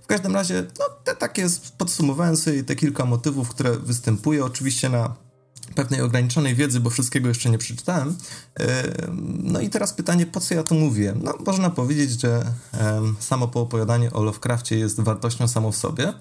W 0.03 0.07
każdym 0.07 0.35
razie, 0.35 0.67
no, 0.79 0.85
te 1.05 1.17
takie 1.17 1.47
podsumowałem 1.79 2.37
sobie 2.37 2.65
te 2.65 2.77
kilka 2.77 3.05
motywów, 3.05 3.49
które 3.49 3.79
występuje 3.79 4.45
oczywiście 4.45 4.89
na 4.89 5.15
pewnej 5.77 6.01
ograniczonej 6.01 6.55
wiedzy, 6.55 6.81
bo 6.81 6.91
wszystkiego 6.91 7.29
jeszcze 7.29 7.51
nie 7.51 7.59
przeczytałem. 7.59 8.17
No 9.43 9.61
i 9.61 9.69
teraz 9.69 9.93
pytanie, 9.93 10.27
po 10.27 10.41
co 10.41 10.55
ja 10.55 10.63
to 10.63 10.75
mówię? 10.75 11.15
No, 11.23 11.35
można 11.47 11.71
powiedzieć, 11.71 12.21
że 12.21 12.45
samo 13.21 13.49
poopowiadanie 13.49 14.13
o 14.13 14.23
Lovecraftie 14.23 14.79
jest 14.79 15.01
wartością 15.01 15.49
samo 15.49 15.73
w 15.73 15.77
sobie, 15.77 16.13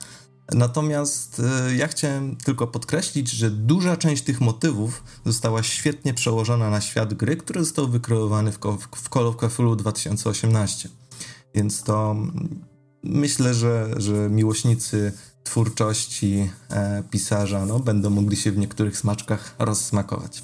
Natomiast 0.53 1.41
y, 1.69 1.75
ja 1.75 1.87
chciałem 1.87 2.35
tylko 2.35 2.67
podkreślić, 2.67 3.29
że 3.29 3.51
duża 3.51 3.97
część 3.97 4.23
tych 4.23 4.41
motywów 4.41 5.03
została 5.25 5.63
świetnie 5.63 6.13
przełożona 6.13 6.69
na 6.69 6.81
świat 6.81 7.13
gry, 7.13 7.37
który 7.37 7.59
został 7.63 7.87
wykreowany 7.87 8.51
w, 8.51 8.59
w 8.95 9.09
Call 9.09 9.27
of 9.27 9.35
Cthulhu 9.35 9.75
2018. 9.75 10.89
Więc 11.55 11.83
to 11.83 12.11
mm, 12.11 12.65
myślę, 13.03 13.53
że, 13.53 13.93
że 13.97 14.29
miłośnicy 14.29 15.13
twórczości 15.45 16.49
e, 16.69 17.03
pisarza 17.11 17.65
no, 17.65 17.79
będą 17.79 18.09
mogli 18.09 18.37
się 18.37 18.51
w 18.51 18.57
niektórych 18.57 18.97
smaczkach 18.97 19.55
rozsmakować. 19.59 20.43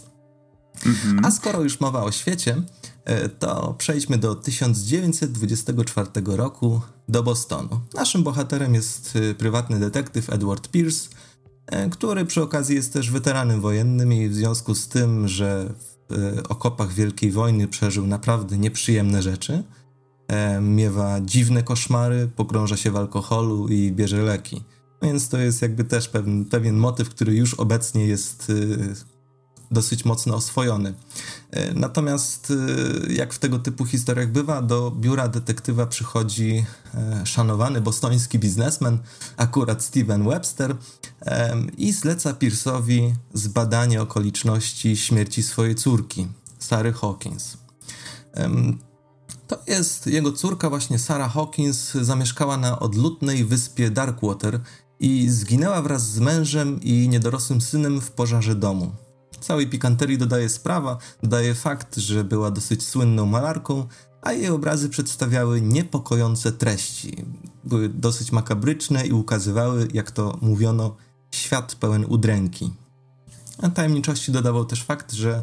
Mhm. 0.86 1.26
A 1.26 1.32
skoro 1.32 1.62
już 1.62 1.80
mowa 1.80 2.04
o 2.04 2.12
świecie, 2.12 2.62
e, 3.06 3.30
to 3.30 3.76
przejdźmy 3.78 4.18
do 4.18 4.36
1924 4.36 6.10
roku 6.26 6.82
do 7.10 7.24
Bostonu. 7.24 7.82
Naszym 7.94 8.24
bohaterem 8.24 8.74
jest 8.74 9.16
e, 9.16 9.36
prywatny 9.36 9.80
detektyw 9.80 10.30
Edward 10.30 10.68
Pierce, 10.68 11.10
który 11.92 12.26
przy 12.26 12.42
okazji 12.42 12.76
jest 12.76 12.94
też 12.94 13.12
weteranem 13.12 13.62
wojennym 13.62 14.14
i 14.14 14.30
w 14.30 14.36
związku 14.36 14.76
z 14.76 14.88
tym, 14.88 15.28
że 15.28 15.74
w 16.10 16.42
okopach 16.50 16.94
Wielkiej 16.94 17.32
Wojny 17.32 17.68
przeżył 17.68 18.08
naprawdę 18.08 18.58
nieprzyjemne 18.58 19.22
rzeczy, 19.22 19.64
miewa 20.62 21.22
dziwne 21.22 21.64
koszmary, 21.64 22.30
pogrąża 22.36 22.78
się 22.78 22.92
w 22.92 22.96
alkoholu 22.96 23.68
i 23.68 23.92
bierze 23.92 24.22
leki. 24.22 24.64
Więc 25.02 25.30
to 25.30 25.38
jest 25.38 25.62
jakby 25.62 25.84
też 25.84 26.10
pewien, 26.10 26.46
pewien 26.46 26.78
motyw, 26.78 27.10
który 27.10 27.36
już 27.36 27.54
obecnie 27.54 28.08
jest 28.08 28.52
dosyć 29.72 30.06
mocno 30.06 30.36
oswojony. 30.36 30.94
E, 31.52 31.74
natomiast, 31.74 32.54
e, 33.10 33.14
jak 33.14 33.34
w 33.34 33.40
tego 33.40 33.60
typu 33.60 33.86
historiach 33.86 34.32
bywa, 34.32 34.62
do 34.62 34.92
biura 34.92 35.28
detektywa 35.28 35.86
przychodzi 35.86 36.66
e, 36.96 37.26
szanowany 37.26 37.82
bostoński 37.82 38.40
biznesmen, 38.40 38.98
akurat 39.38 39.84
Steven 39.84 40.30
Webster, 40.30 40.76
i 41.78 41.94
zleca 41.94 42.34
Pierce'owi 42.34 43.14
zbadanie 43.34 44.02
okoliczności 44.02 44.98
śmierci 44.98 45.44
swojej 45.44 45.76
córki, 45.76 46.28
Sary 46.60 46.94
Hawkins. 46.94 47.58
To 49.48 49.60
jest 49.68 50.08
jego 50.08 50.32
córka, 50.32 50.70
właśnie 50.70 51.00
Sarah 51.00 51.34
Hawkins, 51.34 51.92
zamieszkała 51.92 52.58
na 52.58 52.80
odludnej 52.80 53.46
wyspie 53.46 53.90
Darkwater 53.90 54.60
i 55.02 55.30
zginęła 55.30 55.82
wraz 55.82 56.10
z 56.10 56.20
mężem 56.20 56.82
i 56.82 57.10
niedorosłym 57.10 57.62
synem 57.62 58.02
w 58.02 58.12
pożarze 58.12 58.56
domu. 58.56 58.92
Całej 59.40 59.68
pikanterii 59.70 60.18
dodaje 60.18 60.50
sprawa, 60.50 60.98
dodaje 61.24 61.56
fakt, 61.56 61.98
że 61.98 62.24
była 62.24 62.52
dosyć 62.52 62.88
słynną 62.88 63.26
malarką, 63.26 63.88
a 64.22 64.34
jej 64.34 64.50
obrazy 64.50 64.90
przedstawiały 64.90 65.62
niepokojące 65.62 66.52
treści. 66.52 67.26
Były 67.64 67.90
dosyć 67.90 68.32
makabryczne 68.32 69.08
i 69.08 69.12
ukazywały, 69.12 69.88
jak 69.94 70.12
to 70.12 70.38
mówiono, 70.42 70.96
świat 71.32 71.76
pełen 71.76 72.06
udręki. 72.06 72.74
A 73.62 73.70
tajemniczości 73.70 74.32
dodawał 74.32 74.66
też 74.66 74.84
fakt, 74.84 75.12
że 75.12 75.42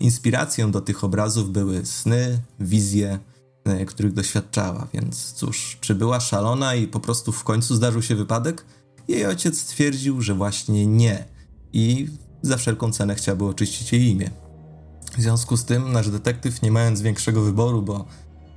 inspiracją 0.00 0.70
do 0.70 0.80
tych 0.80 1.04
obrazów 1.04 1.50
były 1.50 1.86
sny, 1.86 2.40
wizje, 2.60 3.18
e, 3.64 3.84
których 3.84 4.12
doświadczała. 4.12 4.86
Więc 4.94 5.32
cóż, 5.32 5.78
czy 5.80 5.94
była 5.94 6.20
szalona 6.20 6.74
i 6.74 6.86
po 6.86 7.00
prostu 7.00 7.32
w 7.32 7.44
końcu 7.44 7.74
zdarzył 7.74 8.02
się 8.02 8.16
wypadek? 8.16 8.64
Jej 9.08 9.26
ojciec 9.26 9.60
stwierdził, 9.60 10.22
że 10.22 10.34
właśnie 10.34 10.86
nie. 10.86 11.24
I 11.72 12.08
za 12.42 12.56
wszelką 12.56 12.92
cenę 12.92 13.14
chciałby 13.14 13.44
oczyścić 13.44 13.92
jej 13.92 14.08
imię. 14.08 14.30
W 15.16 15.22
związku 15.22 15.56
z 15.56 15.64
tym 15.64 15.92
nasz 15.92 16.10
detektyw, 16.10 16.62
nie 16.62 16.72
mając 16.72 17.00
większego 17.00 17.42
wyboru, 17.42 17.82
bo 17.82 18.04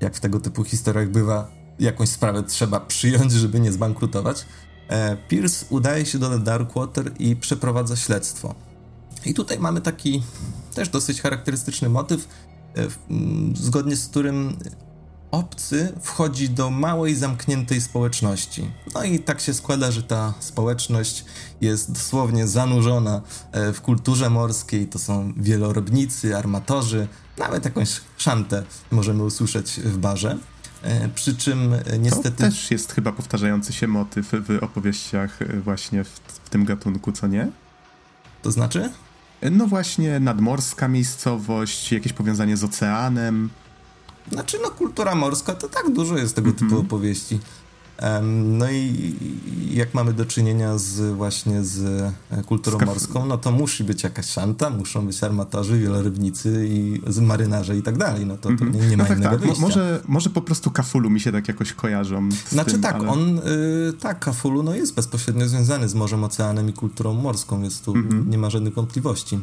jak 0.01 0.15
w 0.15 0.19
tego 0.19 0.39
typu 0.39 0.63
historiach 0.63 1.09
bywa, 1.09 1.51
jakąś 1.79 2.09
sprawę 2.09 2.43
trzeba 2.43 2.79
przyjąć, 2.79 3.31
żeby 3.31 3.59
nie 3.59 3.71
zbankrutować, 3.71 4.45
e, 4.87 5.17
Pierce 5.17 5.65
udaje 5.69 6.05
się 6.05 6.19
do 6.19 6.39
Darkwater 6.39 7.11
i 7.19 7.35
przeprowadza 7.35 7.95
śledztwo. 7.95 8.55
I 9.25 9.33
tutaj 9.33 9.59
mamy 9.59 9.81
taki 9.81 10.23
też 10.75 10.89
dosyć 10.89 11.21
charakterystyczny 11.21 11.89
motyw, 11.89 12.27
e, 12.75 12.87
zgodnie 13.55 13.95
z 13.95 14.07
którym 14.07 14.57
obcy 15.31 15.93
wchodzi 16.01 16.49
do 16.49 16.69
małej, 16.69 17.15
zamkniętej 17.15 17.81
społeczności. 17.81 18.71
No 18.93 19.03
i 19.03 19.19
tak 19.19 19.41
się 19.41 19.53
składa, 19.53 19.91
że 19.91 20.03
ta 20.03 20.33
społeczność 20.39 21.25
jest 21.61 21.91
dosłownie 21.91 22.47
zanurzona 22.47 23.21
e, 23.51 23.73
w 23.73 23.81
kulturze 23.81 24.29
morskiej. 24.29 24.87
To 24.87 24.99
są 24.99 25.33
wielorobnicy, 25.37 26.37
armatorzy, 26.37 27.07
nawet 27.37 27.65
jakąś 27.65 28.01
szantę 28.17 28.63
możemy 28.91 29.23
usłyszeć 29.23 29.71
w 29.71 29.97
barze. 29.97 30.37
E, 30.83 31.09
przy 31.09 31.35
czym 31.35 31.73
e, 31.73 31.99
niestety. 31.99 32.31
To 32.31 32.43
też 32.43 32.71
jest 32.71 32.91
chyba 32.91 33.11
powtarzający 33.11 33.73
się 33.73 33.87
motyw 33.87 34.31
w 34.31 34.63
opowieściach, 34.63 35.39
właśnie 35.63 36.03
w, 36.03 36.09
w 36.27 36.49
tym 36.49 36.65
gatunku, 36.65 37.11
co 37.11 37.27
nie? 37.27 37.51
To 38.41 38.51
znaczy? 38.51 38.91
No 39.51 39.67
właśnie, 39.67 40.19
nadmorska 40.19 40.87
miejscowość, 40.87 41.91
jakieś 41.91 42.13
powiązanie 42.13 42.57
z 42.57 42.63
oceanem. 42.63 43.49
Znaczy, 44.31 44.57
no 44.63 44.69
kultura 44.69 45.15
morska 45.15 45.53
to 45.53 45.67
tak 45.67 45.93
dużo 45.93 46.17
jest 46.17 46.35
tego 46.35 46.51
typu 46.51 46.65
mm 46.65 46.77
-hmm. 46.77 46.85
opowieści. 46.85 47.39
No 48.33 48.71
i 48.71 49.13
jak 49.73 49.93
mamy 49.93 50.13
do 50.13 50.25
czynienia 50.25 50.77
z 50.77 51.15
właśnie 51.15 51.63
z 51.63 52.03
e, 52.31 52.43
kulturą 52.43 52.79
z 52.79 52.81
morską, 52.81 53.25
no 53.25 53.37
to 53.37 53.51
musi 53.51 53.83
być 53.83 54.03
jakaś 54.03 54.25
szanta, 54.25 54.69
muszą 54.69 55.05
być 55.07 55.23
armatorzy, 55.23 55.79
wielorybnicy 55.79 56.67
i 56.69 57.01
marynarze 57.21 57.77
i 57.77 57.81
tak 57.81 57.97
dalej. 57.97 58.25
No 58.25 58.37
to, 58.37 58.43
to 58.43 58.49
mhm. 58.49 58.71
nie, 58.71 58.87
nie 58.87 58.97
ma 58.97 59.03
no 59.03 59.09
tak, 59.09 59.17
innego 59.17 59.35
tak. 59.35 59.45
wyjścia. 59.45 59.61
Może, 59.61 60.01
może 60.07 60.29
po 60.29 60.41
prostu 60.41 60.71
Kafulu 60.71 61.09
mi 61.09 61.19
się 61.19 61.31
tak 61.31 61.47
jakoś 61.47 61.73
kojarzą. 61.73 62.29
Znaczy 62.49 62.71
tym, 62.71 62.81
tak, 62.81 62.95
ale... 62.95 63.09
on 63.09 63.39
y, 63.39 63.93
tak, 63.99 64.19
Kafulu 64.19 64.63
no 64.63 64.75
jest 64.75 64.95
bezpośrednio 64.95 65.47
związany 65.47 65.89
z 65.89 65.93
Morzem 65.93 66.23
Oceanem 66.23 66.69
i 66.69 66.73
kulturą 66.73 67.13
morską, 67.13 67.61
więc 67.61 67.81
tu 67.81 67.95
mm 67.95 68.09
-hmm. 68.09 68.27
nie 68.27 68.37
ma 68.37 68.49
żadnych 68.49 68.73
wątpliwości. 68.73 69.39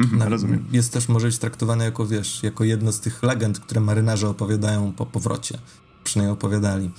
Mhm, 0.00 0.22
rozumiem. 0.22 0.64
Jest 0.72 0.92
też 0.92 1.08
może 1.08 1.26
być 1.26 1.38
traktowane 1.38 1.84
jako, 1.84 2.06
wiesz, 2.06 2.42
jako 2.42 2.64
jedno 2.64 2.92
z 2.92 3.00
tych 3.00 3.22
legend, 3.22 3.60
które 3.60 3.80
marynarze 3.80 4.28
opowiadają 4.28 4.92
po 4.92 5.06
powrocie. 5.06 5.58
Przynajmniej 6.04 6.32
opowiadali. 6.32 6.90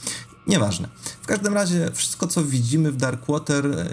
Nieważne. 0.48 0.90
W 1.22 1.28
każdym 1.28 1.53
razie 1.53 1.91
wszystko, 1.94 2.28
co 2.28 2.44
widzimy 2.44 2.91
w 2.91 2.98
Darkwater, 2.98 3.65
e, 3.65 3.88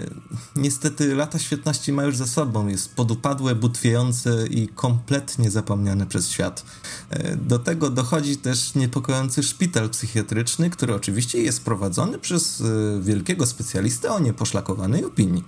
niestety 0.55 1.15
lata 1.15 1.39
świetności 1.39 1.93
ma 1.93 2.03
już 2.03 2.17
za 2.17 2.27
sobą. 2.27 2.67
Jest 2.67 2.95
podupadłe, 2.95 3.55
butwiejące 3.55 4.47
i 4.47 4.67
kompletnie 4.67 5.51
zapomniane 5.51 6.05
przez 6.05 6.29
świat. 6.29 6.65
E, 7.09 7.35
do 7.35 7.59
tego 7.59 7.89
dochodzi 7.89 8.37
też 8.37 8.75
niepokojący 8.75 9.43
szpital 9.43 9.89
psychiatryczny, 9.89 10.69
który 10.69 10.95
oczywiście 10.95 11.41
jest 11.41 11.63
prowadzony 11.63 12.19
przez 12.19 12.61
e, 12.61 12.65
wielkiego 13.01 13.45
specjalistę 13.45 14.11
o 14.11 14.19
nieposzlakowanej 14.19 15.05
opinii. 15.05 15.43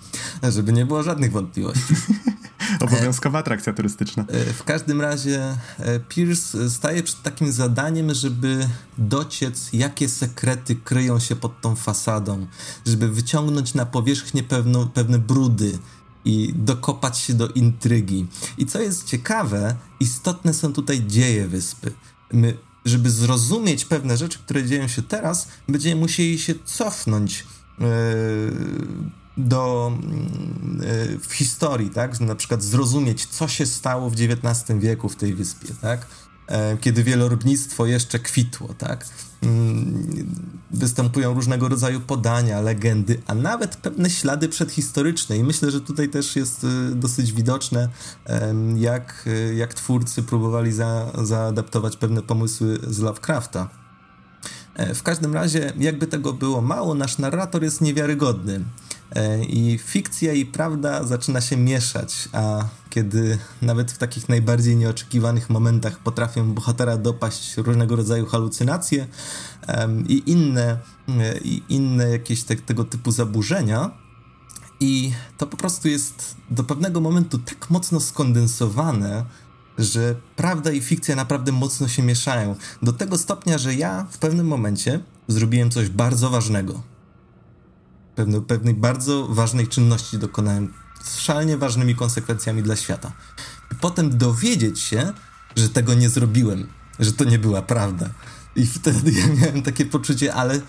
Żeby 0.49 0.73
nie 0.73 0.85
było 0.85 1.03
żadnych 1.03 1.31
wątpliwości. 1.31 1.93
Obowiązkowa 2.85 3.39
atrakcja 3.39 3.73
turystyczna. 3.73 4.25
W 4.59 4.63
każdym 4.63 5.01
razie 5.01 5.57
Pierce 6.09 6.69
staje 6.69 7.03
przed 7.03 7.21
takim 7.21 7.51
zadaniem, 7.51 8.13
żeby 8.13 8.67
dociec, 8.97 9.69
jakie 9.73 10.09
sekrety 10.09 10.75
kryją 10.75 11.19
się 11.19 11.35
pod 11.35 11.61
tą 11.61 11.75
fasadą, 11.75 12.47
żeby 12.85 13.09
wyciągnąć 13.09 13.73
na 13.73 13.85
powierzchnię 13.85 14.43
pewną, 14.43 14.87
pewne 14.87 15.19
brudy 15.19 15.79
i 16.25 16.53
dokopać 16.55 17.17
się 17.17 17.33
do 17.33 17.47
intrygi. 17.47 18.27
I 18.57 18.65
co 18.65 18.81
jest 18.81 19.07
ciekawe, 19.07 19.75
istotne 19.99 20.53
są 20.53 20.73
tutaj 20.73 21.05
dzieje 21.07 21.47
wyspy. 21.47 21.91
My, 22.33 22.57
żeby 22.85 23.11
zrozumieć 23.11 23.85
pewne 23.85 24.17
rzeczy, 24.17 24.39
które 24.39 24.65
dzieją 24.65 24.87
się 24.87 25.01
teraz, 25.01 25.47
będziemy 25.67 26.01
musieli 26.01 26.39
się 26.39 26.53
cofnąć. 26.65 27.45
Yy, 27.79 27.85
do, 29.37 29.91
yy, 31.11 31.19
w 31.19 31.33
historii, 31.33 31.89
tak? 31.89 32.19
Na 32.19 32.35
przykład 32.35 32.63
zrozumieć, 32.63 33.25
co 33.25 33.47
się 33.47 33.65
stało 33.65 34.09
w 34.09 34.13
XIX 34.13 34.79
wieku 34.79 35.09
w 35.09 35.15
tej 35.15 35.33
wyspie, 35.33 35.67
tak? 35.81 36.07
e, 36.47 36.77
kiedy 36.77 37.03
wielorybnictwo 37.03 37.85
jeszcze 37.85 38.19
kwitło, 38.19 38.73
tak? 38.77 39.05
Mm, 39.41 40.35
występują 40.71 41.33
różnego 41.33 41.69
rodzaju 41.69 42.01
podania, 42.01 42.61
legendy, 42.61 43.21
a 43.27 43.35
nawet 43.35 43.75
pewne 43.75 44.09
ślady 44.09 44.49
przedhistoryczne. 44.49 45.37
I 45.37 45.43
myślę, 45.43 45.71
że 45.71 45.81
tutaj 45.81 46.09
też 46.09 46.35
jest 46.35 46.63
y, 46.63 46.95
dosyć 46.95 47.31
widoczne, 47.31 47.89
jak, 48.75 49.23
y, 49.27 49.55
jak 49.55 49.73
twórcy 49.73 50.23
próbowali 50.23 50.71
za, 50.71 51.11
zaadaptować 51.23 51.97
pewne 51.97 52.21
pomysły 52.21 52.79
z 52.87 52.99
Lovecrafta. 52.99 53.69
E, 54.75 54.95
w 54.95 55.03
każdym 55.03 55.33
razie, 55.33 55.73
jakby 55.77 56.07
tego 56.07 56.33
było 56.33 56.61
mało, 56.61 56.95
nasz 56.95 57.17
narrator 57.17 57.63
jest 57.63 57.81
niewiarygodny. 57.81 58.63
E, 59.15 59.43
I 59.43 59.77
fikcja 59.77 60.33
i 60.33 60.45
prawda 60.45 61.03
zaczyna 61.03 61.41
się 61.41 61.57
mieszać, 61.57 62.29
a 62.33 62.65
kiedy 62.89 63.37
nawet 63.61 63.91
w 63.91 63.97
takich 63.97 64.29
najbardziej 64.29 64.75
nieoczekiwanych 64.75 65.49
momentach 65.49 65.99
potrafią 65.99 66.53
bohatera 66.53 66.97
dopaść 66.97 67.57
różnego 67.57 67.95
rodzaju 67.95 68.25
halucynacje 68.25 69.07
i 70.07 70.23
inne, 70.25 70.77
e, 71.09 71.37
i 71.37 71.63
inne 71.69 72.09
jakieś 72.09 72.43
te, 72.43 72.55
tego 72.55 72.83
typu 72.83 73.11
zaburzenia, 73.11 73.91
i 74.79 75.13
to 75.37 75.47
po 75.47 75.57
prostu 75.57 75.87
jest 75.87 76.35
do 76.49 76.63
pewnego 76.63 77.01
momentu 77.01 77.39
tak 77.39 77.69
mocno 77.69 77.99
skondensowane, 77.99 79.25
że 79.77 80.15
prawda 80.35 80.71
i 80.71 80.81
fikcja 80.81 81.15
naprawdę 81.15 81.51
mocno 81.51 81.87
się 81.87 82.03
mieszają. 82.03 82.55
Do 82.81 82.93
tego 82.93 83.17
stopnia, 83.17 83.57
że 83.57 83.75
ja 83.75 84.07
w 84.11 84.17
pewnym 84.17 84.47
momencie 84.47 84.99
zrobiłem 85.27 85.71
coś 85.71 85.89
bardzo 85.89 86.29
ważnego 86.29 86.90
pewne, 88.15 88.41
pewnej 88.41 88.73
bardzo 88.73 89.27
ważnej 89.27 89.67
czynności 89.67 90.17
dokonałem 90.17 90.73
z 91.03 91.19
szalenie 91.19 91.57
ważnymi 91.57 91.95
konsekwencjami 91.95 92.63
dla 92.63 92.75
świata. 92.75 93.11
I 93.71 93.75
potem 93.75 94.17
dowiedzieć 94.17 94.79
się, 94.79 95.13
że 95.55 95.69
tego 95.69 95.93
nie 95.93 96.09
zrobiłem, 96.09 96.67
że 96.99 97.13
to 97.13 97.23
nie 97.23 97.39
była 97.39 97.61
prawda. 97.61 98.09
I 98.55 98.65
wtedy 98.67 99.11
ja 99.11 99.27
miałem 99.27 99.61
takie 99.61 99.85
poczucie, 99.85 100.33
ale 100.33 100.61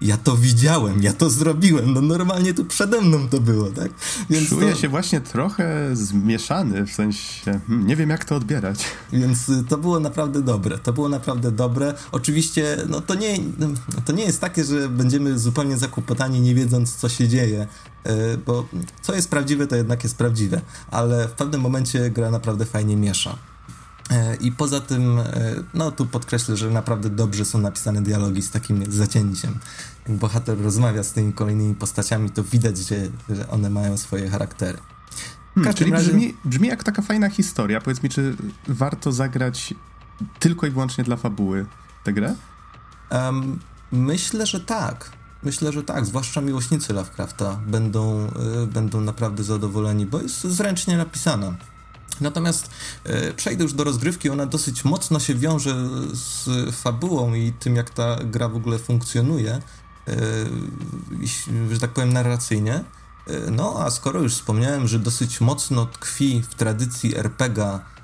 ja 0.00 0.16
to 0.16 0.36
widziałem, 0.36 1.02
ja 1.02 1.12
to 1.12 1.30
zrobiłem, 1.30 1.92
no 1.92 2.00
normalnie 2.00 2.54
tu 2.54 2.64
przede 2.64 3.00
mną 3.00 3.28
to 3.28 3.40
było, 3.40 3.70
tak? 3.70 3.92
Więc 4.30 4.48
Czuję 4.48 4.72
to... 4.72 4.78
się 4.78 4.88
właśnie 4.88 5.20
trochę 5.20 5.96
zmieszany, 5.96 6.86
w 6.86 6.92
sensie 6.92 7.60
hmm, 7.66 7.86
nie 7.86 7.96
wiem 7.96 8.10
jak 8.10 8.24
to 8.24 8.36
odbierać. 8.36 8.84
Więc 9.12 9.48
y, 9.48 9.64
to 9.68 9.78
było 9.78 10.00
naprawdę 10.00 10.42
dobre, 10.42 10.78
to 10.78 10.92
było 10.92 11.08
naprawdę 11.08 11.52
dobre. 11.52 11.94
Oczywiście, 12.12 12.76
no 12.88 13.00
to 13.00 13.14
nie, 13.14 13.38
to 14.04 14.12
nie 14.12 14.24
jest 14.24 14.40
takie, 14.40 14.64
że 14.64 14.88
będziemy 14.88 15.38
zupełnie 15.38 15.78
zakłopotani, 15.78 16.40
nie 16.40 16.54
wiedząc 16.54 16.94
co 16.94 17.08
się 17.08 17.28
dzieje, 17.28 17.66
y, 18.06 18.38
bo 18.46 18.68
co 19.02 19.14
jest 19.14 19.30
prawdziwe, 19.30 19.66
to 19.66 19.76
jednak 19.76 20.02
jest 20.02 20.16
prawdziwe, 20.16 20.60
ale 20.90 21.28
w 21.28 21.32
pewnym 21.32 21.60
momencie 21.60 22.10
gra 22.10 22.30
naprawdę 22.30 22.64
fajnie 22.64 22.96
miesza. 22.96 23.38
E, 24.10 24.36
I 24.36 24.52
poza 24.52 24.80
tym, 24.80 25.18
e, 25.18 25.24
no 25.74 25.90
tu 25.90 26.06
podkreślę, 26.06 26.56
że 26.56 26.70
naprawdę 26.70 27.10
dobrze 27.10 27.44
są 27.44 27.58
napisane 27.58 28.02
dialogi 28.02 28.42
z 28.42 28.50
takim 28.50 28.92
zacięciem. 28.92 29.58
Jak 30.08 30.18
bohater 30.18 30.62
rozmawia 30.62 31.02
z 31.02 31.12
tymi 31.12 31.32
kolejnymi 31.32 31.74
postaciami, 31.74 32.30
to 32.30 32.44
widać, 32.44 32.78
że, 32.78 32.96
że 33.36 33.48
one 33.48 33.70
mają 33.70 33.96
swoje 33.96 34.30
charaktery. 34.30 34.78
Hmm, 35.54 35.74
czyli 35.74 35.90
razie... 35.90 36.10
brzmi, 36.10 36.34
brzmi 36.44 36.68
jak 36.68 36.84
taka 36.84 37.02
fajna 37.02 37.30
historia. 37.30 37.80
Powiedz 37.80 38.02
mi, 38.02 38.08
czy 38.10 38.36
warto 38.68 39.12
zagrać 39.12 39.74
tylko 40.38 40.66
i 40.66 40.70
wyłącznie 40.70 41.04
dla 41.04 41.16
fabuły 41.16 41.66
tę 42.04 42.12
grę? 42.12 42.34
Um, 43.10 43.58
myślę, 43.92 44.46
że 44.46 44.60
tak. 44.60 45.10
Myślę, 45.42 45.72
że 45.72 45.82
tak, 45.82 46.06
zwłaszcza 46.06 46.40
miłośnicy 46.40 46.92
Lovecrafta 46.92 47.60
będą, 47.66 48.28
y, 48.62 48.66
będą 48.66 49.00
naprawdę 49.00 49.44
zadowoleni, 49.44 50.06
bo 50.06 50.20
jest 50.20 50.40
zręcznie 50.40 50.96
napisana. 50.96 51.54
Natomiast 52.20 52.70
e, 53.04 53.32
przejdę 53.32 53.62
już 53.62 53.72
do 53.72 53.84
rozgrywki, 53.84 54.30
ona 54.30 54.46
dosyć 54.46 54.84
mocno 54.84 55.20
się 55.20 55.34
wiąże 55.34 55.74
z 56.12 56.74
fabułą 56.74 57.34
i 57.34 57.52
tym, 57.52 57.76
jak 57.76 57.90
ta 57.90 58.16
gra 58.24 58.48
w 58.48 58.56
ogóle 58.56 58.78
funkcjonuje, 58.78 59.60
e, 60.08 60.12
że 61.72 61.80
tak 61.80 61.90
powiem, 61.90 62.12
narracyjnie. 62.12 62.74
E, 63.26 63.50
no, 63.50 63.74
a 63.78 63.90
skoro 63.90 64.20
już 64.20 64.34
wspomniałem, 64.34 64.88
że 64.88 64.98
dosyć 64.98 65.40
mocno 65.40 65.86
tkwi 65.86 66.42
w 66.50 66.54
tradycji 66.54 67.16
RPGa 67.16 67.94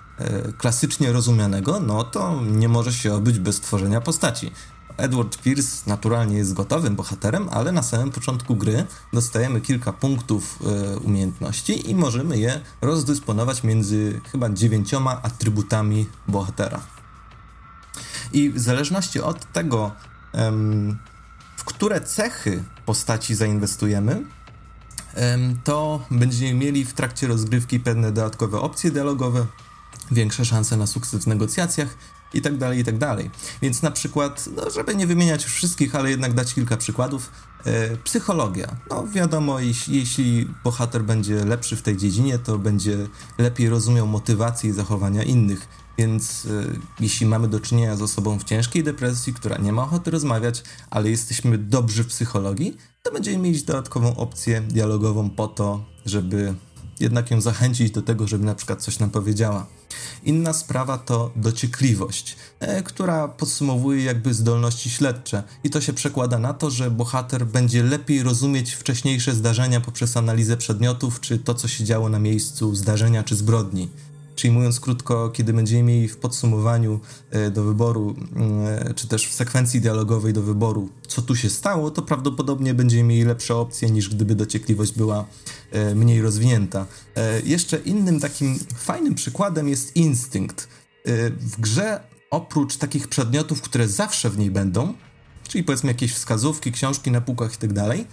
klasycznie 0.59 1.13
rozumianego, 1.13 1.81
no 1.81 2.05
to 2.05 2.41
nie 2.43 2.69
może 2.69 2.93
się 2.93 3.15
obyć 3.15 3.39
bez 3.39 3.61
tworzenia 3.61 4.01
postaci. 4.01 4.53
Edward 5.01 5.43
Pierce 5.43 5.83
naturalnie 5.87 6.37
jest 6.37 6.53
gotowym 6.53 6.97
bohaterem, 6.97 7.49
ale 7.53 7.73
na 7.73 7.83
samym 7.83 8.11
początku 8.11 8.57
gry 8.57 8.87
dostajemy 9.13 9.61
kilka 9.61 9.93
punktów 9.93 10.59
e, 10.63 10.99
umiejętności 10.99 11.91
i 11.91 11.95
możemy 11.95 12.39
je 12.39 12.61
rozdysponować 12.83 13.63
między 13.63 14.21
chyba 14.33 14.51
dziewięcioma 14.51 15.23
atrybutami 15.23 16.07
bohatera. 16.29 16.81
I 18.33 18.51
w 18.51 18.59
zależności 18.59 19.21
od 19.21 19.53
tego, 19.53 19.93
em, 20.33 20.99
w 21.57 21.65
które 21.65 22.01
cechy 22.01 22.65
postaci 22.87 23.35
zainwestujemy, 23.35 24.25
em, 25.15 25.59
to 25.65 26.05
będziemy 26.11 26.55
mieli 26.55 26.85
w 26.85 26.93
trakcie 26.93 27.27
rozgrywki 27.27 27.81
pewne 27.81 28.13
dodatkowe 28.13 28.61
opcje 28.61 28.91
dialogowe, 28.91 29.47
większe 30.11 30.45
szanse 30.45 30.77
na 30.77 30.87
sukces 30.87 31.25
w 31.25 31.27
negocjacjach 31.27 31.97
i 32.35 32.41
tak 32.41 32.59
dalej, 32.59 32.79
i 32.79 32.85
tak 32.85 32.99
dalej. 32.99 33.31
Więc 33.63 33.83
na 33.83 33.91
przykład, 33.91 34.49
no, 34.57 34.71
żeby 34.71 34.95
nie 34.95 35.07
wymieniać 35.07 35.45
wszystkich, 35.45 35.95
ale 35.95 36.11
jednak 36.11 36.35
dać 36.35 36.55
kilka 36.55 36.77
przykładów, 36.77 37.31
e, 37.65 37.97
psychologia. 37.97 38.77
No 38.91 39.07
wiadomo, 39.07 39.61
jeśli, 39.61 39.97
jeśli 39.97 40.49
bohater 40.65 41.05
będzie 41.05 41.45
lepszy 41.45 41.77
w 41.77 41.83
tej 41.83 41.97
dziedzinie, 41.97 42.39
to 42.39 42.59
będzie 42.59 42.97
lepiej 43.39 43.69
rozumiał 43.69 44.07
motywacje 44.07 44.71
i 44.71 44.73
zachowania 44.73 45.23
innych. 45.23 45.69
Więc 45.99 46.47
e, 46.47 46.79
jeśli 47.01 47.27
mamy 47.27 47.49
do 47.49 47.61
czynienia 47.61 47.97
z 47.97 48.03
osobą 48.03 48.39
w 48.39 48.45
ciężkiej 48.45 48.85
depresji, 48.85 49.35
która 49.35 49.57
nie 49.57 49.73
ma 49.73 49.83
ochoty 49.83 50.11
rozmawiać, 50.11 50.63
ale 50.91 51.11
jesteśmy 51.11 51.59
dobrzy 51.59 52.05
w 52.05 52.07
psychologii, 52.07 52.77
to 53.03 53.13
będziemy 53.13 53.39
mieć 53.39 53.63
dodatkową 53.63 54.17
opcję 54.17 54.61
dialogową 54.61 55.31
po 55.31 55.49
to, 55.49 55.85
żeby 56.07 56.55
jednak 57.01 57.31
ją 57.31 57.41
zachęcić 57.41 57.91
do 57.91 58.03
tego, 58.03 58.29
żeby 58.29 58.45
na 58.45 58.55
przykład 58.55 58.83
coś 58.83 58.99
nam 58.99 59.11
powiedziała. 59.11 59.67
Inna 60.25 60.53
sprawa 60.53 60.99
to 60.99 61.31
dociekliwość, 61.37 62.37
e, 62.61 62.83
która 62.83 63.29
podsumowuje 63.29 64.05
jakby 64.05 64.35
zdolności 64.35 64.91
śledcze 64.91 65.43
i 65.65 65.71
to 65.71 65.81
się 65.81 65.93
przekłada 65.93 66.39
na 66.39 66.55
to, 66.55 66.71
że 66.71 66.91
bohater 66.91 67.47
będzie 67.47 67.83
lepiej 67.83 68.23
rozumieć 68.23 68.75
wcześniejsze 68.75 69.35
zdarzenia 69.35 69.81
poprzez 69.81 70.17
analizę 70.17 70.57
przedmiotów 70.57 71.21
czy 71.21 71.39
to, 71.39 71.55
co 71.55 71.69
się 71.69 71.85
działo 71.85 72.09
na 72.09 72.19
miejscu 72.19 72.75
zdarzenia 72.75 73.23
czy 73.23 73.37
zbrodni. 73.37 73.89
Czyli 74.41 74.53
mówiąc 74.53 74.81
krótko, 74.81 75.31
kiedy 75.31 75.53
będziemy 75.53 75.83
mieli 75.83 76.09
w 76.09 76.17
podsumowaniu 76.17 77.01
e, 77.31 77.51
do 77.51 77.65
wyboru, 77.65 78.17
e, 78.67 78.95
czy 78.95 79.09
też 79.09 79.27
w 79.27 79.35
sekwencji 79.35 79.81
dialogowej 79.81 80.33
do 80.33 80.43
wyboru, 80.43 80.89
co 81.07 81.23
tu 81.23 81.37
się 81.37 81.51
stało, 81.51 81.91
to 81.91 82.03
prawdopodobnie 82.03 82.75
będziemy 82.75 83.03
mieli 83.03 83.25
lepsze 83.25 83.57
opcje 83.57 83.91
niż 83.91 84.09
gdyby 84.09 84.35
dociekliwość 84.35 84.93
była 84.93 85.25
e, 85.71 85.95
mniej 85.95 86.23
rozwinięta. 86.23 86.87
Jeszcze 87.45 87.77
innym 87.79 88.21
takim 88.21 88.59
fajnym 88.77 89.15
przykładem 89.15 89.69
jest 89.69 89.97
instynkt. 89.97 90.69
W 91.41 91.61
grze 91.61 92.01
oprócz 92.31 92.77
takich 92.77 93.09
przedmiotów, 93.09 93.63
które 93.63 93.89
zawsze 93.89 94.31
w 94.31 94.39
niej 94.39 94.51
będą, 94.51 94.95
czyli 95.51 95.65
powiedzmy 95.65 95.89
jakieś 95.89 96.15
wskazówki, 96.15 96.73
książki 96.73 97.11
na 97.11 97.21
półkach 97.21 97.55
i 97.55 97.57
tak 97.57 97.73
dalej. 97.73 98.07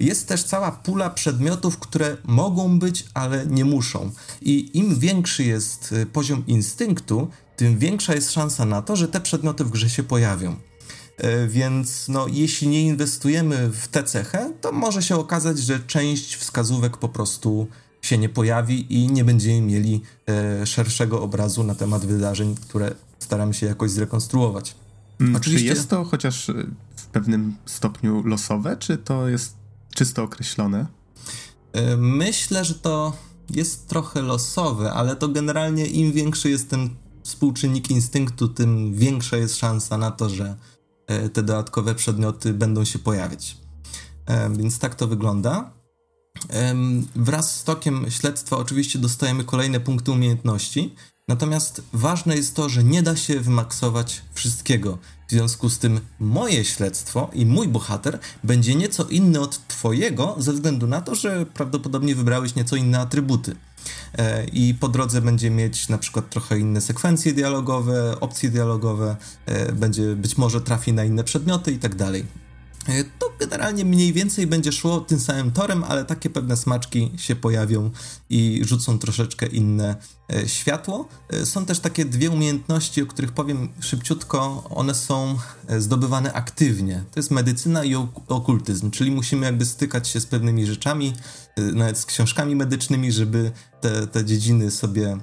Jest 0.00 0.28
też 0.28 0.44
cała 0.44 0.72
pula 0.72 1.10
przedmiotów, 1.10 1.78
które 1.78 2.16
mogą 2.24 2.78
być, 2.78 3.06
ale 3.14 3.46
nie 3.46 3.64
muszą. 3.64 4.10
I 4.42 4.78
im 4.78 4.98
większy 4.98 5.44
jest 5.44 5.92
y, 5.92 6.06
poziom 6.06 6.46
instynktu, 6.46 7.28
tym 7.56 7.78
większa 7.78 8.14
jest 8.14 8.32
szansa 8.32 8.64
na 8.64 8.82
to, 8.82 8.96
że 8.96 9.08
te 9.08 9.20
przedmioty 9.20 9.64
w 9.64 9.70
grze 9.70 9.90
się 9.90 10.02
pojawią. 10.02 10.56
E, 11.16 11.48
więc 11.48 12.08
no, 12.08 12.26
jeśli 12.30 12.68
nie 12.68 12.82
inwestujemy 12.82 13.70
w 13.70 13.88
tę 13.88 14.04
cechę, 14.04 14.52
to 14.60 14.72
może 14.72 15.02
się 15.02 15.16
okazać, 15.16 15.58
że 15.58 15.80
część 15.80 16.36
wskazówek 16.36 16.96
po 16.96 17.08
prostu 17.08 17.66
się 18.02 18.18
nie 18.18 18.28
pojawi 18.28 19.02
i 19.02 19.12
nie 19.12 19.24
będziemy 19.24 19.60
mieli 19.60 20.02
e, 20.28 20.66
szerszego 20.66 21.22
obrazu 21.22 21.64
na 21.64 21.74
temat 21.74 22.06
wydarzeń, 22.06 22.54
które 22.54 22.94
staramy 23.18 23.54
się 23.54 23.66
jakoś 23.66 23.90
zrekonstruować. 23.90 24.74
Mm, 25.20 25.36
Oczywiście... 25.36 25.68
Czy 25.68 25.74
jest 25.74 25.90
to 25.90 26.04
chociaż 26.04 26.48
y, 26.48 26.66
pewnym 27.14 27.56
stopniu 27.66 28.22
losowe, 28.26 28.76
czy 28.76 28.98
to 28.98 29.28
jest 29.28 29.56
czysto 29.94 30.22
określone? 30.22 30.86
Y, 31.76 31.96
myślę, 31.96 32.64
że 32.64 32.74
to 32.74 33.16
jest 33.50 33.88
trochę 33.88 34.22
losowe, 34.22 34.92
ale 34.92 35.16
to 35.16 35.28
generalnie 35.28 35.86
im 35.86 36.12
większy 36.12 36.50
jest 36.50 36.70
ten 36.70 36.90
współczynnik 37.22 37.90
instynktu, 37.90 38.48
tym 38.48 38.94
większa 38.94 39.36
jest 39.36 39.56
szansa 39.56 39.98
na 39.98 40.10
to, 40.10 40.28
że 40.28 40.56
y, 41.10 41.28
te 41.28 41.42
dodatkowe 41.42 41.94
przedmioty 41.94 42.54
będą 42.54 42.84
się 42.84 42.98
pojawiać. 42.98 43.56
Więc 44.50 44.78
tak 44.78 44.94
to 44.94 45.06
wygląda. 45.06 45.72
Wraz 47.16 47.60
z 47.60 47.64
tokiem 47.64 48.10
śledztwa 48.10 48.56
oczywiście 48.56 48.98
dostajemy 48.98 49.44
kolejne 49.44 49.80
punkty 49.80 50.12
umiejętności, 50.12 50.94
Natomiast 51.28 51.82
ważne 51.92 52.36
jest 52.36 52.56
to, 52.56 52.68
że 52.68 52.84
nie 52.84 53.02
da 53.02 53.16
się 53.16 53.40
wymaksować 53.40 54.22
wszystkiego. 54.34 54.98
W 55.28 55.30
związku 55.30 55.70
z 55.70 55.78
tym 55.78 56.00
moje 56.20 56.64
śledztwo 56.64 57.30
i 57.32 57.46
mój 57.46 57.68
bohater 57.68 58.18
będzie 58.44 58.74
nieco 58.74 59.04
inny 59.04 59.40
od 59.40 59.68
twojego, 59.68 60.36
ze 60.38 60.52
względu 60.52 60.86
na 60.86 61.00
to, 61.00 61.14
że 61.14 61.46
prawdopodobnie 61.46 62.14
wybrałeś 62.14 62.54
nieco 62.54 62.76
inne 62.76 63.00
atrybuty. 63.00 63.56
e, 64.18 64.44
i 64.44 64.74
po 64.74 64.88
drodze 64.88 65.22
będzie 65.22 65.50
mieć 65.50 65.88
na 65.88 65.98
przykład 65.98 66.30
trochę 66.30 66.58
inne 66.58 66.80
sekwencje 66.80 67.32
dialogowe, 67.32 68.20
opcje 68.20 68.50
dialogowe, 68.50 69.16
e, 69.46 69.72
będzie 69.72 70.16
być 70.16 70.38
może 70.38 70.60
trafi 70.60 70.92
na 70.92 71.04
inne 71.04 71.24
przedmioty 71.24 71.72
i 71.72 71.78
tak 71.78 71.94
dalej. 71.94 72.43
E, 72.88 73.04
to 73.04 73.32
generalnie 73.40 73.84
mniej 73.84 74.12
więcej 74.12 74.46
będzie 74.46 74.72
szło 74.72 75.00
tym 75.00 75.20
samym 75.20 75.52
torem, 75.52 75.84
ale 75.84 76.04
takie 76.04 76.30
pewne 76.30 76.56
smaczki 76.56 77.10
się 77.16 77.36
pojawią 77.36 77.90
i 78.30 78.60
rzucą 78.64 78.98
troszeczkę 78.98 79.46
inne 79.46 79.96
e, 80.32 80.48
światło. 80.48 81.08
E, 81.28 81.46
są 81.46 81.66
też 81.66 81.80
takie 81.80 82.04
dwie 82.04 82.30
umiejętności, 82.30 83.02
o 83.02 83.06
których 83.06 83.32
powiem 83.32 83.68
szybciutko. 83.80 84.64
One 84.70 84.94
są 84.94 85.38
zdobywane 85.78 86.32
aktywnie. 86.32 87.04
To 87.12 87.20
jest 87.20 87.30
medycyna 87.30 87.84
i 87.84 87.94
okultyzm, 88.28 88.90
czyli 88.90 89.10
musimy 89.10 89.46
jakby 89.46 89.66
stykać 89.66 90.08
się 90.08 90.20
z 90.20 90.26
pewnymi 90.26 90.66
rzeczami, 90.66 91.12
nawet 91.56 91.98
z 91.98 92.06
książkami 92.06 92.56
medycznymi, 92.56 93.12
żeby 93.12 93.52
te, 93.80 94.06
te 94.06 94.24
dziedziny 94.24 94.70
sobie 94.70 95.18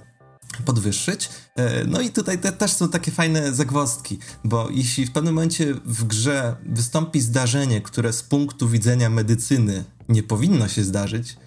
podwyższyć. 0.66 1.30
E, 1.56 1.86
no 1.86 2.02
i 2.02 2.10
tutaj 2.10 2.40
te, 2.40 2.52
też 2.52 2.72
są 2.74 2.90
takie 2.90 3.12
fajne 3.12 3.54
zagwozdki, 3.54 4.20
bo 4.44 4.70
jeśli 4.72 5.06
w 5.06 5.12
pewnym 5.12 5.34
momencie 5.34 5.74
w 5.86 6.04
grze 6.04 6.56
wystąpi 6.66 7.22
zdarzenie, 7.22 7.82
które 7.82 8.14
z 8.14 8.24
punktu 8.24 8.70
widzenia 8.70 9.10
medycyny 9.10 9.84
nie 10.10 10.24
powinno 10.24 10.68
się 10.68 10.84
zdarzyć 10.84 11.38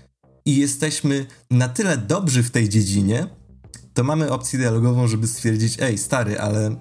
i 0.45 0.57
jesteśmy 0.57 1.27
na 1.51 1.69
tyle 1.69 1.99
dobrzy 1.99 2.43
w 2.43 2.51
tej 2.51 2.69
dziedzinie, 2.69 3.27
to 3.95 4.05
mamy 4.05 4.33
opcję 4.33 4.59
dialogową, 4.59 5.09
żeby 5.09 5.27
stwierdzić, 5.27 5.77
ej 5.81 5.99
stary, 5.99 6.41
ale 6.41 6.77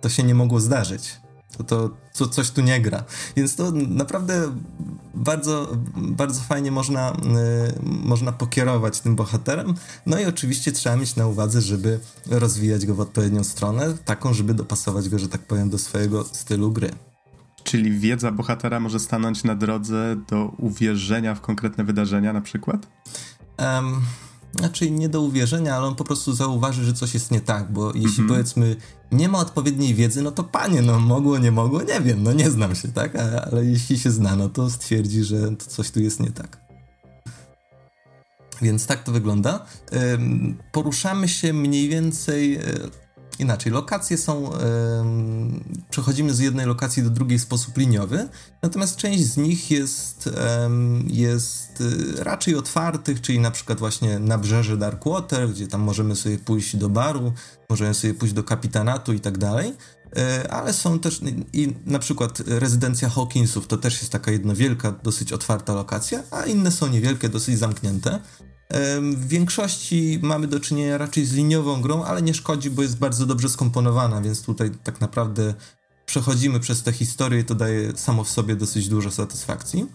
to 0.00 0.08
się 0.08 0.22
nie 0.22 0.34
mogło 0.34 0.60
zdarzyć 0.60 1.21
to, 1.58 1.64
to, 1.64 1.90
to 2.18 2.26
coś 2.26 2.50
tu 2.50 2.60
nie 2.60 2.80
gra. 2.80 3.04
Więc 3.36 3.56
to 3.56 3.72
naprawdę 3.72 4.54
bardzo, 5.14 5.76
bardzo 5.96 6.40
fajnie 6.40 6.70
można, 6.70 7.12
y, 7.12 7.14
można 7.82 8.32
pokierować 8.32 9.00
tym 9.00 9.16
bohaterem. 9.16 9.74
No 10.06 10.20
i 10.20 10.24
oczywiście 10.24 10.72
trzeba 10.72 10.96
mieć 10.96 11.16
na 11.16 11.26
uwadze, 11.26 11.60
żeby 11.60 12.00
rozwijać 12.30 12.86
go 12.86 12.94
w 12.94 13.00
odpowiednią 13.00 13.44
stronę, 13.44 13.94
taką, 14.04 14.34
żeby 14.34 14.54
dopasować 14.54 15.08
go, 15.08 15.18
że 15.18 15.28
tak 15.28 15.40
powiem, 15.40 15.70
do 15.70 15.78
swojego 15.78 16.24
stylu 16.24 16.72
gry. 16.72 16.90
Czyli 17.64 17.98
wiedza 17.98 18.32
bohatera 18.32 18.80
może 18.80 19.00
stanąć 19.00 19.44
na 19.44 19.54
drodze 19.54 20.16
do 20.30 20.52
uwierzenia 20.58 21.34
w 21.34 21.40
konkretne 21.40 21.84
wydarzenia, 21.84 22.32
na 22.32 22.40
przykład? 22.40 22.86
Um, 23.58 24.00
znaczy 24.58 24.90
nie 24.90 25.08
do 25.08 25.20
uwierzenia, 25.20 25.76
ale 25.76 25.86
on 25.86 25.94
po 25.94 26.04
prostu 26.04 26.32
zauważy, 26.32 26.84
że 26.84 26.92
coś 26.92 27.14
jest 27.14 27.30
nie 27.30 27.40
tak, 27.40 27.72
bo 27.72 27.86
jeśli 27.86 28.02
mm 28.02 28.26
-hmm. 28.26 28.28
powiedzmy 28.28 28.76
nie 29.12 29.28
ma 29.28 29.38
odpowiedniej 29.38 29.94
wiedzy, 29.94 30.22
no 30.22 30.30
to 30.30 30.44
panie, 30.44 30.82
no 30.82 31.00
mogło, 31.00 31.38
nie 31.38 31.50
mogło, 31.50 31.82
nie 31.82 32.00
wiem, 32.00 32.22
no 32.22 32.32
nie 32.32 32.50
znam 32.50 32.74
się, 32.74 32.88
tak? 32.88 33.16
Ale, 33.16 33.44
ale 33.44 33.64
jeśli 33.64 33.98
się 33.98 34.10
zna, 34.10 34.36
no 34.36 34.48
to 34.48 34.70
stwierdzi, 34.70 35.24
że 35.24 35.56
to 35.56 35.66
coś 35.66 35.90
tu 35.90 36.00
jest 36.00 36.20
nie 36.20 36.30
tak. 36.30 36.62
Więc 38.62 38.86
tak 38.86 39.04
to 39.04 39.12
wygląda. 39.12 39.66
Poruszamy 40.72 41.28
się 41.28 41.52
mniej 41.52 41.88
więcej 41.88 42.56
e, 42.56 42.62
inaczej. 43.38 43.72
Lokacje 43.72 44.18
są. 44.18 44.50
przechodzimy 45.90 46.34
z 46.34 46.38
jednej 46.38 46.66
lokacji 46.66 47.02
do 47.02 47.10
drugiej 47.10 47.38
w 47.38 47.42
sposób 47.42 47.76
liniowy, 47.76 48.28
natomiast 48.62 48.96
część 48.96 49.24
z 49.24 49.36
nich 49.36 49.70
jest, 49.70 50.30
jest 51.06 51.80
y, 51.80 52.24
raczej 52.24 52.54
otwartych, 52.54 53.20
czyli 53.20 53.40
na 53.40 53.50
przykład 53.50 53.78
właśnie 53.78 54.18
nabrzeże 54.18 54.76
Darkwater, 54.76 55.48
gdzie 55.48 55.66
tam 55.66 55.80
możemy 55.80 56.16
sobie 56.16 56.38
pójść 56.38 56.76
do 56.76 56.88
baru, 56.88 57.32
możemy 57.68 57.94
sobie 57.94 58.14
pójść 58.14 58.34
do 58.34 58.44
kapitanatu 58.44 59.12
i 59.12 59.20
tak 59.20 59.38
dalej. 59.38 59.74
E, 60.16 60.52
ale 60.52 60.72
są 60.72 60.98
też 60.98 61.20
i 61.52 61.74
na 61.86 61.98
przykład 61.98 62.42
rezydencja 62.46 63.08
Hawkinsów 63.08 63.66
to 63.66 63.76
też 63.76 64.00
jest 64.00 64.12
taka 64.12 64.30
jedna 64.30 64.54
wielka, 64.54 64.92
dosyć 65.02 65.32
otwarta 65.32 65.74
lokacja, 65.74 66.22
a 66.30 66.46
inne 66.46 66.70
są 66.70 66.88
niewielkie, 66.88 67.28
dosyć 67.28 67.58
zamknięte. 67.58 68.20
W 69.12 69.26
większości 69.28 70.18
mamy 70.22 70.46
do 70.46 70.60
czynienia 70.60 70.98
raczej 70.98 71.24
z 71.24 71.32
liniową 71.32 71.82
grą, 71.82 72.04
ale 72.04 72.22
nie 72.22 72.34
szkodzi, 72.34 72.70
bo 72.70 72.82
jest 72.82 72.98
bardzo 72.98 73.26
dobrze 73.26 73.48
skomponowana, 73.48 74.20
więc 74.20 74.42
tutaj 74.42 74.70
tak 74.84 75.00
naprawdę 75.00 75.54
przechodzimy 76.06 76.60
przez 76.60 76.82
tę 76.82 76.92
historię 76.92 77.40
i 77.40 77.44
to 77.44 77.54
daje 77.54 77.96
samo 77.96 78.24
w 78.24 78.30
sobie 78.30 78.56
dosyć 78.56 78.88
dużo 78.88 79.10
satysfakcji. 79.10 79.86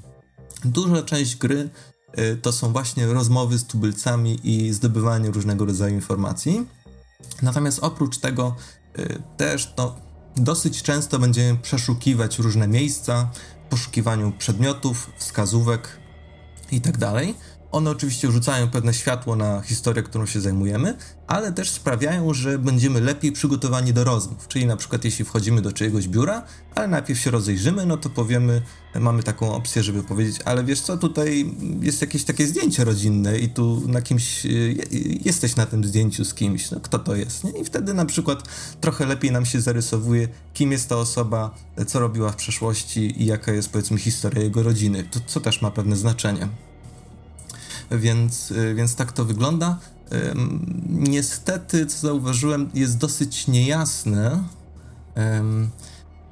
Duża 0.66 1.04
część 1.04 1.36
gry 1.36 1.70
e, 2.12 2.36
to 2.36 2.52
są 2.52 2.72
właśnie 2.72 3.08
rozmowy 3.08 3.58
z 3.58 3.66
tubylcami 3.66 4.40
i 4.44 4.74
zdobywanie 4.74 5.32
różnego 5.32 5.66
rodzaju 5.66 5.96
informacji. 5.96 6.68
Natomiast 7.42 7.80
oprócz 7.82 8.18
tego 8.18 8.56
e, 8.94 9.20
też 9.38 9.74
no, 9.78 9.96
dosyć 10.36 10.84
często 10.84 11.20
będziemy 11.20 11.58
przeszukiwać 11.60 12.40
różne 12.40 12.68
miejsca 12.68 13.30
w 13.66 13.70
poszukiwaniu 13.70 14.32
przedmiotów, 14.38 15.12
wskazówek 15.18 16.00
itd. 16.72 17.22
One 17.72 17.90
oczywiście 17.90 18.32
rzucają 18.32 18.70
pewne 18.70 18.94
światło 18.94 19.36
na 19.36 19.62
historię, 19.62 20.04
którą 20.04 20.26
się 20.26 20.42
zajmujemy, 20.42 20.98
ale 21.28 21.52
też 21.52 21.70
sprawiają, 21.70 22.34
że 22.34 22.60
będziemy 22.60 23.02
lepiej 23.02 23.32
przygotowani 23.32 23.94
do 23.94 24.04
rozmów. 24.04 24.48
Czyli 24.48 24.66
na 24.66 24.78
przykład 24.78 25.06
jeśli 25.06 25.26
wchodzimy 25.26 25.62
do 25.62 25.72
czyjegoś 25.72 26.08
biura, 26.08 26.44
ale 26.76 26.88
najpierw 26.88 27.20
się 27.20 27.32
rozejrzymy, 27.32 27.86
no 27.86 27.98
to 27.98 28.10
powiemy, 28.10 28.62
mamy 29.00 29.24
taką 29.24 29.54
opcję, 29.54 29.84
żeby 29.84 30.04
powiedzieć, 30.04 30.40
ale 30.46 30.64
wiesz 30.64 30.82
co, 30.82 30.98
tutaj 30.98 31.56
jest 31.82 32.02
jakieś 32.02 32.24
takie 32.24 32.48
zdjęcie 32.48 32.84
rodzinne 32.84 33.40
i 33.40 33.50
tu 33.50 33.84
na 33.88 34.02
kimś, 34.02 34.48
jesteś 35.26 35.56
na 35.56 35.66
tym 35.66 35.84
zdjęciu 35.84 36.26
z 36.26 36.34
kimś, 36.34 36.72
no 36.72 36.80
kto 36.80 37.00
to 37.00 37.16
jest? 37.16 37.44
Nie? 37.44 37.52
I 37.52 37.66
wtedy 37.66 37.94
na 37.94 38.06
przykład 38.06 38.44
trochę 38.82 39.06
lepiej 39.06 39.32
nam 39.32 39.46
się 39.46 39.62
zarysowuje, 39.62 40.28
kim 40.54 40.72
jest 40.72 40.90
ta 40.90 40.98
osoba, 40.98 41.56
co 41.88 42.00
robiła 42.00 42.32
w 42.32 42.36
przeszłości 42.36 43.22
i 43.22 43.26
jaka 43.26 43.52
jest 43.52 43.70
powiedzmy 43.70 43.98
historia 43.98 44.44
jego 44.44 44.64
rodziny, 44.64 45.04
to, 45.04 45.20
co 45.26 45.40
też 45.40 45.62
ma 45.62 45.72
pewne 45.72 45.96
znaczenie 45.96 46.48
więc, 47.92 48.52
y, 48.52 48.76
więc 48.76 48.96
tak 48.96 49.12
to 49.12 49.26
wygląda. 49.26 49.80
Niestety, 50.90 51.86
co 51.86 51.98
zauważyłem, 52.08 52.70
jest 52.74 52.98
dosyć 52.98 53.48
niejasne, 53.48 54.44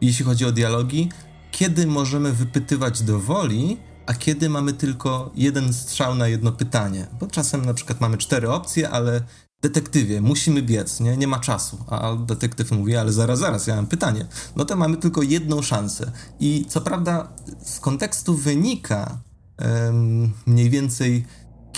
jeśli 0.01 0.25
chodzi 0.25 0.45
o 0.45 0.51
dialogi, 0.51 1.09
kiedy 1.51 1.87
możemy 1.87 2.33
wypytywać 2.33 3.01
do 3.01 3.19
woli, 3.19 3.77
a 4.05 4.13
kiedy 4.13 4.49
mamy 4.49 4.73
tylko 4.73 5.31
jeden 5.35 5.73
strzał 5.73 6.15
na 6.15 6.27
jedno 6.27 6.51
pytanie. 6.51 7.07
Bo 7.19 7.27
czasem 7.27 7.65
na 7.65 7.73
przykład 7.73 8.01
mamy 8.01 8.17
cztery 8.17 8.49
opcje, 8.49 8.89
ale 8.89 9.21
detektywie, 9.61 10.21
musimy 10.21 10.61
biec, 10.61 10.99
nie, 10.99 11.17
nie 11.17 11.27
ma 11.27 11.39
czasu. 11.39 11.77
A 11.87 12.15
detektyw 12.15 12.71
mówi, 12.71 12.95
ale 12.95 13.13
zaraz, 13.13 13.39
zaraz, 13.39 13.67
ja 13.67 13.75
mam 13.75 13.87
pytanie. 13.87 14.25
No 14.55 14.65
to 14.65 14.75
mamy 14.75 14.97
tylko 14.97 15.21
jedną 15.21 15.61
szansę. 15.61 16.11
I 16.39 16.65
co 16.69 16.81
prawda 16.81 17.33
z 17.63 17.79
kontekstu 17.79 18.35
wynika 18.35 19.21
um, 19.59 20.33
mniej 20.45 20.69
więcej 20.69 21.25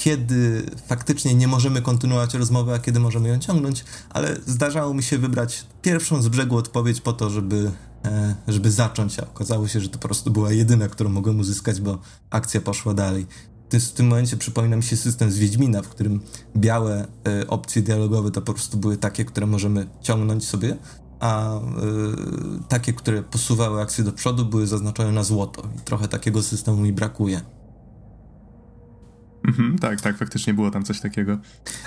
kiedy 0.04 0.64
faktycznie 0.88 1.36
nie 1.36 1.48
możemy 1.48 1.82
kontynuować 1.82 2.34
rozmowy, 2.34 2.74
a 2.74 2.80
kiedy 2.80 3.00
możemy 3.00 3.30
ją 3.30 3.40
ciągnąć, 3.40 3.86
ale 4.10 4.38
zdarzało 4.46 4.94
mi 4.94 5.04
się 5.04 5.18
wybrać 5.18 5.66
pierwszą 5.82 6.22
z 6.22 6.28
brzegu 6.28 6.58
odpowiedź 6.58 7.02
po 7.02 7.14
to, 7.14 7.30
żeby, 7.30 7.72
e, 8.06 8.36
żeby 8.48 8.72
zacząć, 8.72 9.20
a 9.20 9.24
okazało 9.24 9.68
się, 9.68 9.82
że 9.82 9.90
to 9.90 10.00
po 10.00 10.08
prostu 10.08 10.32
była 10.32 10.52
jedyna, 10.52 10.88
którą 10.88 11.10
mogłem 11.10 11.40
uzyskać, 11.40 11.82
bo 11.82 11.98
akcja 12.30 12.62
poszła 12.62 12.94
dalej. 12.94 13.28
W 13.72 13.92
tym 13.92 14.08
momencie 14.08 14.38
przypomina 14.38 14.76
mi 14.76 14.84
się 14.84 14.98
system 14.98 15.32
z 15.32 15.38
Wiedźmina, 15.38 15.82
w 15.82 15.88
którym 15.88 16.20
białe 16.56 17.08
e, 17.28 17.48
opcje 17.48 17.82
dialogowe 17.82 18.32
to 18.32 18.42
po 18.42 18.54
prostu 18.54 18.78
były 18.78 18.98
takie, 18.98 19.26
które 19.26 19.48
możemy 19.48 19.88
ciągnąć 20.02 20.48
sobie, 20.48 20.78
a 21.20 21.58
y, 21.58 21.60
takie, 22.68 22.94
które 22.94 23.24
posuwały 23.24 23.82
akcję 23.82 24.04
do 24.04 24.12
przodu, 24.12 24.46
były 24.46 24.68
zaznaczone 24.68 25.12
na 25.12 25.24
złoto. 25.24 25.64
I 25.78 25.82
trochę 25.82 26.08
takiego 26.08 26.44
systemu 26.44 26.78
mi 26.78 26.94
brakuje. 26.94 27.42
Mhm, 29.48 29.80
tak, 29.80 30.02
tak, 30.02 30.18
faktycznie 30.18 30.54
było 30.54 30.72
tam 30.72 30.84
coś 30.84 31.00
takiego. 31.00 31.40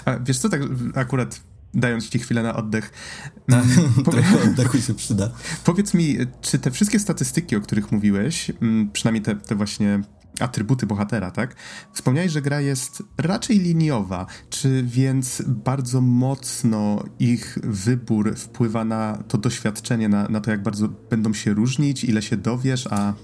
A 0.05 0.19
wiesz 0.19 0.39
co, 0.39 0.49
tak 0.49 0.61
akurat 0.95 1.41
dając 1.75 2.09
ci 2.09 2.19
chwilę 2.19 2.43
na 2.43 2.57
oddech. 2.57 2.91
Tak, 3.51 3.65
trochę 4.05 4.43
oddechu 4.43 4.79
się 4.79 4.95
przyda. 4.95 5.31
Powiedz 5.65 5.95
mi, 5.95 6.17
czy 6.41 6.59
te 6.59 6.71
wszystkie 6.71 6.99
statystyki, 6.99 7.57
o 7.57 7.61
których 7.61 7.93
mówiłeś, 7.93 8.51
mm, 8.63 8.91
przynajmniej 8.91 9.23
te, 9.23 9.37
te 9.37 9.55
właśnie 9.55 10.03
atrybuty 10.41 10.87
bohatera, 10.87 11.31
tak? 11.31 11.57
Wspomniałeś, 11.93 12.33
że 12.33 12.43
gra 12.43 12.61
jest 12.61 13.03
raczej 13.19 13.59
liniowa, 13.59 14.27
czy 14.51 14.83
więc 14.87 15.43
bardzo 15.47 16.01
mocno 16.01 17.05
ich 17.19 17.59
wybór 17.63 18.37
wpływa 18.37 18.85
na 18.85 19.23
to 19.29 19.39
doświadczenie, 19.39 20.09
na, 20.09 20.29
na 20.29 20.41
to, 20.41 20.51
jak 20.51 20.63
bardzo 20.63 20.89
będą 20.89 21.33
się 21.33 21.55
różnić, 21.55 22.05
ile 22.05 22.23
się 22.23 22.37
dowiesz, 22.37 22.87
a 22.87 23.15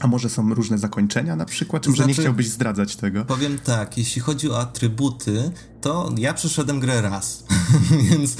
a 0.00 0.06
może 0.06 0.30
są 0.30 0.54
różne 0.54 0.78
zakończenia 0.78 1.36
na 1.36 1.44
przykład? 1.44 1.82
Czy 1.82 1.90
może 1.90 2.04
znaczy, 2.04 2.18
nie 2.18 2.24
chciałbyś 2.24 2.48
zdradzać 2.48 2.96
tego? 2.96 3.24
Powiem 3.24 3.58
tak, 3.58 3.98
jeśli 3.98 4.22
chodzi 4.22 4.50
o 4.50 4.60
atrybuty, 4.60 5.50
to 5.80 6.12
ja 6.18 6.34
przeszedłem 6.34 6.80
grę 6.80 7.00
raz, 7.00 7.44
więc 8.10 8.36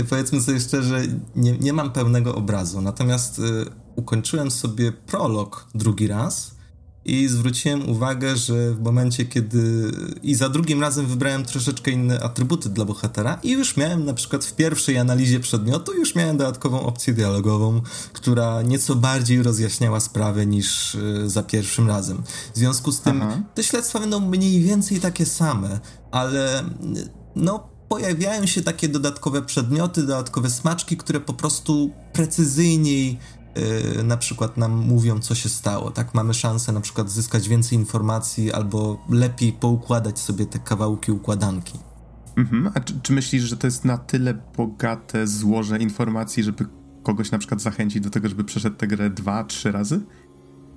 y, 0.00 0.04
powiedzmy 0.04 0.40
sobie 0.40 0.60
szczerze, 0.60 1.02
nie, 1.36 1.58
nie 1.58 1.72
mam 1.72 1.92
pełnego 1.92 2.34
obrazu. 2.34 2.80
Natomiast 2.80 3.38
y, 3.38 3.42
ukończyłem 3.96 4.50
sobie 4.50 4.92
prolog 4.92 5.66
drugi 5.74 6.06
raz 6.06 6.59
i 7.04 7.28
zwróciłem 7.28 7.88
uwagę, 7.90 8.36
że 8.36 8.74
w 8.74 8.80
momencie, 8.80 9.24
kiedy 9.24 9.92
i 10.22 10.34
za 10.34 10.48
drugim 10.48 10.80
razem 10.80 11.06
wybrałem 11.06 11.44
troszeczkę 11.44 11.90
inne 11.90 12.20
atrybuty 12.20 12.68
dla 12.68 12.84
bohatera 12.84 13.38
i 13.42 13.50
już 13.50 13.76
miałem 13.76 14.04
na 14.04 14.14
przykład 14.14 14.44
w 14.44 14.56
pierwszej 14.56 14.98
analizie 14.98 15.40
przedmiotu 15.40 15.94
już 15.94 16.14
miałem 16.14 16.36
dodatkową 16.36 16.80
opcję 16.80 17.14
dialogową, 17.14 17.80
która 18.12 18.62
nieco 18.62 18.94
bardziej 18.94 19.42
rozjaśniała 19.42 20.00
sprawę 20.00 20.46
niż 20.46 20.94
y, 20.94 21.30
za 21.30 21.42
pierwszym 21.42 21.88
razem. 21.88 22.22
W 22.54 22.58
związku 22.58 22.92
z 22.92 23.00
tym 23.00 23.22
Aha. 23.22 23.42
te 23.54 23.64
śledztwa 23.64 24.00
będą 24.00 24.20
mniej 24.20 24.62
więcej 24.62 25.00
takie 25.00 25.26
same, 25.26 25.80
ale 26.10 26.64
no 27.36 27.70
pojawiają 27.88 28.46
się 28.46 28.62
takie 28.62 28.88
dodatkowe 28.88 29.42
przedmioty, 29.42 30.00
dodatkowe 30.00 30.50
smaczki, 30.50 30.96
które 30.96 31.20
po 31.20 31.34
prostu 31.34 31.90
precyzyjniej 32.12 33.18
yy, 33.96 34.04
na 34.04 34.16
przykład 34.16 34.56
nam 34.56 34.76
mówią, 34.76 35.20
co 35.20 35.34
się 35.34 35.48
stało, 35.48 35.90
tak? 35.90 36.14
Mamy 36.14 36.34
szansę 36.34 36.72
na 36.72 36.80
przykład 36.80 37.10
zyskać 37.10 37.48
więcej 37.48 37.78
informacji 37.78 38.52
albo 38.52 39.04
lepiej 39.08 39.52
poukładać 39.52 40.18
sobie 40.18 40.46
te 40.46 40.58
kawałki 40.58 41.12
układanki. 41.12 41.78
Mhm. 42.36 42.70
A 42.74 42.80
czy, 42.80 43.00
czy 43.02 43.12
myślisz, 43.12 43.42
że 43.42 43.56
to 43.56 43.66
jest 43.66 43.84
na 43.84 43.98
tyle 43.98 44.34
bogate 44.56 45.26
złoże 45.26 45.78
informacji, 45.78 46.42
żeby 46.42 46.66
kogoś 47.02 47.30
na 47.30 47.38
przykład 47.38 47.60
zachęcić 47.60 48.02
do 48.02 48.10
tego, 48.10 48.28
żeby 48.28 48.44
przeszedł 48.44 48.76
tę 48.76 48.86
grę 48.86 49.10
dwa, 49.10 49.44
trzy 49.44 49.72
razy? 49.72 50.00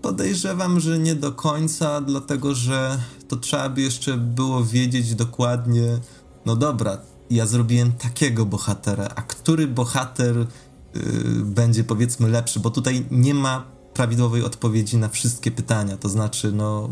Podejrzewam, 0.01 0.79
że 0.79 0.99
nie 0.99 1.15
do 1.15 1.31
końca, 1.31 2.01
dlatego 2.01 2.55
że 2.55 2.99
to 3.27 3.35
trzeba 3.35 3.69
by 3.69 3.81
jeszcze 3.81 4.17
było 4.17 4.63
wiedzieć 4.63 5.15
dokładnie, 5.15 5.99
no 6.45 6.55
dobra, 6.55 6.97
ja 7.29 7.45
zrobiłem 7.45 7.91
takiego 7.91 8.45
bohatera, 8.45 9.09
a 9.15 9.21
który 9.21 9.67
bohater 9.67 10.47
będzie 11.43 11.83
powiedzmy 11.83 12.29
lepszy, 12.29 12.59
bo 12.59 12.69
tutaj 12.69 13.05
nie 13.11 13.33
ma 13.33 13.63
prawidłowej 13.93 14.43
odpowiedzi 14.43 14.97
na 14.97 15.09
wszystkie 15.09 15.51
pytania, 15.51 15.97
to 15.97 16.09
znaczy, 16.09 16.51
no 16.51 16.89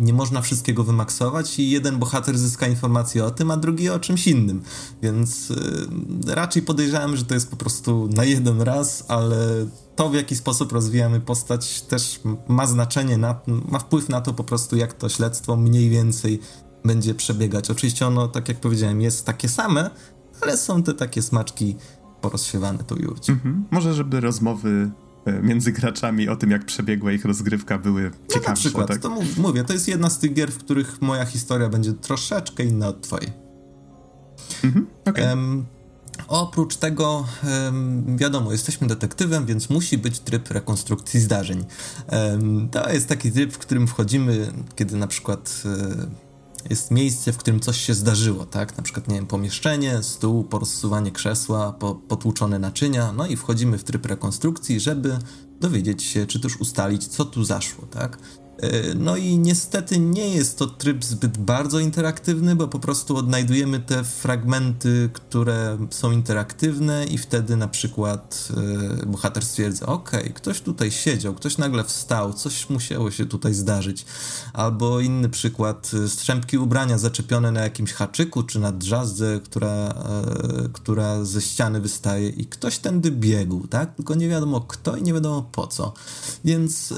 nie 0.00 0.12
można 0.12 0.42
wszystkiego 0.42 0.84
wymaksować 0.84 1.58
i 1.58 1.70
jeden 1.70 1.98
bohater 1.98 2.38
zyska 2.38 2.66
informację 2.66 3.24
o 3.24 3.30
tym, 3.30 3.50
a 3.50 3.56
drugi 3.56 3.90
o 3.90 4.00
czymś 4.00 4.26
innym. 4.26 4.62
Więc 5.02 5.48
yy, 5.48 6.34
raczej 6.34 6.62
podejrzewam, 6.62 7.16
że 7.16 7.24
to 7.24 7.34
jest 7.34 7.50
po 7.50 7.56
prostu 7.56 8.08
na 8.12 8.24
jeden 8.24 8.62
raz, 8.62 9.04
ale 9.08 9.66
to 9.96 10.10
w 10.10 10.14
jaki 10.14 10.36
sposób 10.36 10.72
rozwijamy 10.72 11.20
postać 11.20 11.82
też 11.82 12.20
ma 12.48 12.66
znaczenie, 12.66 13.18
na, 13.18 13.40
ma 13.46 13.78
wpływ 13.78 14.08
na 14.08 14.20
to 14.20 14.34
po 14.34 14.44
prostu 14.44 14.76
jak 14.76 14.92
to 14.92 15.08
śledztwo 15.08 15.56
mniej 15.56 15.88
więcej 15.88 16.40
będzie 16.84 17.14
przebiegać. 17.14 17.70
Oczywiście 17.70 18.06
ono, 18.06 18.28
tak 18.28 18.48
jak 18.48 18.60
powiedziałem, 18.60 19.00
jest 19.00 19.26
takie 19.26 19.48
same, 19.48 19.90
ale 20.40 20.56
są 20.56 20.82
te 20.82 20.94
takie 20.94 21.22
smaczki 21.22 21.76
porozsiewane 22.20 22.84
tu 22.84 22.96
i 22.96 23.06
ówdzie. 23.06 23.32
Mhm. 23.32 23.64
Może 23.70 23.94
żeby 23.94 24.20
rozmowy 24.20 24.90
e, 25.24 25.42
między 25.42 25.72
graczami 25.72 26.28
o 26.28 26.36
tym, 26.36 26.50
jak 26.50 26.64
przebiegła 26.64 27.12
ich 27.12 27.24
rozgrywka, 27.24 27.78
były 27.78 28.10
ciekawsze. 28.28 28.40
No 28.42 28.48
na 28.48 28.56
przykład, 28.56 28.88
tak? 28.88 28.98
to 28.98 29.16
mówię, 29.36 29.64
to 29.64 29.72
jest 29.72 29.88
jedna 29.88 30.10
z 30.10 30.18
tych 30.18 30.34
gier, 30.34 30.52
w 30.52 30.58
których 30.58 31.02
moja 31.02 31.24
historia 31.24 31.68
będzie 31.68 31.92
troszeczkę 31.92 32.64
inna 32.64 32.88
od 32.88 33.00
twojej. 33.00 33.32
Mhm, 34.64 34.86
okay. 35.06 35.26
um, 35.28 35.66
Oprócz 36.28 36.76
tego, 36.76 37.26
wiadomo, 38.16 38.52
jesteśmy 38.52 38.86
detektywem, 38.86 39.46
więc 39.46 39.70
musi 39.70 39.98
być 39.98 40.18
tryb 40.18 40.50
rekonstrukcji 40.50 41.20
zdarzeń. 41.20 41.64
To 42.70 42.92
jest 42.92 43.08
taki 43.08 43.32
tryb, 43.32 43.52
w 43.52 43.58
którym 43.58 43.86
wchodzimy, 43.86 44.52
kiedy 44.76 44.96
na 44.96 45.06
przykład 45.06 45.62
e, 45.64 46.29
jest 46.70 46.90
miejsce, 46.90 47.32
w 47.32 47.36
którym 47.36 47.60
coś 47.60 47.80
się 47.80 47.94
zdarzyło, 47.94 48.46
tak? 48.46 48.76
Na 48.76 48.82
przykład, 48.82 49.08
nie 49.08 49.14
wiem, 49.14 49.26
pomieszczenie, 49.26 50.02
stół, 50.02 50.44
porozsuwanie 50.44 51.10
krzesła, 51.10 51.72
potłuczone 52.08 52.58
naczynia, 52.58 53.12
no 53.12 53.26
i 53.26 53.36
wchodzimy 53.36 53.78
w 53.78 53.84
tryb 53.84 54.06
rekonstrukcji, 54.06 54.80
żeby 54.80 55.18
dowiedzieć 55.60 56.02
się, 56.02 56.26
czy 56.26 56.40
też 56.40 56.56
ustalić, 56.56 57.06
co 57.06 57.24
tu 57.24 57.44
zaszło, 57.44 57.86
tak? 57.86 58.18
E, 58.60 58.94
no 58.94 59.16
i 59.16 59.38
niestety 59.38 59.98
nie 59.98 60.28
jest 60.28 60.58
to 60.58 60.66
tryb 60.66 61.04
zbyt 61.04 61.38
bardzo 61.38 61.78
interaktywny, 61.78 62.56
bo 62.56 62.68
po 62.68 62.78
prostu 62.78 63.16
odnajdujemy 63.16 63.80
te 63.80 64.04
fragmenty, 64.04 65.10
które 65.12 65.78
są 65.90 66.10
interaktywne 66.10 67.06
i 67.06 67.18
wtedy 67.18 67.56
na 67.56 67.68
przykład 67.68 68.48
yy, 69.00 69.06
bohater 69.06 69.44
stwierdza, 69.44 69.86
ok, 69.86 70.10
ktoś 70.34 70.60
tutaj 70.60 70.90
siedział, 70.90 71.34
ktoś 71.34 71.58
nagle 71.58 71.84
wstał, 71.84 72.32
coś 72.32 72.70
musiało 72.70 73.10
się 73.10 73.26
tutaj 73.26 73.54
zdarzyć. 73.54 74.06
Albo 74.52 75.00
inny 75.00 75.28
przykład, 75.28 75.90
e, 76.04 76.08
strzępki 76.08 76.58
ubrania 76.58 76.98
zaczepione 76.98 77.52
na 77.52 77.60
jakimś 77.60 77.92
haczyku 77.92 78.42
czy 78.42 78.58
na 78.58 78.72
drzazdze, 78.72 79.40
która, 79.44 79.94
która 80.72 81.24
ze 81.24 81.42
ściany 81.42 81.80
wystaje 81.80 82.28
i 82.28 82.46
ktoś 82.46 82.78
tędy 82.78 83.10
biegł, 83.10 83.66
tak? 83.66 83.94
Tylko 83.94 84.14
nie 84.14 84.28
wiadomo 84.28 84.60
kto 84.60 84.96
i 84.96 85.02
nie 85.02 85.12
wiadomo 85.12 85.42
po 85.52 85.66
co. 85.66 85.92
Więc 86.44 86.94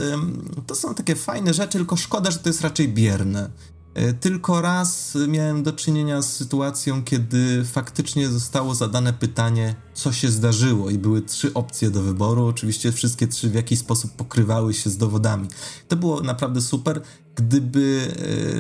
to 0.66 0.74
są 0.74 0.94
takie 0.94 1.16
fajne 1.16 1.51
rzeczy, 1.52 1.78
tylko 1.78 1.96
szkoda, 1.96 2.30
że 2.30 2.38
to 2.38 2.48
jest 2.48 2.60
raczej 2.60 2.88
bierne. 2.88 3.50
E, 3.94 4.12
tylko 4.12 4.60
raz 4.60 5.18
miałem 5.28 5.62
do 5.62 5.72
czynienia 5.72 6.22
z 6.22 6.32
sytuacją, 6.36 7.04
kiedy 7.04 7.64
faktycznie 7.64 8.28
zostało 8.28 8.74
zadane 8.74 9.12
pytanie, 9.12 9.74
co 9.94 10.12
się 10.12 10.28
zdarzyło, 10.30 10.90
i 10.90 10.98
były 10.98 11.22
trzy 11.22 11.54
opcje 11.54 11.90
do 11.90 12.02
wyboru. 12.02 12.46
Oczywiście 12.46 12.92
wszystkie 12.92 13.26
trzy 13.26 13.50
w 13.50 13.54
jakiś 13.54 13.78
sposób 13.78 14.12
pokrywały 14.12 14.74
się 14.74 14.90
z 14.90 14.96
dowodami. 14.96 15.48
To 15.88 15.96
było 15.96 16.20
naprawdę 16.20 16.60
super, 16.60 17.02
gdyby 17.34 18.12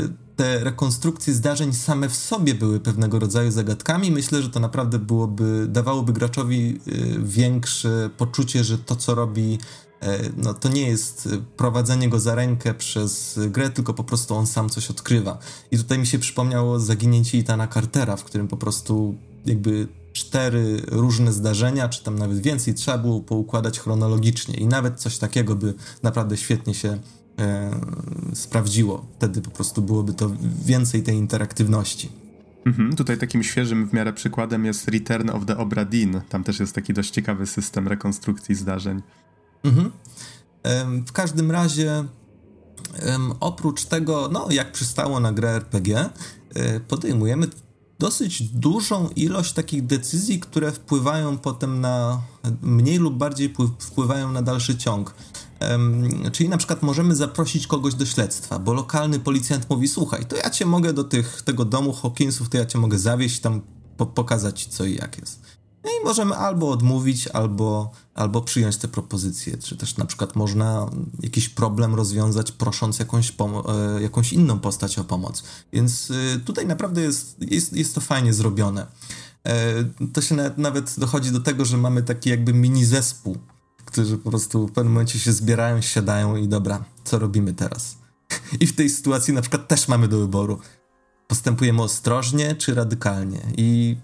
e, 0.08 0.22
te 0.36 0.64
rekonstrukcje 0.64 1.34
zdarzeń 1.34 1.72
same 1.72 2.08
w 2.08 2.16
sobie 2.16 2.54
były 2.54 2.80
pewnego 2.80 3.18
rodzaju 3.18 3.50
zagadkami. 3.50 4.10
Myślę, 4.10 4.42
że 4.42 4.50
to 4.50 4.60
naprawdę 4.60 4.98
byłoby, 4.98 5.66
dawałoby 5.68 6.12
graczowi 6.12 6.80
e, 6.86 7.18
większe 7.18 8.10
poczucie, 8.18 8.64
że 8.64 8.78
to, 8.78 8.96
co 8.96 9.14
robi 9.14 9.58
no 10.36 10.54
to 10.54 10.68
nie 10.68 10.88
jest 10.88 11.28
prowadzenie 11.56 12.08
go 12.08 12.20
za 12.20 12.34
rękę 12.34 12.74
przez 12.74 13.40
grę, 13.48 13.70
tylko 13.70 13.94
po 13.94 14.04
prostu 14.04 14.34
on 14.34 14.46
sam 14.46 14.68
coś 14.68 14.90
odkrywa. 14.90 15.38
I 15.70 15.78
tutaj 15.78 15.98
mi 15.98 16.06
się 16.06 16.18
przypomniało 16.18 16.80
zaginięcie 16.80 17.38
Itana 17.38 17.68
Cartera, 17.68 18.16
w 18.16 18.24
którym 18.24 18.48
po 18.48 18.56
prostu 18.56 19.14
jakby 19.46 19.88
cztery 20.12 20.82
różne 20.86 21.32
zdarzenia, 21.32 21.88
czy 21.88 22.04
tam 22.04 22.18
nawet 22.18 22.40
więcej, 22.40 22.74
trzeba 22.74 22.98
było 22.98 23.20
poukładać 23.20 23.80
chronologicznie 23.80 24.54
i 24.54 24.66
nawet 24.66 25.00
coś 25.00 25.18
takiego 25.18 25.56
by 25.56 25.74
naprawdę 26.02 26.36
świetnie 26.36 26.74
się 26.74 26.98
e, 27.38 27.70
sprawdziło. 28.34 29.06
Wtedy 29.16 29.40
po 29.40 29.50
prostu 29.50 29.82
byłoby 29.82 30.14
to 30.14 30.30
więcej 30.64 31.02
tej 31.02 31.16
interaktywności. 31.16 32.08
Mhm, 32.66 32.96
tutaj 32.96 33.18
takim 33.18 33.42
świeżym 33.42 33.88
w 33.88 33.92
miarę 33.92 34.12
przykładem 34.12 34.64
jest 34.64 34.88
Return 34.88 35.30
of 35.30 35.46
the 35.46 35.56
Obra 35.56 35.84
Dinn. 35.84 36.20
Tam 36.28 36.44
też 36.44 36.60
jest 36.60 36.74
taki 36.74 36.94
dość 36.94 37.10
ciekawy 37.10 37.46
system 37.46 37.88
rekonstrukcji 37.88 38.54
zdarzeń. 38.54 39.02
Mhm. 39.64 39.90
W 41.06 41.12
każdym 41.12 41.50
razie, 41.50 42.04
oprócz 43.40 43.84
tego, 43.84 44.28
no 44.32 44.46
jak 44.50 44.72
przystało 44.72 45.20
na 45.20 45.32
grę 45.32 45.50
RPG, 45.50 46.10
e, 46.54 46.80
podejmujemy 46.80 47.48
dosyć 47.98 48.42
dużą 48.42 49.08
ilość 49.16 49.52
takich 49.52 49.86
decyzji, 49.86 50.40
które 50.40 50.72
wpływają 50.72 51.38
potem 51.38 51.80
na, 51.80 52.22
mniej 52.62 52.98
lub 52.98 53.14
bardziej 53.14 53.54
wpływają 53.78 54.32
na 54.32 54.42
dalszy 54.42 54.76
ciąg. 54.76 55.14
Czyli 56.32 56.48
na 56.48 56.56
przykład 56.56 56.82
możemy 56.82 57.16
zaprosić 57.16 57.66
kogoś 57.66 57.94
do 57.94 58.06
śledztwa, 58.06 58.58
bo 58.58 58.72
lokalny 58.72 59.18
policjant 59.18 59.70
mówi, 59.70 59.88
słuchaj, 59.88 60.26
to 60.26 60.36
ja 60.36 60.50
cię 60.50 60.66
mogę 60.66 60.92
do 60.92 61.04
tych, 61.04 61.42
tego 61.42 61.64
domu 61.64 61.92
Hawkinsów, 61.92 62.48
to 62.48 62.56
ja 62.56 62.66
cię 62.66 62.78
mogę 62.78 62.98
zawieźć 62.98 63.40
tam, 63.40 63.60
po 63.96 64.06
pokazać 64.06 64.60
ci 64.60 64.70
co 64.70 64.84
i 64.84 64.94
jak 64.94 65.18
jest. 65.18 65.61
No 65.84 65.90
i 65.90 66.04
możemy 66.04 66.34
albo 66.36 66.70
odmówić, 66.70 67.28
albo, 67.28 67.90
albo 68.14 68.42
przyjąć 68.42 68.76
te 68.76 68.88
propozycje, 68.88 69.58
czy 69.58 69.76
też 69.76 69.96
na 69.96 70.04
przykład 70.04 70.36
można 70.36 70.90
jakiś 71.22 71.48
problem 71.48 71.94
rozwiązać, 71.94 72.52
prosząc 72.52 72.98
jakąś, 72.98 73.30
e, 73.30 74.02
jakąś 74.02 74.32
inną 74.32 74.58
postać 74.58 74.98
o 74.98 75.04
pomoc. 75.04 75.42
Więc 75.72 76.10
e, 76.10 76.40
tutaj 76.40 76.66
naprawdę 76.66 77.00
jest, 77.00 77.36
jest, 77.40 77.72
jest 77.72 77.94
to 77.94 78.00
fajnie 78.00 78.34
zrobione. 78.34 78.86
E, 79.44 79.84
to 80.12 80.22
się 80.22 80.34
nawet, 80.34 80.58
nawet 80.58 80.94
dochodzi 80.98 81.30
do 81.30 81.40
tego, 81.40 81.64
że 81.64 81.76
mamy 81.76 82.02
taki 82.02 82.30
jakby 82.30 82.52
mini 82.52 82.84
zespół, 82.84 83.36
którzy 83.84 84.18
po 84.18 84.30
prostu 84.30 84.66
w 84.66 84.72
pewnym 84.72 84.92
momencie 84.92 85.18
się 85.18 85.32
zbierają, 85.32 85.80
siadają 85.80 86.36
i 86.36 86.48
dobra, 86.48 86.84
co 87.04 87.18
robimy 87.18 87.54
teraz? 87.54 87.96
I 88.60 88.66
w 88.66 88.76
tej 88.76 88.90
sytuacji 88.90 89.34
na 89.34 89.40
przykład 89.40 89.68
też 89.68 89.88
mamy 89.88 90.08
do 90.08 90.18
wyboru. 90.18 90.58
Postępujemy 91.28 91.82
ostrożnie 91.82 92.54
czy 92.54 92.74
radykalnie. 92.74 93.40
I 93.56 93.96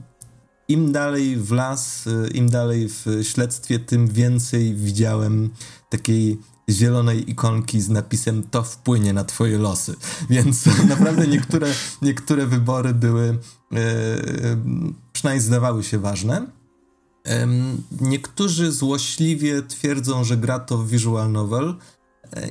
im 0.68 0.92
dalej 0.92 1.36
w 1.36 1.52
las, 1.52 2.06
y, 2.06 2.30
im 2.34 2.50
dalej 2.50 2.88
w 2.88 3.06
śledztwie, 3.22 3.78
tym 3.78 4.08
więcej 4.08 4.74
widziałem 4.74 5.50
takiej 5.90 6.38
zielonej 6.70 7.30
ikonki 7.30 7.80
z 7.80 7.88
napisem 7.88 8.42
to 8.50 8.62
wpłynie 8.62 9.12
na 9.12 9.24
twoje 9.24 9.58
losy. 9.58 9.94
Więc 10.30 10.66
naprawdę 10.88 11.26
niektóre, 11.26 11.74
niektóre 12.02 12.46
wybory 12.46 12.94
były, 12.94 13.38
yy, 13.70 13.78
przynajmniej 15.12 15.46
zdawały 15.46 15.84
się 15.84 15.98
ważne. 15.98 16.46
Niektórzy 18.00 18.72
złośliwie 18.72 19.62
twierdzą, 19.62 20.24
że 20.24 20.36
gra 20.36 20.58
to 20.58 20.84
visual 20.84 21.32
novel, 21.32 21.74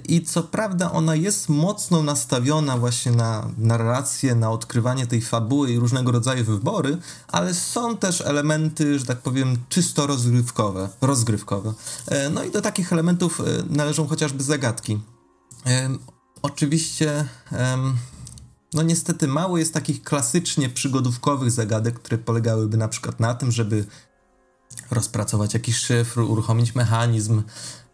i 0.08 0.22
co 0.22 0.44
prawda 0.44 0.92
ona 0.92 1.16
jest 1.16 1.50
mocno 1.50 2.04
nastawiona 2.04 2.78
właśnie 2.78 3.12
na 3.12 3.50
narrację, 3.58 4.36
na 4.36 4.52
odkrywanie 4.52 5.08
tej 5.08 5.22
fabuły 5.22 5.72
i 5.72 5.80
różnego 5.80 6.12
rodzaju 6.12 6.46
wybory, 6.46 6.98
ale 7.28 7.54
są 7.54 7.98
też 7.98 8.22
elementy, 8.22 9.00
że 9.00 9.06
tak 9.06 9.18
powiem, 9.18 9.58
czysto 9.70 10.08
rozgrywkowe. 10.08 10.90
rozgrywkowe. 11.02 11.74
E, 12.08 12.30
no 12.30 12.44
i 12.44 12.52
do 12.52 12.62
takich 12.62 12.94
elementów 12.94 13.42
e, 13.42 13.44
należą 13.70 14.08
chociażby 14.08 14.44
zagadki. 14.44 15.00
E, 15.66 15.90
oczywiście, 16.42 17.26
no 18.74 18.84
niestety 18.84 19.28
mało 19.28 19.58
jest 19.58 19.74
takich 19.74 20.04
klasycznie 20.04 20.70
przygodówkowych 20.70 21.52
zagadek, 21.52 21.96
które 22.00 22.18
polegałyby 22.18 22.78
na 22.78 22.88
przykład 22.88 23.20
na 23.20 23.36
tym, 23.36 23.52
żeby 23.52 23.86
rozpracować 24.92 25.54
jakiś 25.54 25.78
szyfr, 25.78 26.20
uruchomić 26.20 26.76
mechanizm, 26.76 27.42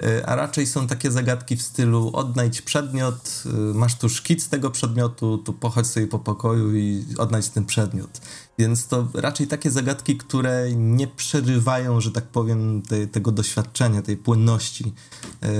y, 0.03 0.25
a 0.25 0.35
raczej 0.35 0.67
są 0.67 0.87
takie 0.87 1.11
zagadki 1.11 1.55
w 1.55 1.61
stylu 1.61 2.11
odnajdź 2.13 2.61
przedmiot, 2.61 3.43
y, 3.45 3.49
masz 3.73 3.97
tu 3.97 4.09
szkic 4.09 4.49
tego 4.49 4.71
przedmiotu, 4.71 5.37
tu 5.37 5.53
pochodź 5.53 5.87
sobie 5.87 6.07
po 6.07 6.19
pokoju 6.19 6.75
i 6.75 7.05
odnajdź 7.17 7.49
ten 7.49 7.65
przedmiot. 7.65 8.21
Więc 8.59 8.87
to 8.87 9.07
raczej 9.13 9.47
takie 9.47 9.71
zagadki, 9.71 10.17
które 10.17 10.71
nie 10.75 11.07
przerywają, 11.07 12.01
że 12.01 12.11
tak 12.11 12.23
powiem, 12.23 12.81
te, 12.81 13.07
tego 13.07 13.31
doświadczenia, 13.31 14.01
tej 14.01 14.17
płynności 14.17 14.93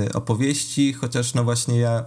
y, 0.08 0.14
opowieści, 0.14 0.94
chociaż 0.94 1.34
no 1.34 1.44
właśnie 1.44 1.78
ja 1.78 2.06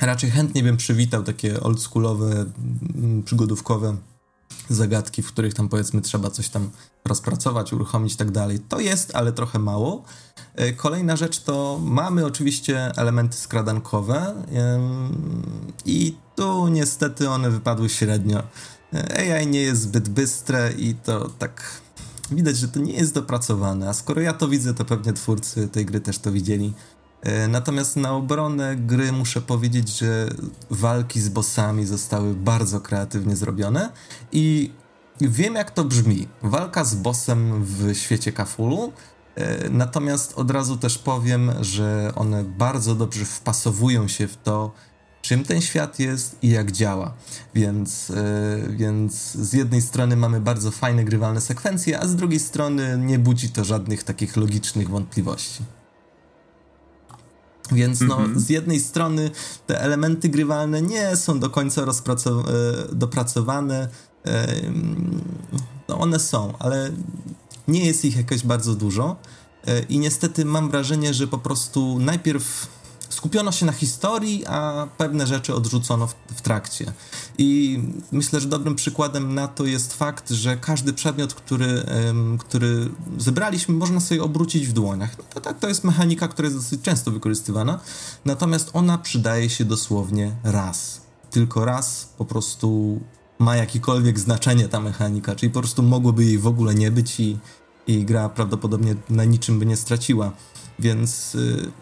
raczej 0.00 0.30
chętnie 0.30 0.62
bym 0.62 0.76
przywitał 0.76 1.22
takie 1.22 1.60
oldschoolowe, 1.60 2.46
mm, 2.94 3.22
przygodówkowe 3.22 3.96
zagadki, 4.68 5.22
w 5.22 5.26
których 5.26 5.54
tam 5.54 5.68
powiedzmy 5.68 6.00
trzeba 6.00 6.30
coś 6.30 6.48
tam 6.48 6.70
rozpracować, 7.04 7.72
uruchomić 7.72 8.14
i 8.14 8.16
tak 8.16 8.30
dalej. 8.30 8.60
To 8.60 8.80
jest, 8.80 9.16
ale 9.16 9.32
trochę 9.32 9.58
mało. 9.58 10.04
E, 10.54 10.72
kolejna 10.72 11.16
rzecz 11.16 11.40
to 11.40 11.80
mamy 11.82 12.26
oczywiście 12.26 12.92
elementy 12.96 13.36
skradankowe 13.36 14.34
i 15.84 16.16
tu 16.36 16.68
niestety 16.68 17.30
one 17.30 17.50
wypadły 17.50 17.88
średnio. 17.88 18.42
E, 18.94 19.34
AI 19.34 19.46
nie 19.46 19.60
jest 19.60 19.82
zbyt 19.82 20.08
bystre 20.08 20.72
i 20.72 20.94
to 20.94 21.28
tak 21.28 21.80
widać, 22.30 22.56
że 22.56 22.68
to 22.68 22.80
nie 22.80 22.92
jest 22.92 23.14
dopracowane, 23.14 23.88
a 23.88 23.92
skoro 23.92 24.20
ja 24.20 24.32
to 24.32 24.48
widzę, 24.48 24.74
to 24.74 24.84
pewnie 24.84 25.12
twórcy 25.12 25.68
tej 25.68 25.86
gry 25.86 26.00
też 26.00 26.18
to 26.18 26.32
widzieli. 26.32 26.72
E, 27.22 27.48
natomiast 27.48 27.96
na 27.96 28.12
obronę 28.12 28.76
gry 28.76 29.12
muszę 29.12 29.40
powiedzieć, 29.40 29.98
że 29.98 30.28
walki 30.70 31.20
z 31.20 31.28
bossami 31.28 31.86
zostały 31.86 32.34
bardzo 32.34 32.80
kreatywnie 32.80 33.36
zrobione 33.36 33.90
i 34.32 34.72
wiem 35.20 35.54
jak 35.54 35.70
to 35.70 35.84
brzmi. 35.84 36.28
Walka 36.42 36.84
z 36.84 36.94
bossem 36.94 37.64
w 37.64 37.94
świecie 37.94 38.32
Kafulu. 38.32 38.92
E, 39.34 39.68
natomiast 39.68 40.32
od 40.36 40.50
razu 40.50 40.76
też 40.76 40.98
powiem, 40.98 41.52
że 41.60 42.12
one 42.14 42.44
bardzo 42.44 42.94
dobrze 42.94 43.24
wpasowują 43.24 44.08
się 44.08 44.28
w 44.28 44.36
to, 44.36 44.72
czym 45.22 45.44
ten 45.44 45.60
świat 45.60 45.98
jest 45.98 46.36
i 46.42 46.48
jak 46.48 46.72
działa. 46.72 47.14
Więc, 47.54 48.08
yy, 48.08 48.76
więc 48.76 49.32
z 49.32 49.52
jednej 49.52 49.82
strony 49.82 50.16
mamy 50.16 50.40
bardzo 50.40 50.70
fajne, 50.70 51.04
grywalne 51.04 51.40
sekwencje, 51.40 52.00
a 52.00 52.06
z 52.06 52.16
drugiej 52.16 52.40
strony 52.40 52.98
nie 52.98 53.18
budzi 53.18 53.48
to 53.48 53.64
żadnych 53.64 54.02
takich 54.04 54.36
logicznych 54.36 54.90
wątpliwości. 54.90 55.64
Więc 57.72 58.00
no, 58.00 58.16
mm 58.16 58.34
-hmm. 58.34 58.38
z 58.38 58.48
jednej 58.48 58.80
strony 58.80 59.30
te 59.66 59.80
elementy 59.80 60.28
grywalne 60.28 60.82
nie 60.82 61.16
są 61.16 61.40
do 61.40 61.50
końca 61.50 61.82
e, 61.82 61.84
dopracowane. 62.92 63.88
No 65.88 65.98
one 65.98 66.18
są, 66.18 66.52
ale 66.58 66.90
nie 67.68 67.86
jest 67.86 68.04
ich 68.04 68.16
jakoś 68.16 68.42
bardzo 68.42 68.74
dużo. 68.74 69.16
E, 69.66 69.82
I 69.82 69.98
niestety 69.98 70.44
mam 70.44 70.70
wrażenie, 70.70 71.14
że 71.14 71.26
po 71.26 71.38
prostu 71.38 71.98
najpierw 71.98 72.66
skupiono 73.22 73.52
się 73.52 73.66
na 73.66 73.72
historii, 73.72 74.46
a 74.46 74.88
pewne 74.98 75.26
rzeczy 75.26 75.54
odrzucono 75.54 76.06
w, 76.06 76.14
w, 76.34 76.40
trakcie. 76.40 76.92
I 77.38 77.80
myślę, 78.12 78.40
że 78.40 78.48
dobrym 78.48 78.74
przykładem 78.74 79.34
na 79.34 79.48
to 79.48 79.64
jest 79.66 79.94
fakt, 79.94 80.30
że 80.30 80.56
każdy 80.56 80.92
przedmiot, 80.92 81.34
który, 81.34 81.84
który 82.38 82.88
zebraliśmy, 83.18 83.74
można 83.74 84.00
sobie 84.00 84.22
obrócić 84.22 84.66
w 84.66 84.72
dłoniach. 84.72 85.18
No 85.18 85.24
to, 85.34 85.40
tak, 85.40 85.58
to 85.58 85.68
jest 85.68 85.84
mechanika, 85.84 86.28
która 86.28 86.46
jest 86.46 86.58
dosyć 86.58 86.82
często 86.82 87.10
wykorzystywana, 87.10 87.80
natomiast 88.24 88.70
ona 88.72 88.98
przydaje 88.98 89.50
się 89.50 89.64
dosłownie 89.64 90.32
raz. 90.44 91.00
Tylko 91.30 91.64
raz 91.64 92.08
po 92.18 92.24
prostu 92.24 93.00
ma 93.38 93.56
jakiekolwiek 93.56 94.18
znaczenie 94.18 94.68
ta 94.68 94.80
mechanika, 94.80 95.34
czyli 95.34 95.52
po 95.52 95.60
prostu 95.60 95.82
mogłoby 95.82 96.24
jej 96.24 96.38
w 96.38 96.46
ogóle 96.46 96.74
nie 96.74 96.90
być 96.90 97.20
i, 97.20 97.38
i 97.86 98.04
gra 98.04 98.28
prawdopodobnie 98.28 98.94
na 99.10 99.24
niczym 99.24 99.58
by 99.58 99.66
nie 99.66 99.76
straciła. 99.76 100.32
Więc 100.78 101.34
y, 101.34 101.72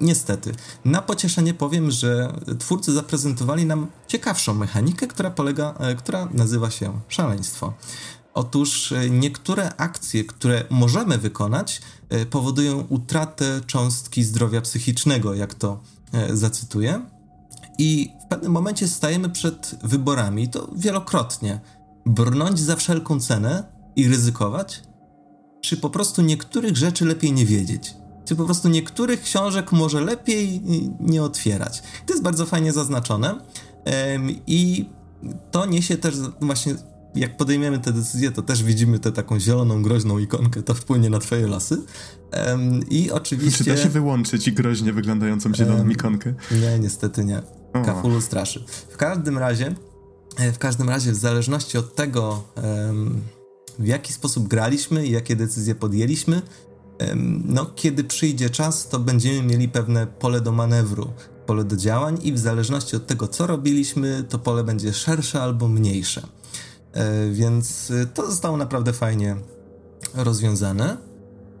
Niestety. 0.00 0.52
Na 0.84 1.02
pocieszenie 1.02 1.54
powiem, 1.54 1.90
że 1.90 2.32
twórcy 2.58 2.92
zaprezentowali 2.92 3.66
nam 3.66 3.86
ciekawszą 4.06 4.54
mechanikę, 4.54 5.06
która 5.06 5.30
polega, 5.30 5.74
e, 5.78 5.94
która 5.94 6.28
nazywa 6.32 6.70
się 6.70 7.00
szaleństwo. 7.08 7.72
Otóż 8.34 8.92
e, 8.92 9.10
niektóre 9.10 9.76
akcje, 9.76 10.24
które 10.24 10.64
możemy 10.70 11.18
wykonać, 11.18 11.80
e, 12.08 12.26
powodują 12.26 12.86
utratę 12.88 13.60
cząstki 13.66 14.24
zdrowia 14.24 14.60
psychicznego, 14.60 15.34
jak 15.34 15.54
to 15.54 15.80
zacytuję. 16.32 17.06
I 17.78 18.12
w 18.26 18.28
pewnym 18.28 18.52
momencie 18.52 18.88
stajemy 18.88 19.30
przed 19.30 19.78
wyborami, 19.82 20.48
to 20.48 20.70
wielokrotnie. 20.76 21.60
Brnąć 22.06 22.60
za 22.60 22.76
wszelką 22.76 23.20
cenę 23.20 23.64
i 23.96 24.08
ryzykować, 24.08 24.82
czy 25.60 25.76
po 25.76 25.90
prostu 25.90 26.22
niektórych 26.22 26.76
rzeczy 26.76 27.04
lepiej 27.04 27.32
nie 27.32 27.46
wiedzieć 27.46 27.94
czy 28.26 28.36
po 28.36 28.44
prostu 28.44 28.68
niektórych 28.68 29.22
książek 29.22 29.72
może 29.72 30.00
lepiej 30.00 30.62
nie 31.00 31.22
otwierać. 31.22 31.82
To 32.06 32.12
jest 32.12 32.22
bardzo 32.22 32.46
fajnie 32.46 32.72
zaznaczone 32.72 33.40
i 34.46 34.88
to 35.50 35.66
niesie 35.66 35.96
też 35.96 36.14
właśnie 36.40 36.74
jak 37.16 37.36
podejmiemy 37.36 37.78
te 37.78 37.92
decyzje, 37.92 38.30
to 38.30 38.42
też 38.42 38.62
widzimy 38.62 38.98
tę 38.98 39.12
taką 39.12 39.40
zieloną, 39.40 39.82
groźną 39.82 40.18
ikonkę, 40.18 40.62
to 40.62 40.74
wpłynie 40.74 41.10
na 41.10 41.18
twoje 41.18 41.46
losy. 41.46 41.82
Um, 42.46 42.80
I 42.90 43.10
oczywiście... 43.10 43.64
Czy 43.64 43.70
da 43.70 43.76
się 43.76 43.88
wyłączyć 43.88 44.50
groźnie 44.50 44.92
wyglądającą 44.92 45.54
zieloną 45.54 45.78
um, 45.78 45.92
ikonkę? 45.92 46.34
Nie, 46.50 46.78
niestety 46.78 47.24
nie. 47.24 47.42
Kafulu 47.84 48.20
straszy. 48.20 48.64
W 48.90 48.96
każdym 48.96 49.38
razie, 49.38 49.74
e, 50.38 50.52
w 50.52 50.58
każdym 50.58 50.88
razie, 50.88 51.12
w 51.12 51.16
zależności 51.16 51.78
od 51.78 51.94
tego, 51.94 52.44
um, 52.86 53.20
w 53.78 53.86
jaki 53.86 54.12
sposób 54.12 54.48
graliśmy 54.48 55.06
i 55.06 55.10
jakie 55.10 55.36
decyzje 55.36 55.74
podjęliśmy, 55.74 56.42
no, 57.44 57.66
kiedy 57.66 58.04
przyjdzie 58.04 58.50
czas, 58.50 58.88
to 58.88 58.98
będziemy 58.98 59.42
mieli 59.42 59.68
pewne 59.68 60.06
pole 60.06 60.40
do 60.40 60.52
manewru, 60.52 61.10
pole 61.46 61.64
do 61.64 61.76
działań 61.76 62.18
i 62.22 62.32
w 62.32 62.38
zależności 62.38 62.96
od 62.96 63.06
tego, 63.06 63.28
co 63.28 63.46
robiliśmy, 63.46 64.24
to 64.28 64.38
pole 64.38 64.64
będzie 64.64 64.92
szersze 64.92 65.42
albo 65.42 65.68
mniejsze. 65.68 66.22
E, 66.92 67.30
więc 67.30 67.90
y, 67.90 68.06
to 68.14 68.30
zostało 68.30 68.56
naprawdę 68.56 68.92
fajnie 68.92 69.36
rozwiązane. 70.14 70.96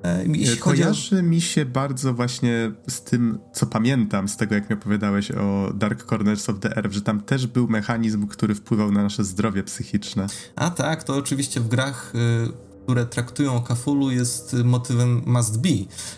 E, 0.04 0.24
jeśli 0.26 0.56
Kojarzy 0.56 1.18
o... 1.18 1.22
mi 1.22 1.40
się 1.40 1.64
bardzo 1.64 2.14
właśnie 2.14 2.72
z 2.88 3.02
tym, 3.02 3.38
co 3.52 3.66
pamiętam 3.66 4.28
z 4.28 4.36
tego, 4.36 4.54
jak 4.54 4.70
mi 4.70 4.76
opowiadałeś 4.76 5.30
o 5.30 5.72
Dark 5.74 6.04
Corners 6.04 6.48
of 6.48 6.60
the 6.60 6.76
Earth, 6.76 6.94
że 6.94 7.02
tam 7.02 7.20
też 7.20 7.46
był 7.46 7.68
mechanizm, 7.68 8.26
który 8.26 8.54
wpływał 8.54 8.92
na 8.92 9.02
nasze 9.02 9.24
zdrowie 9.24 9.62
psychiczne. 9.62 10.26
A 10.56 10.70
tak, 10.70 11.04
to 11.04 11.16
oczywiście 11.16 11.60
w 11.60 11.68
grach 11.68 12.12
y, 12.14 12.65
które 12.86 13.06
traktują 13.06 13.54
o 13.54 13.60
Kafulu 13.60 14.10
jest 14.10 14.56
motywem 14.64 15.22
must 15.26 15.60
be. 15.60 15.68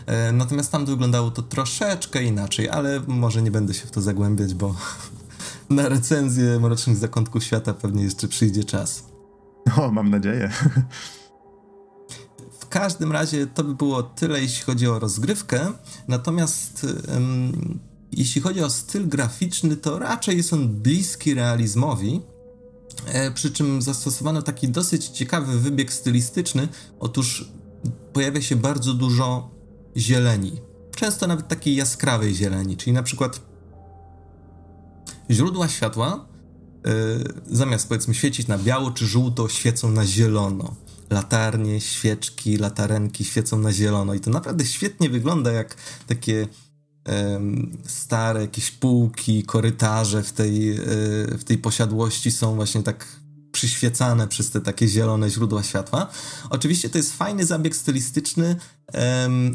E, 0.06 0.32
natomiast 0.32 0.72
tam 0.72 0.86
wyglądało 0.86 1.30
to 1.30 1.42
troszeczkę 1.42 2.22
inaczej, 2.22 2.68
ale 2.68 3.00
może 3.06 3.42
nie 3.42 3.50
będę 3.50 3.74
się 3.74 3.86
w 3.86 3.90
to 3.90 4.00
zagłębiać, 4.00 4.54
bo 4.54 4.74
na 5.70 5.88
recenzję 5.88 6.60
Mrocznych 6.60 6.96
Zakątków 6.96 7.44
Świata 7.44 7.74
pewnie 7.74 8.04
jeszcze 8.04 8.28
przyjdzie 8.28 8.64
czas. 8.64 9.04
O, 9.76 9.90
mam 9.90 10.10
nadzieję. 10.10 10.50
W 12.60 12.68
każdym 12.68 13.12
razie 13.12 13.46
to 13.46 13.64
by 13.64 13.74
było 13.74 14.02
tyle, 14.02 14.40
jeśli 14.40 14.64
chodzi 14.64 14.88
o 14.88 14.98
rozgrywkę. 14.98 15.72
Natomiast 16.08 16.86
um, 17.12 17.78
jeśli 18.12 18.40
chodzi 18.40 18.62
o 18.62 18.70
styl 18.70 19.08
graficzny, 19.08 19.76
to 19.76 19.98
raczej 19.98 20.36
jest 20.36 20.52
on 20.52 20.68
bliski 20.68 21.34
realizmowi. 21.34 22.20
E, 23.06 23.30
przy 23.30 23.50
czym 23.50 23.82
zastosowano 23.82 24.42
taki 24.42 24.68
dosyć 24.68 25.06
ciekawy 25.08 25.58
wybieg 25.58 25.92
stylistyczny. 25.92 26.68
Otóż 27.00 27.48
pojawia 28.12 28.42
się 28.42 28.56
bardzo 28.56 28.94
dużo 28.94 29.50
zieleni. 29.96 30.60
Często 30.96 31.26
nawet 31.26 31.48
takiej 31.48 31.76
jaskrawej 31.76 32.34
zieleni, 32.34 32.76
czyli 32.76 32.92
na 32.92 33.02
przykład 33.02 33.40
źródła 35.30 35.68
światła 35.68 36.26
yy, 36.84 37.56
zamiast 37.56 37.88
powiedzmy 37.88 38.14
świecić 38.14 38.46
na 38.46 38.58
biało 38.58 38.90
czy 38.90 39.06
żółto, 39.06 39.48
świecą 39.48 39.90
na 39.90 40.06
zielono. 40.06 40.74
Latarnie, 41.10 41.80
świeczki, 41.80 42.56
latarenki 42.56 43.24
świecą 43.24 43.58
na 43.58 43.72
zielono 43.72 44.14
i 44.14 44.20
to 44.20 44.30
naprawdę 44.30 44.64
świetnie 44.66 45.10
wygląda 45.10 45.52
jak 45.52 45.76
takie 46.06 46.48
stare 47.86 48.40
jakieś 48.40 48.70
półki, 48.70 49.42
korytarze 49.42 50.22
w 50.22 50.32
tej, 50.32 50.70
e, 50.70 50.78
w 51.38 51.44
tej 51.44 51.58
posiadłości 51.58 52.30
są 52.30 52.54
właśnie 52.54 52.82
tak 52.82 53.06
przyświecane 53.52 54.28
przez 54.28 54.50
te 54.50 54.60
takie 54.60 54.88
zielone 54.88 55.30
źródła 55.30 55.62
światła. 55.62 56.06
Oczywiście 56.50 56.90
to 56.90 56.98
jest 56.98 57.12
fajny 57.12 57.44
zabieg 57.44 57.76
stylistyczny, 57.76 58.56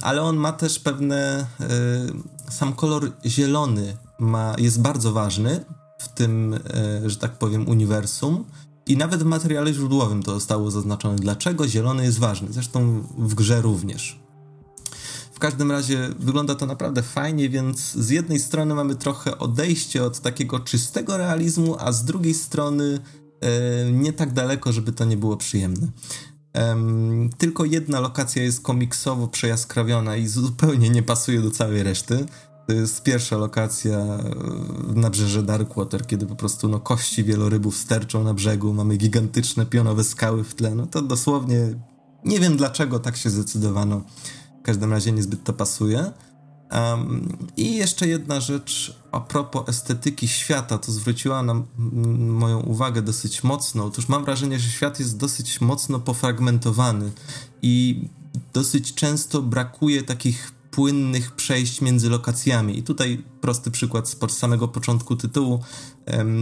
ale 0.02 0.22
on 0.22 0.38
ma 0.38 0.52
też 0.52 0.80
pewne. 0.80 1.46
E, 1.60 2.52
sam 2.52 2.74
kolor 2.74 3.12
zielony 3.26 3.98
ma, 4.20 4.56
jest 4.58 4.82
bardzo 4.82 5.14
ważny 5.14 5.66
w 6.00 6.08
tym, 6.08 6.54
e, 6.54 7.10
że 7.10 7.18
tak 7.18 7.38
powiem, 7.38 7.70
uniwersum. 7.70 8.46
I 8.86 8.98
nawet 8.98 9.24
w 9.24 9.26
materiale 9.26 9.74
źródłowym 9.74 10.24
to 10.24 10.34
zostało 10.34 10.72
zaznaczone, 10.72 11.16
dlaczego 11.16 11.68
zielony 11.68 12.04
jest 12.04 12.20
ważny. 12.20 12.48
Zresztą 12.52 13.04
w 13.18 13.36
grze 13.36 13.62
również 13.62 14.23
każdym 15.40 15.72
razie 15.72 16.10
wygląda 16.20 16.56
to 16.56 16.66
naprawdę 16.66 17.02
fajnie, 17.02 17.50
więc 17.50 17.92
z 17.94 18.10
jednej 18.10 18.40
strony 18.40 18.76
mamy 18.76 18.96
trochę 18.96 19.38
odejście 19.38 20.04
od 20.04 20.20
takiego 20.20 20.60
czystego 20.60 21.18
realizmu, 21.18 21.76
a 21.80 21.92
z 21.92 22.06
drugiej 22.06 22.34
strony 22.34 23.00
e, 23.42 23.92
nie 23.92 24.14
tak 24.14 24.34
daleko, 24.34 24.72
żeby 24.72 24.92
to 24.92 25.06
nie 25.06 25.18
było 25.18 25.38
przyjemne. 25.38 25.88
Um, 26.56 27.30
tylko 27.38 27.66
jedna 27.66 28.00
lokacja 28.00 28.44
jest 28.44 28.62
komiksowo 28.62 29.28
przejaskrawiona 29.28 30.16
i 30.16 30.28
zupełnie 30.28 30.90
nie 30.90 31.04
pasuje 31.04 31.42
do 31.42 31.52
całej 31.52 31.84
reszty. 31.84 32.26
To 32.68 32.74
jest 32.74 33.04
pierwsza 33.04 33.38
lokacja 33.38 33.98
e, 33.98 34.20
na 34.96 35.10
brzeże 35.10 35.44
Darkwater, 35.44 36.08
kiedy 36.08 36.26
po 36.26 36.36
prostu 36.36 36.68
no, 36.68 36.80
kości 36.80 37.24
wielorybów 37.24 37.78
sterczą 37.78 38.24
na 38.24 38.34
brzegu, 38.34 38.74
mamy 38.74 38.98
gigantyczne 38.98 39.66
pionowe 39.66 40.04
skały 40.04 40.44
w 40.44 40.56
tle. 40.56 40.76
No 40.76 40.88
to 40.88 41.02
dosłownie 41.02 41.76
nie 42.26 42.40
wiem 42.40 42.58
dlaczego 42.58 43.00
tak 43.00 43.18
się 43.18 43.30
zdecydowano. 43.30 44.02
W 44.64 44.66
każdym 44.66 44.92
razie 44.92 45.12
niezbyt 45.12 45.44
to 45.44 45.54
pasuje. 45.54 46.12
Um, 46.72 47.38
I 47.58 47.76
jeszcze 47.76 48.08
jedna 48.08 48.40
rzecz 48.40 49.00
a 49.12 49.20
propos 49.20 49.70
estetyki 49.70 50.28
świata, 50.28 50.78
to 50.78 50.92
zwróciła 50.92 51.44
nam 51.44 51.66
moją 52.18 52.60
uwagę 52.60 53.02
dosyć 53.02 53.44
mocno. 53.44 53.86
Otóż 53.86 54.10
mam 54.10 54.26
wrażenie, 54.26 54.60
że 54.60 54.70
świat 54.70 55.00
jest 55.00 55.18
dosyć 55.18 55.62
mocno 55.62 56.00
pofragmentowany 56.00 57.12
i 57.62 58.08
dosyć 58.54 58.94
często 58.94 59.42
brakuje 59.42 60.04
takich 60.04 60.52
płynnych 60.74 61.32
przejść 61.32 61.82
między 61.82 62.10
lokacjami. 62.10 62.80
I 62.80 62.84
tutaj 62.84 63.24
prosty 63.42 63.72
przykład 63.72 64.10
z 64.10 64.38
samego 64.38 64.68
początku 64.68 65.16
tytułu. 65.16 65.60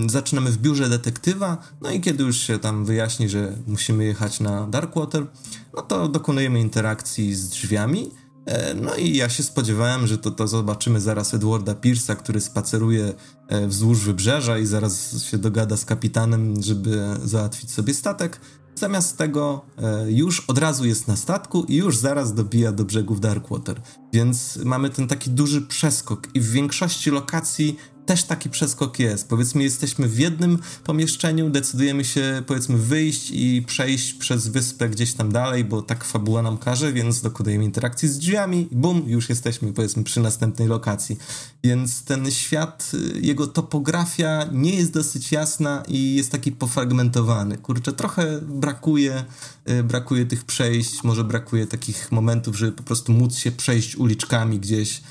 Zaczynamy 0.08 0.52
w 0.52 0.58
biurze 0.58 0.90
detektywa, 0.90 1.58
no 1.82 1.91
i 1.91 2.02
kiedy 2.02 2.24
już 2.24 2.38
się 2.38 2.60
tam 2.60 2.86
wyjaśni, 2.86 3.30
że 3.30 3.58
musimy 3.68 4.06
jechać 4.06 4.40
na 4.40 4.68
Darkwater, 4.68 5.28
no 5.76 5.82
to 5.82 6.08
dokonujemy 6.08 6.60
interakcji 6.60 7.36
z 7.36 7.49
drzwiami 7.49 8.12
E, 8.45 8.74
no 8.74 8.95
i 8.95 9.16
ja 9.16 9.30
się 9.30 9.44
spodziewałem, 9.44 10.08
że 10.08 10.18
to, 10.18 10.32
to 10.32 10.48
zobaczymy 10.48 11.02
zaraz 11.02 11.34
Edwarda 11.34 11.74
Pierce'a, 11.74 12.16
który 12.16 12.41
spaceruje 12.41 13.14
e, 13.48 13.68
wzdłuż 13.68 13.99
wybrzeża 13.99 14.58
i 14.58 14.66
zaraz 14.66 15.24
się 15.24 15.38
dogada 15.38 15.78
z 15.78 15.86
kapitanem, 15.86 16.62
żeby 16.62 17.03
załatwić 17.24 17.72
sobie 17.72 17.94
statek. 17.94 18.41
Zamiast 18.82 19.18
tego 19.18 19.66
e, 19.78 20.12
już 20.12 20.40
od 20.40 20.58
razu 20.58 20.86
jest 20.86 21.08
na 21.08 21.16
statku 21.16 21.66
i 21.68 21.76
już 21.76 21.98
zaraz 21.98 22.34
dobija 22.34 22.72
do 22.72 22.86
brzegów 22.86 23.20
Darkwater. 23.20 23.82
Więc 24.14 24.60
mamy 24.66 24.90
ten 24.90 25.08
taki 25.08 25.30
duży 25.30 25.62
przeskok 25.62 26.28
i 26.34 26.40
w 26.40 26.52
większości 26.52 27.12
lokacji 27.12 27.78
też 28.12 28.24
taki 28.24 28.50
przeskok 28.50 29.00
jest. 29.00 29.28
Powiedzmy, 29.28 29.64
jesteśmy 29.64 30.08
w 30.08 30.20
jednym 30.20 30.60
pomieszczeniu, 30.84 31.50
decydujemy 31.50 32.06
się, 32.06 32.44
powiedzmy, 32.48 32.78
wyjść 32.78 33.32
i 33.32 33.64
przejść 33.68 34.14
przez 34.14 34.48
wyspę 34.48 34.90
gdzieś 34.90 35.14
tam 35.14 35.32
dalej, 35.32 35.66
bo 35.66 35.82
tak 35.82 36.04
fabuła 36.04 36.42
nam 36.42 36.58
każe, 36.58 36.94
więc 36.94 37.22
dokonujemy 37.22 37.64
interakcji 37.64 38.10
z 38.10 38.18
drzwiami 38.18 38.68
bum, 38.72 39.04
już 39.08 39.30
jesteśmy, 39.30 39.74
powiedzmy, 39.74 40.04
przy 40.04 40.20
następnej 40.20 40.68
lokacji. 40.68 41.18
Więc 41.64 42.04
ten 42.04 42.32
świat, 42.32 42.92
y, 42.94 43.20
jego 43.20 43.48
topografia 43.48 44.50
nie 44.52 44.76
jest 44.76 44.94
dosyć 44.94 45.32
jasna 45.32 45.84
i 45.88 46.16
jest 46.16 46.32
taki 46.32 46.52
pofragmentowany. 46.52 47.58
Kurczę, 47.58 47.94
trochę 47.94 48.42
brakuje, 48.42 49.24
y, 49.70 49.84
brakuje 49.84 50.26
tych 50.26 50.46
przejść, 50.46 51.04
może 51.04 51.24
brakuje 51.24 51.68
takich 51.68 52.12
momentów, 52.12 52.58
żeby 52.58 52.72
po 52.72 52.84
prostu 52.84 53.12
móc 53.12 53.38
się 53.38 53.52
przejść 53.52 53.96
uliczkami 53.96 54.60
gdzieś 54.60 55.02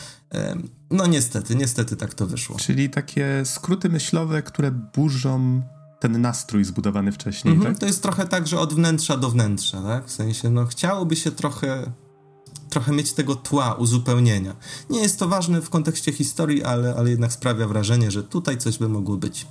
no 0.91 1.07
niestety, 1.07 1.57
niestety 1.57 1.97
tak 1.97 2.15
to 2.15 2.27
wyszło. 2.27 2.57
Czyli 2.57 2.91
takie 2.91 3.43
skróty 3.45 3.89
myślowe, 3.89 4.43
które 4.43 4.71
burzą 4.71 5.63
ten 6.01 6.21
nastrój 6.21 6.65
zbudowany 6.65 7.13
wcześniej, 7.13 7.55
mhm, 7.55 7.73
tak? 7.75 7.81
To 7.81 7.87
jest 7.87 8.03
trochę 8.03 8.27
tak, 8.27 8.47
że 8.47 8.59
od 8.59 8.75
wnętrza 8.75 9.17
do 9.17 9.31
wnętrza, 9.31 9.83
tak? 9.83 10.07
W 10.07 10.13
sensie, 10.13 10.51
no 10.51 10.67
chciałoby 10.67 11.17
się 11.17 11.31
trochę 11.31 11.93
trochę 12.71 12.93
mieć 12.93 13.13
tego 13.13 13.37
tła, 13.37 13.75
uzupełnienia. 13.75 14.57
Nie 14.91 15.01
jest 15.01 15.19
to 15.19 15.29
ważne 15.29 15.63
w 15.63 15.71
kontekście 15.71 16.13
historii, 16.13 16.65
ale, 16.65 16.95
ale 16.95 17.11
jednak 17.11 17.33
sprawia 17.33 17.69
wrażenie, 17.69 18.11
że 18.11 18.23
tutaj 18.23 18.59
coś 18.59 18.79
by 18.79 18.89
mogło 18.89 19.17
być. 19.17 19.47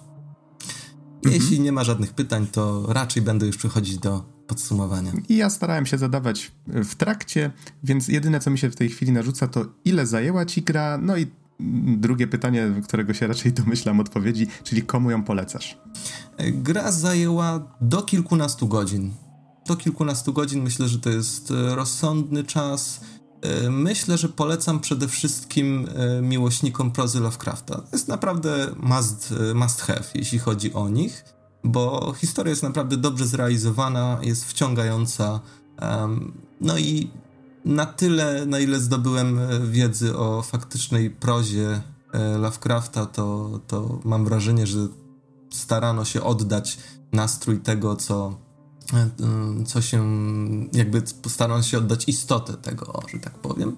Mhm. 1.26 1.42
Jeśli 1.42 1.60
nie 1.60 1.72
ma 1.72 1.84
żadnych 1.84 2.14
pytań, 2.14 2.48
to 2.48 2.94
raczej 2.94 3.22
będę 3.22 3.46
już 3.46 3.58
przechodzić 3.58 3.98
do 3.98 4.39
podsumowania. 4.50 5.12
I 5.30 5.38
ja 5.38 5.50
starałem 5.50 5.86
się 5.86 5.98
zadawać 5.98 6.52
w 6.68 6.96
trakcie, 6.96 7.52
więc 7.84 8.08
jedyne, 8.08 8.40
co 8.40 8.52
mi 8.52 8.58
się 8.58 8.70
w 8.70 8.76
tej 8.76 8.90
chwili 8.90 9.12
narzuca, 9.12 9.48
to 9.48 9.66
ile 9.86 10.06
zajęła 10.06 10.46
ci 10.46 10.62
gra, 10.62 10.98
no 10.98 11.18
i 11.18 11.28
drugie 11.98 12.28
pytanie, 12.28 12.82
którego 12.84 13.14
się 13.14 13.28
raczej 13.28 13.54
domyślam 13.54 14.00
odpowiedzi, 14.00 14.48
czyli 14.64 14.82
komu 14.82 15.12
ją 15.12 15.24
polecasz? 15.24 15.78
Gra 16.40 16.92
zajęła 16.92 17.76
do 17.82 18.02
kilkunastu 18.02 18.68
godzin. 18.68 19.14
Do 19.68 19.76
kilkunastu 19.76 20.34
godzin 20.34 20.64
myślę, 20.64 20.88
że 20.88 21.00
to 21.00 21.10
jest 21.10 21.52
e, 21.52 21.76
rozsądny 21.76 22.44
czas. 22.44 23.02
E, 23.42 23.70
myślę, 23.70 24.18
że 24.18 24.30
polecam 24.30 24.80
przede 24.80 25.08
wszystkim 25.08 25.88
e, 25.96 26.22
miłośnikom 26.22 26.92
prozy 26.92 27.20
Lovecrafta. 27.20 27.76
To 27.76 27.88
jest 27.94 28.08
naprawdę 28.08 28.68
must, 28.78 29.34
must 29.56 29.82
have, 29.82 30.04
jeśli 30.16 30.40
chodzi 30.40 30.74
o 30.74 30.90
nich 30.90 31.39
bo 31.64 32.14
historia 32.14 32.50
jest 32.50 32.64
naprawdę 32.64 32.98
dobrze 32.98 33.26
zrealizowana, 33.26 34.20
jest 34.22 34.46
wciągająca. 34.46 35.40
No 36.62 36.78
i 36.78 37.12
na 37.66 37.86
tyle, 37.86 38.46
na 38.46 38.60
ile 38.60 38.80
zdobyłem 38.80 39.40
e, 39.40 39.60
wiedzy 39.60 40.18
o 40.18 40.42
faktycznej 40.42 41.10
prozie 41.10 41.82
e, 42.14 42.38
Lovecrafta, 42.38 43.06
to, 43.06 43.60
to 43.68 44.00
mam 44.04 44.26
wrażenie, 44.26 44.68
że 44.68 44.80
starano 45.50 46.06
się 46.06 46.24
oddać 46.24 46.78
nastrój 47.12 47.60
tego, 47.60 47.96
co 47.96 48.38
co 49.66 49.82
się 49.82 50.06
jakby 50.74 51.02
postaram 51.22 51.64
się 51.64 51.78
oddać 51.78 52.10
istotę 52.10 52.54
tego, 52.54 53.02
że 53.14 53.20
tak 53.20 53.34
powiem. 53.34 53.76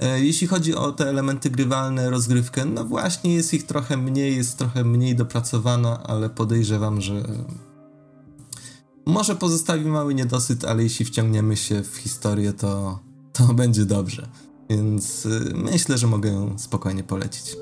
E, 0.00 0.20
jeśli 0.20 0.46
chodzi 0.46 0.74
o 0.74 0.92
te 0.92 1.08
elementy 1.08 1.50
grywalne, 1.50 2.10
rozgrywkę, 2.10 2.64
no 2.64 2.84
właśnie 2.84 3.34
jest 3.34 3.54
ich 3.54 3.66
trochę 3.66 3.96
mniej, 3.96 4.36
jest 4.36 4.58
trochę 4.58 4.84
mniej 4.84 5.16
dopracowana, 5.16 6.02
ale 6.02 6.30
podejrzewam, 6.30 7.00
że 7.00 7.22
może 9.06 9.36
pozostawi 9.36 9.84
mały 9.84 10.14
niedosyt, 10.14 10.64
ale 10.64 10.82
jeśli 10.82 11.04
wciągniemy 11.04 11.56
się 11.56 11.82
w 11.82 11.96
historię, 11.96 12.52
to, 12.52 13.00
to 13.32 13.54
będzie 13.54 13.84
dobrze. 13.84 14.28
Więc 14.70 15.26
y, 15.26 15.52
myślę, 15.54 15.98
że 15.98 16.06
mogę 16.06 16.30
ją 16.30 16.58
spokojnie 16.58 17.04
polecić. 17.04 17.56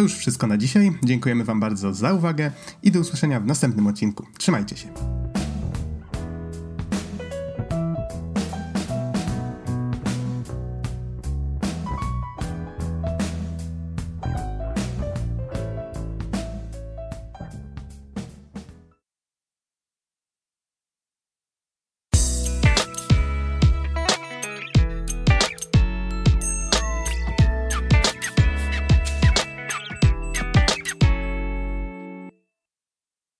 To 0.00 0.04
już 0.04 0.16
wszystko 0.16 0.46
na 0.46 0.58
dzisiaj. 0.58 0.92
Dziękujemy 1.04 1.44
Wam 1.44 1.60
bardzo 1.60 1.94
za 1.94 2.12
uwagę 2.12 2.52
i 2.82 2.90
do 2.90 3.00
usłyszenia 3.00 3.40
w 3.40 3.46
następnym 3.46 3.86
odcinku. 3.86 4.26
Trzymajcie 4.38 4.76
się. 4.76 4.88